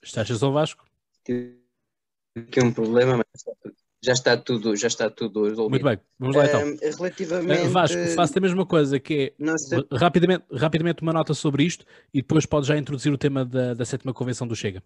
Estás 0.02 0.42
a 0.42 0.50
Vasco? 0.50 0.86
Aqui 2.36 2.62
um 2.64 2.74
problema, 2.74 3.18
mas 3.18 3.74
já 4.04 4.14
está 4.14 4.38
tudo, 4.38 4.76
já 4.76 4.88
está 4.88 5.10
tudo 5.10 5.46
resolvido. 5.46 5.70
Muito 5.70 5.84
bem, 5.84 6.00
vamos 6.18 6.36
lá 6.36 6.46
então. 6.46 6.62
Um, 6.62 6.78
relativamente... 6.98 7.68
Uh, 7.68 7.70
Vasco, 7.70 8.08
faço 8.16 8.38
a 8.38 8.42
mesma 8.42 8.66
coisa, 8.66 9.00
que 9.00 9.34
é 9.38 9.98
rapidamente, 9.98 10.46
rapidamente 10.54 11.02
uma 11.02 11.12
nota 11.12 11.34
sobre 11.34 11.64
isto 11.64 11.86
e 12.14 12.22
depois 12.22 12.46
pode 12.46 12.68
já 12.68 12.78
introduzir 12.78 13.12
o 13.12 13.18
tema 13.18 13.44
da, 13.44 13.74
da 13.74 13.86
sétima 13.86 14.14
convenção 14.14 14.48
do 14.48 14.56
Chega. 14.56 14.82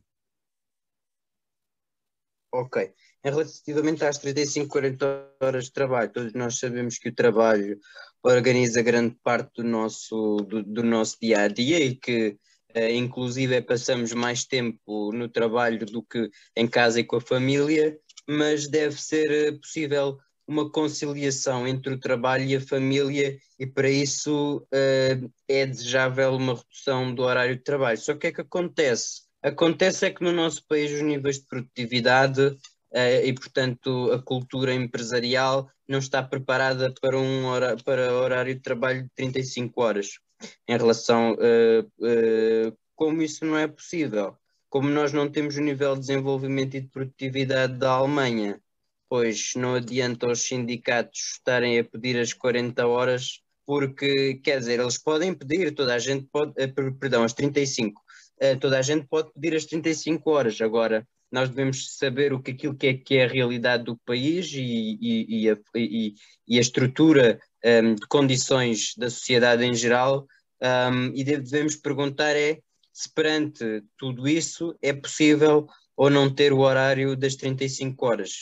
Ok. 2.54 2.94
Relativamente 3.24 4.04
às 4.04 4.18
35, 4.18 4.68
40 4.68 5.30
horas 5.42 5.66
de 5.66 5.72
trabalho, 5.72 6.12
todos 6.12 6.34
nós 6.34 6.58
sabemos 6.58 6.98
que 6.98 7.10
o 7.10 7.16
trabalho 7.16 7.80
organiza 8.24 8.82
grande 8.82 9.16
parte 9.24 9.62
do 9.62 9.64
nosso, 9.64 10.38
do, 10.38 10.64
do 10.64 10.84
nosso 10.84 11.18
dia 11.22 11.42
a 11.42 11.48
dia 11.48 11.80
e 11.80 11.96
que 11.96 12.38
Uh, 12.74 12.90
inclusive 12.90 13.62
passamos 13.62 14.14
mais 14.14 14.46
tempo 14.46 15.12
no 15.12 15.28
trabalho 15.28 15.86
do 15.86 16.02
que 16.02 16.30
em 16.56 16.66
casa 16.66 17.02
e 17.02 17.04
com 17.04 17.18
a 17.18 17.22
família, 17.22 18.00
mas 18.26 18.66
deve 18.66 18.96
ser 19.02 19.52
uh, 19.52 19.60
possível 19.60 20.18
uma 20.48 20.70
conciliação 20.70 21.68
entre 21.68 21.94
o 21.94 22.00
trabalho 22.00 22.46
e 22.46 22.56
a 22.56 22.62
família, 22.62 23.38
e 23.60 23.68
para 23.68 23.90
isso 23.90 24.66
uh, 24.74 25.32
é 25.48 25.66
desejável 25.66 26.34
uma 26.36 26.56
redução 26.56 27.14
do 27.14 27.24
horário 27.24 27.56
de 27.56 27.64
trabalho. 27.64 27.98
Só 27.98 28.14
que 28.14 28.18
o 28.18 28.20
que 28.20 28.28
é 28.28 28.32
que 28.32 28.42
acontece? 28.42 29.24
Acontece 29.42 30.06
é 30.06 30.12
que 30.12 30.24
no 30.24 30.32
nosso 30.32 30.66
país 30.68 30.92
os 30.92 31.02
níveis 31.02 31.40
de 31.40 31.48
produtividade 31.48 32.56
e, 32.94 33.34
portanto, 33.34 34.12
a 34.12 34.22
cultura 34.22 34.74
empresarial 34.74 35.70
não 35.88 36.00
está 36.00 36.22
preparada 36.22 36.94
para 37.02 37.18
um 37.18 37.46
hora, 37.46 37.78
para 37.78 38.14
horário 38.14 38.54
de 38.54 38.62
trabalho 38.62 39.04
de 39.04 39.10
35 39.16 39.82
horas 39.82 40.20
em 40.68 40.78
relação 40.78 41.34
uh, 41.34 41.82
uh, 42.00 42.78
como 42.96 43.22
isso 43.22 43.46
não 43.46 43.58
é 43.58 43.68
possível. 43.68 44.38
Como 44.70 44.90
nós 44.90 45.12
não 45.12 45.30
temos 45.30 45.58
o 45.58 45.62
nível 45.62 45.96
de 45.96 46.02
desenvolvimento 46.02 46.76
e 46.76 46.82
de 46.82 46.88
produtividade 46.88 47.78
da 47.78 47.92
Alemanha, 47.92 48.62
pois 49.10 49.52
não 49.56 49.76
adianta 49.76 50.28
os 50.28 50.44
sindicatos 50.44 51.34
estarem 51.34 51.78
a 51.80 51.84
pedir 51.84 52.18
as 52.18 52.34
40 52.34 52.88
horas, 52.88 53.42
porque, 53.66 54.36
quer 54.36 54.60
dizer, 54.60 54.80
eles 54.80 54.98
podem 54.98 55.34
pedir, 55.34 55.74
toda 55.74 55.94
a 55.94 56.00
gente 56.00 56.26
pode, 56.32 56.54
eh, 56.58 56.68
per- 56.68 56.94
perdão, 56.94 57.24
as 57.24 57.34
35, 57.34 58.02
eh, 58.40 58.56
toda 58.56 58.80
a 58.80 58.82
gente 58.82 59.06
pode 59.08 59.32
pedir 59.34 59.56
as 59.56 59.66
35 59.66 60.32
horas, 60.32 60.62
agora 60.62 61.06
nós 61.32 61.50
devemos 61.50 61.96
saber 61.98 62.34
o 62.34 62.42
que 62.42 62.52
aquilo 62.52 62.76
que 62.76 62.88
é, 62.88 62.94
que 62.94 63.16
é 63.16 63.26
a 63.26 63.28
realidade 63.28 63.84
do 63.84 63.98
país 64.06 64.52
e, 64.54 64.98
e, 65.02 65.44
e 65.44 65.50
a, 65.50 65.58
e- 65.76 66.16
a 66.58 66.62
estrutura 66.62 67.40
ehm, 67.64 67.96
de 67.96 68.08
condições 68.08 68.94
da 68.98 69.10
sociedade 69.10 69.64
em 69.64 69.74
geral, 69.74 70.28
ehm, 70.62 71.12
e 71.16 71.24
deve- 71.24 71.44
devemos 71.44 71.76
perguntar 71.76 72.36
é 72.36 72.60
se 72.94 73.12
perante 73.14 73.84
tudo 73.98 74.28
isso 74.28 74.76
é 74.82 74.92
possível 74.94 75.68
ou 75.96 76.10
não 76.10 76.30
ter 76.34 76.52
o 76.52 76.60
horário 76.60 77.16
das 77.16 77.36
35 77.36 78.06
horas, 78.06 78.42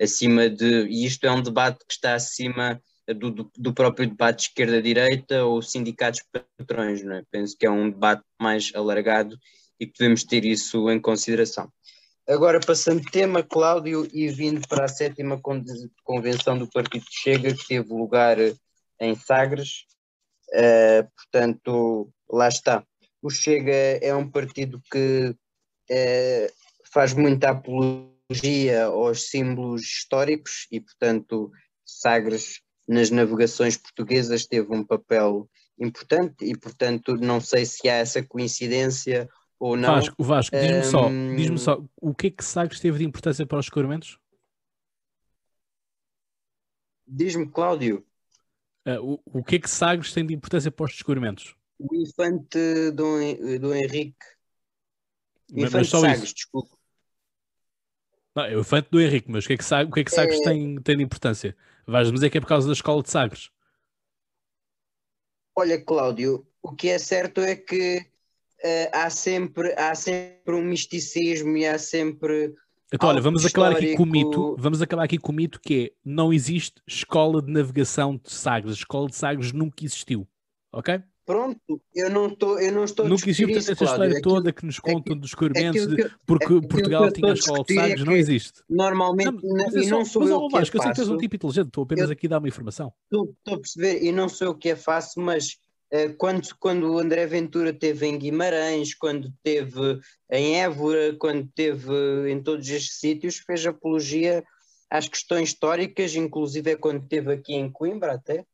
acima 0.00 0.48
de, 0.48 0.86
e 0.86 1.04
isto 1.04 1.26
é 1.26 1.30
um 1.30 1.42
debate 1.42 1.78
que 1.86 1.92
está 1.92 2.14
acima 2.14 2.80
do, 3.14 3.50
do, 3.56 3.74
próprio 3.74 4.08
debate 4.08 4.36
de 4.36 4.42
esquerda-direita 4.48 5.44
ou 5.44 5.62
sindicatos 5.62 6.22
patrões, 6.58 7.02
não 7.02 7.16
é? 7.16 7.22
Penso 7.30 7.56
que 7.56 7.66
é 7.66 7.70
um 7.70 7.90
debate 7.90 8.22
mais 8.40 8.70
alargado 8.74 9.38
e 9.78 9.86
que 9.86 9.98
devemos 9.98 10.24
ter 10.24 10.44
isso 10.44 10.90
em 10.90 11.00
consideração. 11.00 11.72
Agora, 12.30 12.60
passando 12.60 13.02
tema, 13.10 13.42
Cláudio, 13.42 14.08
e 14.12 14.28
vindo 14.28 14.60
para 14.68 14.84
a 14.84 14.88
sétima 14.88 15.40
con- 15.40 15.64
convenção 16.04 16.56
do 16.56 16.70
Partido 16.70 17.04
Chega, 17.10 17.52
que 17.52 17.66
teve 17.66 17.92
lugar 17.92 18.36
em 19.00 19.16
Sagres, 19.16 19.84
eh, 20.52 21.02
portanto, 21.02 22.08
lá 22.30 22.46
está. 22.46 22.84
O 23.20 23.30
Chega 23.30 23.72
é 23.72 24.14
um 24.14 24.30
partido 24.30 24.80
que 24.92 25.34
eh, 25.90 26.52
faz 26.92 27.14
muita 27.14 27.50
apologia 27.50 28.84
aos 28.84 29.28
símbolos 29.28 29.82
históricos 29.82 30.68
e, 30.70 30.78
portanto, 30.78 31.50
Sagres 31.84 32.60
nas 32.86 33.10
navegações 33.10 33.76
portuguesas 33.76 34.46
teve 34.46 34.72
um 34.72 34.84
papel 34.84 35.50
importante 35.76 36.44
e, 36.44 36.56
portanto, 36.56 37.16
não 37.16 37.40
sei 37.40 37.66
se 37.66 37.88
há 37.88 37.94
essa 37.94 38.22
coincidência 38.22 39.28
ou 39.60 39.76
não. 39.76 39.94
Vasco, 39.94 40.24
Vasco 40.24 40.56
diz-me 40.56 40.82
só, 40.84 41.06
Hum. 41.08 41.36
diz-me 41.36 41.58
só, 41.58 41.80
o 42.00 42.12
que 42.14 42.26
é 42.26 42.30
que 42.30 42.44
Sagres 42.44 42.80
teve 42.80 42.98
de 42.98 43.04
importância 43.04 43.46
para 43.46 43.58
os 43.58 43.66
descobrimentos? 43.66 44.18
Diz-me, 47.06 47.48
Cláudio, 47.48 48.06
Ah, 48.86 48.98
o, 49.00 49.20
o 49.26 49.44
que 49.44 49.56
é 49.56 49.58
que 49.58 49.68
Sagres 49.68 50.12
tem 50.12 50.24
de 50.26 50.32
importância 50.34 50.70
para 50.70 50.84
os 50.86 50.92
descobrimentos? 50.92 51.54
o 51.78 51.94
infante 51.94 52.90
Dom, 52.92 53.18
Hen- 53.20 53.58
Dom 53.58 53.74
Henrique, 53.74 54.16
Mas- 55.52 55.62
infante 55.64 55.74
mas 55.74 55.88
só 55.88 56.00
Sagres, 56.00 56.22
isso. 56.24 56.34
desculpa. 56.34 56.76
Não, 58.34 58.44
é 58.44 58.56
o 58.56 58.60
infante 58.60 58.88
do 58.90 59.00
Henrique, 59.00 59.30
mas 59.30 59.44
o 59.44 59.48
que 59.48 59.54
é 59.54 59.56
que, 59.56 59.64
Sa- 59.64 59.82
o 59.82 59.90
que, 59.90 60.00
é 60.00 60.04
que 60.04 60.10
Sagres 60.10 60.40
É. 60.40 60.44
tem, 60.44 60.80
tem 60.80 60.96
de 60.96 61.02
importância? 61.02 61.56
Vais-me 61.86 62.14
dizer 62.14 62.30
que 62.30 62.38
é 62.38 62.40
por 62.40 62.46
causa 62.46 62.66
da 62.66 62.72
escola 62.72 63.02
de 63.02 63.10
Sagres. 63.10 63.50
Olha, 65.56 65.82
Cláudio, 65.84 66.46
o 66.62 66.74
que 66.74 66.88
é 66.88 66.98
certo 66.98 67.40
é 67.40 67.56
que 67.56 68.06
eh, 68.62 68.90
há, 68.92 69.08
sempre, 69.10 69.72
há 69.76 69.94
sempre 69.94 70.54
um 70.54 70.62
misticismo 70.62 71.56
e 71.56 71.66
há 71.66 71.78
sempre. 71.78 72.52
Então, 72.92 73.08
olha, 73.08 73.20
vamos 73.20 73.44
acabar 73.46 73.72
aqui 73.72 73.94
com 73.96 74.02
o 74.02 74.06
mito. 74.06 74.28
histórico. 74.30 74.56
Vamos 74.58 74.82
acabar 74.82 75.04
aqui 75.04 75.18
com 75.18 75.30
o 75.32 75.34
mito 75.34 75.60
que 75.60 75.74
é 75.84 75.90
não 76.04 76.32
existe 76.32 76.82
escola 76.88 77.40
de 77.40 77.52
navegação 77.52 78.16
de 78.16 78.32
Sagres. 78.32 78.72
A 78.72 78.78
escola 78.78 79.08
de 79.08 79.14
Sagres 79.16 79.52
nunca 79.52 79.84
existiu. 79.84 80.26
Ok? 80.72 81.00
Pronto, 81.24 81.60
eu 81.94 82.10
não, 82.10 82.28
tô, 82.34 82.58
eu 82.58 82.72
não 82.72 82.82
estou 82.82 83.06
a 83.06 83.08
nunca 83.08 83.30
existiu 83.30 83.56
essa 83.56 83.76
Cláudio. 83.76 83.84
história 83.92 84.18
Aquilo- 84.18 84.34
toda 84.34 84.52
que 84.52 84.66
nos 84.66 84.80
contam 84.80 85.16
dos 85.16 85.30
descobrimentos 85.30 85.82
aquilo 85.84 85.96
de, 85.96 86.14
porque 86.26 86.44
aquilo 86.44 86.60
que 86.62 86.66
Portugal 86.68 87.12
tinha 87.12 87.30
a 87.30 87.34
estou 87.34 87.54
escola 87.54 87.58
de 87.58 87.64
discutir 87.66 87.78
é 87.78 87.82
Sagres, 87.88 88.04
não 88.04 88.16
existe. 88.16 88.62
Normalmente, 88.68 89.32
Não, 89.44 89.54
não, 89.56 89.64
mas 89.72 89.74
e 89.86 89.90
não 89.90 90.04
sou 90.04 90.22
mas, 90.22 90.30
eu 90.30 90.36
ó, 90.38 90.48
que 90.48 90.52
Vasco, 90.58 90.76
eu 90.76 90.82
sei 90.82 90.92
que 90.92 91.00
és 91.00 91.08
um 91.08 91.16
tipo 91.18 91.36
inteligente, 91.36 91.66
estou 91.68 91.84
apenas 91.84 92.06
Eu- 92.06 92.12
aqui 92.12 92.26
a 92.26 92.30
dar 92.30 92.38
uma 92.38 92.48
informação. 92.48 92.92
Estou 93.04 93.26
estou 93.38 93.54
a 93.54 93.58
perceber, 93.60 94.02
e 94.02 94.10
não 94.10 94.28
sou 94.28 94.48
eu 94.48 94.54
que 94.56 94.70
a 94.72 94.76
faço, 94.76 95.20
mas 95.20 95.56
quando, 96.18 96.48
quando 96.58 96.92
o 96.92 96.98
André 96.98 97.26
Ventura 97.26 97.72
teve 97.72 98.06
em 98.06 98.18
Guimarães, 98.18 98.94
quando 98.94 99.32
teve 99.42 100.00
em 100.30 100.60
Évora, 100.60 101.14
quando 101.18 101.48
teve 101.54 102.30
em 102.30 102.42
todos 102.42 102.68
estes 102.68 102.98
sítios, 102.98 103.38
fez 103.38 103.66
apologia 103.66 104.44
às 104.88 105.08
questões 105.08 105.48
históricas, 105.50 106.14
inclusive 106.14 106.70
é 106.70 106.76
quando 106.76 107.02
esteve 107.02 107.32
aqui 107.32 107.54
em 107.54 107.70
Coimbra 107.70 108.12
até, 108.12 108.44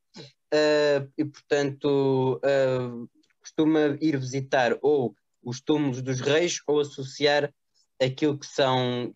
Eh, 0.53 1.07
e 1.19 1.25
portanto 1.25 2.41
eh, 2.45 3.09
costuma 3.41 3.99
ir 4.01 4.17
visitar 4.17 4.79
ou 4.81 5.13
os 5.43 5.61
túmulos 5.61 6.01
dos 6.01 6.21
reis 6.21 6.61
ou 6.69 6.81
associar 6.81 7.53
aquilo 8.01 8.39
que 8.39 8.47
são, 8.47 9.13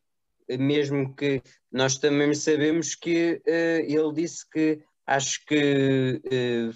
eh, 0.49 0.57
mesmo 0.57 1.15
que 1.15 1.41
nós 1.71 1.97
também 1.99 2.35
sabemos 2.35 2.97
que 2.97 3.41
eh, 3.47 3.85
ele 3.87 4.13
disse 4.13 4.45
que 4.51 4.83
acho 5.07 5.45
que 5.47 6.21
eh, 6.25 6.71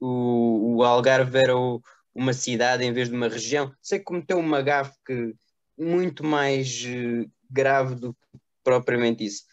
o, 0.00 0.76
o 0.76 0.82
Algarve 0.84 1.38
era 1.38 1.56
o- 1.56 1.80
uma 2.14 2.32
cidade 2.32 2.84
em 2.84 2.92
vez 2.92 3.08
de 3.08 3.14
uma 3.14 3.28
região. 3.28 3.72
Sei 3.82 3.98
que 3.98 4.04
cometeu 4.04 4.38
uma 4.38 4.62
gafe 4.62 4.94
que 5.06 5.34
muito 5.78 6.24
mais 6.24 6.82
eh, 6.86 7.26
grave 7.50 7.94
do 7.94 8.14
que 8.14 8.38
propriamente 8.64 9.24
isso. 9.24 9.44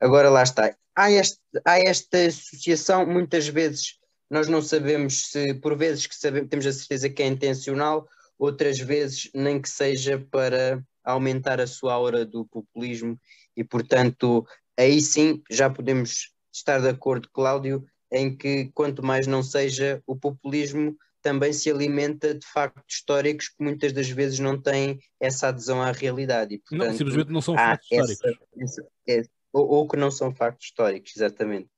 Agora 0.00 0.30
lá 0.30 0.42
está. 0.42 0.74
Há, 0.94 1.10
este, 1.10 1.40
há 1.64 1.78
esta 1.78 2.26
associação, 2.26 3.06
muitas 3.06 3.48
vezes 3.48 3.98
nós 4.30 4.48
não 4.48 4.62
sabemos 4.62 5.30
se, 5.30 5.54
por 5.54 5.76
vezes 5.76 6.06
que 6.06 6.14
sabemos, 6.14 6.48
temos 6.48 6.66
a 6.66 6.72
certeza 6.72 7.10
que 7.10 7.22
é 7.22 7.26
intencional, 7.26 8.08
outras 8.38 8.78
vezes 8.78 9.30
nem 9.34 9.60
que 9.60 9.68
seja 9.68 10.18
para 10.30 10.82
aumentar 11.04 11.60
a 11.60 11.66
sua 11.66 11.94
aura 11.94 12.24
do 12.24 12.46
populismo 12.46 13.18
e, 13.56 13.62
portanto, 13.64 14.46
aí 14.76 15.00
sim 15.00 15.42
já 15.50 15.68
podemos 15.68 16.32
estar 16.52 16.80
de 16.80 16.88
acordo, 16.88 17.28
Cláudio, 17.32 17.84
em 18.12 18.36
que 18.36 18.70
quanto 18.74 19.02
mais 19.02 19.26
não 19.26 19.42
seja, 19.42 20.02
o 20.06 20.14
populismo 20.14 20.96
também 21.22 21.52
se 21.52 21.70
alimenta 21.70 22.34
de 22.34 22.44
factos 22.46 22.96
históricos 22.96 23.48
que 23.48 23.62
muitas 23.64 23.92
das 23.92 24.08
vezes 24.08 24.38
não 24.38 24.60
têm 24.60 24.98
essa 25.20 25.48
adesão 25.48 25.80
à 25.80 25.90
realidade. 25.92 26.54
E, 26.54 26.58
Não, 26.72 26.78
portanto, 26.78 26.98
simplesmente 26.98 27.30
não 27.32 27.40
são 27.40 27.54
factos 27.54 27.88
históricos. 27.90 28.46
essa- 28.60 28.88
essa- 29.06 29.30
ou, 29.52 29.68
ou 29.68 29.88
que 29.88 29.96
não 29.96 30.10
são 30.10 30.34
factos 30.34 30.66
históricos, 30.66 31.12
exatamente. 31.16 31.68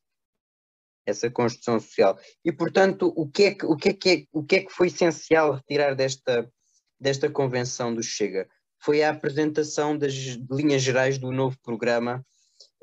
Essa 1.06 1.30
construção 1.30 1.78
social. 1.78 2.18
E, 2.44 2.50
portanto, 2.50 3.12
o 3.14 3.28
que 3.28 3.44
é 3.44 3.54
que, 3.54 3.66
o 3.66 3.76
que, 3.76 3.88
é 3.90 3.92
que, 3.92 4.08
é, 4.10 4.24
o 4.32 4.42
que, 4.42 4.56
é 4.56 4.60
que 4.64 4.72
foi 4.72 4.86
essencial 4.86 5.52
retirar 5.52 5.94
desta, 5.94 6.50
desta 6.98 7.28
convenção 7.28 7.94
do 7.94 8.02
Chega? 8.02 8.48
Foi 8.80 9.02
a 9.02 9.10
apresentação 9.10 9.96
das 9.96 10.14
linhas 10.50 10.80
gerais 10.82 11.18
do 11.18 11.30
novo 11.30 11.58
programa, 11.62 12.24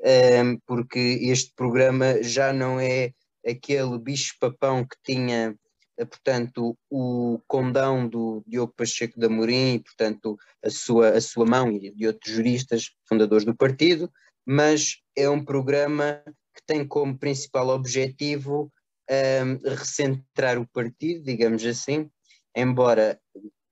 ehm, 0.04 0.56
porque 0.64 0.98
este 1.22 1.52
programa 1.56 2.22
já 2.22 2.52
não 2.52 2.78
é 2.78 3.12
aquele 3.46 3.98
bicho-papão 3.98 4.84
que 4.84 4.96
tinha, 5.04 5.56
eh, 5.98 6.04
portanto, 6.04 6.76
o 6.90 7.40
condão 7.46 8.08
do 8.08 8.42
Diogo 8.46 8.72
Pacheco 8.76 9.18
da 9.18 9.26
Amorim, 9.26 9.74
e, 9.74 9.80
portanto, 9.80 10.36
a 10.64 10.70
sua, 10.70 11.10
a 11.10 11.20
sua 11.20 11.46
mão 11.46 11.70
e 11.70 11.90
de 11.90 12.06
outros 12.06 12.34
juristas 12.34 12.90
fundadores 13.08 13.44
do 13.44 13.56
partido, 13.56 14.10
mas 14.46 14.98
é 15.16 15.28
um 15.28 15.44
programa 15.44 16.22
que 16.54 16.62
tem 16.66 16.86
como 16.86 17.18
principal 17.18 17.68
objetivo 17.68 18.72
ehm, 19.08 19.58
recentrar 19.64 20.58
o 20.58 20.68
partido, 20.68 21.24
digamos 21.24 21.64
assim, 21.64 22.10
embora 22.56 23.20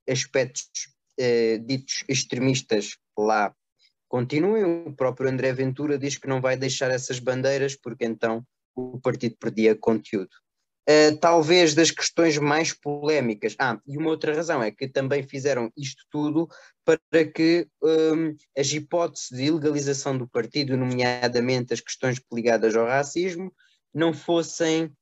aspectos 0.08 0.70
eh, 1.18 1.58
ditos 1.58 2.04
extremistas 2.08 2.96
lá 3.18 3.54
continuem, 4.08 4.64
o 4.64 4.92
próprio 4.92 5.30
André 5.30 5.52
Ventura 5.52 5.96
diz 5.96 6.16
que 6.16 6.26
não 6.26 6.40
vai 6.40 6.56
deixar 6.56 6.90
essas 6.90 7.20
bandeiras 7.20 7.76
porque 7.76 8.04
então 8.04 8.44
o 8.74 9.00
partido 9.00 9.36
perdia 9.38 9.74
conteúdo. 9.74 10.30
Uh, 10.88 11.16
talvez 11.20 11.74
das 11.74 11.90
questões 11.90 12.36
mais 12.38 12.72
polémicas. 12.72 13.54
Ah, 13.58 13.78
e 13.86 13.96
uma 13.96 14.10
outra 14.10 14.34
razão 14.34 14.62
é 14.62 14.70
que 14.70 14.88
também 14.88 15.22
fizeram 15.22 15.70
isto 15.76 16.04
tudo 16.10 16.48
para 16.84 17.24
que 17.24 17.68
um, 17.82 18.34
as 18.58 18.72
hipóteses 18.72 19.28
de 19.30 19.44
ilegalização 19.44 20.16
do 20.16 20.28
partido, 20.28 20.76
nomeadamente 20.76 21.72
as 21.72 21.80
questões 21.80 22.20
ligadas 22.32 22.74
ao 22.74 22.86
racismo, 22.86 23.52
não 23.94 24.12
fossem 24.12 24.92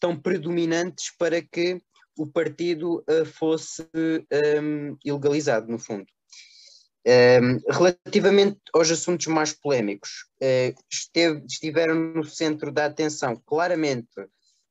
tão 0.00 0.18
predominantes 0.18 1.14
para 1.18 1.42
que 1.42 1.82
o 2.16 2.26
partido 2.26 3.04
uh, 3.10 3.26
fosse 3.26 3.86
um, 3.94 4.96
ilegalizado, 5.04 5.70
no 5.70 5.78
fundo. 5.78 6.06
Um, 7.06 7.60
relativamente 7.70 8.58
aos 8.72 8.90
assuntos 8.90 9.26
mais 9.26 9.52
polémicos, 9.52 10.24
uh, 10.42 10.74
esteve, 10.90 11.44
estiveram 11.46 11.94
no 11.94 12.24
centro 12.24 12.72
da 12.72 12.86
atenção 12.86 13.36
claramente 13.44 14.08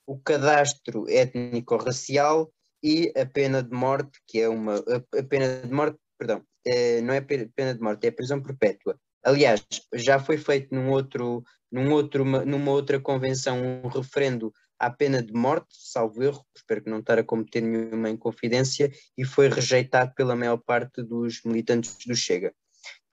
o 0.08 0.18
cadastro 0.18 1.08
étnico-racial 1.08 2.52
e 2.82 3.14
a 3.16 3.24
pena 3.26 3.62
de 3.62 3.72
morte, 3.72 4.20
que 4.28 4.42
é 4.42 4.50
uma. 4.50 4.76
A, 4.76 5.20
a 5.20 5.24
pena 5.24 5.62
de 5.62 5.72
morte, 5.72 6.00
perdão, 6.18 6.40
uh, 6.40 7.02
não 7.04 7.14
é 7.14 7.22
pena 7.22 7.74
de 7.76 7.82
morte, 7.82 8.08
é 8.08 8.12
prisão 8.12 8.42
perpétua. 8.42 9.00
Aliás, 9.24 9.64
já 9.94 10.20
foi 10.20 10.38
feito 10.38 10.74
num 10.74 10.90
outro, 10.90 11.44
num 11.72 11.92
outro, 11.92 12.26
numa 12.26 12.72
outra 12.72 13.00
convenção 13.00 13.62
um 13.62 13.88
referendo 13.88 14.52
à 14.80 14.90
pena 14.90 15.22
de 15.22 15.34
morte, 15.34 15.68
salvo 15.72 16.24
erro, 16.24 16.46
espero 16.56 16.84
que 16.84 16.90
não 16.90 17.00
estar 17.00 17.18
a 17.20 17.24
cometer 17.24 17.62
nenhuma 17.62 18.10
inconfidência, 18.10 18.92
e 19.18 19.24
foi 19.24 19.50
rejeitado 19.50 20.14
pela 20.16 20.36
maior 20.36 20.58
parte 20.58 21.02
dos 21.02 21.42
militantes 21.44 21.98
do 22.06 22.16
Chega. 22.16 22.54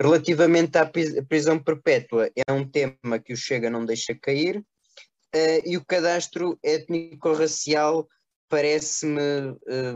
Relativamente 0.00 0.76
à 0.78 0.90
prisão 1.28 1.58
perpétua, 1.58 2.30
é 2.34 2.52
um 2.52 2.68
tema 2.68 3.18
que 3.18 3.32
o 3.32 3.36
Chega 3.36 3.70
não 3.70 3.84
deixa 3.84 4.14
cair, 4.14 4.64
eh, 5.32 5.62
e 5.64 5.76
o 5.76 5.84
cadastro 5.84 6.58
étnico-racial 6.62 8.08
parece-me 8.48 9.20
eh, 9.68 9.94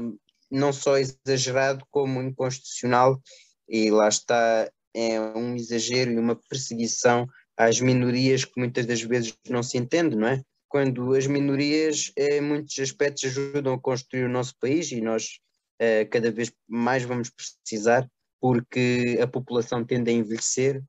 não 0.51 0.73
só 0.73 0.97
exagerado 0.97 1.85
como 1.91 2.23
inconstitucional, 2.23 3.21
e 3.69 3.91
lá 3.91 4.09
está, 4.09 4.71
é 4.95 5.21
um 5.21 5.57
exagero 5.57 6.13
e 6.13 6.19
uma 6.19 6.37
perseguição 6.49 7.27
às 7.57 7.81
minorias 7.81 8.45
que 8.45 8.59
muitas 8.59 8.87
das 8.87 9.03
vezes 9.03 9.37
não 9.49 9.63
se 9.63 9.79
entende, 9.79 10.17
não 10.17 10.29
é? 10.29 10.43
Quando 10.75 11.15
as 11.15 11.29
minorias, 11.29 12.11
em 12.17 12.41
muitos 12.41 12.77
aspectos, 12.81 13.23
ajudam 13.27 13.75
a 13.75 13.81
construir 13.81 14.25
o 14.25 14.29
nosso 14.29 14.59
país 14.59 14.91
e 14.91 15.01
nós 15.01 15.39
eh, 15.79 16.05
cada 16.07 16.33
vez 16.33 16.53
mais 16.67 17.05
vamos 17.05 17.31
precisar, 17.31 18.11
porque 18.41 19.17
a 19.23 19.27
população 19.29 19.85
tende 19.85 20.11
a 20.11 20.13
envelhecer 20.13 20.83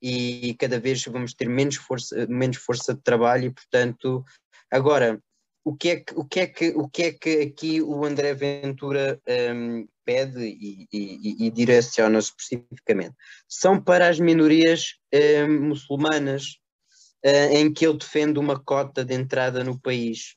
e 0.00 0.54
cada 0.60 0.78
vez 0.78 1.04
vamos 1.06 1.34
ter 1.34 1.48
menos 1.48 1.74
força, 1.74 2.24
menos 2.28 2.58
força 2.58 2.94
de 2.94 3.02
trabalho 3.02 3.46
e, 3.46 3.50
portanto, 3.50 4.24
agora, 4.70 5.20
o 5.64 5.76
que 5.76 5.88
é 5.88 5.96
que, 5.96 6.14
o 6.14 6.24
que, 6.24 6.38
é 6.38 6.46
que, 6.46 6.68
o 6.76 6.88
que, 6.88 7.02
é 7.02 7.12
que 7.12 7.40
aqui 7.40 7.82
o 7.82 8.04
André 8.04 8.34
Ventura 8.34 9.20
um, 9.56 9.88
pede 10.04 10.40
e, 10.40 10.86
e, 10.92 11.46
e 11.46 11.50
direciona 11.50 12.20
especificamente? 12.20 13.16
São 13.48 13.82
para 13.82 14.08
as 14.08 14.20
minorias 14.20 15.00
um, 15.12 15.66
muçulmanas, 15.66 16.61
uh, 17.24 17.54
em 17.54 17.72
que 17.72 17.86
ele 17.86 17.98
defende 17.98 18.38
uma 18.38 18.58
cota 18.58 19.04
de 19.04 19.14
entrada 19.14 19.62
no 19.64 19.78
país 19.80 20.34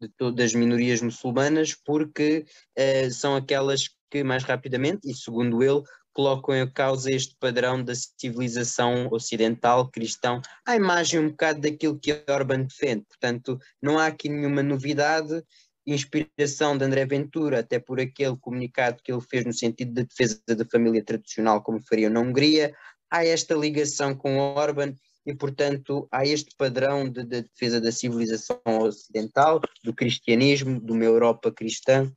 de 0.00 0.08
todas 0.16 0.46
as 0.46 0.54
minorias 0.54 1.00
muçulmanas, 1.00 1.74
porque 1.74 2.44
uh, 2.78 3.10
são 3.12 3.36
aquelas 3.36 3.88
que 4.10 4.22
mais 4.22 4.44
rapidamente, 4.44 5.10
e 5.10 5.14
segundo 5.14 5.62
ele, 5.62 5.82
colocam 6.12 6.54
em 6.54 6.70
causa 6.70 7.10
este 7.10 7.34
padrão 7.40 7.82
da 7.82 7.94
civilização 7.94 9.08
ocidental 9.10 9.90
cristão, 9.90 10.40
à 10.66 10.76
imagem 10.76 11.20
um 11.20 11.30
bocado 11.30 11.60
daquilo 11.60 11.98
que 11.98 12.22
Orban 12.28 12.64
defende. 12.64 13.04
Portanto, 13.08 13.58
não 13.80 13.98
há 13.98 14.06
aqui 14.06 14.28
nenhuma 14.28 14.62
novidade, 14.62 15.42
inspiração 15.86 16.76
de 16.76 16.84
André 16.84 17.06
Ventura, 17.06 17.60
até 17.60 17.78
por 17.78 17.98
aquele 17.98 18.36
comunicado 18.36 19.02
que 19.02 19.10
ele 19.10 19.22
fez 19.22 19.44
no 19.44 19.52
sentido 19.52 19.94
da 19.94 20.02
defesa 20.02 20.40
da 20.46 20.64
família 20.64 21.02
tradicional, 21.02 21.62
como 21.62 21.80
faria 21.80 22.10
na 22.10 22.20
Hungria, 22.20 22.74
há 23.10 23.24
esta 23.24 23.54
ligação 23.54 24.14
com 24.14 24.38
Orban 24.38 24.94
e, 25.24 25.34
portanto, 25.34 26.08
há 26.10 26.24
este 26.26 26.54
padrão 26.56 27.08
de, 27.08 27.24
de 27.24 27.42
defesa 27.42 27.80
da 27.80 27.92
civilização 27.92 28.60
ocidental, 28.66 29.60
do 29.84 29.94
cristianismo, 29.94 30.80
de 30.80 30.92
uma 30.92 31.04
Europa 31.04 31.52
cristã, 31.52 32.12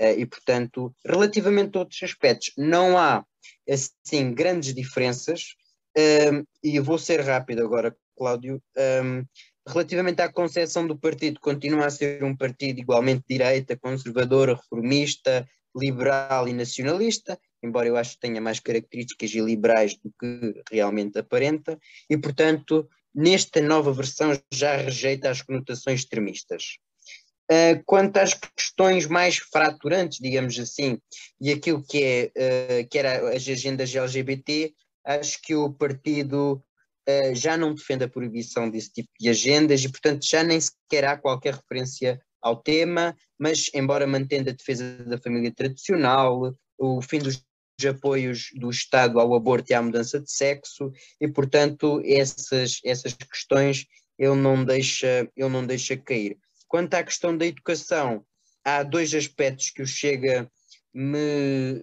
Uh, 0.00 0.14
e, 0.16 0.24
portanto, 0.24 0.94
relativamente 1.04 1.76
a 1.76 1.80
outros 1.80 2.00
aspectos, 2.04 2.52
não 2.56 2.96
há, 2.96 3.24
assim, 3.68 4.32
grandes 4.32 4.72
diferenças, 4.72 5.56
um, 5.96 6.44
e 6.62 6.78
vou 6.78 6.98
ser 6.98 7.20
rápido 7.20 7.64
agora, 7.64 7.96
Cláudio, 8.16 8.62
um, 9.02 9.24
relativamente 9.66 10.22
à 10.22 10.32
concepção 10.32 10.86
do 10.86 10.96
partido, 10.96 11.40
continua 11.40 11.86
a 11.86 11.90
ser 11.90 12.22
um 12.22 12.36
partido 12.36 12.78
igualmente 12.78 13.24
direita, 13.28 13.76
conservador, 13.76 14.50
reformista, 14.50 15.44
liberal 15.78 16.48
e 16.48 16.52
nacionalista, 16.52 17.38
embora 17.62 17.88
eu 17.88 17.96
acho 17.96 18.14
que 18.14 18.20
tenha 18.20 18.40
mais 18.40 18.60
características 18.60 19.30
liberais 19.30 19.96
do 19.96 20.12
que 20.18 20.62
realmente 20.70 21.18
aparenta, 21.18 21.78
e, 22.08 22.16
portanto, 22.16 22.88
nesta 23.14 23.60
nova 23.60 23.92
versão 23.92 24.38
já 24.52 24.76
rejeita 24.76 25.30
as 25.30 25.42
conotações 25.42 26.00
extremistas. 26.00 26.78
Uh, 27.50 27.82
quanto 27.86 28.18
às 28.18 28.34
questões 28.34 29.06
mais 29.06 29.38
fraturantes, 29.38 30.18
digamos 30.20 30.58
assim, 30.58 30.98
e 31.40 31.50
aquilo 31.50 31.82
que, 31.82 32.04
é, 32.04 32.82
uh, 32.82 32.88
que 32.88 32.98
era 32.98 33.34
as 33.34 33.48
agendas 33.48 33.94
LGBT, 33.94 34.74
acho 35.04 35.40
que 35.40 35.54
o 35.54 35.72
partido 35.72 36.62
uh, 37.08 37.34
já 37.34 37.56
não 37.56 37.74
defende 37.74 38.04
a 38.04 38.08
proibição 38.08 38.68
desse 38.68 38.92
tipo 38.92 39.08
de 39.18 39.30
agendas 39.30 39.82
e, 39.82 39.88
portanto, 39.88 40.26
já 40.28 40.42
nem 40.42 40.60
sequer 40.60 41.06
há 41.06 41.16
qualquer 41.16 41.54
referência 41.54 42.20
ao 42.40 42.56
tema, 42.56 43.16
mas, 43.38 43.70
embora 43.74 44.06
mantendo 44.06 44.50
a 44.50 44.52
defesa 44.52 45.04
da 45.04 45.18
família 45.18 45.52
tradicional, 45.52 46.54
o 46.78 47.02
fim 47.02 47.18
dos 47.18 47.42
apoios 47.88 48.50
do 48.54 48.70
Estado 48.70 49.20
ao 49.20 49.34
aborto 49.34 49.70
e 49.70 49.74
à 49.74 49.82
mudança 49.82 50.18
de 50.20 50.30
sexo, 50.30 50.92
e, 51.20 51.28
portanto, 51.28 52.02
essas, 52.04 52.80
essas 52.84 53.12
questões 53.14 53.86
ele 54.18 54.34
não 54.34 54.64
deixa, 54.64 55.28
ele 55.36 55.48
não 55.48 55.64
deixa 55.64 55.96
cair. 55.96 56.36
Quanto 56.66 56.94
à 56.94 57.02
questão 57.02 57.36
da 57.36 57.46
educação, 57.46 58.24
há 58.64 58.82
dois 58.82 59.14
aspectos 59.14 59.70
que 59.70 59.82
o 59.82 59.86
Chega 59.86 60.50
me, 60.92 61.18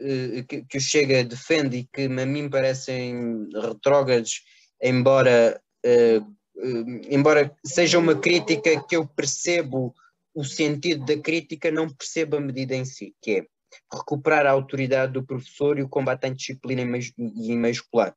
eh, 0.02 0.44
que, 0.48 0.64
que 0.64 0.78
o 0.78 0.82
Chega 0.82 1.24
defende 1.24 1.78
e 1.78 1.84
que 1.86 2.04
a 2.04 2.26
mim 2.26 2.50
parecem 2.50 3.48
retrógrados, 3.54 4.42
embora, 4.82 5.60
uh, 5.86 6.22
uh, 6.22 7.02
embora 7.10 7.56
seja 7.66 7.98
uma 7.98 8.16
crítica 8.16 8.84
que 8.88 8.96
eu 8.96 9.08
percebo 9.08 9.96
o 10.36 10.44
sentido 10.44 11.06
da 11.06 11.18
crítica, 11.20 11.72
não 11.72 11.90
percebo 11.90 12.36
a 12.36 12.40
medida 12.40 12.76
em 12.76 12.86
si, 12.86 13.16
que 13.22 13.32
é 13.32 13.48
recuperar 13.92 14.46
a 14.46 14.52
autoridade 14.52 15.14
do 15.14 15.26
professor 15.26 15.80
e 15.80 15.84
o 15.84 15.90
combate 15.90 16.26
à 16.26 16.28
indisciplina 16.28 16.82
e 16.82 17.52
em 17.52 17.58
meio 17.58 17.72
escolar. 17.72 18.16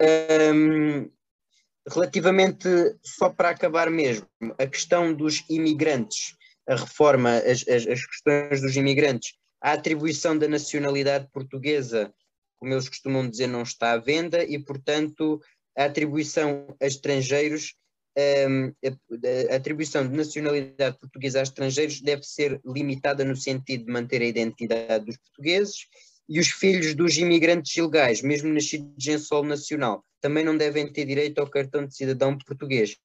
Um, 0.00 1.10
Relativamente, 1.86 2.66
só 3.04 3.28
para 3.28 3.50
acabar 3.50 3.90
mesmo, 3.90 4.26
a 4.58 4.66
questão 4.66 5.12
dos 5.12 5.44
imigrantes, 5.50 6.34
a 6.66 6.76
reforma, 6.76 7.36
as, 7.36 7.68
as, 7.68 7.86
as 7.86 8.06
questões 8.06 8.62
dos 8.62 8.74
imigrantes, 8.74 9.34
a 9.62 9.72
atribuição 9.72 10.36
da 10.36 10.48
nacionalidade 10.48 11.28
portuguesa, 11.30 12.12
como 12.56 12.72
eles 12.72 12.88
costumam 12.88 13.28
dizer, 13.28 13.48
não 13.48 13.62
está 13.62 13.92
à 13.92 13.98
venda 13.98 14.42
e, 14.42 14.58
portanto, 14.58 15.38
a 15.76 15.84
atribuição 15.84 16.74
a 16.80 16.86
estrangeiros, 16.86 17.74
a, 18.16 19.56
atribuição 19.56 20.06
de 20.08 20.16
nacionalidade 20.16 20.98
portuguesa 20.98 21.40
a 21.40 21.42
estrangeiros 21.42 22.00
deve 22.00 22.22
ser 22.22 22.60
limitada 22.64 23.24
no 23.24 23.36
sentido 23.36 23.86
de 23.86 23.92
manter 23.92 24.22
a 24.22 24.26
identidade 24.26 25.04
dos 25.04 25.16
portugueses 25.16 25.86
e 26.28 26.40
os 26.40 26.48
filhos 26.48 26.94
dos 26.94 27.16
imigrantes 27.18 27.76
ilegais, 27.76 28.22
mesmo 28.22 28.52
nascidos 28.52 29.06
em 29.06 29.18
solo 29.18 29.48
nacional, 29.48 30.04
também 30.20 30.44
não 30.44 30.56
devem 30.56 30.90
ter 30.90 31.04
direito 31.04 31.38
ao 31.38 31.50
cartão 31.50 31.86
de 31.86 31.94
cidadão 31.94 32.38
português. 32.38 32.96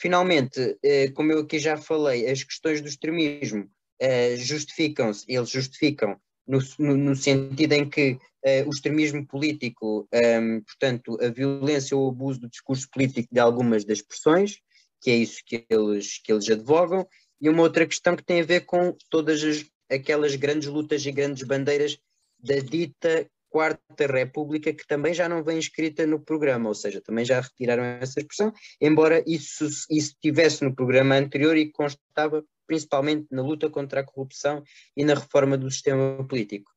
Finalmente, 0.00 0.76
eh, 0.82 1.10
como 1.10 1.30
eu 1.30 1.40
aqui 1.40 1.58
já 1.58 1.76
falei, 1.76 2.28
as 2.28 2.42
questões 2.42 2.80
do 2.80 2.88
extremismo 2.88 3.70
eh, 4.00 4.34
justificam-se, 4.36 5.24
eles 5.28 5.50
justificam 5.50 6.18
no, 6.46 6.58
no, 6.78 6.96
no, 6.96 7.14
sentido 7.14 7.72
em 7.74 7.88
que 7.88 8.18
eh, 8.44 8.64
o 8.64 8.70
extremismo 8.70 9.26
político, 9.26 10.08
ehm, 10.12 10.60
portanto, 10.60 11.18
a 11.20 11.28
violência 11.28 11.96
ou 11.96 12.06
o 12.06 12.10
abuso 12.10 12.40
do 12.40 12.48
discurso 12.48 12.88
político 12.90 13.28
de 13.32 13.40
algumas 13.40 13.84
das 13.84 13.98
expressões, 13.98 14.58
que 15.00 15.10
é 15.10 15.16
isso 15.16 15.42
que 15.44 15.66
eles, 15.68 16.20
que 16.22 16.32
eles 16.32 16.48
advogam, 16.48 17.06
e 17.40 17.48
uma 17.48 17.62
outra 17.62 17.86
questão 17.86 18.16
que 18.16 18.24
tem 18.24 18.40
a 18.40 18.44
ver 18.44 18.60
com 18.60 18.94
todas 19.08 19.42
as, 19.42 19.64
aquelas 19.90 20.34
grandes 20.36 20.68
lutas 20.68 21.04
e 21.04 21.12
grandes 21.12 21.42
bandeiras 21.42 21.98
da 22.38 22.56
dita 22.56 23.28
Quarta 23.50 24.06
República, 24.06 24.72
que 24.72 24.86
também 24.86 25.12
já 25.12 25.28
não 25.28 25.42
vem 25.42 25.58
escrita 25.58 26.06
no 26.06 26.20
programa, 26.20 26.68
ou 26.68 26.74
seja, 26.74 27.00
também 27.00 27.24
já 27.24 27.40
retiraram 27.40 27.82
essa 27.82 28.20
expressão, 28.20 28.52
embora 28.80 29.24
isso, 29.26 29.66
isso 29.66 30.12
estivesse 30.12 30.62
no 30.62 30.74
programa 30.74 31.16
anterior 31.16 31.56
e 31.56 31.72
constava 31.72 32.44
principalmente 32.66 33.26
na 33.30 33.42
luta 33.42 33.68
contra 33.68 34.00
a 34.00 34.04
corrupção 34.04 34.62
e 34.96 35.04
na 35.04 35.14
reforma 35.14 35.58
do 35.58 35.68
sistema 35.68 36.24
político. 36.28 36.70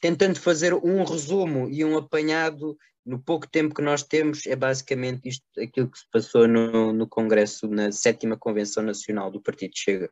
Tentando 0.00 0.38
fazer 0.38 0.74
um 0.74 1.04
resumo 1.04 1.68
e 1.68 1.84
um 1.84 1.96
apanhado 1.96 2.76
no 3.04 3.22
pouco 3.22 3.48
tempo 3.48 3.74
que 3.74 3.82
nós 3.82 4.02
temos, 4.02 4.46
é 4.46 4.56
basicamente 4.56 5.28
isto 5.28 5.44
aquilo 5.58 5.88
que 5.88 5.98
se 5.98 6.10
passou 6.10 6.48
no, 6.48 6.92
no 6.92 7.08
Congresso, 7.08 7.68
na 7.68 7.92
sétima 7.92 8.36
Convenção 8.36 8.82
Nacional 8.82 9.30
do 9.30 9.40
Partido 9.40 9.72
Chega. 9.76 10.10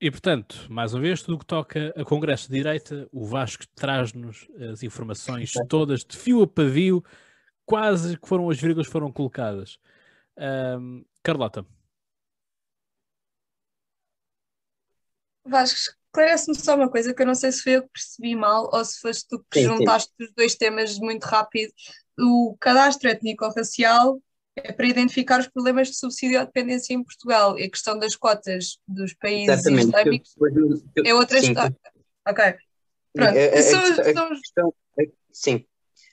E 0.00 0.10
portanto, 0.10 0.66
mais 0.70 0.94
uma 0.94 1.00
vez, 1.00 1.22
tudo 1.22 1.34
o 1.34 1.38
que 1.38 1.46
toca 1.46 1.92
a 1.96 2.04
Congresso 2.04 2.48
de 2.48 2.56
Direita, 2.56 3.08
o 3.10 3.24
Vasco 3.24 3.64
traz-nos 3.74 4.48
as 4.70 4.82
informações 4.82 5.52
todas 5.68 6.04
de 6.04 6.16
fio 6.16 6.42
a 6.42 6.46
pavio, 6.46 7.04
quase 7.64 8.16
que 8.16 8.28
foram 8.28 8.48
as 8.48 8.60
vírgulas 8.60 8.86
foram 8.86 9.12
colocadas. 9.12 9.78
Um, 10.36 11.04
Carlota. 11.20 11.66
Vasco, 15.44 15.97
esclarece-me 16.18 16.58
só 16.58 16.74
uma 16.74 16.88
coisa 16.88 17.14
que 17.14 17.22
eu 17.22 17.26
não 17.26 17.34
sei 17.34 17.52
se 17.52 17.62
foi 17.62 17.76
eu 17.76 17.82
que 17.82 17.90
percebi 17.92 18.34
mal 18.34 18.68
ou 18.72 18.84
se 18.84 19.00
foste 19.00 19.26
tu 19.28 19.44
que 19.50 19.60
sim, 19.60 19.66
juntaste 19.66 20.12
sim. 20.16 20.24
os 20.24 20.34
dois 20.34 20.54
temas 20.56 20.98
muito 20.98 21.24
rápido. 21.24 21.72
O 22.18 22.56
cadastro 22.60 23.08
étnico-racial 23.08 24.20
é 24.56 24.72
para 24.72 24.86
identificar 24.86 25.38
os 25.38 25.46
problemas 25.46 25.88
de 25.88 25.96
subsídio 25.96 26.40
à 26.40 26.44
dependência 26.44 26.92
em 26.92 27.02
Portugal 27.02 27.56
e 27.58 27.64
a 27.64 27.70
questão 27.70 27.96
das 27.98 28.16
cotas 28.16 28.78
dos 28.86 29.14
países 29.14 29.48
Exatamente. 29.48 29.86
islâmicos 29.86 30.34
eu, 30.40 30.82
eu, 30.96 31.04
é 31.06 31.14
outra 31.14 31.38
história. 31.38 31.76
Ok. 32.26 32.44
Pronto. 33.12 33.38
A, 33.38 33.58
a, 33.58 33.62
são, 33.62 33.80
a, 33.80 34.12
são... 34.12 34.28
Questão, 34.28 34.74
sim. 35.32 35.64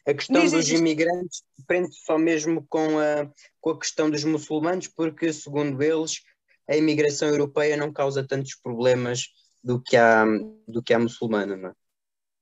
A 0.07 0.13
questão 0.13 0.41
diz, 0.41 0.51
dos 0.51 0.65
diz. 0.65 0.79
imigrantes 0.79 1.43
prende 1.65 1.95
só 1.95 2.15
mesmo 2.15 2.63
com 2.69 2.99
a, 2.99 3.27
com 3.59 3.71
a 3.71 3.79
questão 3.79 4.09
dos 4.09 4.23
muçulmanos, 4.23 4.87
porque, 4.87 5.33
segundo 5.33 5.81
eles, 5.81 6.21
a 6.69 6.75
imigração 6.77 7.29
europeia 7.29 7.75
não 7.75 7.91
causa 7.91 8.23
tantos 8.23 8.55
problemas 8.55 9.29
do 9.65 9.81
que 9.81 9.97
a, 9.97 10.23
do 10.67 10.83
que 10.83 10.93
a 10.93 10.99
muçulmana, 10.99 11.57
não 11.57 11.69
é? 11.69 11.73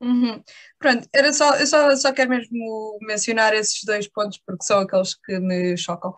Uhum. 0.01 0.43
Pronto, 0.77 1.07
era 1.13 1.31
só, 1.31 1.55
eu 1.55 1.65
só, 1.65 1.95
só 1.95 2.11
quero 2.11 2.29
mesmo 2.29 2.97
mencionar 3.01 3.53
esses 3.53 3.81
dois 3.85 4.05
pontos 4.09 4.37
porque 4.45 4.65
são 4.65 4.81
aqueles 4.81 5.15
que 5.15 5.39
me 5.39 5.77
chocam. 5.77 6.13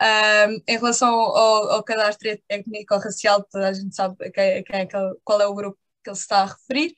Um, 0.00 0.62
em 0.68 0.76
relação 0.76 1.08
ao, 1.08 1.70
ao 1.72 1.82
cadastro 1.82 2.28
étnico-racial, 2.48 3.42
toda 3.50 3.68
a 3.68 3.72
gente 3.72 3.96
sabe 3.96 4.30
quem, 4.30 4.62
quem 4.62 4.80
é 4.82 4.88
qual 5.24 5.40
é 5.40 5.46
o 5.46 5.54
grupo 5.54 5.78
que 6.04 6.10
ele 6.10 6.16
se 6.16 6.22
está 6.22 6.42
a 6.42 6.46
referir. 6.46 6.94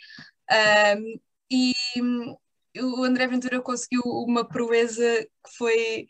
Um, 0.99 1.21
e 1.51 1.75
o 2.79 3.05
André 3.05 3.27
Ventura 3.29 3.63
conseguiu 3.63 4.03
uma 4.05 4.47
proeza 4.47 5.23
que 5.25 5.57
foi 5.57 6.07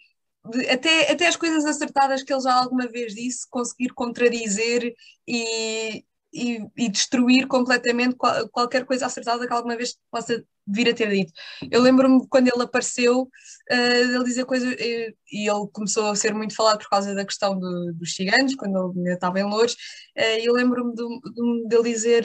até, 0.73 1.13
até 1.13 1.29
as 1.29 1.37
coisas 1.37 1.65
acertadas 1.65 2.25
que 2.25 2.33
ele 2.33 2.43
já 2.43 2.55
alguma 2.55 2.89
vez 2.89 3.15
disse, 3.15 3.47
conseguir 3.49 3.91
contradizer 3.91 4.93
e, 5.29 6.05
e, 6.33 6.61
e 6.77 6.89
destruir 6.89 7.47
completamente 7.47 8.15
qual- 8.17 8.49
qualquer 8.51 8.85
coisa 8.85 9.07
acertada 9.07 9.47
que 9.47 9.53
alguma 9.53 9.77
vez 9.77 9.97
possa 10.11 10.45
vir 10.67 10.89
a 10.91 10.95
ter 10.95 11.09
dito. 11.11 11.33
Eu 11.71 11.81
lembro-me 11.81 12.27
quando 12.29 12.49
ele 12.49 12.63
apareceu, 12.63 13.29
eh, 13.71 14.01
ele 14.03 14.25
dizer 14.25 14.45
coisas, 14.45 14.75
eh, 14.79 15.15
e 15.33 15.49
ele 15.51 15.67
começou 15.73 16.07
a 16.11 16.17
ser 16.17 16.35
muito 16.35 16.55
falado 16.55 16.79
por 16.81 16.89
causa 16.91 17.15
da 17.15 17.25
questão 17.25 17.59
do- 17.59 17.93
dos 17.95 18.15
ciganos, 18.15 18.55
quando 18.55 18.91
ele 18.91 18.99
ainda 19.01 19.13
estava 19.15 19.41
em 19.41 19.45
Louros, 19.45 19.77
e 20.17 20.47
eu 20.49 20.53
lembro-me 20.55 20.95
de, 20.95 21.83
dizer 21.83 22.25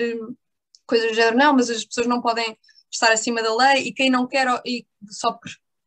coisas 0.85 1.09
do 1.11 1.15
género, 1.15 1.37
não, 1.37 1.53
mas 1.53 1.69
as 1.69 1.85
pessoas 1.85 2.07
não 2.07 2.21
podem 2.21 2.57
estar 2.91 3.11
acima 3.11 3.41
da 3.41 3.55
lei 3.55 3.87
e 3.87 3.93
quem 3.93 4.09
não 4.09 4.27
quer 4.27 4.47
e 4.65 4.85
só 5.09 5.37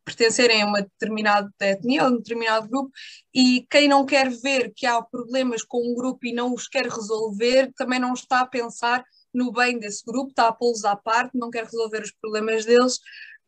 pertencerem 0.06 0.62
a 0.62 0.66
uma 0.66 0.82
determinada 0.82 1.50
etnia 1.60 2.02
ou 2.02 2.08
a 2.08 2.10
um 2.12 2.16
determinado 2.16 2.68
grupo 2.68 2.92
e 3.34 3.66
quem 3.68 3.88
não 3.88 4.06
quer 4.06 4.30
ver 4.30 4.72
que 4.74 4.86
há 4.86 5.02
problemas 5.02 5.64
com 5.64 5.78
um 5.78 5.94
grupo 5.94 6.24
e 6.24 6.32
não 6.32 6.54
os 6.54 6.68
quer 6.68 6.86
resolver 6.86 7.72
também 7.76 7.98
não 7.98 8.14
está 8.14 8.40
a 8.40 8.46
pensar 8.46 9.04
no 9.34 9.52
bem 9.52 9.78
desse 9.78 10.02
grupo, 10.04 10.30
está 10.30 10.48
a 10.48 10.52
pô-los 10.52 10.84
à 10.84 10.96
parte, 10.96 11.36
não 11.36 11.50
quer 11.50 11.64
resolver 11.64 12.02
os 12.02 12.12
problemas 12.12 12.64
deles, 12.64 12.98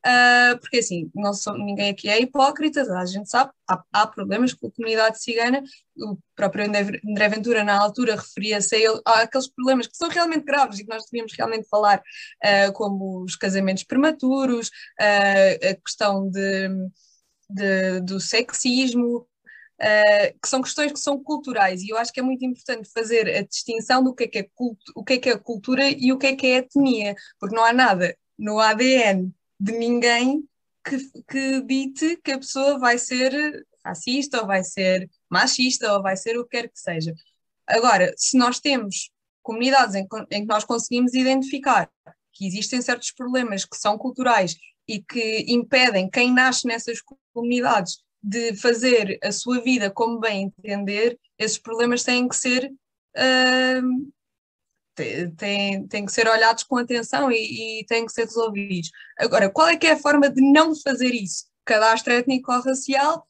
ah, 0.04 0.56
porque 0.60 0.78
assim, 0.78 1.10
não 1.14 1.32
sou, 1.34 1.56
ninguém 1.58 1.90
aqui 1.90 2.08
é 2.08 2.20
hipócrita, 2.20 2.82
a 2.82 3.04
gente 3.06 3.28
sabe, 3.28 3.50
há, 3.68 3.82
há 3.92 4.06
problemas 4.06 4.54
com 4.54 4.68
a 4.68 4.70
comunidade 4.70 5.20
cigana, 5.22 5.62
o 5.96 6.16
próprio 6.36 6.64
André 6.66 7.28
Ventura 7.28 7.64
na 7.64 7.78
altura 7.80 8.14
referia-se 8.16 8.76
a, 8.86 9.00
a 9.04 9.20
aqueles 9.22 9.48
problemas 9.48 9.86
que 9.88 9.96
são 9.96 10.08
realmente 10.08 10.44
graves 10.44 10.78
e 10.78 10.84
que 10.84 10.90
nós 10.90 11.04
devíamos 11.10 11.32
realmente 11.36 11.68
falar, 11.68 12.02
ah, 12.42 12.72
como 12.72 13.22
os 13.24 13.36
casamentos 13.36 13.84
prematuros, 13.84 14.70
ah, 15.00 15.70
a 15.70 15.74
questão 15.74 16.30
de, 16.30 16.68
de- 17.50 18.00
do 18.02 18.20
sexismo, 18.20 19.26
Uh, 19.80 20.34
que 20.42 20.48
são 20.48 20.60
questões 20.60 20.90
que 20.90 20.98
são 20.98 21.22
culturais. 21.22 21.82
E 21.82 21.90
eu 21.90 21.96
acho 21.98 22.12
que 22.12 22.18
é 22.18 22.22
muito 22.22 22.44
importante 22.44 22.90
fazer 22.92 23.28
a 23.28 23.42
distinção 23.42 24.02
do 24.02 24.12
que 24.12 24.24
é 24.24 24.26
que 24.26 24.38
é, 24.40 24.48
o 24.96 25.04
que 25.04 25.12
é, 25.12 25.18
que 25.18 25.30
é 25.30 25.38
cultura 25.38 25.88
e 25.88 26.12
o 26.12 26.18
que 26.18 26.26
é 26.26 26.34
que 26.34 26.48
é 26.48 26.56
etnia, 26.56 27.14
porque 27.38 27.54
não 27.54 27.64
há 27.64 27.72
nada 27.72 28.16
no 28.36 28.58
ADN 28.58 29.32
de 29.58 29.72
ninguém 29.72 30.44
que, 30.84 30.98
que 31.28 31.60
dite 31.62 32.16
que 32.22 32.32
a 32.32 32.38
pessoa 32.38 32.78
vai 32.78 32.98
ser 32.98 33.66
racista 33.84 34.40
ou 34.40 34.46
vai 34.46 34.62
ser 34.62 35.08
machista 35.28 35.92
ou 35.92 36.02
vai 36.02 36.16
ser 36.16 36.38
o 36.38 36.44
que 36.44 36.50
quer 36.50 36.68
que 36.68 36.78
seja. 36.78 37.14
Agora, 37.66 38.12
se 38.16 38.36
nós 38.36 38.60
temos 38.60 39.10
comunidades 39.42 39.94
em, 39.94 40.06
em 40.30 40.42
que 40.42 40.46
nós 40.46 40.64
conseguimos 40.64 41.14
identificar 41.14 41.90
que 42.32 42.46
existem 42.46 42.80
certos 42.80 43.10
problemas 43.10 43.64
que 43.64 43.76
são 43.76 43.98
culturais 43.98 44.56
e 44.86 45.02
que 45.02 45.44
impedem 45.48 46.08
quem 46.08 46.32
nasce 46.32 46.66
nessas 46.66 46.98
comunidades 47.32 47.98
de 48.22 48.54
fazer 48.56 49.18
a 49.22 49.30
sua 49.32 49.60
vida 49.60 49.90
como 49.90 50.18
bem 50.18 50.52
entender, 50.58 51.18
esses 51.38 51.58
problemas 51.58 52.02
têm 52.02 52.28
que 52.28 52.36
ser 52.36 52.72
te- 53.14 53.82
têm, 55.36 55.86
têm 55.86 56.06
que 56.06 56.12
ser 56.12 56.28
olhados 56.28 56.62
com 56.64 56.76
atenção 56.76 57.30
e, 57.30 57.80
e 57.80 57.86
têm 57.86 58.06
que 58.06 58.12
ser 58.12 58.24
resolvidos. 58.24 58.90
Agora, 59.18 59.50
qual 59.50 59.68
é 59.68 59.76
que 59.76 59.86
é 59.86 59.92
a 59.92 59.98
forma 59.98 60.28
de 60.28 60.40
não 60.40 60.74
fazer 60.74 61.14
isso? 61.14 61.46
Cadastro 61.64 62.12
étnico-racial, 62.12 63.26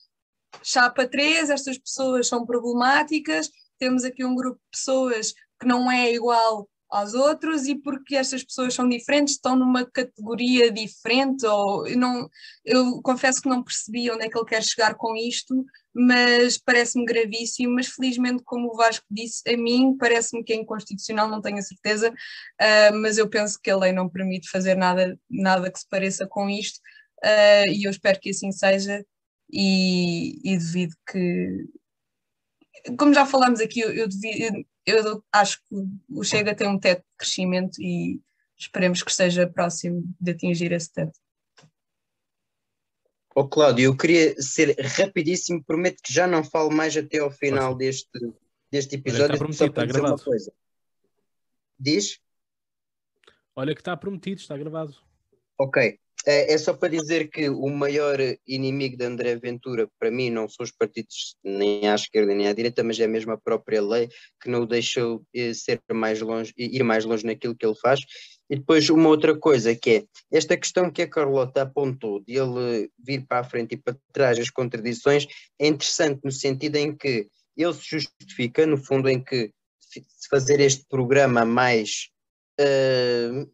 chapa 0.62 1.06
3, 1.06 1.50
estas 1.50 1.78
pessoas 1.78 2.28
são 2.28 2.46
problemáticas, 2.46 3.50
temos 3.78 4.04
aqui 4.04 4.24
um 4.24 4.34
grupo 4.34 4.56
de 4.56 4.70
pessoas 4.70 5.32
que 5.60 5.66
não 5.66 5.90
é 5.90 6.12
igual 6.12 6.68
aos 6.90 7.14
outros 7.14 7.66
e 7.66 7.74
porque 7.74 8.16
estas 8.16 8.42
pessoas 8.42 8.74
são 8.74 8.88
diferentes 8.88 9.34
estão 9.34 9.54
numa 9.54 9.84
categoria 9.84 10.70
diferente 10.70 11.44
ou 11.46 11.86
eu 11.86 11.98
não 11.98 12.28
eu 12.64 13.00
confesso 13.02 13.42
que 13.42 13.48
não 13.48 13.62
percebi 13.62 14.10
onde 14.10 14.24
é 14.24 14.28
que 14.28 14.38
ele 14.38 14.46
quer 14.46 14.62
chegar 14.62 14.94
com 14.94 15.14
isto 15.14 15.64
mas 15.94 16.56
parece-me 16.58 17.04
gravíssimo 17.04 17.74
mas 17.74 17.88
felizmente 17.88 18.42
como 18.44 18.72
o 18.72 18.76
Vasco 18.76 19.04
disse 19.10 19.42
a 19.48 19.56
mim 19.56 19.96
parece-me 19.98 20.42
que 20.42 20.52
é 20.52 20.56
inconstitucional 20.56 21.28
não 21.28 21.42
tenho 21.42 21.58
a 21.58 21.62
certeza 21.62 22.12
ah, 22.60 22.90
mas 22.94 23.18
eu 23.18 23.28
penso 23.28 23.58
que 23.62 23.70
a 23.70 23.76
lei 23.76 23.92
não 23.92 24.08
permite 24.08 24.48
fazer 24.48 24.74
nada 24.74 25.18
nada 25.30 25.70
que 25.70 25.78
se 25.78 25.88
pareça 25.88 26.26
com 26.26 26.48
isto 26.48 26.80
ah, 27.22 27.64
e 27.68 27.84
eu 27.84 27.90
espero 27.90 28.18
que 28.20 28.30
assim 28.30 28.50
seja 28.52 29.04
e, 29.50 30.38
e 30.44 30.56
devido 30.56 30.94
que 31.10 31.66
como 32.98 33.12
já 33.14 33.24
falámos 33.26 33.60
aqui, 33.60 33.80
eu, 33.80 33.90
eu, 33.92 34.08
eu- 34.38 34.64
eu 34.86 35.24
acho 35.32 35.58
que 35.68 35.74
o 36.10 36.24
Chega 36.24 36.54
tem 36.54 36.66
um 36.68 36.78
teto 36.78 37.00
de 37.00 37.16
crescimento 37.18 37.80
e 37.80 38.20
esperemos 38.56 39.02
que 39.02 39.10
esteja 39.10 39.46
próximo 39.46 40.02
de 40.20 40.30
atingir 40.32 40.72
esse 40.72 40.90
teto. 40.92 41.18
Ó 43.34 43.46
Cláudio, 43.46 43.84
eu 43.84 43.96
queria 43.96 44.34
ser 44.40 44.74
rapidíssimo, 44.80 45.62
prometo 45.62 46.02
que 46.02 46.12
já 46.12 46.26
não 46.26 46.42
falo 46.42 46.70
mais 46.72 46.96
até 46.96 47.18
ao 47.18 47.30
final 47.30 47.74
deste, 47.74 48.08
deste 48.70 48.96
episódio. 48.96 49.36
prometido, 49.38 49.56
só 49.58 49.66
está 49.66 49.84
dizer 49.84 49.98
uma 50.00 50.08
gravado. 50.08 50.24
coisa. 50.24 50.52
Diz? 51.78 52.18
Olha 53.54 53.74
que 53.74 53.80
está 53.80 53.96
prometido, 53.96 54.40
está 54.40 54.56
gravado. 54.56 54.96
Ok. 55.58 56.00
É, 56.26 56.52
é 56.52 56.58
só 56.58 56.74
para 56.74 56.88
dizer 56.88 57.30
que 57.30 57.48
o 57.48 57.68
maior 57.68 58.18
inimigo 58.46 58.96
de 58.96 59.04
André 59.04 59.36
Ventura, 59.36 59.88
para 59.98 60.10
mim, 60.10 60.30
não 60.30 60.48
são 60.48 60.64
os 60.64 60.72
partidos 60.72 61.36
nem 61.44 61.88
à 61.88 61.94
esquerda 61.94 62.34
nem 62.34 62.48
à 62.48 62.52
direita, 62.52 62.82
mas 62.82 62.98
é 62.98 63.06
mesmo 63.06 63.32
a 63.32 63.38
própria 63.38 63.80
lei 63.80 64.08
que 64.42 64.50
não 64.50 64.62
o 64.62 64.66
deixou 64.66 65.22
eh, 65.34 65.54
ser 65.54 65.80
mais 65.92 66.20
longe, 66.20 66.52
ir 66.56 66.82
mais 66.82 67.04
longe 67.04 67.24
naquilo 67.24 67.54
que 67.54 67.64
ele 67.64 67.76
faz. 67.76 68.00
E 68.50 68.56
depois 68.56 68.88
uma 68.90 69.08
outra 69.08 69.38
coisa 69.38 69.74
que 69.76 69.90
é 69.90 70.04
esta 70.32 70.56
questão 70.56 70.90
que 70.90 71.02
a 71.02 71.08
Carlota 71.08 71.62
apontou 71.62 72.20
de 72.20 72.36
ele 72.36 72.90
vir 72.98 73.26
para 73.26 73.40
a 73.40 73.44
frente 73.44 73.74
e 73.74 73.76
para 73.76 73.96
trás 74.12 74.38
as 74.38 74.50
contradições 74.50 75.26
é 75.58 75.68
interessante 75.68 76.20
no 76.24 76.32
sentido 76.32 76.76
em 76.76 76.96
que 76.96 77.28
ele 77.56 77.74
se 77.74 77.84
justifica, 77.84 78.66
no 78.66 78.76
fundo, 78.76 79.08
em 79.08 79.22
que 79.22 79.50
fazer 80.30 80.60
este 80.60 80.84
programa 80.88 81.44
mais 81.44 82.08
eh, 82.58 83.46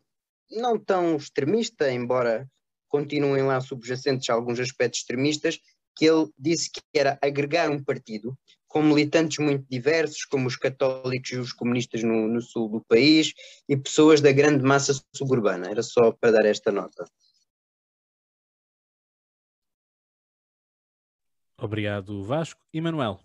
não 0.51 0.79
tão 0.79 1.17
extremista, 1.17 1.91
embora 1.91 2.49
continuem 2.95 3.43
lá 3.43 3.61
subjacentes 3.61 4.31
a 4.31 4.35
alguns 4.35 4.61
aspectos 4.61 5.01
extremistas, 5.01 5.59
que 5.97 6.05
ele 6.05 6.31
disse 6.39 6.71
que 6.71 6.81
era 6.95 7.19
agregar 7.21 7.69
um 7.69 7.83
partido 7.83 8.39
com 8.69 8.85
militantes 8.85 9.39
muito 9.39 9.67
diversos, 9.69 10.25
como 10.25 10.47
os 10.47 10.55
católicos 10.55 11.33
e 11.33 11.37
os 11.37 11.53
comunistas 11.53 12.05
no, 12.05 12.29
no 12.29 12.41
sul 12.41 12.69
do 12.69 12.81
país 12.85 13.35
e 13.69 13.77
pessoas 13.77 14.21
da 14.21 14.31
grande 14.31 14.63
massa 14.63 14.93
suburbana. 15.13 15.69
Era 15.69 15.83
só 15.83 16.13
para 16.13 16.31
dar 16.31 16.45
esta 16.45 16.71
nota. 16.71 17.05
Obrigado, 21.59 22.23
Vasco. 22.23 22.65
E 22.73 22.81
Manuel? 22.81 23.21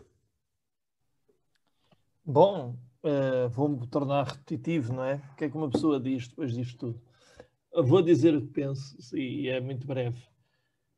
Bom, 2.25 2.75
eh, 3.03 3.47
vou-me 3.49 3.85
tornar 3.85 4.23
repetitivo, 4.23 4.93
não 4.93 5.03
é? 5.03 5.21
O 5.31 5.35
que 5.35 5.45
é 5.45 5.49
que 5.49 5.57
uma 5.57 5.69
pessoa 5.69 5.99
diz 5.99 6.27
depois 6.27 6.53
disto 6.53 6.77
tudo? 6.79 7.08
Vou 7.83 8.01
dizer 8.01 8.35
o 8.35 8.41
que 8.41 8.47
penso 8.47 9.17
e 9.17 9.47
é 9.47 9.61
muito 9.61 9.87
breve. 9.87 10.21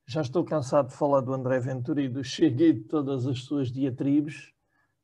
Já 0.07 0.21
estou 0.21 0.43
cansado 0.43 0.89
de 0.89 0.95
falar 0.95 1.21
do 1.21 1.33
André 1.33 1.59
Ventura 1.59 2.01
e 2.01 2.09
do 2.09 2.23
Chega 2.23 2.65
e 2.65 2.73
de 2.73 2.81
todas 2.81 3.27
as 3.27 3.43
suas 3.43 3.71
diatribes, 3.71 4.51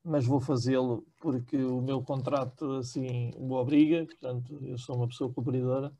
mas 0.04 0.26
vou 0.26 0.40
fazê-lo 0.40 1.06
porque 1.22 1.56
o 1.58 1.80
meu 1.82 2.02
contrato 2.02 2.72
assim 2.74 3.32
o 3.36 3.54
obriga, 3.54 4.06
portanto, 4.06 4.60
eu 4.66 4.78
sou 4.78 4.96
uma 4.96 5.08
pessoa 5.08 5.32
cumpridora. 5.32 5.94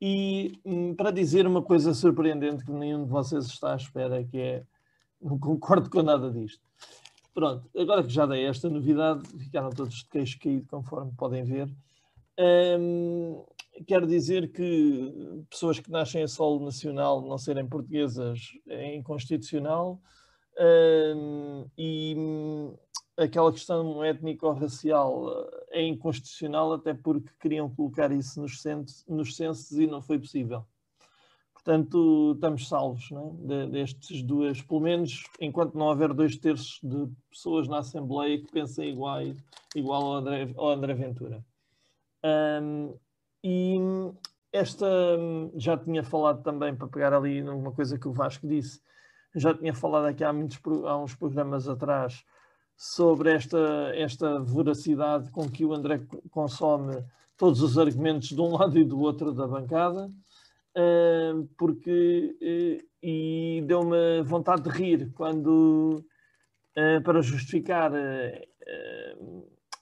E 0.00 0.60
hum, 0.64 0.94
para 0.94 1.10
dizer 1.10 1.46
uma 1.46 1.62
coisa 1.62 1.94
surpreendente 1.94 2.64
que 2.64 2.72
nenhum 2.72 3.04
de 3.04 3.10
vocês 3.10 3.46
está 3.46 3.72
à 3.72 3.76
espera, 3.76 4.22
que 4.22 4.38
é 4.38 4.64
não 5.20 5.38
concordo 5.38 5.88
com 5.88 6.02
nada 6.02 6.30
disto. 6.30 6.62
Pronto, 7.32 7.70
agora 7.76 8.02
que 8.02 8.10
já 8.10 8.26
dei 8.26 8.44
esta 8.44 8.68
novidade, 8.68 9.26
ficaram 9.38 9.70
todos 9.70 9.94
de 9.94 10.06
queixo 10.06 10.38
caído, 10.38 10.66
conforme 10.68 11.12
podem 11.16 11.42
ver. 11.42 11.70
Hum, 12.38 13.44
quero 13.86 14.06
dizer 14.06 14.52
que 14.52 15.44
pessoas 15.48 15.78
que 15.78 15.90
nascem 15.90 16.22
a 16.22 16.28
solo 16.28 16.64
nacional 16.64 17.22
não 17.22 17.38
serem 17.38 17.66
portuguesas 17.66 18.40
é 18.68 18.94
inconstitucional. 18.94 20.00
Hum, 20.58 21.66
e 21.78 22.14
hum, 22.16 22.76
aquela 23.16 23.52
questão 23.52 24.04
étnico-racial 24.04 25.30
eh, 25.70 25.80
é 25.80 25.86
inconstitucional, 25.86 26.72
até 26.72 26.92
porque 26.94 27.30
queriam 27.40 27.68
colocar 27.70 28.10
isso 28.12 28.40
nos 28.40 28.60
censos, 28.60 29.04
nos 29.06 29.36
censos 29.36 29.78
e 29.78 29.86
não 29.86 30.02
foi 30.02 30.18
possível. 30.18 30.64
Portanto, 31.52 32.32
estamos 32.34 32.68
salvos 32.68 33.10
é? 33.12 33.46
de, 33.46 33.66
destes 33.70 34.22
duas, 34.22 34.62
pelo 34.62 34.80
menos 34.80 35.24
enquanto 35.38 35.76
não 35.76 35.86
houver 35.86 36.12
dois 36.14 36.36
terços 36.36 36.80
de 36.82 37.06
pessoas 37.30 37.68
na 37.68 37.78
Assembleia 37.78 38.40
que 38.40 38.50
pensem 38.50 38.90
igual, 38.90 39.20
igual 39.74 40.02
ao, 40.02 40.14
André, 40.14 40.52
ao 40.56 40.70
André 40.70 40.94
Ventura. 40.94 41.44
Um, 42.24 42.94
e 43.42 43.78
esta 44.52 44.86
já 45.56 45.76
tinha 45.76 46.02
falado 46.02 46.42
também, 46.42 46.74
para 46.74 46.88
pegar 46.88 47.12
ali 47.12 47.42
numa 47.42 47.72
coisa 47.72 47.98
que 47.98 48.08
o 48.08 48.12
Vasco 48.12 48.46
disse, 48.46 48.80
já 49.34 49.54
tinha 49.54 49.74
falado 49.74 50.06
aqui 50.06 50.24
há, 50.24 50.32
muitos, 50.32 50.58
há 50.84 50.98
uns 50.98 51.14
programas 51.14 51.68
atrás 51.68 52.24
sobre 52.76 53.32
esta, 53.32 53.92
esta 53.94 54.40
voracidade 54.40 55.30
com 55.30 55.48
que 55.48 55.64
o 55.64 55.72
André 55.72 55.98
co- 55.98 56.22
consome 56.30 57.04
todos 57.36 57.62
os 57.62 57.78
argumentos 57.78 58.28
de 58.28 58.40
um 58.40 58.52
lado 58.56 58.78
e 58.78 58.84
do 58.84 58.98
outro 59.00 59.32
da 59.32 59.46
bancada, 59.46 60.10
eh, 60.74 61.32
porque 61.56 62.36
eh, 62.40 62.84
e 63.02 63.62
deu-me 63.66 64.22
vontade 64.22 64.62
de 64.62 64.70
rir 64.70 65.12
quando 65.14 66.04
eh, 66.76 67.00
para 67.00 67.22
justificar 67.22 67.92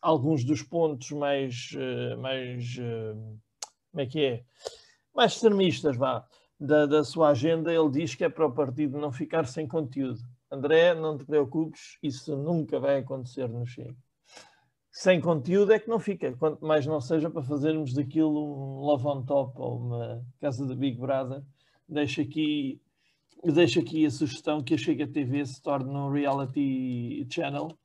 alguns 0.00 0.44
dos 0.44 0.62
pontos 0.62 1.10
mais, 1.10 1.70
mais 2.18 2.78
como 3.98 4.02
é 4.02 4.06
que 4.06 4.24
é? 4.24 4.44
Mais 5.12 5.32
extremistas, 5.32 5.96
vá, 5.96 6.24
da, 6.60 6.86
da 6.86 7.02
sua 7.02 7.30
agenda, 7.30 7.72
ele 7.72 7.90
diz 7.90 8.14
que 8.14 8.22
é 8.22 8.28
para 8.28 8.46
o 8.46 8.52
partido 8.52 8.96
não 8.96 9.10
ficar 9.10 9.44
sem 9.46 9.66
conteúdo. 9.66 10.20
André, 10.48 10.94
não 10.94 11.18
te 11.18 11.24
preocupes, 11.24 11.98
isso 12.00 12.36
nunca 12.36 12.78
vai 12.78 12.98
acontecer 12.98 13.48
no 13.48 13.66
Chega. 13.66 13.96
Sem 14.92 15.20
conteúdo 15.20 15.72
é 15.72 15.80
que 15.80 15.88
não 15.88 15.98
fica, 15.98 16.32
quanto 16.36 16.64
mais 16.64 16.86
não 16.86 17.00
seja 17.00 17.28
para 17.28 17.42
fazermos 17.42 17.92
daquilo 17.92 18.78
um 18.78 18.80
love 18.80 19.06
on 19.06 19.24
top 19.24 19.52
ou 19.56 19.78
uma 19.78 20.24
casa 20.40 20.64
da 20.64 20.76
Big 20.76 20.96
Brother. 20.96 21.42
Deixo 21.88 22.20
aqui, 22.20 22.80
deixo 23.42 23.80
aqui 23.80 24.06
a 24.06 24.10
sugestão 24.10 24.62
que 24.62 24.74
a 24.74 24.78
Chega 24.78 25.08
TV 25.08 25.44
se 25.44 25.60
torne 25.60 25.90
um 25.90 26.10
reality 26.10 27.26
channel 27.28 27.76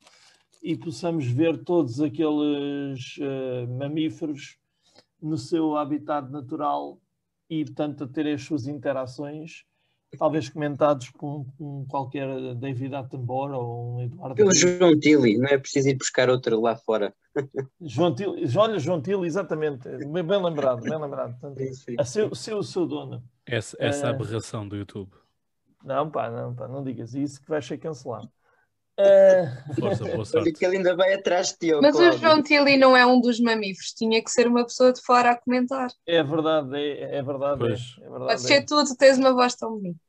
e 0.61 0.77
possamos 0.77 1.25
ver 1.25 1.63
todos 1.63 1.99
aqueles 1.99 3.17
eh, 3.19 3.65
mamíferos 3.67 4.57
no 5.23 5.37
seu 5.37 5.77
habitat 5.77 6.29
natural 6.29 6.99
e, 7.49 7.63
portanto, 7.65 8.03
a 8.03 8.07
ter 8.07 8.27
as 8.27 8.43
suas 8.43 8.67
interações, 8.67 9.63
talvez 10.17 10.49
comentados 10.49 11.09
por 11.11 11.25
um, 11.25 11.45
um 11.59 11.85
qualquer 11.85 12.27
David 12.55 12.93
Attenborough 12.93 13.57
ou 13.57 13.95
um 13.95 14.01
Eduardo. 14.01 14.35
Pelo. 14.35 14.53
João 14.53 14.99
Tilly, 14.99 15.37
não 15.37 15.47
é 15.47 15.57
preciso 15.57 15.89
ir 15.89 15.95
buscar 15.95 16.29
outro 16.29 16.59
lá 16.59 16.75
fora. 16.75 17.13
João 17.81 18.13
Tilly, 18.13 18.45
olha, 18.57 18.77
João 18.77 19.01
Tilly, 19.01 19.25
exatamente, 19.25 19.89
bem, 19.89 20.23
bem 20.23 20.43
lembrado, 20.43 20.81
bem 20.81 20.99
lembrado. 20.99 21.39
Portanto, 21.39 21.61
a 21.97 22.05
seu, 22.05 22.35
seu, 22.35 22.61
seu 22.61 22.85
dono. 22.85 23.23
Essa, 23.45 23.75
essa 23.79 24.07
Eh, 24.07 24.09
aberração 24.09 24.67
do 24.67 24.75
YouTube. 24.75 25.11
Não, 25.83 26.09
pá, 26.09 26.29
não, 26.29 26.53
pá, 26.53 26.67
não 26.67 26.83
digas 26.83 27.13
isso 27.13 27.41
que 27.41 27.49
vai 27.49 27.61
ser 27.61 27.77
cancelado. 27.77 28.29
Eh, 28.97 29.45
Força, 29.79 30.03
boa 30.03 30.15
Olha 30.17 30.25
sorte. 30.25 30.51
que 30.53 30.63
ele 30.65 30.77
ainda 30.77 30.95
vai 30.95 31.13
atrás 31.13 31.47
de 31.49 31.57
ti, 31.57 31.71
Mas 31.81 31.95
o 31.95 31.97
Cláudio. 31.97 32.19
João 32.19 32.43
Tilly 32.43 32.77
não 32.77 32.95
é 32.95 33.03
um 33.05 33.19
dos 33.19 33.39
mamíferos, 33.39 33.91
tinha 33.93 34.23
que 34.23 34.29
ser 34.29 34.47
uma 34.47 34.63
pessoa 34.63 34.93
de 34.93 35.01
fora 35.01 35.31
a 35.31 35.35
comentar. 35.37 35.87
é 36.05 36.21
verdade, 36.21 36.75
é, 36.77 37.17
é 37.17 37.23
verdade. 37.23 37.63
É, 37.65 37.73
é 37.73 38.09
verdade. 38.09 38.25
Pode 38.27 38.41
ser 38.41 38.65
tu, 38.65 38.83
tu 38.85 38.95
tens 38.95 39.17
uma 39.17 39.33
voz 39.33 39.55
tão 39.55 39.71
bonita. 39.71 39.99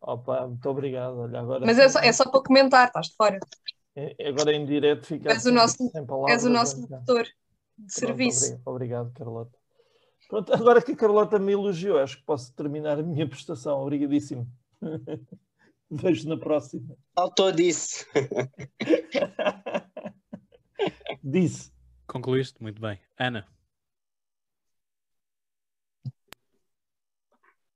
Opa, 0.00 0.46
muito 0.46 0.66
obrigado. 0.68 1.18
Olha, 1.18 1.40
agora, 1.40 1.66
Mas 1.66 1.78
é 1.78 1.88
só, 1.88 1.98
é 2.00 2.12
só 2.12 2.24
para 2.30 2.42
comentar, 2.42 2.86
estás 2.86 3.08
de 3.08 3.16
fora. 3.16 3.38
É- 3.94 4.28
Agora 4.28 4.52
em 4.52 4.64
direto 4.64 5.04
fica 5.06 5.30
És 5.32 5.44
o 5.44 5.52
nosso- 5.52 5.76
sem 5.90 6.06
palavras. 6.06 6.32
És 6.36 6.44
o 6.44 6.50
nosso 6.50 6.76
Pronto, 6.76 6.90
locutor 6.92 7.26
de 7.78 7.92
serviço. 7.92 8.46
obri- 8.52 8.62
Obrigado, 8.64 9.12
Carlota. 9.12 9.58
Pronto, 10.28 10.52
agora 10.54 10.80
que 10.82 10.92
a 10.92 10.96
Carlota 10.96 11.38
me 11.38 11.52
elogiou, 11.52 11.98
acho 11.98 12.16
que 12.18 12.24
posso 12.24 12.52
terminar 12.54 12.98
a 12.98 13.02
minha 13.02 13.28
prestação. 13.28 13.80
Obrigadíssimo. 13.82 14.46
Vejo 15.90 16.28
na 16.28 16.38
próxima. 16.38 16.96
Faltou 17.14 17.52
disso. 17.52 18.04
Disse. 21.22 21.72
Concluíste? 22.06 22.62
Muito 22.62 22.80
bem. 22.80 23.00
Ana, 23.18 23.46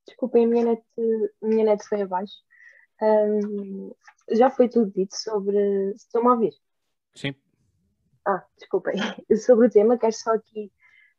Desculpem, 0.07 0.45
a 0.45 0.47
minha 0.47 0.65
net, 0.65 0.83
a 1.41 1.47
minha 1.47 1.65
net 1.65 1.83
foi 1.87 2.01
abaixo. 2.01 2.33
Ahm, 3.01 3.91
já 4.31 4.49
foi 4.49 4.69
tudo 4.69 4.91
dito 4.91 5.15
sobre. 5.15 5.57
Estão-me 5.95 6.29
a 6.29 6.33
ouvir? 6.33 6.53
sim? 7.15 7.33
Ah, 8.25 8.45
desculpem. 8.57 8.93
Sobre 9.45 9.65
o 9.65 9.69
tema, 9.69 9.97
quero 9.97 10.13
só 10.13 10.33
aqui 10.35 10.71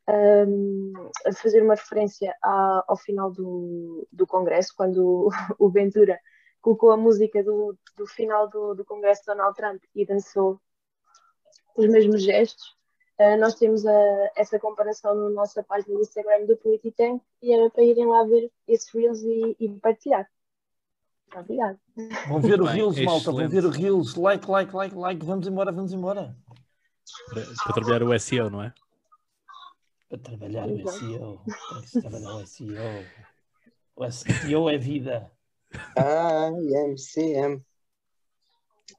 ahm, 0.06 0.92
fazer 1.34 1.62
uma 1.62 1.74
referência 1.74 2.32
à- 2.42 2.84
ao 2.86 2.96
final 2.96 3.32
do, 3.32 4.06
do 4.12 4.24
Congresso, 4.26 4.72
quando 4.76 5.28
o, 5.58 5.58
o 5.58 5.68
Ventura 5.70 6.18
colocou 6.62 6.90
a 6.92 6.96
música 6.96 7.42
do, 7.44 7.76
do 7.96 8.06
final 8.06 8.48
do, 8.48 8.74
do 8.74 8.84
Congresso 8.84 9.22
de 9.22 9.26
Donald 9.26 9.54
Trump 9.56 9.82
e 9.94 10.06
dançou 10.06 10.58
os 11.76 11.86
mesmos 11.86 12.22
gestos. 12.22 12.74
Ah, 13.18 13.36
nós 13.36 13.54
temos 13.56 13.84
a- 13.84 14.30
essa 14.36 14.58
comparação 14.58 15.14
na 15.14 15.30
nossa 15.30 15.62
página 15.62 15.94
do 15.94 16.00
Instagram 16.00 16.46
do 16.46 16.56
Polititank 16.56 17.22
e 17.42 17.52
era 17.52 17.68
para 17.68 17.82
irem 17.84 18.06
lá 18.06 18.24
ver 18.24 18.50
esses 18.66 18.88
reels 18.94 19.20
e, 19.22 19.56
e 19.60 19.68
partilhar. 19.80 20.26
Obrigada. 21.34 21.78
Vão 22.28 22.40
ver 22.40 22.60
o 22.60 22.64
Bem, 22.64 22.74
Reels, 22.74 22.98
malta. 23.00 23.32
Vão 23.32 23.48
ver 23.48 23.64
o 23.64 23.70
Reels. 23.70 24.14
Like, 24.16 24.50
like, 24.50 24.74
like, 24.74 24.94
like. 24.94 25.24
Vamos 25.24 25.46
embora, 25.46 25.72
vamos 25.72 25.92
embora. 25.92 26.36
Para, 27.30 27.42
para 27.64 27.74
trabalhar 27.74 28.02
o 28.02 28.18
SEO, 28.18 28.50
não 28.50 28.62
é? 28.62 28.74
Para 30.08 30.18
trabalhar 30.18 30.68
o 30.68 30.88
SEO. 30.90 31.42
Se 31.86 32.00
trabalhar 32.00 32.34
o 32.36 32.46
SEO. 32.46 33.04
O 33.96 34.10
SEO 34.10 34.68
é 34.68 34.76
vida. 34.76 35.30
Ah, 35.96 36.50
MCM. 36.90 37.62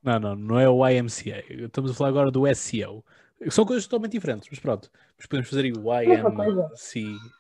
Não, 0.04 0.20
não, 0.20 0.36
não 0.36 0.60
é 0.60 0.68
o 0.68 0.88
YMCA. 0.88 1.44
Estamos 1.50 1.92
a 1.92 1.94
falar 1.94 2.10
agora 2.10 2.32
do 2.32 2.46
SEO. 2.54 3.04
São 3.50 3.66
coisas 3.66 3.86
totalmente 3.86 4.12
diferentes, 4.12 4.50
mas 4.50 4.60
pronto. 4.60 4.92
Mas 5.18 5.26
podemos 5.26 5.50
fazer 5.50 5.64
aí 5.64 5.72
o 5.72 5.82
coisa. 5.82 6.04
YMCA. 6.04 7.34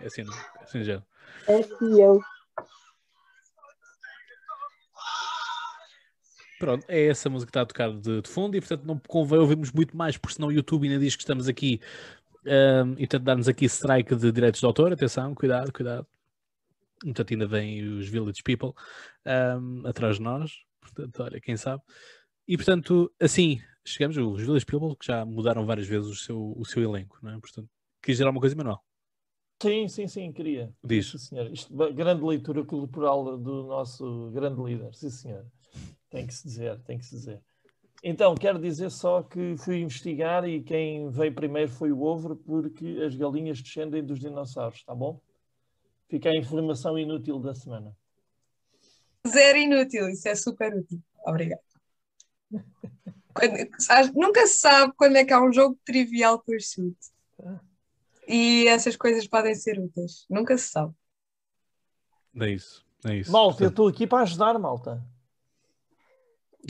É 0.00 0.06
assim, 0.06 0.22
é 0.22 0.62
assim 0.62 0.82
já. 0.82 1.02
É 1.48 1.60
eu. 1.80 2.20
Pronto, 6.58 6.84
é 6.88 7.06
essa 7.06 7.28
música 7.28 7.46
que 7.46 7.50
está 7.50 7.60
a 7.62 7.66
tocar 7.66 7.92
de, 7.92 8.22
de 8.22 8.28
fundo 8.28 8.56
e 8.56 8.60
portanto 8.60 8.84
não 8.84 8.98
convém 8.98 9.38
ouvirmos 9.38 9.70
muito 9.70 9.94
mais, 9.96 10.16
porque 10.16 10.36
senão 10.36 10.48
o 10.48 10.52
YouTube 10.52 10.88
ainda 10.88 10.98
diz 10.98 11.14
que 11.14 11.22
estamos 11.22 11.48
aqui 11.48 11.80
ahm, 12.46 12.92
e 12.92 13.00
portanto 13.00 13.24
dar-nos 13.24 13.48
aqui 13.48 13.66
strike 13.66 14.14
de 14.16 14.32
direitos 14.32 14.60
de 14.60 14.66
autor. 14.66 14.92
Atenção, 14.92 15.34
cuidado, 15.34 15.70
cuidado. 15.72 16.06
Portanto, 17.02 17.32
ainda 17.32 17.46
vêm 17.46 17.82
os 17.82 18.08
Village 18.08 18.42
People 18.42 18.72
ahm, 19.24 19.86
atrás 19.86 20.16
de 20.16 20.22
nós. 20.22 20.52
Portanto, 20.80 21.22
olha, 21.22 21.40
quem 21.40 21.56
sabe. 21.56 21.82
E 22.48 22.56
portanto, 22.56 23.12
assim, 23.20 23.60
chegamos, 23.84 24.16
os 24.16 24.40
Village 24.40 24.64
People 24.64 24.96
que 24.96 25.06
já 25.06 25.24
mudaram 25.24 25.66
várias 25.66 25.86
vezes 25.86 26.08
o 26.08 26.14
seu, 26.14 26.54
o 26.56 26.64
seu 26.64 26.82
elenco, 26.82 27.18
não 27.22 27.32
é? 27.32 27.40
Portanto, 27.40 27.68
quis 28.02 28.14
dizer 28.14 28.24
alguma 28.24 28.40
coisa, 28.40 28.56
Manuel? 28.56 28.80
Sim, 29.60 29.88
sim, 29.88 30.06
sim, 30.06 30.32
queria. 30.32 30.72
Diz. 30.84 31.10
Sim, 31.10 31.18
senhor. 31.18 31.50
Isto, 31.50 31.74
grande 31.92 32.22
leitura 32.22 32.64
corporal 32.64 33.38
do 33.38 33.64
nosso 33.64 34.30
grande 34.32 34.62
líder, 34.62 34.94
sim, 34.94 35.10
senhor. 35.10 35.46
Tem 36.10 36.26
que 36.26 36.34
se 36.34 36.44
dizer, 36.46 36.78
tem 36.82 36.98
que 36.98 37.04
se 37.04 37.16
dizer. 37.16 37.42
Então, 38.02 38.34
quero 38.34 38.58
dizer 38.58 38.90
só 38.90 39.22
que 39.22 39.56
fui 39.56 39.80
investigar 39.80 40.46
e 40.48 40.62
quem 40.62 41.08
veio 41.10 41.34
primeiro 41.34 41.70
foi 41.70 41.90
o 41.90 42.02
ovo, 42.02 42.36
porque 42.36 43.02
as 43.04 43.14
galinhas 43.16 43.60
descendem 43.60 44.04
dos 44.04 44.20
dinossauros, 44.20 44.84
tá 44.84 44.94
bom? 44.94 45.20
Fica 46.08 46.30
a 46.30 46.36
informação 46.36 46.98
inútil 46.98 47.38
da 47.40 47.54
semana. 47.54 47.96
Zero 49.26 49.58
inútil, 49.58 50.08
isso 50.08 50.28
é 50.28 50.34
super 50.34 50.74
útil. 50.74 51.02
Obrigada. 51.24 51.62
Quando- 53.34 54.12
nunca 54.14 54.46
se 54.46 54.58
sabe 54.58 54.92
quando 54.96 55.16
é 55.16 55.24
que 55.24 55.32
há 55.32 55.42
um 55.42 55.52
jogo 55.52 55.78
trivial 55.84 56.40
pursuit. 56.42 56.96
E 58.28 58.66
essas 58.68 58.96
coisas 58.96 59.26
podem 59.26 59.54
ser 59.54 59.78
úteis. 59.78 60.26
Nunca 60.30 60.56
se 60.56 60.68
sabe. 60.68 60.94
É 62.40 62.50
isso, 62.50 62.84
é 63.04 63.16
isso. 63.16 63.32
Malta, 63.32 63.64
eu 63.64 63.68
estou 63.70 63.88
aqui 63.88 64.06
para 64.06 64.22
ajudar, 64.22 64.58
malta. 64.58 65.02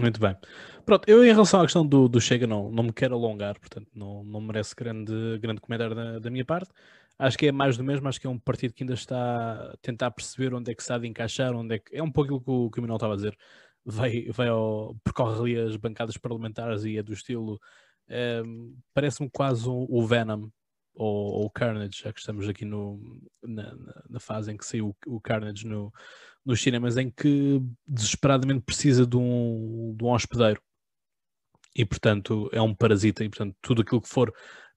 Muito 0.00 0.20
bem. 0.20 0.36
Pronto, 0.84 1.08
eu 1.08 1.24
em 1.24 1.32
relação 1.32 1.60
à 1.60 1.64
questão 1.64 1.86
do, 1.86 2.08
do 2.08 2.20
Chega 2.20 2.46
não, 2.46 2.70
não 2.70 2.84
me 2.84 2.92
quero 2.92 3.14
alongar, 3.14 3.58
portanto 3.58 3.88
não, 3.94 4.22
não 4.22 4.40
merece 4.40 4.74
grande, 4.74 5.38
grande 5.38 5.60
comentário 5.60 5.94
da, 5.94 6.18
da 6.18 6.30
minha 6.30 6.44
parte. 6.44 6.70
Acho 7.18 7.38
que 7.38 7.46
é 7.46 7.52
mais 7.52 7.76
do 7.78 7.84
mesmo, 7.84 8.06
acho 8.08 8.20
que 8.20 8.26
é 8.26 8.30
um 8.30 8.38
partido 8.38 8.74
que 8.74 8.82
ainda 8.82 8.92
está 8.94 9.72
a 9.72 9.76
tentar 9.80 10.10
perceber 10.10 10.52
onde 10.54 10.70
é 10.70 10.74
que 10.74 10.82
se 10.82 10.92
há 10.92 10.98
de 10.98 11.06
encaixar, 11.06 11.54
onde 11.54 11.76
é 11.76 11.78
que... 11.78 11.96
É 11.96 12.02
um 12.02 12.12
pouco 12.12 12.34
aquilo 12.36 12.40
que 12.70 12.80
o, 12.80 12.86
que 12.86 12.92
o 12.92 12.94
estava 12.94 13.14
a 13.14 13.16
dizer. 13.16 13.36
Vai, 13.84 14.26
vai 14.30 14.48
ao, 14.48 14.94
percorre 15.02 15.38
ali 15.40 15.58
as 15.58 15.76
bancadas 15.76 16.16
parlamentares 16.18 16.84
e 16.84 16.98
é 16.98 17.02
do 17.02 17.12
estilo... 17.14 17.58
ehm, 18.08 18.74
Parece-me 18.92 19.30
quase 19.30 19.68
um- 19.68 19.86
o 19.88 20.06
Venom 20.06 20.48
ou, 20.94 21.44
o 21.46 21.50
Carnage, 21.50 22.02
já 22.02 22.12
que 22.12 22.20
estamos 22.20 22.48
aqui 22.48 22.64
no, 22.64 23.00
na- 23.42 23.76
na 24.10 24.20
fase 24.20 24.52
em 24.52 24.56
que 24.56 24.66
saiu 24.66 24.94
o, 25.06 25.16
o 25.16 25.20
Carnage 25.20 25.66
no, 25.66 25.92
nos 26.44 26.60
cinemas 26.60 26.96
em 26.96 27.10
que 27.10 27.60
desesperadamente 27.86 28.62
precisa 28.62 29.06
de 29.06 29.16
um, 29.16 29.94
de 29.96 30.04
um 30.04 30.08
hospedeiro 30.08 30.60
e 31.74 31.84
portanto 31.84 32.48
é 32.52 32.60
um 32.62 32.74
parasita 32.74 33.22
e 33.24 33.28
portanto 33.28 33.54
tudo 33.60 33.82
aquilo 33.82 34.00
que 34.00 34.08
for 34.08 34.32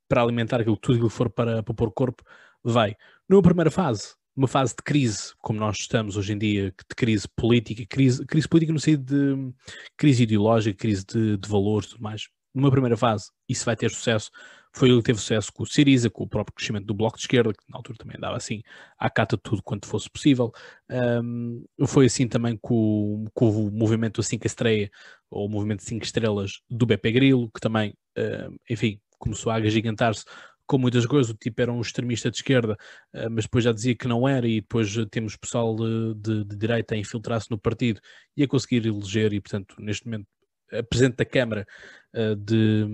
para 0.09 0.21
alimentar 0.23 0.59
aquilo, 0.59 0.75
tudo 0.75 0.95
aquilo 0.95 1.09
que 1.09 1.15
for 1.15 1.29
para, 1.29 1.63
para 1.63 1.73
pôr 1.73 1.91
corpo 1.91 2.23
vai. 2.63 2.95
Numa 3.29 3.41
primeira 3.41 3.71
fase, 3.71 4.15
uma 4.35 4.47
fase 4.47 4.75
de 4.75 4.83
crise, 4.83 5.33
como 5.37 5.59
nós 5.59 5.77
estamos 5.77 6.17
hoje 6.17 6.33
em 6.33 6.37
dia, 6.37 6.71
de 6.71 6.95
crise 6.95 7.27
política, 7.35 7.85
crise, 7.87 8.25
crise 8.25 8.47
política 8.47 8.73
no 8.73 8.79
sentido 8.79 9.05
de 9.05 9.53
crise 9.95 10.23
ideológica, 10.23 10.77
crise 10.77 11.05
de, 11.05 11.37
de 11.37 11.47
valores 11.47 11.87
e 11.87 11.91
tudo 11.91 12.01
mais. 12.01 12.27
Numa 12.53 12.71
primeira 12.71 12.97
fase, 12.97 13.29
isso 13.47 13.63
vai 13.65 13.75
ter 13.75 13.91
sucesso 13.91 14.31
Foi 14.73 14.89
ele 14.89 14.99
que 14.99 15.05
teve 15.05 15.19
sucesso 15.19 15.51
com 15.53 15.63
o 15.63 15.65
Siriza, 15.65 16.09
com 16.09 16.23
o 16.23 16.27
próprio 16.27 16.55
crescimento 16.55 16.85
do 16.85 16.93
Bloco 16.93 17.17
de 17.17 17.23
Esquerda, 17.23 17.53
que 17.53 17.63
na 17.69 17.77
altura 17.77 17.97
também 17.97 18.17
andava 18.17 18.37
assim 18.37 18.61
à 18.97 19.09
cata 19.09 19.35
de 19.35 19.43
tudo 19.43 19.63
quanto 19.63 19.87
fosse 19.87 20.09
possível. 20.09 20.51
Um, 20.89 21.63
foi 21.87 22.05
assim 22.05 22.27
também 22.27 22.57
com, 22.57 23.25
com 23.33 23.49
o 23.49 23.71
movimento 23.71 24.21
5 24.23 24.45
Estreia, 24.47 24.89
ou 25.29 25.47
o 25.47 25.49
movimento 25.49 25.83
5 25.83 26.03
Estrelas 26.05 26.61
do 26.69 26.85
BP 26.85 27.11
Grilo, 27.11 27.51
que 27.51 27.59
também, 27.59 27.93
um, 28.17 28.57
enfim, 28.69 28.99
começou 29.19 29.51
a 29.51 29.55
agigantar-se 29.55 30.25
com 30.65 30.77
muitas 30.77 31.05
coisas, 31.05 31.31
o 31.31 31.35
tipo 31.35 31.59
era 31.61 31.73
um 31.73 31.81
extremista 31.81 32.29
de 32.29 32.37
esquerda, 32.37 32.77
uh, 33.13 33.29
mas 33.31 33.45
depois 33.45 33.63
já 33.63 33.71
dizia 33.71 33.95
que 33.95 34.07
não 34.07 34.27
era, 34.27 34.47
e 34.47 34.61
depois 34.61 34.93
temos 35.09 35.35
pessoal 35.35 35.75
de, 35.75 36.13
de, 36.13 36.43
de 36.45 36.55
direita 36.55 36.93
a 36.93 36.97
infiltrar-se 36.97 37.49
no 37.49 37.57
partido 37.57 37.99
e 38.37 38.43
a 38.43 38.47
conseguir 38.47 38.85
eleger, 38.85 39.33
e 39.33 39.41
portanto, 39.41 39.75
neste 39.79 40.05
momento, 40.05 40.27
a 40.71 40.83
Presidente 40.83 41.17
da 41.17 41.25
Câmara 41.25 41.67
uh, 42.13 42.35
de, 42.35 42.85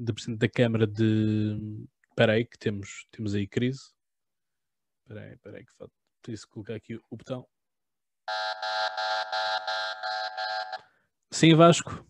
de 0.00 0.12
Presidente 0.12 0.40
da 0.40 0.48
Câmara 0.48 0.86
de. 0.86 1.86
Espera 2.10 2.32
aí, 2.32 2.44
que 2.44 2.58
temos, 2.58 3.06
temos 3.10 3.34
aí 3.34 3.46
crise. 3.46 3.92
Espera 5.02 5.24
aí, 5.24 5.32
espera 5.32 5.56
aí, 5.56 5.64
que 5.64 5.72
falta. 5.72 5.94
Preciso 6.20 6.48
colocar 6.48 6.74
aqui 6.74 6.96
o 6.96 7.16
botão. 7.16 7.46
Sim, 11.30 11.54
Vasco. 11.54 12.04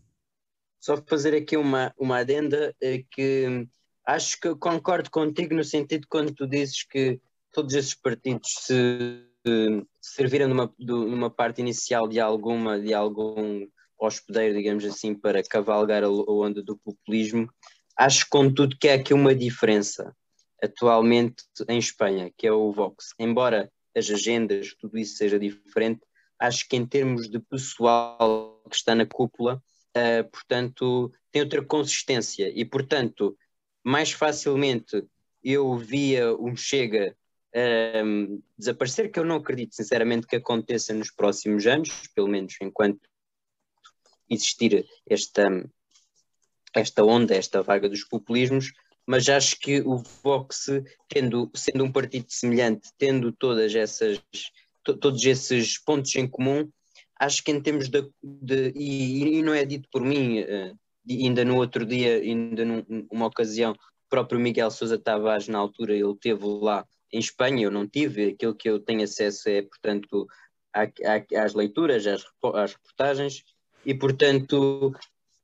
Só 0.89 0.97
fazer 1.07 1.35
aqui 1.35 1.55
uma, 1.55 1.93
uma 1.99 2.21
adenda 2.21 2.75
é 2.81 3.05
que 3.11 3.69
acho 4.07 4.41
que 4.41 4.55
concordo 4.55 5.11
contigo 5.11 5.55
no 5.55 5.63
sentido 5.63 6.07
quando 6.09 6.33
tu 6.33 6.47
dizes 6.47 6.83
que 6.83 7.21
todos 7.53 7.75
esses 7.75 7.95
partidos 7.95 8.55
se, 8.61 9.23
se 9.47 9.87
serviram 10.01 10.49
numa, 10.49 10.75
numa 10.79 11.29
parte 11.29 11.61
inicial 11.61 12.09
de 12.09 12.19
alguma 12.19 12.81
de 12.81 12.95
algum 12.95 13.67
hospedeiro, 14.01 14.55
digamos 14.55 14.83
assim, 14.87 15.15
para 15.15 15.43
cavalgar 15.43 16.05
a 16.05 16.09
onda 16.09 16.63
do 16.63 16.79
populismo. 16.79 17.53
Acho, 17.95 18.27
contudo, 18.31 18.75
que 18.81 18.89
há 18.89 18.95
aqui 18.95 19.13
uma 19.13 19.35
diferença 19.35 20.17
atualmente 20.63 21.45
em 21.69 21.79
Espanha, 21.79 22.33
que 22.35 22.47
é 22.47 22.53
o 22.53 22.73
Vox. 22.73 23.13
Embora 23.19 23.71
as 23.95 24.09
agendas, 24.09 24.75
tudo 24.81 24.97
isso 24.97 25.19
seja 25.19 25.39
diferente, 25.39 26.01
acho 26.39 26.67
que 26.67 26.77
em 26.77 26.87
termos 26.87 27.29
de 27.29 27.39
pessoal 27.41 28.63
que 28.71 28.77
está 28.77 28.95
na 28.95 29.05
cúpula, 29.05 29.63
uh, 29.99 30.29
portanto, 30.31 31.13
tem 31.31 31.43
outra 31.43 31.65
consistência. 31.65 32.51
E, 32.55 32.65
portanto, 32.65 33.37
mais 33.83 34.13
facilmente 34.13 35.05
eu 35.43 35.77
via 35.77 36.35
um 36.35 36.57
Chega 36.57 37.17
um, 37.55 37.59
ehm, 37.59 38.39
desaparecer, 38.57 39.11
que 39.11 39.19
eu 39.19 39.25
não 39.25 39.37
acredito 39.37 39.75
sinceramente 39.75 40.27
que 40.27 40.37
aconteça 40.37 40.93
nos 40.93 41.11
próximos 41.11 41.67
anos, 41.67 41.91
pelo 42.15 42.29
menos 42.29 42.55
enquanto 42.61 43.01
existir 44.29 44.87
esta, 45.09 45.49
esta 46.75 47.05
onda, 47.05 47.35
esta 47.35 47.63
vaga 47.63 47.89
dos 47.89 48.05
populismos, 48.05 48.73
mas 49.07 49.29
acho 49.29 49.59
que 49.59 49.81
o 49.81 49.97
Vox, 50.23 50.67
tendo, 51.09 51.51
sendo 51.55 51.85
um 51.85 51.91
partido 51.91 52.27
semelhante, 52.29 52.91
tendo 52.99 53.33
todas 53.33 53.75
essas, 53.75 54.21
to, 54.85 54.95
todos 54.97 55.25
esses 55.25 55.79
pontos 55.79 56.15
em 56.15 56.29
comum, 56.29 56.71
acho 57.19 57.43
que 57.43 57.51
em 57.51 57.61
termos 57.61 57.89
de, 57.89 58.09
de 58.23 58.73
e, 58.75 59.39
e, 59.39 59.43
não 59.43 59.55
é 59.55 59.65
dito 59.65 59.89
por 59.91 60.03
mim, 60.03 60.41
uh, 60.41 60.79
ainda 61.09 61.45
no 61.45 61.57
outro 61.57 61.85
dia, 61.85 62.17
ainda 62.17 62.65
numa 62.65 63.27
ocasião, 63.27 63.73
o 63.73 64.09
próprio 64.09 64.41
Miguel 64.41 64.71
Sousa 64.71 64.99
Tavares, 64.99 65.49
na 65.49 65.59
altura, 65.59 65.95
ele 65.95 66.17
teve 66.21 66.45
lá 66.45 66.87
em 67.13 67.19
Espanha, 67.19 67.65
eu 67.65 67.71
não 67.71 67.89
tive, 67.89 68.31
aquilo 68.31 68.55
que 68.55 68.69
eu 68.69 68.79
tenho 68.79 69.03
acesso 69.03 69.49
é, 69.49 69.63
portanto, 69.63 70.27
às 71.37 71.55
leituras, 71.55 72.07
às, 72.07 72.25
às 72.55 72.73
reportagens, 72.75 73.43
e 73.85 73.95
portanto 73.95 74.93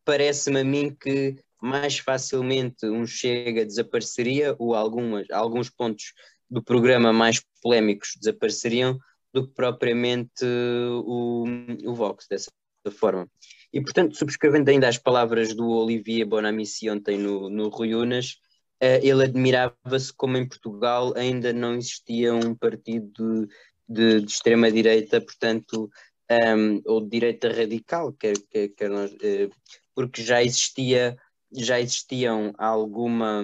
parece-me 0.04 0.60
a 0.60 0.64
mim 0.64 0.94
que 0.94 1.36
mais 1.60 1.98
facilmente 1.98 2.86
um 2.86 3.06
Chega 3.06 3.64
desapareceria 3.64 4.54
ou 4.58 4.74
algumas, 4.74 5.26
alguns 5.30 5.70
pontos 5.70 6.12
do 6.50 6.62
programa 6.62 7.12
mais 7.12 7.42
polémicos 7.62 8.10
desapareceriam 8.20 8.98
do 9.34 9.48
que 9.48 9.52
propriamente 9.52 10.44
o, 10.44 11.44
o 11.84 11.94
Vox, 11.94 12.28
dessa 12.30 12.50
forma. 12.96 13.28
E, 13.72 13.80
portanto, 13.80 14.16
subscrevendo 14.16 14.70
ainda 14.70 14.86
as 14.86 14.96
palavras 14.96 15.52
do 15.52 15.68
Olivier 15.68 16.24
Bonamici 16.24 16.88
ontem 16.88 17.18
no, 17.18 17.50
no 17.50 17.68
Rui 17.68 17.96
Unas, 17.96 18.38
uh, 18.80 19.02
ele 19.02 19.24
admirava-se 19.24 20.12
como 20.14 20.36
em 20.36 20.46
Portugal 20.46 21.12
ainda 21.16 21.52
não 21.52 21.74
existia 21.74 22.32
um 22.32 22.54
partido 22.54 23.48
de, 23.88 24.20
de 24.20 24.26
extrema-direita, 24.26 25.20
portanto, 25.20 25.90
um, 26.30 26.80
ou 26.86 27.00
de 27.00 27.10
direita 27.10 27.52
radical, 27.52 28.12
quer, 28.12 28.34
quer, 28.48 28.68
quer 28.68 28.88
nós, 28.88 29.10
uh, 29.10 29.50
porque 29.96 30.22
já 30.22 30.44
existia, 30.44 31.16
já 31.52 31.80
existiam 31.80 32.52
alguma, 32.56 33.42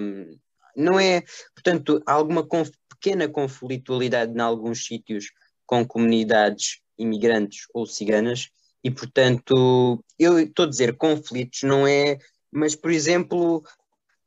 não 0.73 0.97
é, 0.97 1.21
portanto, 1.53 2.01
alguma 2.05 2.47
conf, 2.47 2.71
pequena 2.87 3.27
conflitualidade 3.27 4.31
em 4.31 4.39
alguns 4.39 4.85
sítios 4.85 5.25
com 5.71 5.87
comunidades 5.87 6.81
imigrantes 6.97 7.61
ou 7.73 7.85
ciganas, 7.85 8.49
e 8.83 8.91
portanto, 8.91 10.03
eu 10.19 10.37
estou 10.37 10.65
a 10.65 10.69
dizer 10.69 10.97
conflitos, 10.97 11.63
não 11.63 11.87
é, 11.87 12.17
mas 12.51 12.75
por 12.75 12.91
exemplo, 12.91 13.63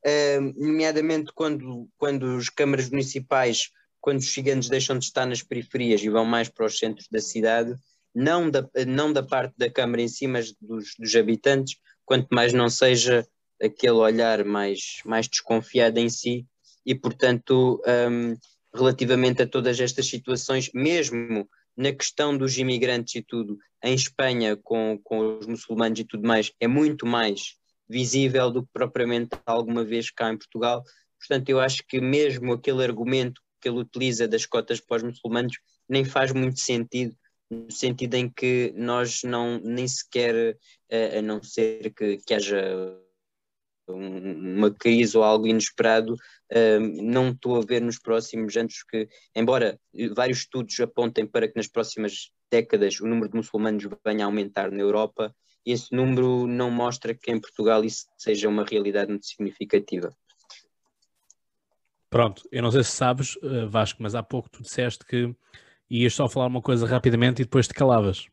uh, 0.06 0.40
nomeadamente 0.56 1.32
quando, 1.34 1.86
quando 1.98 2.38
as 2.38 2.48
câmaras 2.48 2.88
municipais, 2.88 3.68
quando 4.00 4.20
os 4.20 4.32
ciganos 4.32 4.70
deixam 4.70 4.98
de 4.98 5.04
estar 5.04 5.26
nas 5.26 5.42
periferias 5.42 6.02
e 6.02 6.08
vão 6.08 6.24
mais 6.24 6.48
para 6.48 6.64
os 6.64 6.78
centros 6.78 7.08
da 7.10 7.20
cidade, 7.20 7.76
não 8.14 8.50
da, 8.50 8.66
não 8.86 9.12
da 9.12 9.22
parte 9.22 9.52
da 9.58 9.68
Câmara 9.68 10.00
em 10.00 10.08
si, 10.08 10.26
mas 10.26 10.50
dos, 10.58 10.94
dos 10.98 11.14
habitantes, 11.14 11.76
quanto 12.06 12.28
mais 12.30 12.54
não 12.54 12.70
seja 12.70 13.28
aquele 13.62 13.98
olhar 13.98 14.46
mais, 14.46 15.02
mais 15.04 15.28
desconfiado 15.28 15.98
em 15.98 16.08
si, 16.08 16.46
e 16.86 16.94
portanto, 16.94 17.82
um, 18.10 18.34
relativamente 18.74 19.42
a 19.42 19.46
todas 19.46 19.78
estas 19.78 20.06
situações, 20.06 20.70
mesmo 20.74 21.48
na 21.76 21.92
questão 21.92 22.36
dos 22.36 22.58
imigrantes 22.58 23.14
e 23.14 23.22
tudo, 23.22 23.58
em 23.82 23.94
Espanha, 23.94 24.56
com, 24.56 24.98
com 25.02 25.38
os 25.38 25.46
muçulmanos 25.46 25.98
e 25.98 26.04
tudo 26.04 26.26
mais, 26.26 26.52
é 26.60 26.66
muito 26.66 27.06
mais 27.06 27.56
visível 27.88 28.50
do 28.50 28.62
que 28.62 28.70
propriamente 28.72 29.30
alguma 29.44 29.84
vez 29.84 30.10
cá 30.10 30.32
em 30.32 30.38
Portugal. 30.38 30.82
Portanto, 31.18 31.48
eu 31.48 31.60
acho 31.60 31.84
que 31.86 32.00
mesmo 32.00 32.52
aquele 32.52 32.84
argumento 32.84 33.40
que 33.60 33.68
ele 33.68 33.78
utiliza 33.78 34.28
das 34.28 34.46
cotas 34.46 34.80
para 34.80 34.98
os 34.98 35.02
muçulmanos 35.02 35.58
nem 35.88 36.04
faz 36.04 36.32
muito 36.32 36.60
sentido, 36.60 37.14
no 37.50 37.70
sentido 37.70 38.14
em 38.14 38.28
que 38.28 38.72
nós 38.76 39.22
não 39.22 39.60
nem 39.60 39.86
sequer, 39.86 40.56
a, 40.90 41.18
a 41.18 41.22
não 41.22 41.42
ser 41.42 41.92
que, 41.94 42.18
que 42.18 42.34
haja 42.34 42.98
uma 43.88 44.70
crise 44.70 45.16
ou 45.16 45.22
algo 45.22 45.46
inesperado, 45.46 46.16
não 47.02 47.30
estou 47.30 47.56
a 47.56 47.60
ver 47.60 47.80
nos 47.80 47.98
próximos 47.98 48.56
anos 48.56 48.82
que, 48.82 49.08
embora 49.34 49.78
vários 50.14 50.38
estudos 50.38 50.78
apontem 50.80 51.26
para 51.26 51.48
que 51.48 51.56
nas 51.56 51.68
próximas 51.68 52.30
décadas 52.50 53.00
o 53.00 53.06
número 53.06 53.28
de 53.28 53.36
muçulmanos 53.36 53.84
venha 54.04 54.24
a 54.24 54.26
aumentar 54.26 54.70
na 54.70 54.80
Europa, 54.80 55.34
esse 55.64 55.94
número 55.94 56.46
não 56.46 56.70
mostra 56.70 57.14
que 57.14 57.30
em 57.30 57.40
Portugal 57.40 57.84
isso 57.84 58.06
seja 58.18 58.48
uma 58.48 58.64
realidade 58.64 59.10
muito 59.10 59.26
significativa. 59.26 60.14
Pronto, 62.10 62.46
eu 62.52 62.62
não 62.62 62.70
sei 62.70 62.84
se 62.84 62.92
sabes, 62.92 63.36
eh, 63.42 63.66
Vasco, 63.66 64.02
mas 64.02 64.14
há 64.14 64.22
pouco 64.22 64.48
tu 64.48 64.62
disseste 64.62 65.04
que 65.04 65.34
ias 65.90 66.14
só 66.14 66.28
falar 66.28 66.46
uma 66.46 66.62
coisa 66.62 66.86
rapidamente 66.86 67.42
e 67.42 67.44
depois 67.44 67.66
te 67.66 67.74
calavas. 67.74 68.28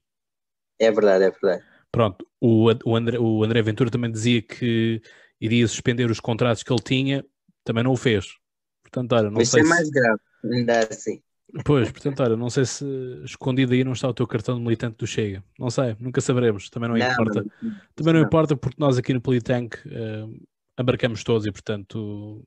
É 0.79 0.91
verdade, 0.91 1.25
é 1.25 1.31
verdade. 1.31 1.63
Pronto, 1.91 2.25
o, 2.39 2.69
o, 2.85 2.95
André, 2.95 3.17
o 3.19 3.43
André 3.43 3.61
Ventura 3.61 3.89
também 3.89 4.11
dizia 4.11 4.41
que 4.41 5.01
iria 5.41 5.67
suspender 5.67 6.09
os 6.09 6.19
contratos 6.19 6.63
que 6.63 6.71
ele 6.71 6.81
tinha, 6.81 7.25
também 7.63 7.83
não 7.83 7.91
o 7.91 7.97
fez. 7.97 8.37
Portanto, 8.83 9.13
olha, 9.13 9.31
não 9.31 9.43
sei 9.43 9.61
ser 9.61 9.63
se... 9.63 9.69
mais 9.69 9.89
grave, 9.89 10.19
ainda 10.43 10.79
assim. 10.79 11.21
Pois, 11.65 11.91
portanto, 11.91 12.21
olha, 12.23 12.37
não 12.37 12.49
sei 12.49 12.63
se 12.63 12.85
escondido 13.25 13.73
aí 13.73 13.83
não 13.83 13.91
está 13.91 14.07
o 14.07 14.13
teu 14.13 14.25
cartão 14.25 14.55
de 14.55 14.61
militante 14.61 14.97
do 14.97 15.07
Chega. 15.07 15.43
Não 15.59 15.69
sei, 15.69 15.97
nunca 15.99 16.21
saberemos, 16.21 16.69
também 16.69 16.87
não, 16.87 16.95
Não, 16.95 17.11
importa. 17.11 17.43
não, 17.61 17.71
Também 17.93 18.13
não, 18.13 18.19
não. 18.21 18.27
importa 18.27 18.55
porque 18.55 18.77
nós 18.79 18.97
aqui 18.97 19.13
no 19.13 19.19
Politank 19.19 19.75
uh, 19.87 20.47
abarcamos 20.77 21.23
todos 21.23 21.45
e, 21.45 21.51
portanto, 21.51 22.45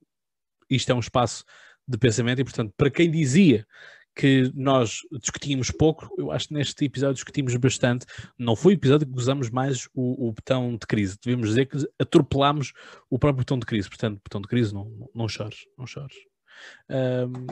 isto 0.71 0.91
é 0.91 0.95
um 0.95 1.01
espaço 1.01 1.45
de 1.87 1.99
pensamento 1.99 2.41
e, 2.41 2.45
portanto, 2.45 2.73
para 2.77 2.91
quem 2.91 3.11
dizia 3.11 3.67
que 4.15 4.53
nós 4.55 5.01
discutíamos 5.21 5.71
pouco, 5.71 6.09
eu 6.17 6.31
acho 6.31 6.49
que 6.49 6.55
neste 6.55 6.85
episódio 6.85 7.15
discutimos 7.15 7.55
bastante. 7.57 8.07
Não 8.39 8.55
foi 8.55 8.75
o 8.75 8.77
episódio 8.77 9.07
que 9.07 9.19
usamos 9.19 9.51
mais 9.51 9.89
o, 9.95 10.29
o 10.29 10.33
botão 10.33 10.73
de 10.73 10.87
crise. 10.87 11.19
Devemos 11.23 11.49
dizer 11.49 11.67
que 11.67 11.79
atropelámos 11.99 12.73
o 13.11 13.19
próprio 13.19 13.43
botão 13.43 13.59
de 13.59 13.67
crise. 13.67 13.89
Portanto, 13.89 14.21
botão 14.25 14.41
de 14.41 14.49
crise, 14.49 14.73
não, 14.73 15.11
não, 15.15 15.29
chores, 15.29 15.67
não 15.77 15.87
chores. 15.87 16.15
Ahm, 16.89 17.47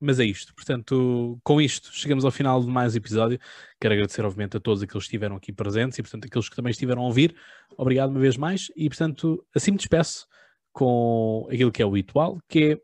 mas 0.00 0.18
é 0.18 0.24
isto. 0.24 0.54
Portanto, 0.54 1.38
com 1.44 1.60
isto, 1.60 1.90
chegamos 1.92 2.24
ao 2.24 2.30
final 2.30 2.60
de 2.60 2.68
mais 2.68 2.94
um 2.94 2.98
episódio. 2.98 3.38
Quero 3.80 3.94
agradecer, 3.94 4.24
obviamente, 4.24 4.56
a 4.56 4.60
todos 4.60 4.82
aqueles 4.82 5.04
que 5.04 5.08
estiveram 5.08 5.36
aqui 5.36 5.52
presentes 5.52 5.98
e, 5.98 6.02
portanto, 6.02 6.26
aqueles 6.26 6.48
que 6.48 6.56
também 6.56 6.70
estiveram 6.70 7.02
a 7.02 7.06
ouvir. 7.06 7.34
Obrigado 7.76 8.10
uma 8.10 8.20
vez 8.20 8.36
mais. 8.36 8.72
E, 8.76 8.88
portanto, 8.88 9.44
assim 9.54 9.70
me 9.70 9.76
despeço 9.76 10.26
com 10.72 11.46
aquilo 11.50 11.72
que 11.72 11.82
é 11.82 11.86
o 11.86 11.90
ritual, 11.90 12.38
que 12.48 12.72
é 12.72 12.80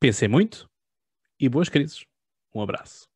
pensem 0.00 0.28
muito 0.28 0.68
e 1.38 1.48
boas 1.48 1.68
crises. 1.68 2.04
Um 2.54 2.62
abraço. 2.62 3.08